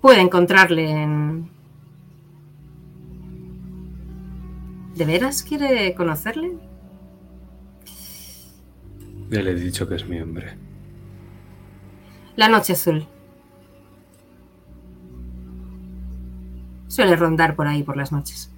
Puede 0.00 0.22
encontrarle 0.22 0.90
en... 0.90 1.50
¿De 4.94 5.04
veras 5.04 5.42
quiere 5.42 5.94
conocerle? 5.94 6.56
Ya 9.28 9.42
le 9.42 9.50
he 9.50 9.54
dicho 9.56 9.86
que 9.86 9.96
es 9.96 10.08
mi 10.08 10.18
hombre. 10.22 10.56
La 12.36 12.48
noche 12.48 12.72
azul. 12.72 13.06
Suele 16.88 17.14
rondar 17.14 17.54
por 17.56 17.66
ahí 17.66 17.82
por 17.82 17.98
las 17.98 18.10
noches. 18.10 18.55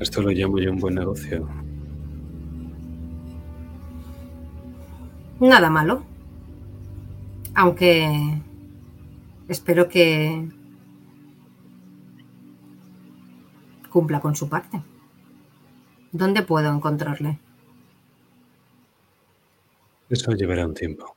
Esto 0.00 0.22
lo 0.22 0.30
llamo 0.30 0.58
yo 0.58 0.72
un 0.72 0.78
buen 0.78 0.94
negocio. 0.94 1.46
Nada 5.38 5.68
malo. 5.68 6.02
Aunque 7.54 8.40
espero 9.46 9.88
que 9.88 10.48
cumpla 13.90 14.20
con 14.20 14.34
su 14.34 14.48
parte. 14.48 14.82
¿Dónde 16.12 16.42
puedo 16.42 16.72
encontrarle? 16.72 17.38
Eso 20.08 20.32
llevará 20.32 20.66
un 20.66 20.74
tiempo. 20.74 21.14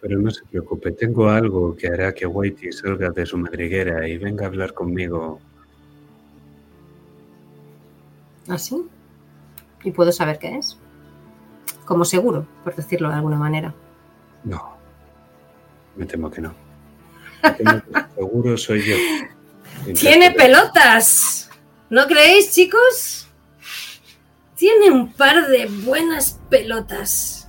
Pero 0.00 0.18
no 0.18 0.30
se 0.30 0.44
preocupe, 0.46 0.92
tengo 0.92 1.28
algo 1.28 1.76
que 1.76 1.88
hará 1.88 2.14
que 2.14 2.26
Whitey 2.26 2.72
salga 2.72 3.10
de 3.10 3.26
su 3.26 3.36
madriguera 3.36 4.08
y 4.08 4.16
venga 4.16 4.44
a 4.44 4.48
hablar 4.48 4.72
conmigo. 4.72 5.38
¿Así? 8.48 8.76
¿Y 9.84 9.90
puedo 9.92 10.12
saber 10.12 10.38
qué 10.38 10.58
es? 10.58 10.78
Como 11.84 12.04
seguro, 12.04 12.46
por 12.64 12.74
decirlo 12.74 13.08
de 13.08 13.16
alguna 13.16 13.36
manera. 13.36 13.74
No, 14.44 14.76
me 15.96 16.06
temo 16.06 16.30
que 16.30 16.40
no. 16.40 16.54
Me 17.42 17.50
temo 17.50 17.82
que 17.82 18.04
seguro 18.14 18.56
soy 18.56 18.82
yo. 18.82 18.96
¡Tiene 19.94 20.30
pelotas! 20.30 21.50
¿No 21.90 22.06
creéis, 22.06 22.52
chicos? 22.52 23.28
Tiene 24.56 24.90
un 24.90 25.12
par 25.12 25.48
de 25.48 25.66
buenas 25.84 26.40
pelotas. 26.48 27.48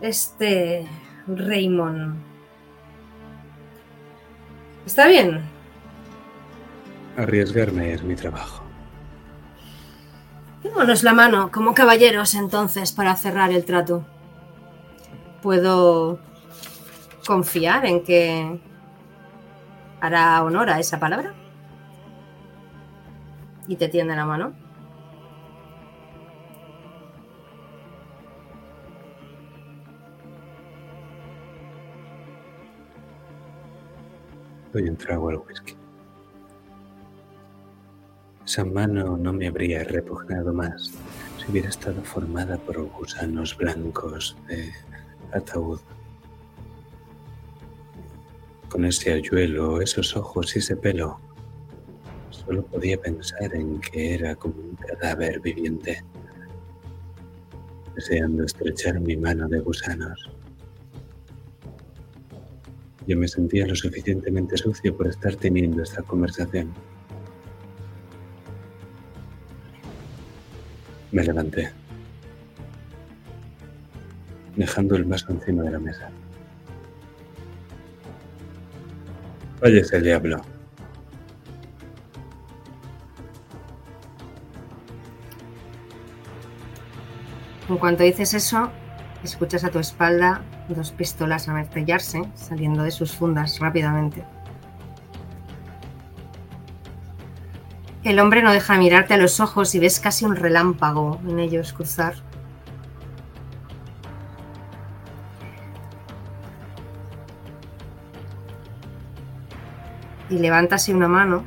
Este 0.00 0.86
Raymond. 1.26 2.16
Está 4.84 5.06
bien. 5.06 5.42
Arriesgarme 7.16 7.94
es 7.94 8.02
mi 8.02 8.14
trabajo. 8.14 8.61
Démonos 10.62 11.02
la 11.02 11.12
mano 11.12 11.50
como 11.50 11.74
caballeros 11.74 12.34
entonces 12.34 12.92
para 12.92 13.16
cerrar 13.16 13.50
el 13.50 13.64
trato. 13.64 14.04
¿Puedo 15.42 16.20
confiar 17.26 17.84
en 17.84 18.04
que 18.04 18.60
hará 20.00 20.42
honor 20.44 20.70
a 20.70 20.78
esa 20.78 21.00
palabra? 21.00 21.34
¿Y 23.66 23.76
te 23.76 23.88
tiende 23.88 24.14
la 24.14 24.24
mano? 24.24 24.52
Doy 34.72 34.88
un 34.88 34.96
al 35.10 35.36
whisky. 35.36 35.81
Esa 38.52 38.66
mano 38.66 39.16
no 39.16 39.32
me 39.32 39.48
habría 39.48 39.82
repugnado 39.82 40.52
más 40.52 40.90
si 41.38 41.50
hubiera 41.50 41.70
estado 41.70 42.02
formada 42.02 42.58
por 42.58 42.82
gusanos 42.82 43.56
blancos 43.56 44.36
de 44.46 44.70
ataúd. 45.32 45.80
Con 48.68 48.84
ese 48.84 49.14
ayuelo, 49.14 49.80
esos 49.80 50.14
ojos 50.18 50.54
y 50.54 50.58
ese 50.58 50.76
pelo, 50.76 51.18
solo 52.28 52.62
podía 52.66 53.00
pensar 53.00 53.54
en 53.54 53.80
que 53.80 54.16
era 54.16 54.36
como 54.36 54.56
un 54.56 54.76
cadáver 54.76 55.40
viviente, 55.40 56.04
deseando 57.94 58.44
estrechar 58.44 59.00
mi 59.00 59.16
mano 59.16 59.48
de 59.48 59.60
gusanos. 59.60 60.30
Yo 63.06 63.16
me 63.16 63.28
sentía 63.28 63.66
lo 63.66 63.74
suficientemente 63.74 64.58
sucio 64.58 64.94
por 64.94 65.06
estar 65.06 65.36
teniendo 65.36 65.82
esta 65.82 66.02
conversación. 66.02 66.70
Me 71.12 71.22
levanté, 71.22 71.70
dejando 74.56 74.96
el 74.96 75.04
vaso 75.04 75.26
encima 75.30 75.62
de 75.62 75.70
la 75.70 75.78
mesa. 75.78 76.10
Váyase 79.60 79.96
el 79.98 80.02
diablo. 80.04 80.42
En 87.68 87.76
cuanto 87.78 88.02
dices 88.02 88.34
eso, 88.34 88.70
escuchas 89.22 89.64
a 89.64 89.70
tu 89.70 89.78
espalda 89.78 90.42
dos 90.68 90.90
pistolas 90.92 91.48
amartillarse, 91.48 92.22
saliendo 92.34 92.82
de 92.82 92.90
sus 92.90 93.12
fundas 93.12 93.58
rápidamente. 93.60 94.24
El 98.04 98.18
hombre 98.18 98.42
no 98.42 98.52
deja 98.52 98.76
mirarte 98.78 99.14
a 99.14 99.16
los 99.16 99.38
ojos 99.38 99.74
y 99.76 99.78
ves 99.78 100.00
casi 100.00 100.24
un 100.24 100.34
relámpago 100.34 101.20
en 101.28 101.38
ellos 101.38 101.72
cruzar. 101.72 102.14
Y 110.28 110.38
levántase 110.38 110.92
una 110.92 111.06
mano. 111.06 111.44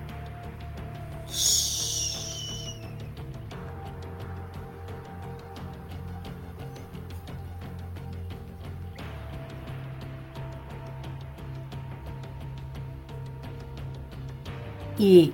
Y 14.97 15.33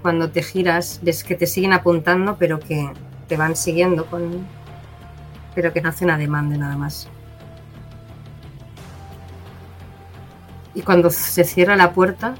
cuando 0.00 0.30
te 0.30 0.42
giras, 0.42 1.00
ves 1.02 1.24
que 1.24 1.34
te 1.34 1.46
siguen 1.46 1.72
apuntando, 1.72 2.36
pero 2.38 2.58
que 2.58 2.90
te 3.28 3.36
van 3.36 3.56
siguiendo 3.56 4.06
con. 4.06 4.46
pero 5.54 5.72
que 5.72 5.80
no 5.80 5.88
hacen 5.88 6.10
ademán 6.10 6.50
de 6.50 6.58
nada 6.58 6.76
más. 6.76 7.08
Y 10.74 10.82
cuando 10.82 11.10
se 11.10 11.44
cierra 11.44 11.76
la 11.76 11.92
puerta, 11.92 12.34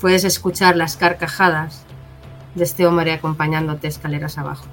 puedes 0.00 0.24
escuchar 0.24 0.76
las 0.76 0.96
carcajadas 0.96 1.84
de 2.54 2.64
este 2.64 2.86
hombre 2.86 3.12
acompañándote 3.12 3.88
escaleras 3.88 4.38
abajo. 4.38 4.66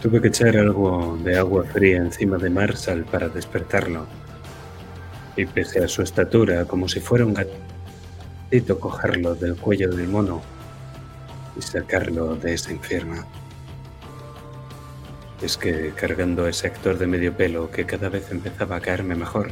Tuve 0.00 0.20
que 0.22 0.28
echar 0.28 0.56
algo 0.56 1.18
de 1.24 1.36
agua 1.36 1.64
fría 1.64 1.96
encima 1.96 2.38
de 2.38 2.48
Marshall 2.48 3.04
para 3.04 3.28
despertarlo. 3.28 4.06
Y 5.36 5.44
pese 5.44 5.82
a 5.82 5.88
su 5.88 6.02
estatura, 6.02 6.66
como 6.66 6.88
si 6.88 7.00
fuera 7.00 7.26
un 7.26 7.34
gatito, 7.34 8.78
cogerlo 8.78 9.34
del 9.34 9.56
cuello 9.56 9.90
del 9.90 10.06
mono 10.06 10.40
y 11.56 11.62
sacarlo 11.62 12.36
de 12.36 12.54
ese 12.54 12.72
infierno. 12.72 13.26
Es 15.42 15.56
que 15.56 15.92
cargando 15.96 16.46
ese 16.46 16.68
actor 16.68 16.96
de 16.96 17.06
medio 17.08 17.36
pelo 17.36 17.68
que 17.68 17.84
cada 17.84 18.08
vez 18.08 18.30
empezaba 18.30 18.76
a 18.76 18.80
caerme 18.80 19.16
mejor, 19.16 19.50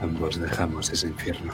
ambos 0.00 0.40
dejamos 0.40 0.90
ese 0.90 1.06
infierno. 1.06 1.52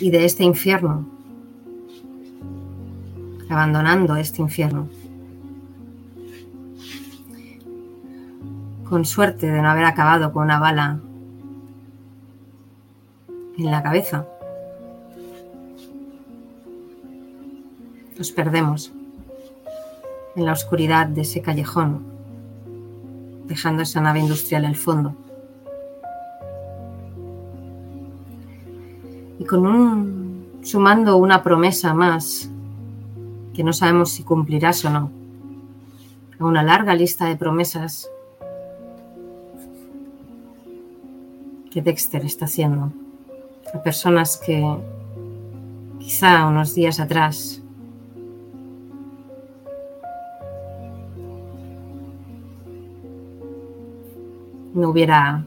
Y 0.00 0.10
de 0.10 0.24
este 0.24 0.44
infierno, 0.44 1.06
abandonando 3.48 4.16
este 4.16 4.42
infierno. 4.42 4.88
Con 8.88 9.04
suerte 9.04 9.50
de 9.50 9.62
no 9.62 9.70
haber 9.70 9.84
acabado 9.84 10.32
con 10.32 10.44
una 10.44 10.58
bala 10.58 11.00
en 13.58 13.70
la 13.70 13.82
cabeza. 13.82 14.26
Nos 18.18 18.30
perdemos 18.30 18.92
en 20.36 20.44
la 20.44 20.52
oscuridad 20.52 21.06
de 21.06 21.22
ese 21.22 21.40
callejón, 21.42 22.04
dejando 23.46 23.82
esa 23.82 24.00
nave 24.00 24.20
industrial 24.20 24.64
al 24.64 24.76
fondo. 24.76 25.14
Y 29.44 29.46
con 29.46 29.66
un 29.66 30.60
sumando 30.62 31.18
una 31.18 31.42
promesa 31.42 31.92
más 31.92 32.50
que 33.52 33.62
no 33.62 33.74
sabemos 33.74 34.10
si 34.10 34.22
cumplirás 34.22 34.82
o 34.86 34.90
no. 34.90 35.10
A 36.38 36.44
una 36.44 36.62
larga 36.62 36.94
lista 36.94 37.26
de 37.26 37.36
promesas 37.36 38.08
que 41.70 41.82
Dexter 41.82 42.24
está 42.24 42.46
haciendo 42.46 42.90
a 43.74 43.82
personas 43.82 44.40
que 44.44 44.64
quizá 45.98 46.46
unos 46.46 46.74
días 46.74 46.98
atrás 46.98 47.60
no 54.72 54.88
hubiera 54.88 55.44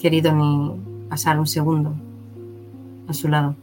querido 0.00 0.32
ni 0.32 0.72
pasar 1.08 1.38
un 1.38 1.46
segundo 1.46 1.94
a 3.08 3.14
su 3.14 3.28
lado, 3.28 3.54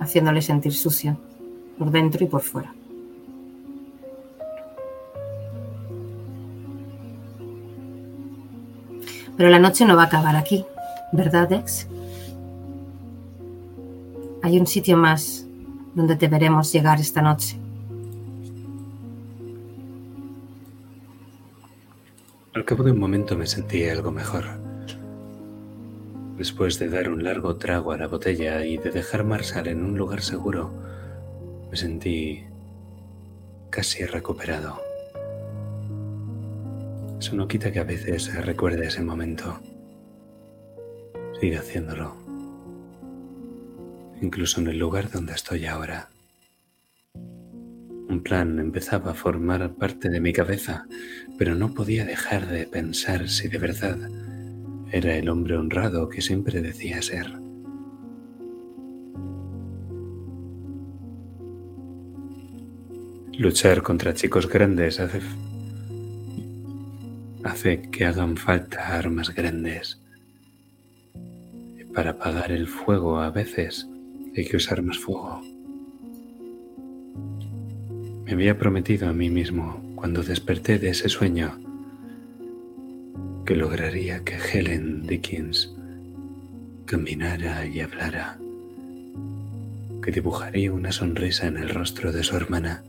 haciéndole 0.00 0.42
sentir 0.42 0.72
sucio 0.72 1.16
por 1.78 1.90
dentro 1.90 2.24
y 2.24 2.28
por 2.28 2.42
fuera. 2.42 2.74
Pero 9.36 9.50
la 9.50 9.60
noche 9.60 9.84
no 9.84 9.94
va 9.94 10.02
a 10.02 10.06
acabar 10.06 10.34
aquí, 10.34 10.64
¿verdad, 11.12 11.48
Dex? 11.48 11.86
Hay 14.42 14.58
un 14.58 14.66
sitio 14.66 14.96
más 14.96 15.46
donde 15.94 16.16
deberemos 16.16 16.72
llegar 16.72 17.00
esta 17.00 17.22
noche. 17.22 17.56
Al 22.54 22.64
cabo 22.64 22.82
de 22.82 22.90
un 22.90 22.98
momento 22.98 23.36
me 23.36 23.46
sentí 23.46 23.84
algo 23.84 24.10
mejor. 24.10 24.67
Después 26.38 26.78
de 26.78 26.88
dar 26.88 27.08
un 27.10 27.24
largo 27.24 27.56
trago 27.56 27.90
a 27.90 27.98
la 27.98 28.06
botella 28.06 28.64
y 28.64 28.76
de 28.76 28.92
dejar 28.92 29.24
Marshall 29.24 29.66
en 29.66 29.84
un 29.84 29.98
lugar 29.98 30.22
seguro, 30.22 30.70
me 31.68 31.76
sentí 31.76 32.44
casi 33.70 34.04
recuperado. 34.04 34.80
Eso 37.18 37.34
no 37.34 37.48
quita 37.48 37.72
que 37.72 37.80
a 37.80 37.84
veces 37.84 38.32
recuerde 38.46 38.86
ese 38.86 39.02
momento. 39.02 39.58
Sigue 41.40 41.58
haciéndolo. 41.58 42.14
Incluso 44.22 44.60
en 44.60 44.68
el 44.68 44.78
lugar 44.78 45.10
donde 45.10 45.32
estoy 45.32 45.66
ahora. 45.66 46.08
Un 47.14 48.22
plan 48.22 48.60
empezaba 48.60 49.10
a 49.10 49.14
formar 49.14 49.74
parte 49.74 50.08
de 50.08 50.20
mi 50.20 50.32
cabeza, 50.32 50.86
pero 51.36 51.56
no 51.56 51.74
podía 51.74 52.04
dejar 52.04 52.46
de 52.46 52.64
pensar 52.64 53.28
si 53.28 53.48
de 53.48 53.58
verdad 53.58 53.98
era 54.90 55.16
el 55.16 55.28
hombre 55.28 55.56
honrado 55.56 56.08
que 56.08 56.22
siempre 56.22 56.62
decía 56.62 57.02
ser. 57.02 57.30
Luchar 63.38 63.82
contra 63.82 64.14
chicos 64.14 64.48
grandes 64.48 64.98
hace, 64.98 65.20
hace 67.44 67.82
que 67.90 68.04
hagan 68.04 68.36
falta 68.36 68.98
armas 68.98 69.34
grandes. 69.34 70.00
Para 71.94 72.10
apagar 72.10 72.50
el 72.50 72.66
fuego 72.66 73.18
a 73.20 73.30
veces 73.30 73.88
hay 74.36 74.44
que 74.44 74.56
usar 74.56 74.82
más 74.82 74.98
fuego. 74.98 75.40
Me 78.24 78.32
había 78.32 78.58
prometido 78.58 79.08
a 79.08 79.12
mí 79.12 79.30
mismo 79.30 79.82
cuando 79.94 80.22
desperté 80.22 80.78
de 80.78 80.90
ese 80.90 81.08
sueño 81.08 81.67
que 83.48 83.56
lograría 83.56 84.24
que 84.24 84.36
Helen 84.36 85.06
Dickens 85.06 85.74
caminara 86.84 87.64
y 87.64 87.80
hablara, 87.80 88.36
que 90.02 90.12
dibujaría 90.12 90.70
una 90.70 90.92
sonrisa 90.92 91.46
en 91.46 91.56
el 91.56 91.70
rostro 91.70 92.12
de 92.12 92.22
su 92.22 92.36
hermana. 92.36 92.84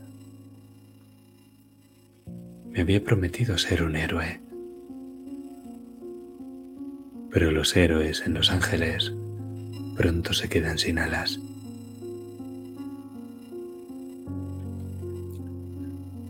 Me 2.72 2.82
había 2.82 3.02
prometido 3.02 3.56
ser 3.56 3.82
un 3.82 3.96
héroe, 3.96 4.38
pero 7.30 7.50
los 7.52 7.74
héroes 7.74 8.22
en 8.26 8.34
Los 8.34 8.50
Ángeles 8.50 9.14
pronto 9.96 10.34
se 10.34 10.50
quedan 10.50 10.76
sin 10.76 10.98
alas. 10.98 11.40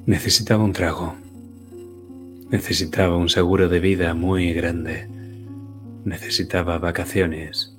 Necesitaba 0.06 0.62
un 0.62 0.72
trago. 0.72 1.16
Necesitaba 2.50 3.16
un 3.16 3.28
seguro 3.28 3.68
de 3.68 3.78
vida 3.78 4.12
muy 4.12 4.52
grande. 4.52 5.06
Necesitaba 6.04 6.78
vacaciones. 6.78 7.76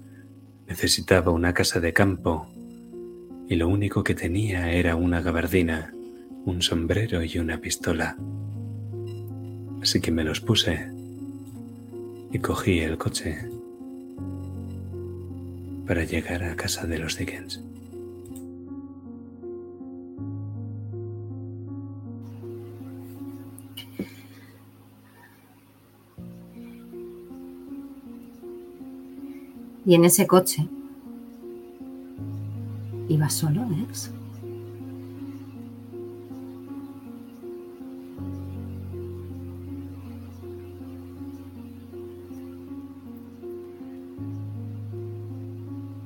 Necesitaba 0.65 1.31
una 1.31 1.53
casa 1.53 1.81
de 1.81 1.91
campo. 1.91 2.47
Y 3.49 3.55
lo 3.55 3.67
único 3.67 4.01
que 4.01 4.15
tenía 4.15 4.71
era 4.71 4.95
una 4.95 5.21
gabardina, 5.21 5.93
un 6.45 6.61
sombrero 6.61 7.21
y 7.21 7.37
una 7.37 7.57
pistola. 7.59 8.15
Así 9.81 9.99
que 9.99 10.11
me 10.11 10.23
los 10.23 10.39
puse 10.39 10.89
y 12.31 12.39
cogí 12.39 12.79
el 12.79 12.97
coche 12.97 13.49
para 15.85 16.05
llegar 16.05 16.45
a 16.45 16.55
casa 16.55 16.87
de 16.87 16.97
los 16.97 17.17
Dickens. 17.17 17.61
Y 29.85 29.95
en 29.95 30.05
ese 30.05 30.27
coche 30.27 30.67
iba 33.09 33.29
solo, 33.29 33.65
Dex. 33.65 34.11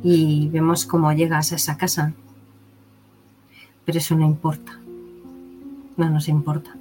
Y 0.04 0.50
vemos 0.50 0.86
cómo 0.86 1.12
llegas 1.14 1.52
a 1.52 1.56
esa 1.56 1.78
casa. 1.78 2.14
Pero 3.86 3.98
eso 3.98 4.16
no 4.16 4.26
importa. 4.26 4.80
No 5.98 6.10
nos 6.10 6.28
importa. 6.28 6.76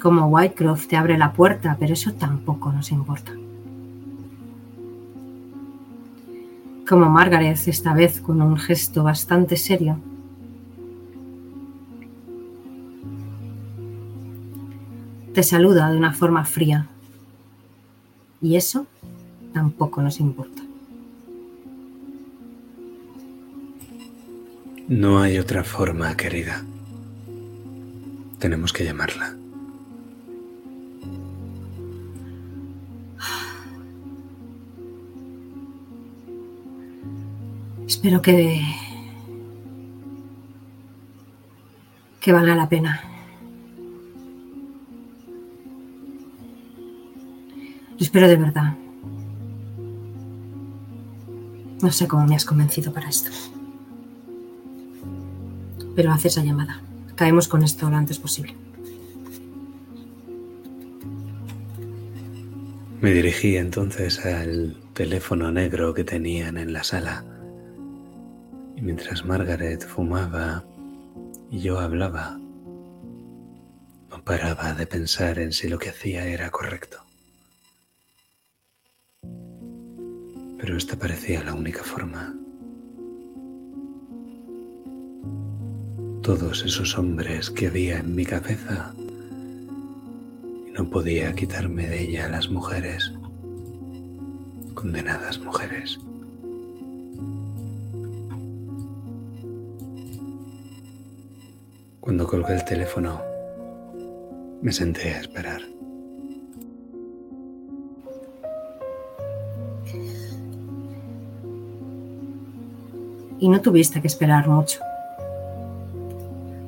Como 0.00 0.26
Whitecroft 0.28 0.86
te 0.86 0.96
abre 0.96 1.18
la 1.18 1.32
puerta, 1.32 1.76
pero 1.78 1.92
eso 1.92 2.12
tampoco 2.14 2.72
nos 2.72 2.90
importa. 2.92 3.32
Como 6.88 7.10
Margaret, 7.10 7.58
esta 7.66 7.94
vez 7.94 8.20
con 8.20 8.40
un 8.40 8.56
gesto 8.56 9.02
bastante 9.02 9.56
serio, 9.56 9.98
te 15.34 15.42
saluda 15.42 15.90
de 15.90 15.96
una 15.96 16.12
forma 16.12 16.44
fría. 16.44 16.86
Y 18.40 18.54
eso 18.54 18.86
tampoco 19.52 20.00
nos 20.00 20.20
importa. 20.20 20.62
No 24.86 25.18
hay 25.18 25.38
otra 25.38 25.64
forma, 25.64 26.16
querida. 26.16 26.62
Tenemos 28.38 28.72
que 28.72 28.84
llamarla. 28.84 29.34
Espero 37.86 38.20
que. 38.20 38.60
que 42.20 42.32
valga 42.32 42.56
la 42.56 42.68
pena. 42.68 43.00
Lo 47.90 48.04
espero 48.04 48.26
de 48.28 48.36
verdad. 48.36 48.76
No 51.80 51.92
sé 51.92 52.08
cómo 52.08 52.26
me 52.26 52.34
has 52.34 52.44
convencido 52.44 52.92
para 52.92 53.08
esto. 53.08 53.30
Pero 55.94 56.12
haz 56.12 56.24
esa 56.24 56.42
llamada. 56.42 56.82
Caemos 57.14 57.46
con 57.46 57.62
esto 57.62 57.88
lo 57.88 57.96
antes 57.96 58.18
posible. 58.18 58.56
Me 63.00 63.12
dirigí 63.12 63.56
entonces 63.56 64.24
al 64.26 64.76
teléfono 64.94 65.52
negro 65.52 65.94
que 65.94 66.02
tenían 66.02 66.58
en 66.58 66.72
la 66.72 66.82
sala. 66.82 67.24
Mientras 68.86 69.24
Margaret 69.24 69.84
fumaba 69.84 70.64
y 71.50 71.58
yo 71.58 71.80
hablaba, 71.80 72.38
no 74.10 74.22
paraba 74.24 74.74
de 74.74 74.86
pensar 74.86 75.40
en 75.40 75.52
si 75.52 75.68
lo 75.68 75.76
que 75.76 75.88
hacía 75.88 76.24
era 76.24 76.52
correcto. 76.52 76.98
Pero 80.60 80.76
esta 80.76 80.96
parecía 80.96 81.42
la 81.42 81.54
única 81.54 81.82
forma. 81.82 82.32
Todos 86.22 86.64
esos 86.64 86.96
hombres 86.96 87.50
que 87.50 87.66
había 87.66 87.98
en 87.98 88.14
mi 88.14 88.24
cabeza 88.24 88.94
y 90.64 90.70
no 90.70 90.88
podía 90.88 91.34
quitarme 91.34 91.88
de 91.88 92.02
ella 92.02 92.28
las 92.28 92.48
mujeres, 92.48 93.12
condenadas 94.74 95.40
mujeres. 95.40 95.98
Cuando 102.06 102.24
colgué 102.24 102.54
el 102.54 102.64
teléfono, 102.64 103.20
me 104.62 104.70
senté 104.70 105.14
a 105.14 105.20
esperar. 105.22 105.60
Y 113.40 113.48
no 113.48 113.60
tuviste 113.60 114.00
que 114.00 114.06
esperar 114.06 114.46
mucho. 114.46 114.78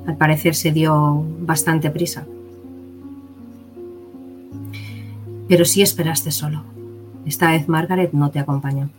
Al 0.07 0.17
parecer 0.17 0.55
se 0.55 0.73
dio 0.73 1.23
bastante 1.39 1.89
prisa. 1.89 2.25
Pero 5.47 5.63
sí 5.63 5.81
esperaste 5.81 6.31
solo. 6.31 6.65
Esta 7.25 7.51
vez 7.51 7.69
Margaret 7.69 8.11
no 8.11 8.29
te 8.29 8.39
acompañó. 8.39 8.89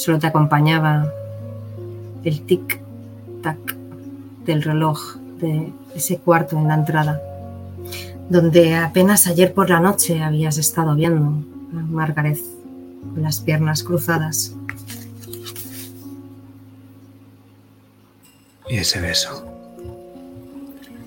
Solo 0.00 0.18
te 0.18 0.28
acompañaba 0.28 1.12
el 2.24 2.46
tic-tac 2.46 3.76
del 4.46 4.62
reloj 4.62 5.16
de 5.42 5.74
ese 5.94 6.16
cuarto 6.16 6.56
en 6.56 6.68
la 6.68 6.74
entrada, 6.76 7.20
donde 8.30 8.76
apenas 8.76 9.26
ayer 9.26 9.52
por 9.52 9.68
la 9.68 9.78
noche 9.78 10.22
habías 10.22 10.56
estado 10.56 10.94
viendo 10.94 11.44
a 11.78 11.82
Margaret 11.82 12.38
con 13.12 13.22
las 13.22 13.40
piernas 13.42 13.82
cruzadas. 13.82 14.54
Y 18.70 18.78
ese 18.78 19.02
beso, 19.02 19.44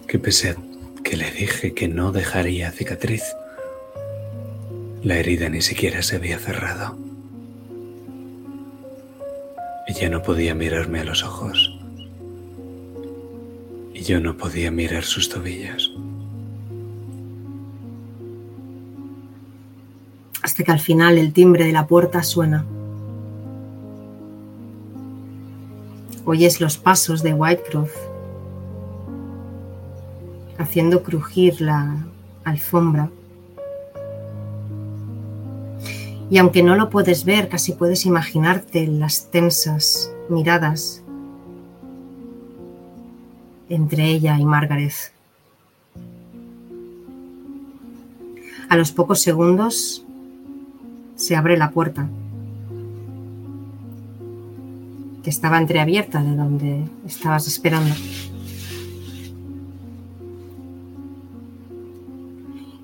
que 0.08 0.20
pese 0.20 0.56
que 1.04 1.18
le 1.18 1.32
dije 1.32 1.74
que 1.74 1.88
no 1.88 2.12
dejaría 2.12 2.70
cicatriz, 2.70 3.24
la 5.02 5.16
herida 5.16 5.50
ni 5.50 5.64
siquiera 5.64 6.04
se 6.04 6.18
había 6.18 6.38
cerrado. 6.38 6.96
Ella 9.88 10.10
no 10.10 10.22
podía 10.22 10.56
mirarme 10.56 11.02
a 11.02 11.04
los 11.04 11.24
ojos 11.24 11.78
y 13.94 14.02
yo 14.02 14.20
no 14.20 14.38
podía 14.38 14.72
mirar 14.72 15.04
sus 15.04 15.30
tobillos. 15.30 15.94
Hasta 20.42 20.64
que 20.64 20.72
al 20.72 20.80
final 20.80 21.18
el 21.18 21.32
timbre 21.34 21.66
de 21.66 21.72
la 21.72 21.88
puerta 21.88 22.24
suena. 22.24 22.66
Oyes 26.26 26.62
los 26.62 26.78
pasos 26.78 27.22
de 27.22 27.34
Whitecroft 27.34 27.96
haciendo 30.58 31.04
crujir 31.04 31.62
la 31.62 31.98
alfombra. 32.44 33.10
Y 36.30 36.38
aunque 36.38 36.64
no 36.64 36.76
lo 36.76 36.90
puedes 36.90 37.26
ver, 37.26 37.50
casi 37.50 37.74
puedes 37.74 38.06
imaginarte 38.06 38.88
las 38.88 39.30
tensas 39.30 40.12
miradas 40.30 41.04
entre 43.70 44.06
ella 44.08 44.40
y 44.40 44.46
Margaret. 44.46 44.94
A 48.70 48.78
los 48.78 48.92
pocos 48.92 49.22
segundos 49.22 50.06
se 51.16 51.36
abre 51.36 51.58
la 51.58 51.72
puerta, 51.72 52.10
que 55.24 55.30
estaba 55.30 55.60
entreabierta 55.60 56.24
de 56.24 56.36
donde 56.36 56.84
estabas 57.06 57.48
esperando. 57.48 57.94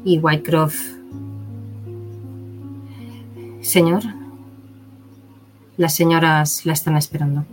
Y 0.06 0.20
Whitecroft 0.20 0.99
Señor, 3.70 4.02
las 5.78 5.94
señoras 5.94 6.66
la 6.66 6.74
están 6.74 6.98
esperando. 6.98 7.46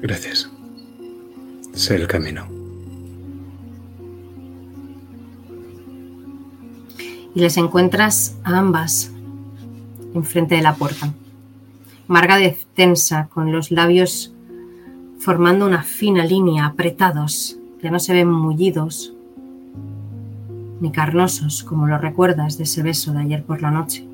Gracias. 0.00 0.48
Sé 1.74 1.96
el 1.96 2.06
camino. 2.06 2.46
Y 7.34 7.40
les 7.40 7.58
encuentras 7.58 8.38
a 8.42 8.56
ambas 8.56 9.12
enfrente 10.14 10.54
de 10.54 10.62
la 10.62 10.76
puerta. 10.76 11.12
Margaret 12.08 12.56
tensa, 12.74 13.28
con 13.28 13.52
los 13.52 13.70
labios 13.70 14.31
formando 15.22 15.66
una 15.66 15.84
fina 15.84 16.24
línea, 16.24 16.66
apretados, 16.66 17.56
que 17.80 17.92
no 17.92 18.00
se 18.00 18.12
ven 18.12 18.28
mullidos 18.28 19.14
ni 20.80 20.90
carnosos 20.90 21.62
como 21.62 21.86
lo 21.86 21.96
recuerdas 21.96 22.58
de 22.58 22.64
ese 22.64 22.82
beso 22.82 23.12
de 23.12 23.20
ayer 23.20 23.44
por 23.44 23.62
la 23.62 23.70
noche, 23.70 24.04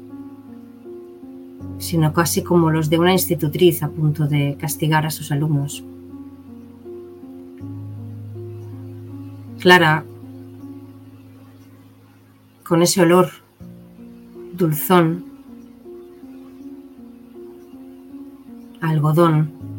sino 1.78 2.12
casi 2.12 2.42
como 2.42 2.70
los 2.70 2.90
de 2.90 2.98
una 2.98 3.12
institutriz 3.12 3.82
a 3.82 3.88
punto 3.88 4.26
de 4.26 4.58
castigar 4.60 5.06
a 5.06 5.10
sus 5.10 5.32
alumnos. 5.32 5.82
Clara, 9.60 10.04
con 12.64 12.82
ese 12.82 13.00
olor 13.00 13.30
dulzón, 14.52 15.24
algodón, 18.82 19.77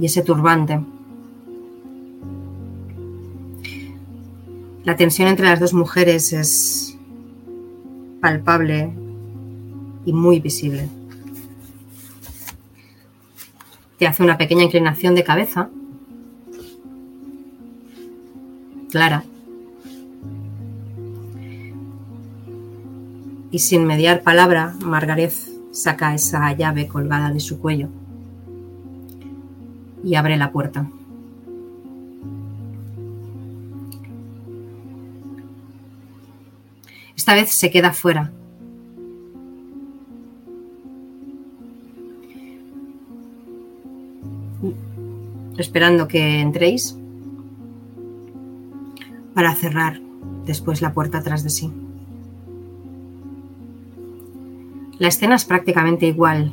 y 0.00 0.06
ese 0.06 0.22
turbante. 0.22 0.80
La 4.84 4.96
tensión 4.96 5.28
entre 5.28 5.46
las 5.46 5.60
dos 5.60 5.74
mujeres 5.74 6.32
es 6.32 6.96
palpable 8.20 8.92
y 10.06 10.12
muy 10.12 10.40
visible. 10.40 10.88
Te 13.98 14.06
hace 14.06 14.22
una 14.22 14.38
pequeña 14.38 14.64
inclinación 14.64 15.14
de 15.14 15.24
cabeza 15.24 15.68
Clara. 18.90 19.22
Y 23.52 23.58
sin 23.60 23.84
mediar 23.84 24.22
palabra, 24.22 24.74
Margaret 24.84 25.32
saca 25.72 26.14
esa 26.14 26.52
llave 26.54 26.88
colgada 26.88 27.32
de 27.32 27.38
su 27.38 27.60
cuello 27.60 27.88
y 30.04 30.14
abre 30.14 30.36
la 30.36 30.52
puerta. 30.52 30.90
Esta 37.16 37.34
vez 37.34 37.50
se 37.50 37.70
queda 37.70 37.92
fuera. 37.92 38.32
Esperando 45.58 46.08
que 46.08 46.40
entréis 46.40 46.96
para 49.34 49.54
cerrar 49.54 50.00
después 50.46 50.80
la 50.80 50.94
puerta 50.94 51.22
tras 51.22 51.44
de 51.44 51.50
sí. 51.50 51.70
La 54.98 55.08
escena 55.08 55.34
es 55.34 55.44
prácticamente 55.44 56.06
igual 56.06 56.52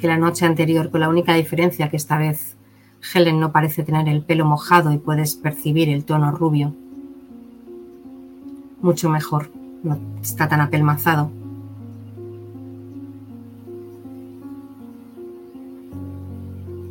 que 0.00 0.08
la 0.08 0.16
noche 0.16 0.46
anterior, 0.46 0.90
con 0.90 1.00
la 1.00 1.08
única 1.08 1.34
diferencia 1.34 1.90
que 1.90 1.96
esta 1.96 2.16
vez 2.16 2.56
Helen 3.14 3.38
no 3.38 3.52
parece 3.52 3.82
tener 3.82 4.08
el 4.08 4.22
pelo 4.22 4.44
mojado 4.44 4.92
y 4.92 4.98
puedes 4.98 5.36
percibir 5.36 5.88
el 5.88 6.04
tono 6.04 6.32
rubio. 6.32 6.74
Mucho 8.80 9.10
mejor, 9.10 9.50
no 9.82 9.98
está 10.22 10.48
tan 10.48 10.60
apelmazado. 10.60 11.30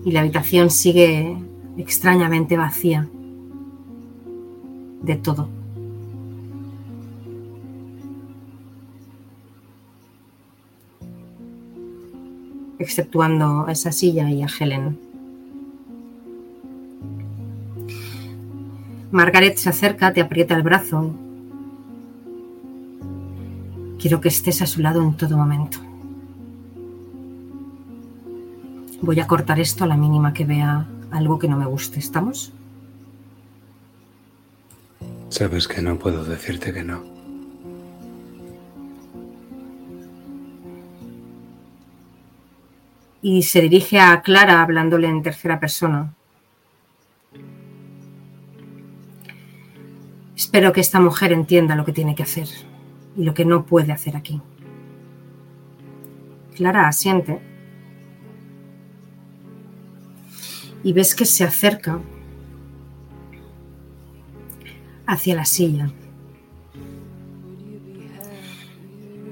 Y 0.06 0.12
la 0.12 0.22
habitación 0.22 0.70
sigue 0.70 1.38
extrañamente 1.78 2.58
vacía 2.58 3.10
de 5.02 5.16
todo. 5.16 5.59
Exceptuando 12.90 13.68
a 13.68 13.72
esa 13.72 13.92
silla 13.92 14.32
y 14.32 14.42
a 14.42 14.48
Helen. 14.48 14.98
Margaret 19.12 19.58
se 19.58 19.70
acerca, 19.70 20.12
te 20.12 20.22
aprieta 20.22 20.56
el 20.56 20.64
brazo. 20.64 21.14
Quiero 24.00 24.22
que 24.22 24.30
estés 24.30 24.64
a 24.64 24.66
su 24.66 24.82
lado 24.82 25.04
en 25.04 25.14
todo 25.14 25.38
momento. 25.38 25.78
Voy 29.02 29.20
a 29.20 29.28
cortar 29.28 29.60
esto 29.60 29.84
a 29.84 29.88
la 29.88 29.96
mínima 29.96 30.34
que 30.34 30.46
vea 30.46 30.88
algo 31.12 31.38
que 31.38 31.48
no 31.48 31.58
me 31.58 31.68
guste. 31.68 32.00
¿Estamos? 32.00 32.52
Sabes 35.30 35.68
que 35.68 35.82
no 35.84 36.00
puedo 36.00 36.26
decirte 36.26 36.74
que 36.74 36.84
no. 36.84 37.19
Y 43.22 43.44
se 43.44 43.62
dirige 43.62 44.00
a 44.00 44.22
Clara 44.22 44.62
hablándole 44.62 45.08
en 45.08 45.22
tercera 45.22 45.60
persona. 45.60 46.14
Espero 50.36 50.72
que 50.72 50.82
esta 50.82 51.00
mujer 51.00 51.34
entienda 51.34 51.76
lo 51.76 51.84
que 51.84 51.92
tiene 51.92 52.16
que 52.16 52.24
hacer 52.24 52.48
y 53.18 53.24
lo 53.24 53.34
que 53.34 53.46
no 53.46 53.66
puede 53.66 53.92
hacer 53.92 54.16
aquí. 54.16 54.42
Clara 56.56 56.88
asiente 56.88 57.42
y 60.84 60.94
ves 60.94 61.14
que 61.14 61.26
se 61.26 61.44
acerca 61.44 62.00
hacia 65.06 65.36
la 65.36 65.46
silla. 65.46 65.92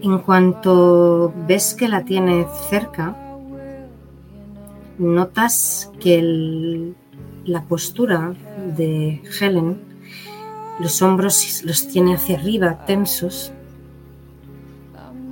En 0.02 0.20
cuanto 0.20 1.34
ves 1.48 1.74
que 1.74 1.88
la 1.88 2.04
tiene 2.04 2.46
cerca, 2.70 3.27
notas 4.98 5.92
que 6.00 6.94
la 7.46 7.64
postura 7.64 8.34
de 8.76 9.22
Helen, 9.40 9.82
los 10.80 11.02
hombros 11.02 11.64
los 11.64 11.88
tiene 11.88 12.16
hacia 12.16 12.38
arriba, 12.38 12.86
tensos, 12.86 13.52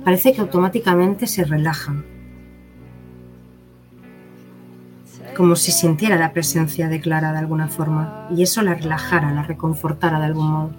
parece 0.04 0.32
que 0.32 0.40
automáticamente 0.40 1.26
se 1.26 1.44
relajan, 1.44 2.04
como 5.36 5.54
si 5.56 5.72
sintiera 5.72 6.16
la 6.16 6.32
presencia 6.32 6.88
de 6.88 7.00
Clara 7.00 7.32
de 7.32 7.38
alguna 7.38 7.68
forma, 7.68 8.28
y 8.34 8.42
eso 8.42 8.62
la 8.62 8.74
relajara, 8.74 9.32
la 9.32 9.42
reconfortara 9.42 10.18
de 10.18 10.26
algún 10.26 10.50
modo. 10.50 10.70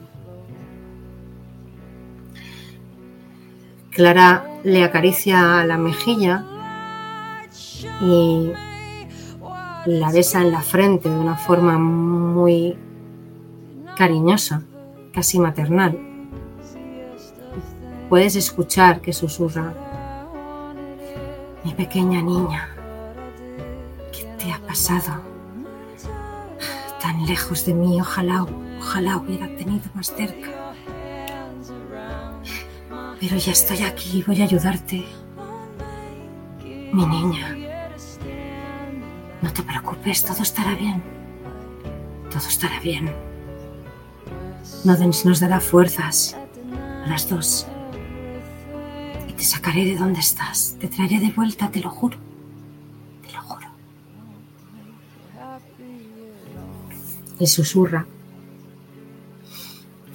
Clara 3.92 4.46
le 4.64 4.84
acaricia 4.84 5.66
la 5.66 5.78
mejilla 5.78 6.46
y 8.02 8.52
la 9.88 10.12
besa 10.12 10.42
en 10.42 10.52
la 10.52 10.62
frente 10.62 11.10
de 11.10 11.18
una 11.18 11.38
forma 11.38 11.78
muy 11.80 12.78
cariñosa, 13.96 14.64
casi 15.14 15.40
maternal. 15.40 15.98
Puedes 18.10 18.36
escuchar 18.36 19.00
que 19.00 19.14
susurra, 19.14 19.74
mi 21.64 21.74
pequeña 21.74 22.22
niña, 22.22 22.70
¿qué 24.12 24.26
te 24.38 24.52
ha 24.52 24.60
pasado? 24.60 25.22
Tan 27.02 27.26
lejos 27.26 27.66
de 27.66 27.74
mí, 27.74 28.00
ojalá, 28.02 28.46
ojalá 28.80 29.18
hubiera 29.18 29.48
tenido 29.56 29.86
más 29.94 30.14
cerca. 30.14 30.50
Pero 33.22 33.38
ya 33.38 33.52
estoy 33.54 33.84
aquí, 33.84 34.24
voy 34.28 34.42
a 34.42 34.44
ayudarte. 34.44 35.06
Mi 36.92 37.06
niña. 37.06 37.67
No 39.42 39.54
te 39.54 39.62
preocupes, 39.64 40.24
todo 40.24 40.42
estará 40.42 40.76
bien. 40.76 41.02
Todo 42.30 42.48
estará 42.48 42.80
bien. 42.80 43.12
Nodens 44.84 45.26
nos 45.26 45.40
dará 45.40 45.60
fuerzas 45.60 46.36
a 47.06 47.08
las 47.08 47.30
dos. 47.30 47.68
Y 49.30 49.34
te 49.34 49.44
sacaré 49.44 49.86
de 49.86 49.96
donde 49.96 50.20
estás. 50.20 50.76
Te 50.80 50.88
traeré 50.88 51.20
de 51.20 51.32
vuelta, 51.32 51.70
te 51.70 51.80
lo 51.80 51.90
juro. 51.90 52.18
Te 53.26 53.34
lo 53.34 53.42
juro. 53.42 53.68
Y 57.40 57.48
susurra. 57.48 58.06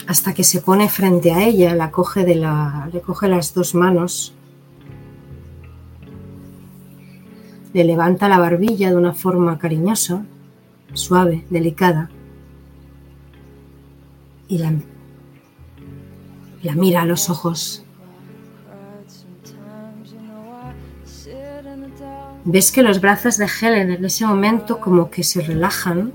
Hasta 0.09 0.35
que 0.35 0.43
se 0.43 0.61
pone 0.61 0.89
frente 0.89 1.33
a 1.33 1.45
ella, 1.45 1.75
la 1.75 1.91
coge 1.91 2.25
de 2.25 2.35
la, 2.35 2.91
le 2.93 3.01
coge 3.01 3.29
las 3.29 3.55
dos 3.55 3.75
manos 3.75 4.35
le 7.73 7.85
levanta 7.85 8.29
la 8.29 8.39
barbilla 8.39 8.91
de 8.91 8.97
una 8.97 9.15
forma 9.15 9.59
cariñosa, 9.59 10.25
suave, 10.93 11.45
delicada, 11.49 12.11
y 14.49 14.59
la, 14.59 14.73
la 16.63 16.75
mira 16.75 17.03
a 17.03 17.07
los 17.07 17.31
ojos. 17.31 17.85
Ves 22.45 22.73
que 22.73 22.83
los 22.83 23.01
brazos 23.01 23.39
de 23.39 23.47
Helen 23.47 23.93
en 23.93 24.05
ese 24.05 24.27
momento 24.27 24.81
como 24.81 25.11
que 25.11 25.23
se 25.23 25.41
relajan 25.41 26.13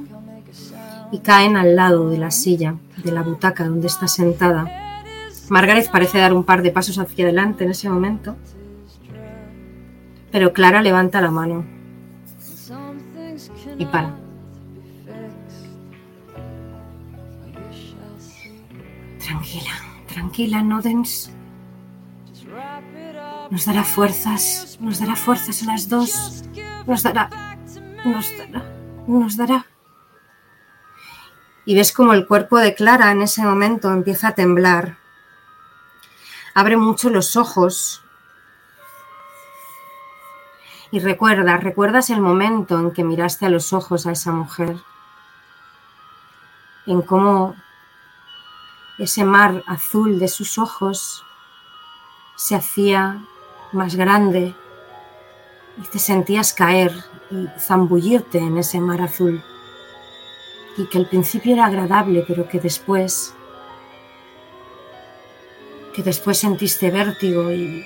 y 1.12 1.20
caen 1.20 1.56
al 1.56 1.76
lado 1.76 2.10
de 2.10 2.18
la 2.18 2.32
silla, 2.32 2.76
de 3.04 3.12
la 3.14 3.24
butaca 3.24 3.66
donde 3.66 3.88
está 3.88 4.08
sentada. 4.08 5.02
Margaret 5.50 5.90
parece 5.90 6.20
dar 6.20 6.34
un 6.34 6.44
par 6.44 6.62
de 6.62 6.72
pasos 6.72 7.00
hacia 7.00 7.24
adelante 7.24 7.64
en 7.64 7.72
ese 7.72 7.90
momento 7.90 8.36
pero 10.38 10.54
Clara 10.54 10.84
levanta 10.84 11.20
la 11.20 11.32
mano 11.32 11.66
y 13.80 13.86
para. 13.88 14.16
Tranquila, 19.18 19.72
tranquila, 20.08 20.62
Nodens. 20.62 21.32
Nos 23.50 23.66
dará 23.66 23.84
fuerzas, 23.84 24.78
nos 24.80 25.00
dará 25.00 25.16
fuerzas 25.16 25.64
a 25.64 25.66
las 25.66 25.90
dos. 25.90 26.44
Nos 26.86 27.02
dará, 27.02 27.58
nos 28.06 28.38
dará, 28.38 28.64
nos 29.08 29.38
dará. 29.38 29.66
Y 31.66 31.74
ves 31.74 31.92
como 31.92 32.14
el 32.14 32.28
cuerpo 32.28 32.60
de 32.60 32.76
Clara 32.76 33.12
en 33.12 33.24
ese 33.24 33.42
momento 33.42 33.92
empieza 33.92 34.28
a 34.28 34.36
temblar. 34.36 35.00
Abre 36.54 36.78
mucho 36.78 37.10
los 37.10 37.36
ojos 37.36 38.04
y 40.92 41.00
recuerda, 41.00 41.58
recuerdas 41.58 42.10
el 42.10 42.22
momento 42.22 42.80
en 42.80 42.92
que 42.92 43.04
miraste 43.04 43.46
a 43.46 43.50
los 43.50 43.74
ojos 43.74 44.08
a 44.08 44.12
esa 44.12 44.32
mujer, 44.32 44.78
en 46.86 47.02
cómo 47.02 47.56
ese 48.98 49.26
mar 49.26 49.64
azul 49.68 50.20
de 50.20 50.28
sus 50.28 50.58
ojos 50.58 51.24
se 52.36 52.56
hacía 52.56 53.20
más 53.74 53.96
grande 53.96 54.56
y 55.78 55.82
te 55.88 56.00
sentías 56.00 56.54
caer 56.54 56.94
y 57.30 57.48
zambullirte 57.60 58.40
en 58.40 58.58
ese 58.58 58.80
mar 58.80 59.02
azul. 59.02 59.44
y 60.78 60.86
que 60.86 61.00
al 61.00 61.10
principio 61.10 61.54
era 61.54 61.66
agradable, 61.66 62.24
pero 62.28 62.48
que 62.48 62.60
después 62.60 63.34
que 65.96 66.04
después 66.04 66.38
sentiste 66.38 66.92
vértigo 66.92 67.52
y 67.52 67.84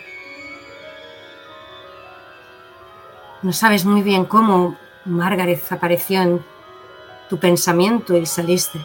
no 3.41 3.53
sabes 3.53 3.85
muy 3.85 4.01
bien 4.01 4.25
cómo 4.25 4.77
Margaret 5.05 5.63
apareció 5.71 6.21
en 6.21 6.45
tu 7.29 7.39
pensamiento 7.39 8.15
y 8.15 8.25
saliste 8.25 8.79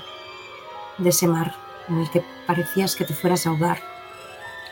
de 0.99 1.09
ese 1.11 1.27
mar 1.27 1.55
en 1.89 2.01
el 2.01 2.11
que 2.11 2.25
parecías 2.47 2.97
que 2.97 3.05
te 3.05 3.15
fueras 3.15 3.47
a 3.47 3.51
ahogar. 3.51 3.83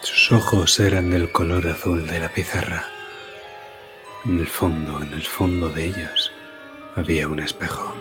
Sus 0.03 0.33
ojos 0.33 0.81
eran 0.81 1.11
del 1.11 1.33
color 1.33 1.67
azul 1.69 2.07
de 2.07 2.21
la 2.21 2.29
pizarra. 2.29 2.85
En 4.25 4.39
el 4.39 4.47
fondo, 4.47 5.03
en 5.03 5.13
el 5.13 5.23
fondo 5.23 5.69
de 5.69 5.87
ellos, 5.87 6.33
había 6.97 7.29
un 7.29 7.41
espejo. 7.41 7.95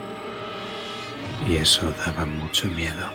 Y 1.48 1.58
eso 1.58 1.94
daba 2.06 2.26
mucho 2.26 2.68
miedo. 2.68 3.12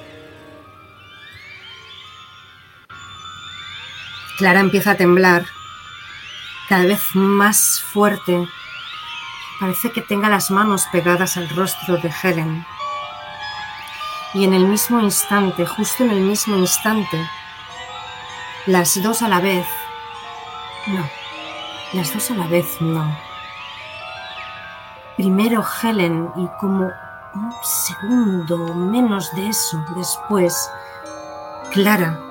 Clara 4.39 4.61
empieza 4.61 4.93
a 4.93 4.97
temblar, 4.97 5.47
cada 6.69 6.85
vez 6.85 7.15
más 7.15 7.81
fuerte. 7.81 8.49
Parece 9.59 9.90
que 9.90 10.03
tenga 10.03 10.28
las 10.28 10.51
manos 10.51 10.86
pegadas 10.93 11.36
al 11.36 11.49
rostro 11.49 11.97
de 11.97 12.12
Helen. 12.23 12.66
Y 14.35 14.45
en 14.45 14.55
el 14.55 14.66
mismo 14.66 15.01
instante, 15.01 15.66
justo 15.66 16.05
en 16.05 16.11
el 16.11 16.20
mismo 16.20 16.57
instante, 16.57 17.19
las 18.66 19.03
dos 19.03 19.23
a 19.23 19.28
la 19.28 19.40
vez. 19.40 19.66
No, 20.86 21.09
las 21.95 22.12
dos 22.12 22.31
a 22.31 22.35
la 22.35 22.47
vez 22.47 22.81
no. 22.81 23.16
Primero 25.16 25.65
Helen 25.82 26.31
y 26.36 26.47
como 26.61 26.90
un 27.35 27.53
segundo 27.62 28.74
menos 28.74 29.35
de 29.35 29.49
eso 29.49 29.85
después, 29.97 30.70
Clara. 31.73 32.27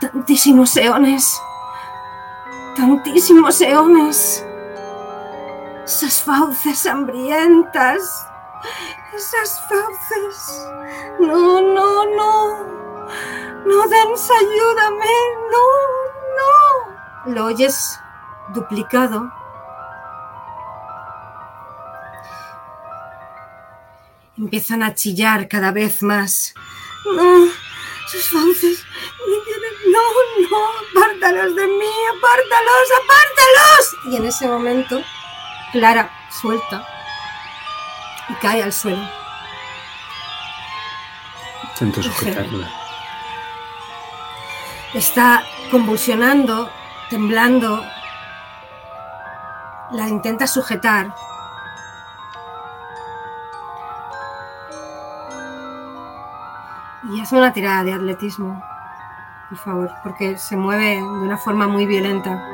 Tantísimos 0.00 0.76
eones. 0.76 1.40
Tantísimos 2.76 3.60
eones. 3.60 4.44
Esas 5.84 6.22
fauces 6.22 6.86
hambrientas. 6.86 8.26
Esas 9.14 9.60
fauces. 9.68 10.66
No, 11.20 11.60
no, 11.60 12.04
no. 12.16 12.74
No, 13.66 13.88
Dens, 13.88 14.28
ayúdame. 14.30 15.14
No, 15.50 15.64
no. 16.38 17.32
Lo 17.34 17.44
oyes 17.46 17.98
duplicado. 18.48 19.30
Empiezan 24.36 24.82
a 24.82 24.94
chillar 24.94 25.48
cada 25.48 25.70
vez 25.70 26.02
más. 26.02 26.54
No, 27.14 27.46
sus 28.08 28.28
fauces. 28.30 28.84
No, 29.90 30.00
no, 30.50 31.00
apártalos 31.00 31.54
de 31.54 31.66
mí, 31.66 31.92
apártalos, 32.16 32.88
apártalos. 33.02 34.12
Y 34.12 34.16
en 34.16 34.26
ese 34.26 34.48
momento, 34.48 35.02
Clara 35.72 36.10
suelta 36.30 36.86
y 38.28 38.34
cae 38.34 38.62
al 38.62 38.72
suelo. 38.72 39.02
Intento 41.70 42.02
sujetarla. 42.02 42.70
Está 44.94 45.42
convulsionando, 45.70 46.70
temblando. 47.10 47.84
La 49.90 50.08
intenta 50.08 50.46
sujetar. 50.46 51.12
Y 57.12 57.20
hace 57.20 57.36
una 57.36 57.52
tirada 57.52 57.84
de 57.84 57.92
atletismo, 57.92 58.64
por 59.54 59.62
favor, 59.62 59.90
porque 60.02 60.36
se 60.36 60.56
mueve 60.56 60.96
de 60.96 61.02
una 61.02 61.36
forma 61.36 61.68
muy 61.68 61.86
violenta. 61.86 62.44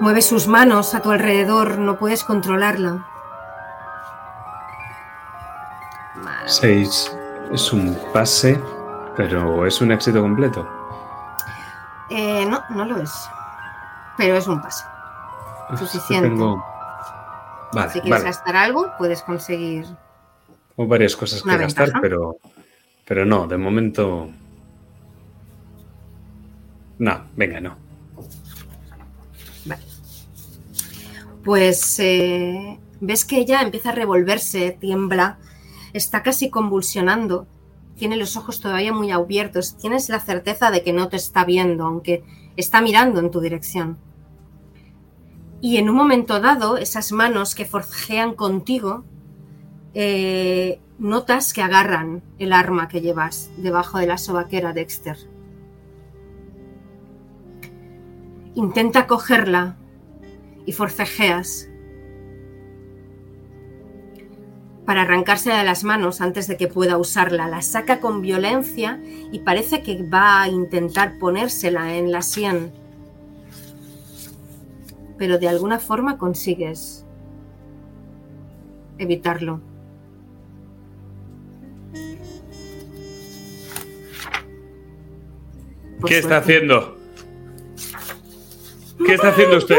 Mueve 0.00 0.22
sus 0.22 0.46
manos 0.46 0.94
a 0.94 1.00
tu 1.02 1.10
alrededor, 1.10 1.78
no 1.78 1.98
puedes 1.98 2.22
controlarla. 2.22 3.04
Madre 6.14 6.48
Seis 6.48 7.10
es 7.52 7.72
un 7.72 7.98
pase, 8.12 8.60
pero 9.16 9.66
es 9.66 9.80
un 9.80 9.90
éxito 9.90 10.22
completo. 10.22 10.68
Eh, 12.10 12.46
no, 12.46 12.62
no 12.70 12.84
lo 12.84 12.98
es. 12.98 13.12
Pero 14.16 14.36
es 14.36 14.46
un 14.46 14.62
paso. 14.62 14.84
Uf, 15.72 15.80
Suficiente. 15.80 16.28
Tengo... 16.28 16.64
Vale, 17.72 17.92
si 17.92 18.00
quieres 18.00 18.22
vale. 18.22 18.24
gastar 18.30 18.56
algo, 18.56 18.92
puedes 18.96 19.22
conseguir. 19.22 19.86
Tengo 20.76 20.88
varias 20.88 21.16
cosas 21.16 21.42
que 21.42 21.56
gastar, 21.56 21.90
pero, 22.00 22.36
pero 23.04 23.24
no, 23.24 23.48
de 23.48 23.56
momento. 23.56 24.28
No, 26.98 27.24
venga, 27.36 27.60
no. 27.60 27.76
Vale. 29.64 29.82
Pues 31.44 31.98
eh, 32.00 32.78
ves 33.00 33.24
que 33.24 33.38
ella 33.38 33.62
empieza 33.62 33.90
a 33.90 33.94
revolverse, 33.94 34.76
tiembla, 34.80 35.38
está 35.92 36.22
casi 36.22 36.50
convulsionando, 36.50 37.46
tiene 37.96 38.16
los 38.16 38.36
ojos 38.36 38.60
todavía 38.60 38.92
muy 38.92 39.10
abiertos, 39.10 39.76
tienes 39.76 40.08
la 40.08 40.20
certeza 40.20 40.70
de 40.70 40.82
que 40.82 40.92
no 40.92 41.08
te 41.08 41.16
está 41.16 41.44
viendo, 41.44 41.84
aunque 41.84 42.24
está 42.56 42.80
mirando 42.80 43.20
en 43.20 43.30
tu 43.30 43.40
dirección. 43.40 43.98
Y 45.60 45.78
en 45.78 45.88
un 45.88 45.96
momento 45.96 46.40
dado, 46.40 46.76
esas 46.76 47.12
manos 47.12 47.54
que 47.54 47.64
forcejean 47.64 48.34
contigo, 48.34 49.04
eh, 49.94 50.80
notas 50.98 51.52
que 51.52 51.62
agarran 51.62 52.22
el 52.38 52.52
arma 52.52 52.88
que 52.88 53.00
llevas 53.00 53.50
debajo 53.56 53.98
de 53.98 54.06
la 54.06 54.18
sobaquera, 54.18 54.72
Dexter. 54.72 55.16
Intenta 58.56 59.06
cogerla 59.06 59.76
y 60.64 60.72
forcejeas 60.72 61.68
para 64.86 65.02
arrancársela 65.02 65.58
de 65.58 65.64
las 65.64 65.84
manos 65.84 66.22
antes 66.22 66.46
de 66.48 66.56
que 66.56 66.66
pueda 66.66 66.96
usarla. 66.96 67.48
La 67.48 67.60
saca 67.60 68.00
con 68.00 68.22
violencia 68.22 68.98
y 69.30 69.40
parece 69.40 69.82
que 69.82 70.02
va 70.02 70.40
a 70.40 70.48
intentar 70.48 71.18
ponérsela 71.18 71.96
en 71.96 72.10
la 72.10 72.22
sien. 72.22 72.72
Pero 75.18 75.38
de 75.38 75.48
alguna 75.48 75.78
forma 75.78 76.16
consigues 76.16 77.04
evitarlo. 78.96 79.60
Por 86.00 86.08
¿Qué 86.08 86.18
está 86.18 86.38
haciendo? 86.38 86.95
¿Qué 89.04 89.14
está 89.14 89.28
haciendo 89.28 89.56
usted? 89.58 89.78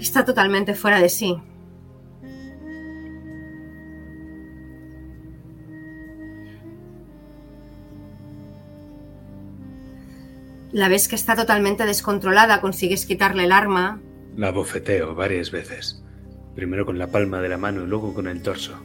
Está 0.00 0.24
totalmente 0.24 0.74
fuera 0.74 1.00
de 1.00 1.08
sí. 1.08 1.36
La 10.72 10.88
ves 10.88 11.06
que 11.06 11.16
está 11.16 11.36
totalmente 11.36 11.84
descontrolada, 11.84 12.62
consigues 12.62 13.04
quitarle 13.04 13.44
el 13.44 13.52
arma. 13.52 14.00
La 14.36 14.50
bofeteo 14.50 15.14
varias 15.14 15.50
veces. 15.50 16.02
Primero 16.54 16.86
con 16.86 16.98
la 16.98 17.08
palma 17.08 17.40
de 17.42 17.50
la 17.50 17.58
mano 17.58 17.84
y 17.84 17.86
luego 17.86 18.14
con 18.14 18.26
el 18.26 18.42
torso. 18.42 18.78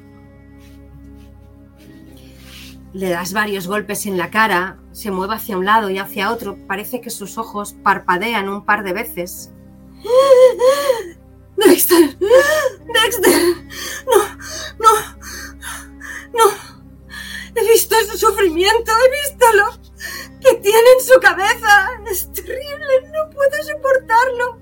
Le 2.93 3.09
das 3.09 3.33
varios 3.33 3.67
golpes 3.67 4.05
en 4.05 4.17
la 4.17 4.31
cara, 4.31 4.79
se 4.91 5.11
mueve 5.11 5.35
hacia 5.35 5.57
un 5.57 5.65
lado 5.65 5.89
y 5.89 5.99
hacia 5.99 6.31
otro. 6.31 6.57
Parece 6.67 7.01
que 7.01 7.09
sus 7.09 7.37
ojos 7.37 7.75
parpadean 7.83 8.49
un 8.49 8.65
par 8.65 8.83
de 8.83 8.93
veces. 8.93 9.51
Dexter, 11.57 12.17
Dexter, 12.19 13.41
no, 14.05 14.17
no, 14.79 14.91
no. 16.33 16.67
He 17.55 17.67
visto 17.71 17.95
su 18.11 18.17
sufrimiento, 18.17 18.91
he 18.91 19.09
visto 19.29 19.45
lo 19.53 19.87
que 20.39 20.55
tiene 20.59 20.91
en 20.99 21.05
su 21.05 21.19
cabeza. 21.19 21.89
Es 22.09 22.31
terrible, 22.31 23.11
no 23.11 23.29
puedo 23.31 23.63
soportarlo. 23.63 24.59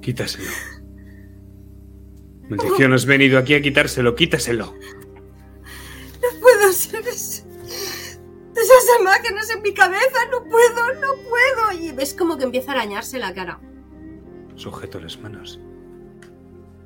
Quítaselo. 0.00 0.50
Maldición, 2.48 2.92
has 2.92 3.06
venido 3.06 3.38
aquí 3.38 3.54
a 3.54 3.62
quitárselo, 3.62 4.14
quítaselo. 4.14 4.74
No 4.74 6.40
puedo 6.40 6.72
ser 6.72 7.06
es- 7.08 7.44
esas 8.54 9.00
imágenes 9.00 9.50
en 9.50 9.62
mi 9.62 9.72
cabeza, 9.74 10.18
no 10.30 10.44
puedo, 10.44 10.94
no 11.00 11.14
puedo. 11.28 11.80
Y 11.80 11.92
ves 11.92 12.14
como 12.14 12.36
que 12.36 12.44
empieza 12.44 12.72
a 12.72 12.74
arañarse 12.74 13.18
la 13.18 13.32
cara. 13.34 13.60
Sujeto 14.56 15.00
las 15.00 15.18
manos. 15.18 15.58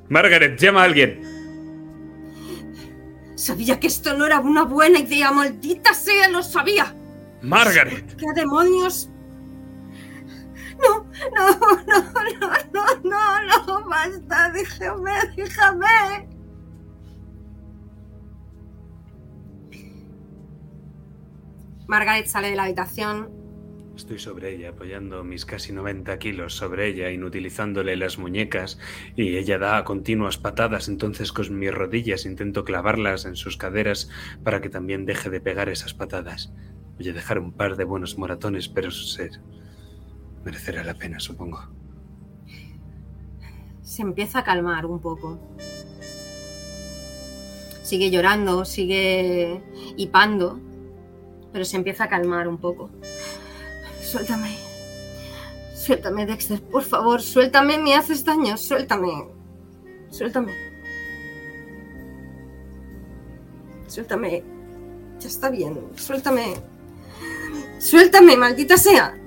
Margaret, 0.09 0.59
llama 0.59 0.83
a 0.83 0.85
alguien. 0.85 1.21
Sabía 3.35 3.79
que 3.81 3.89
esto 3.89 4.17
no 4.17 4.25
era 4.27 4.41
una 4.41 4.63
buena 4.65 4.99
idea, 5.01 5.31
maldita 5.33 5.93
sea, 5.95 6.29
lo 6.29 6.43
sabía. 6.43 6.95
Margaret. 7.43 8.17
¿Qué 8.17 8.27
demonios? 8.35 9.11
no, 10.83 11.07
no, 11.35 11.51
no, 11.87 12.01
no, 12.41 12.57
no, 12.73 13.41
no, 13.43 13.67
no, 13.67 13.89
basta, 13.89 14.51
déjame, 14.53 15.13
déjame. 15.37 16.37
Margaret 21.87 22.27
sale 22.27 22.51
de 22.51 22.57
la 22.57 22.65
habitación. 22.65 23.31
Estoy 23.97 24.19
sobre 24.19 24.55
ella, 24.55 24.71
apoyando 24.71 25.25
mis 25.25 25.47
casi 25.47 25.73
90 25.73 26.19
kilos 26.19 26.55
sobre 26.55 26.89
ella, 26.89 27.11
inutilizándole 27.11 27.97
las 27.97 28.19
muñecas, 28.19 28.79
y 29.15 29.39
ella 29.39 29.59
da 29.59 29.85
continuas 29.85 30.37
patadas, 30.37 30.89
entonces 30.89 31.33
con 31.33 31.59
mis 31.59 31.73
rodillas 31.73 32.27
intento 32.27 32.65
clavarlas 32.65 33.25
en 33.25 33.37
sus 33.37 33.57
caderas 33.57 34.11
para 34.45 34.61
que 34.61 34.69
también 34.69 35.07
deje 35.07 35.31
de 35.31 35.41
pegar 35.41 35.71
esas 35.71 35.95
patadas. 35.95 36.53
Voy 36.99 37.09
a 37.09 37.15
dejar 37.15 37.39
un 37.39 37.53
par 37.53 37.77
de 37.77 37.85
buenos 37.85 38.19
moratones, 38.19 38.69
pero 38.69 38.91
se, 38.91 39.31
merecerá 40.47 40.85
la 40.85 40.95
pena, 40.95 41.19
supongo. 41.19 41.59
Se 43.83 44.03
empieza 44.03 44.39
a 44.39 44.45
calmar 44.45 44.87
un 44.87 45.01
poco. 45.01 45.41
Sigue 47.83 48.11
llorando, 48.11 48.65
sigue 48.65 49.61
hipando, 49.97 50.61
pero 51.53 51.65
se 51.65 51.77
empieza 51.77 52.05
a 52.05 52.09
calmar 52.09 52.47
un 52.47 52.59
poco. 52.59 52.91
Suéltame. 54.01 54.57
Suéltame, 55.75 56.27
Dexter, 56.27 56.63
por 56.63 56.85
favor, 56.85 57.21
suéltame, 57.21 57.79
me 57.79 57.95
haces 57.95 58.25
daño, 58.25 58.57
suéltame. 58.57 59.27
Suéltame. 60.11 60.53
Suéltame. 63.89 64.45
Ya 65.19 65.29
está 65.29 65.51
bien, 65.51 65.81
suéltame. 65.97 66.55
Suéltame, 67.81 68.37
maldita 68.37 68.77
sea. 68.77 69.26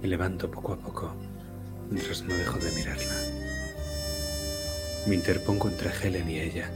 Me 0.00 0.08
levanto 0.08 0.50
poco 0.50 0.72
a 0.72 0.76
poco, 0.76 1.12
mientras 1.90 2.22
no 2.22 2.34
dejo 2.34 2.58
de 2.58 2.70
mirarla. 2.72 3.14
Me 5.06 5.14
interpongo 5.14 5.68
entre 5.68 5.90
Helen 5.90 6.30
y 6.30 6.38
ella. 6.38 6.70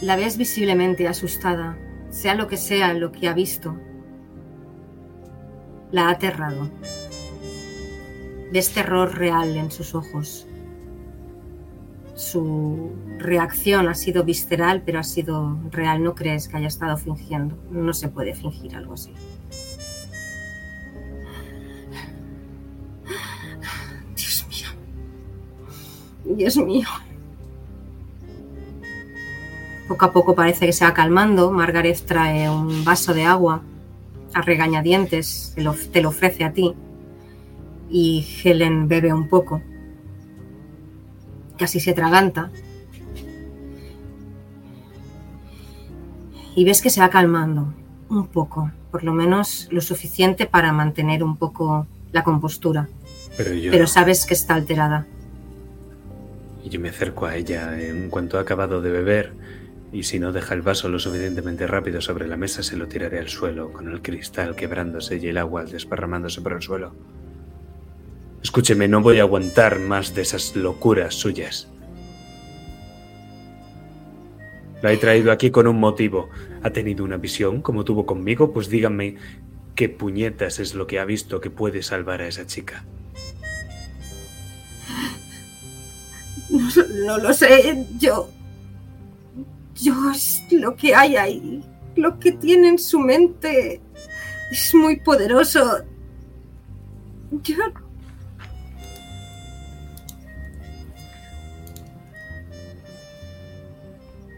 La 0.00 0.16
ves 0.16 0.36
visiblemente 0.36 1.08
asustada, 1.08 1.76
sea 2.10 2.34
lo 2.34 2.46
que 2.46 2.56
sea 2.56 2.92
lo 2.94 3.10
que 3.10 3.26
ha 3.26 3.32
visto. 3.32 3.76
La 5.90 6.08
ha 6.08 6.10
aterrado. 6.10 6.70
Ves 8.52 8.72
terror 8.72 9.16
real 9.16 9.56
en 9.56 9.70
sus 9.70 9.94
ojos. 9.94 10.46
Su 12.14 12.92
reacción 13.18 13.88
ha 13.88 13.94
sido 13.94 14.22
visceral, 14.22 14.82
pero 14.84 15.00
ha 15.00 15.02
sido 15.02 15.58
real. 15.70 16.02
No 16.02 16.14
crees 16.14 16.48
que 16.48 16.56
haya 16.56 16.68
estado 16.68 16.96
fingiendo. 16.96 17.58
No 17.70 17.92
se 17.92 18.08
puede 18.08 18.34
fingir 18.34 18.76
algo 18.76 18.94
así. 18.94 19.12
Dios 24.14 24.46
mío. 24.48 26.36
Dios 26.36 26.56
mío. 26.56 26.88
Poco 29.88 30.04
a 30.06 30.12
poco 30.12 30.34
parece 30.34 30.66
que 30.66 30.72
se 30.72 30.84
va 30.84 30.94
calmando. 30.94 31.50
Margaret 31.50 32.00
trae 32.06 32.48
un 32.48 32.84
vaso 32.84 33.12
de 33.12 33.24
agua 33.24 33.62
a 34.32 34.40
regañadientes, 34.40 35.52
te 35.54 35.62
lo, 35.62 35.74
te 35.74 36.00
lo 36.00 36.08
ofrece 36.10 36.44
a 36.44 36.52
ti. 36.52 36.74
Y 37.90 38.26
Helen 38.42 38.88
bebe 38.88 39.12
un 39.12 39.28
poco. 39.28 39.60
Casi 41.58 41.80
se 41.80 41.92
traganta. 41.92 42.50
Y 46.56 46.64
ves 46.64 46.80
que 46.82 46.90
se 46.90 47.00
va 47.00 47.10
calmando 47.10 47.72
un 48.08 48.26
poco, 48.28 48.70
por 48.90 49.02
lo 49.02 49.12
menos 49.12 49.68
lo 49.70 49.80
suficiente 49.80 50.46
para 50.46 50.72
mantener 50.72 51.22
un 51.24 51.36
poco 51.36 51.86
la 52.12 52.22
compostura. 52.22 52.88
Pero 53.36 53.52
yo, 53.54 53.72
Pero 53.72 53.86
sabes 53.86 54.24
que 54.26 54.34
está 54.34 54.54
alterada. 54.54 55.06
y 56.64 56.70
yo 56.70 56.80
me 56.80 56.88
acerco 56.88 57.26
a 57.26 57.36
ella 57.36 57.78
en 57.78 58.08
cuanto 58.08 58.38
ha 58.38 58.40
acabado 58.40 58.80
de 58.80 58.90
beber, 58.90 59.32
y 59.92 60.04
si 60.04 60.18
no 60.18 60.32
deja 60.32 60.54
el 60.54 60.62
vaso 60.62 60.88
lo 60.88 60.98
suficientemente 60.98 61.66
rápido 61.66 62.00
sobre 62.00 62.26
la 62.26 62.36
mesa, 62.36 62.62
se 62.62 62.76
lo 62.76 62.88
tiraré 62.88 63.18
al 63.18 63.28
suelo, 63.28 63.72
con 63.72 63.88
el 63.88 64.00
cristal 64.00 64.56
quebrándose 64.56 65.18
y 65.18 65.26
el 65.26 65.36
agua 65.38 65.64
desparramándose 65.64 66.40
por 66.40 66.52
el 66.52 66.62
suelo. 66.62 66.94
Escúcheme, 68.44 68.86
no 68.86 69.00
voy 69.00 69.18
a 69.18 69.22
aguantar 69.22 69.80
más 69.80 70.14
de 70.14 70.20
esas 70.20 70.54
locuras 70.54 71.14
suyas. 71.14 71.66
La 74.82 74.92
he 74.92 74.98
traído 74.98 75.32
aquí 75.32 75.50
con 75.50 75.66
un 75.66 75.80
motivo. 75.80 76.28
¿Ha 76.62 76.68
tenido 76.68 77.04
una 77.04 77.16
visión 77.16 77.62
como 77.62 77.84
tuvo 77.84 78.04
conmigo? 78.04 78.52
Pues 78.52 78.68
díganme 78.68 79.16
qué 79.74 79.88
puñetas 79.88 80.60
es 80.60 80.74
lo 80.74 80.86
que 80.86 80.98
ha 81.00 81.06
visto 81.06 81.40
que 81.40 81.48
puede 81.48 81.82
salvar 81.82 82.20
a 82.20 82.28
esa 82.28 82.46
chica. 82.46 82.84
No, 86.50 87.18
lo 87.18 87.32
sé, 87.32 87.86
yo. 87.98 88.28
Yo 89.74 90.10
es 90.10 90.42
lo 90.50 90.76
que 90.76 90.94
hay 90.94 91.16
ahí. 91.16 91.64
Lo 91.96 92.18
que 92.18 92.32
tiene 92.32 92.68
en 92.68 92.78
su 92.78 93.00
mente 93.00 93.80
es 94.52 94.74
muy 94.74 94.96
poderoso. 94.96 95.82
Yo. 97.42 97.83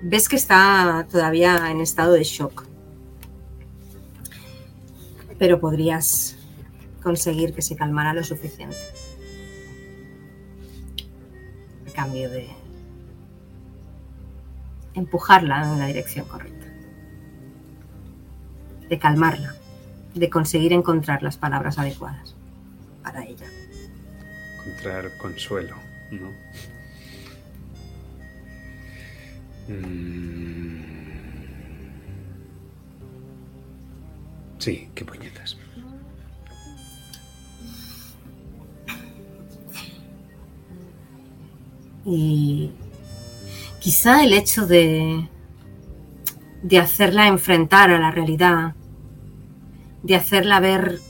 Ves 0.08 0.28
que 0.28 0.36
está 0.36 1.04
todavía 1.10 1.68
en 1.68 1.80
estado 1.80 2.12
de 2.12 2.22
shock. 2.22 2.64
Pero 5.36 5.58
podrías 5.58 6.36
conseguir 7.02 7.52
que 7.52 7.60
se 7.60 7.74
calmara 7.74 8.14
lo 8.14 8.22
suficiente 8.22 8.76
a 11.88 11.92
cambio 11.92 12.30
de 12.30 12.48
empujarla 14.94 15.72
en 15.72 15.80
la 15.80 15.86
dirección 15.88 16.24
correcta, 16.28 16.66
de 18.88 18.98
calmarla, 19.00 19.56
de 20.14 20.30
conseguir 20.30 20.72
encontrar 20.72 21.24
las 21.24 21.36
palabras 21.36 21.80
adecuadas 21.80 22.36
para 23.02 23.24
ella. 23.24 23.46
encontrar 24.60 25.18
consuelo, 25.18 25.74
¿no? 26.12 26.30
Mm. 29.68 30.66
Sí, 34.58 34.88
qué 34.94 35.04
puñetas. 35.04 35.56
Y 42.04 42.70
quizá 43.80 44.22
el 44.22 44.32
hecho 44.32 44.66
de, 44.66 45.28
de 46.62 46.78
hacerla 46.78 47.26
enfrentar 47.26 47.90
a 47.90 47.98
la 47.98 48.10
realidad, 48.10 48.74
de 50.02 50.14
hacerla 50.14 50.60
ver 50.60 51.00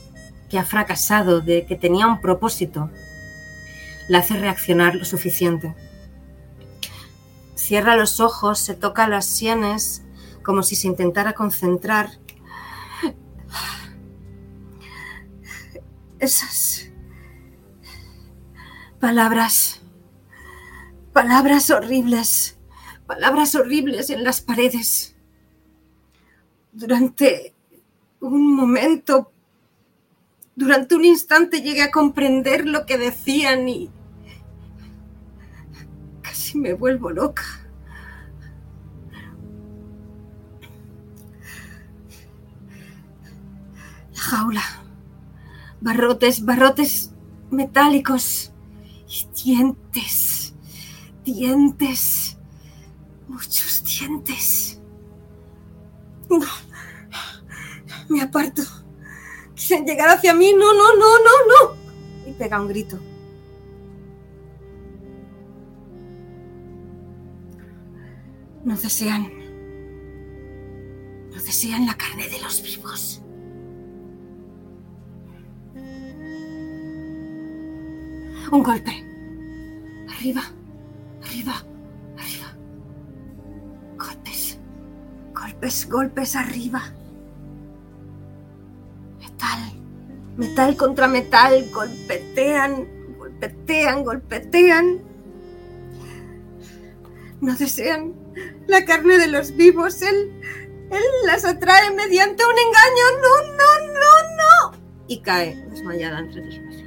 que 0.49 0.57
ha 0.57 0.65
fracasado, 0.65 1.41
de 1.41 1.65
que 1.65 1.75
tenía 1.75 2.07
un 2.07 2.19
propósito, 2.19 2.89
la 4.07 4.19
hace 4.19 4.37
reaccionar 4.37 4.95
lo 4.95 5.05
suficiente. 5.05 5.75
Cierra 7.67 7.97
los 7.97 8.21
ojos, 8.21 8.59
se 8.59 8.75
toca 8.75 9.09
las 9.09 9.25
sienes 9.25 10.01
como 10.41 10.63
si 10.63 10.77
se 10.77 10.87
intentara 10.87 11.33
concentrar. 11.33 12.11
Esas 16.17 16.89
palabras, 19.01 19.81
palabras 21.11 21.69
horribles, 21.69 22.57
palabras 23.05 23.53
horribles 23.53 24.11
en 24.11 24.23
las 24.23 24.39
paredes. 24.39 25.17
Durante 26.71 27.53
un 28.21 28.55
momento, 28.55 29.33
durante 30.55 30.95
un 30.95 31.03
instante 31.03 31.61
llegué 31.61 31.81
a 31.81 31.91
comprender 31.91 32.65
lo 32.65 32.85
que 32.85 32.97
decían 32.97 33.67
y 33.67 33.89
casi 36.47 36.57
me 36.57 36.73
vuelvo 36.73 37.09
loca. 37.09 37.43
La 44.13 44.21
jaula. 44.21 44.63
Barrotes, 45.81 46.45
barrotes 46.45 47.11
metálicos 47.51 48.51
y 49.07 49.27
dientes, 49.43 50.55
dientes, 51.25 52.37
muchos 53.27 53.83
dientes. 53.83 54.79
No, 56.29 56.45
me 58.09 58.21
aparto. 58.21 58.63
Quieren 59.55 59.85
llegar 59.85 60.09
hacia 60.09 60.33
mí, 60.33 60.53
no, 60.53 60.73
no, 60.73 60.95
no, 60.95 61.19
no, 61.19 61.75
no. 61.75 62.29
Y 62.29 62.33
pega 62.33 62.61
un 62.61 62.69
grito. 62.69 62.97
No 68.67 68.75
desean. 68.75 69.31
No 71.31 71.41
desean 71.41 71.85
la 71.85 71.93
carne 71.93 72.27
de 72.27 72.41
los 72.41 72.61
vivos. 72.61 73.21
Un 78.51 78.63
golpe. 78.63 78.91
Arriba, 80.09 80.41
arriba, 81.23 81.63
arriba. 82.17 82.57
Golpes, 83.97 84.59
golpes, 85.33 85.89
golpes 85.89 86.35
arriba. 86.35 86.83
Metal, 89.17 89.61
metal 90.35 90.75
contra 90.75 91.07
metal. 91.07 91.69
Golpetean, 91.73 92.85
golpetean, 93.17 94.03
golpetean. 94.03 94.99
No 97.39 97.55
desean 97.55 98.26
la 98.67 98.85
carne 98.85 99.17
de 99.17 99.27
los 99.27 99.55
vivos. 99.55 100.01
Él, 100.01 100.31
él 100.91 101.03
las 101.25 101.45
atrae 101.45 101.91
mediante 101.93 102.43
un 102.43 102.51
engaño. 102.51 103.05
No, 103.21 103.33
no, 103.57 103.93
no, 103.93 104.71
no. 104.71 104.77
Y 105.07 105.21
cae 105.21 105.55
desmayada 105.69 106.19
entre 106.19 106.41
tus 106.41 106.59
brazos. 106.59 106.83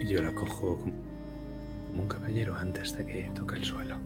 Y 0.00 0.06
yo 0.06 0.22
la 0.22 0.34
cojo 0.34 0.78
como 0.78 2.02
un 2.02 2.08
caballero 2.08 2.56
antes 2.56 2.96
de 2.96 3.06
que 3.06 3.30
toque 3.34 3.56
el 3.56 3.64
suelo. 3.64 3.96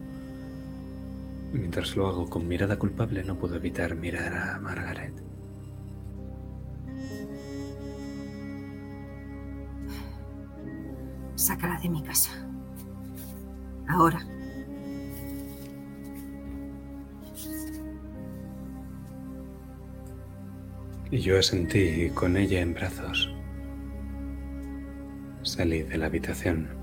Mientras 1.51 1.95
lo 1.95 2.07
hago 2.07 2.29
con 2.29 2.47
mirada 2.47 2.77
culpable, 2.77 3.23
no 3.23 3.37
puedo 3.37 3.55
evitar 3.55 3.95
mirar 3.95 4.33
a 4.33 4.59
Margaret. 4.59 5.13
Sácala 11.35 11.79
de 11.79 11.89
mi 11.89 12.03
casa. 12.03 12.31
Ahora. 13.87 14.19
Y 21.11 21.19
yo 21.19 21.39
asentí 21.39 22.09
con 22.11 22.37
ella 22.37 22.61
en 22.61 22.73
brazos. 22.73 23.33
Salí 25.41 25.83
de 25.83 25.97
la 25.97 26.05
habitación. 26.05 26.79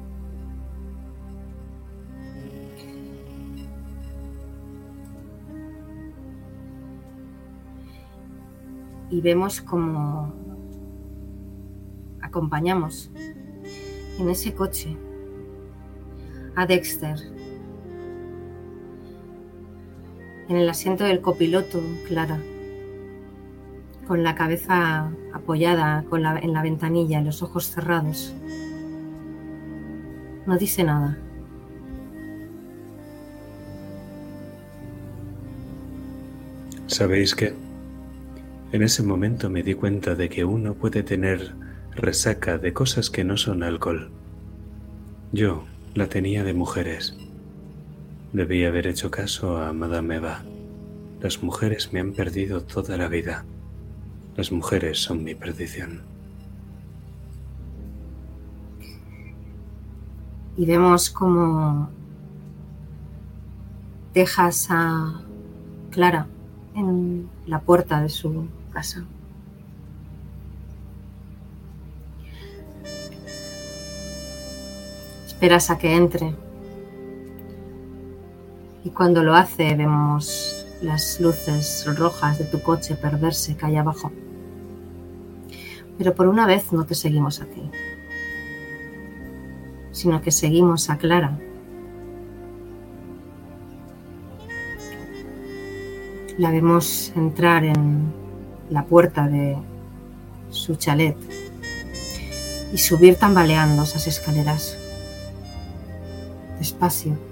y 9.11 9.21
vemos 9.21 9.61
como 9.61 10.33
acompañamos 12.21 13.11
en 14.19 14.29
ese 14.29 14.55
coche 14.55 14.97
a 16.55 16.67
Dexter. 16.67 17.17
En 20.49 20.57
el 20.57 20.69
asiento 20.69 21.05
del 21.05 21.21
copiloto, 21.21 21.81
Clara, 22.07 22.41
con 24.07 24.23
la 24.23 24.35
cabeza 24.35 25.11
apoyada 25.33 26.05
en 26.43 26.53
la 26.53 26.63
ventanilla, 26.63 27.21
los 27.21 27.43
ojos 27.43 27.71
cerrados. 27.71 28.35
No 30.47 30.57
dice 30.59 30.85
nada. 30.85 31.19
¿Sabéis 36.87 37.35
qué? 37.35 37.53
En 38.73 38.83
ese 38.83 39.03
momento 39.03 39.51
me 39.51 39.63
di 39.63 39.75
cuenta 39.75 40.15
de 40.15 40.29
que 40.29 40.45
uno 40.45 40.75
puede 40.75 41.03
tener 41.03 41.55
resaca 41.91 42.59
de 42.59 42.73
cosas 42.73 43.11
que 43.11 43.25
no 43.25 43.37
son 43.37 43.63
alcohol. 43.63 44.11
Yo 45.33 45.65
la 45.95 46.07
tenía 46.07 46.45
de 46.45 46.55
mujeres. 46.55 47.17
Debí 48.33 48.65
haber 48.65 48.87
hecho 48.87 49.11
caso 49.11 49.59
a 49.59 49.73
Madame 49.73 50.17
Eva. 50.17 50.43
Las 51.21 51.43
mujeres 51.43 51.93
me 51.93 52.01
han 52.01 52.13
perdido 52.13 52.63
toda 52.63 52.97
la 52.97 53.09
vida. 53.09 53.45
Las 54.37 54.53
mujeres 54.53 54.99
son 54.99 55.25
mi 55.25 55.35
perdición. 55.35 56.17
y 60.57 60.65
vemos 60.65 61.11
como 61.11 61.89
dejas 64.15 64.69
a 64.71 65.21
Clara 65.91 66.27
en 66.75 67.29
la 67.47 67.61
puerta 67.61 68.01
de 68.01 68.09
su 68.09 68.49
casa. 68.73 69.05
Esperas 75.27 75.71
a 75.71 75.77
que 75.77 75.95
entre. 75.95 76.35
Y 78.85 78.91
cuando 78.91 79.23
lo 79.23 79.35
hace 79.35 79.75
vemos 79.75 80.65
las 80.81 81.21
luces 81.21 81.85
rojas 81.97 82.39
de 82.39 82.45
tu 82.45 82.63
coche 82.63 82.95
perderse 82.95 83.57
calle 83.57 83.79
abajo. 83.79 84.11
Pero 85.99 86.15
por 86.15 86.27
una 86.29 86.47
vez 86.47 86.73
no 86.73 86.85
te 86.85 86.95
seguimos 86.95 87.41
a 87.41 87.47
ti 87.47 87.71
sino 89.97 90.21
que 90.21 90.31
seguimos 90.31 90.91
a 90.91 90.99
Clara. 90.99 91.39
La 96.37 96.51
vemos 96.51 97.13
entrar 97.17 97.65
en 97.65 98.13
la 98.69 98.85
puerta 98.85 99.27
de 99.27 99.57
su 100.51 100.77
chalet 100.77 101.17
y 102.75 102.77
subir 102.77 103.17
tambaleando 103.17 103.85
esas 103.85 104.07
escaleras. 104.07 104.77
Despacio. 106.59 107.26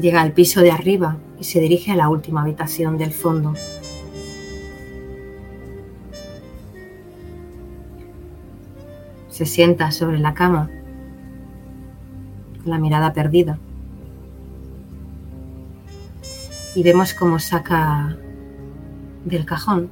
Llega 0.00 0.22
al 0.22 0.32
piso 0.32 0.62
de 0.62 0.70
arriba 0.70 1.18
y 1.38 1.44
se 1.44 1.60
dirige 1.60 1.92
a 1.92 1.96
la 1.96 2.08
última 2.08 2.40
habitación 2.40 2.96
del 2.96 3.12
fondo. 3.12 3.52
Se 9.28 9.44
sienta 9.44 9.90
sobre 9.90 10.18
la 10.18 10.32
cama, 10.32 10.70
con 12.62 12.70
la 12.70 12.78
mirada 12.78 13.12
perdida. 13.12 13.58
Y 16.74 16.82
vemos 16.82 17.12
cómo 17.12 17.38
saca 17.38 18.16
del 19.24 19.44
cajón 19.44 19.90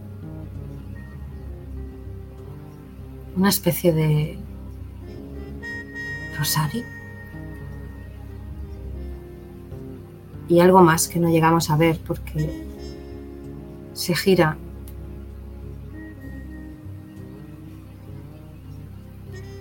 una 3.36 3.50
especie 3.50 3.92
de 3.92 4.38
rosario. 6.36 6.97
Y 10.48 10.60
algo 10.60 10.80
más 10.80 11.08
que 11.08 11.18
no 11.18 11.28
llegamos 11.28 11.70
a 11.70 11.76
ver 11.76 11.98
porque 12.06 12.64
se 13.92 14.14
gira 14.14 14.56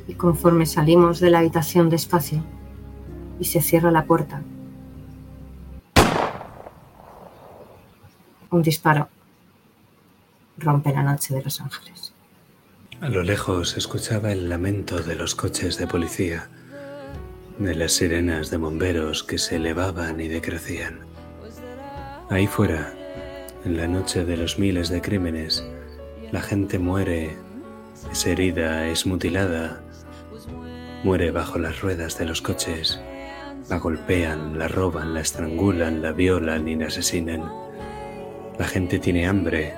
y 0.07 0.13
conforme 0.13 0.65
salimos 0.65 1.19
de 1.19 1.29
la 1.29 1.39
habitación 1.39 1.89
despacio 1.89 2.43
y 3.39 3.45
se 3.45 3.61
cierra 3.61 3.91
la 3.91 4.05
puerta, 4.05 4.41
un 8.49 8.61
disparo 8.61 9.09
rompe 10.57 10.93
la 10.93 11.03
noche 11.03 11.33
de 11.33 11.43
Los 11.43 11.61
Ángeles. 11.61 12.13
A 13.01 13.09
lo 13.09 13.21
lejos 13.21 13.77
escuchaba 13.77 14.31
el 14.31 14.49
lamento 14.49 14.99
de 14.99 15.15
los 15.15 15.35
coches 15.35 15.77
de 15.77 15.85
policía, 15.85 16.49
de 17.59 17.73
las 17.73 17.93
sirenas 17.93 18.51
de 18.51 18.57
bomberos 18.57 19.23
que 19.23 19.39
se 19.39 19.55
elevaban 19.55 20.21
y 20.21 20.27
decrecían. 20.27 20.99
Ahí 22.29 22.45
fuera, 22.45 22.93
en 23.65 23.77
la 23.77 23.87
noche 23.87 24.25
de 24.25 24.37
los 24.37 24.59
miles 24.59 24.89
de 24.89 25.01
crímenes, 25.01 25.65
la 26.31 26.41
gente 26.41 26.77
muere, 26.77 27.35
es 28.11 28.25
herida, 28.27 28.87
es 28.87 29.07
mutilada, 29.07 29.81
muere 31.03 31.31
bajo 31.31 31.57
las 31.57 31.81
ruedas 31.81 32.17
de 32.19 32.25
los 32.25 32.41
coches, 32.41 32.99
la 33.69 33.79
golpean, 33.79 34.59
la 34.59 34.67
roban, 34.67 35.13
la 35.15 35.21
estrangulan, 35.21 36.01
la 36.01 36.11
violan 36.11 36.67
y 36.67 36.75
la 36.75 36.87
asesinan. 36.87 37.51
La 38.59 38.67
gente 38.67 38.99
tiene 38.99 39.27
hambre, 39.27 39.73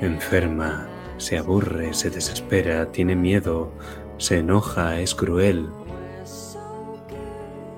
enferma, 0.00 0.88
se 1.18 1.36
aburre, 1.36 1.92
se 1.92 2.10
desespera, 2.10 2.90
tiene 2.92 3.14
miedo, 3.14 3.72
se 4.16 4.38
enoja, 4.38 5.00
es 5.00 5.14
cruel 5.14 5.68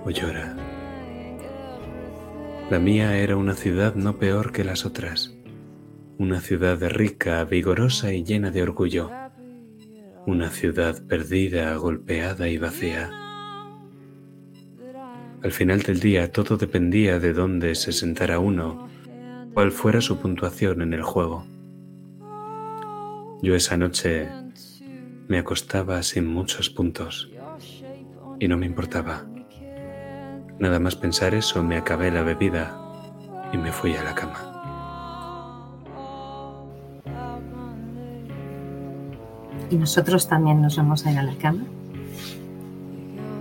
o 0.05 0.11
llora. 0.11 0.57
La 2.71 2.79
mía 2.79 3.19
era 3.19 3.37
una 3.37 3.55
ciudad 3.55 3.95
no 3.95 4.17
peor 4.17 4.53
que 4.53 4.65
las 4.65 4.87
otras, 4.87 5.35
una 6.19 6.41
ciudad 6.41 6.79
rica, 6.91 7.45
vigorosa 7.45 8.13
y 8.13 8.25
llena 8.25 8.51
de 8.51 8.63
orgullo, 8.63 9.11
una 10.27 10.51
ciudad 10.51 11.03
perdida, 11.07 11.75
golpeada 11.77 12.49
y 12.49 12.59
vacía. 12.59 13.11
Al 15.43 15.51
final 15.51 15.83
del 15.83 15.99
día 15.99 16.31
todo 16.31 16.57
dependía 16.57 17.19
de 17.19 17.33
dónde 17.33 17.75
se 17.75 17.93
sentara 17.93 18.39
uno, 18.39 18.89
cuál 19.53 19.73
fuera 19.73 20.01
su 20.01 20.19
puntuación 20.19 20.83
en 20.83 20.95
el 20.95 21.03
juego. 21.03 21.45
Yo 23.43 23.57
esa 23.57 23.77
noche 23.77 24.29
me 25.27 25.39
acostaba 25.39 26.03
sin 26.05 26.27
muchos 26.27 26.71
puntos 26.71 27.29
y 28.39 28.47
no 28.47 28.57
me 28.57 28.67
importaba. 28.67 29.32
Nada 30.59 30.79
más 30.79 30.95
pensar 30.97 31.35
eso, 31.35 31.63
me 31.63 31.77
acabé 31.77 32.11
la 32.11 32.23
bebida 32.23 32.77
y 33.53 33.57
me 33.57 33.73
fui 33.73 33.95
a 33.97 34.03
la 34.03 34.15
cama. 34.15 34.53
Y 39.71 39.77
nosotros 39.77 40.29
también 40.29 40.61
nos 40.61 40.77
vamos 40.77 41.07
a 41.07 41.13
ir 41.13 41.19
a 41.19 41.23
la 41.23 41.35
cama 41.37 41.65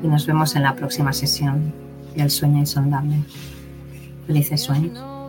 y 0.03 0.07
nos 0.07 0.25
vemos 0.25 0.55
en 0.55 0.63
la 0.63 0.75
próxima 0.75 1.13
sesión 1.13 1.73
del 2.15 2.31
sueño 2.31 2.59
insondable. 2.59 3.17
Felices 4.27 4.61
sueños. 4.61 5.20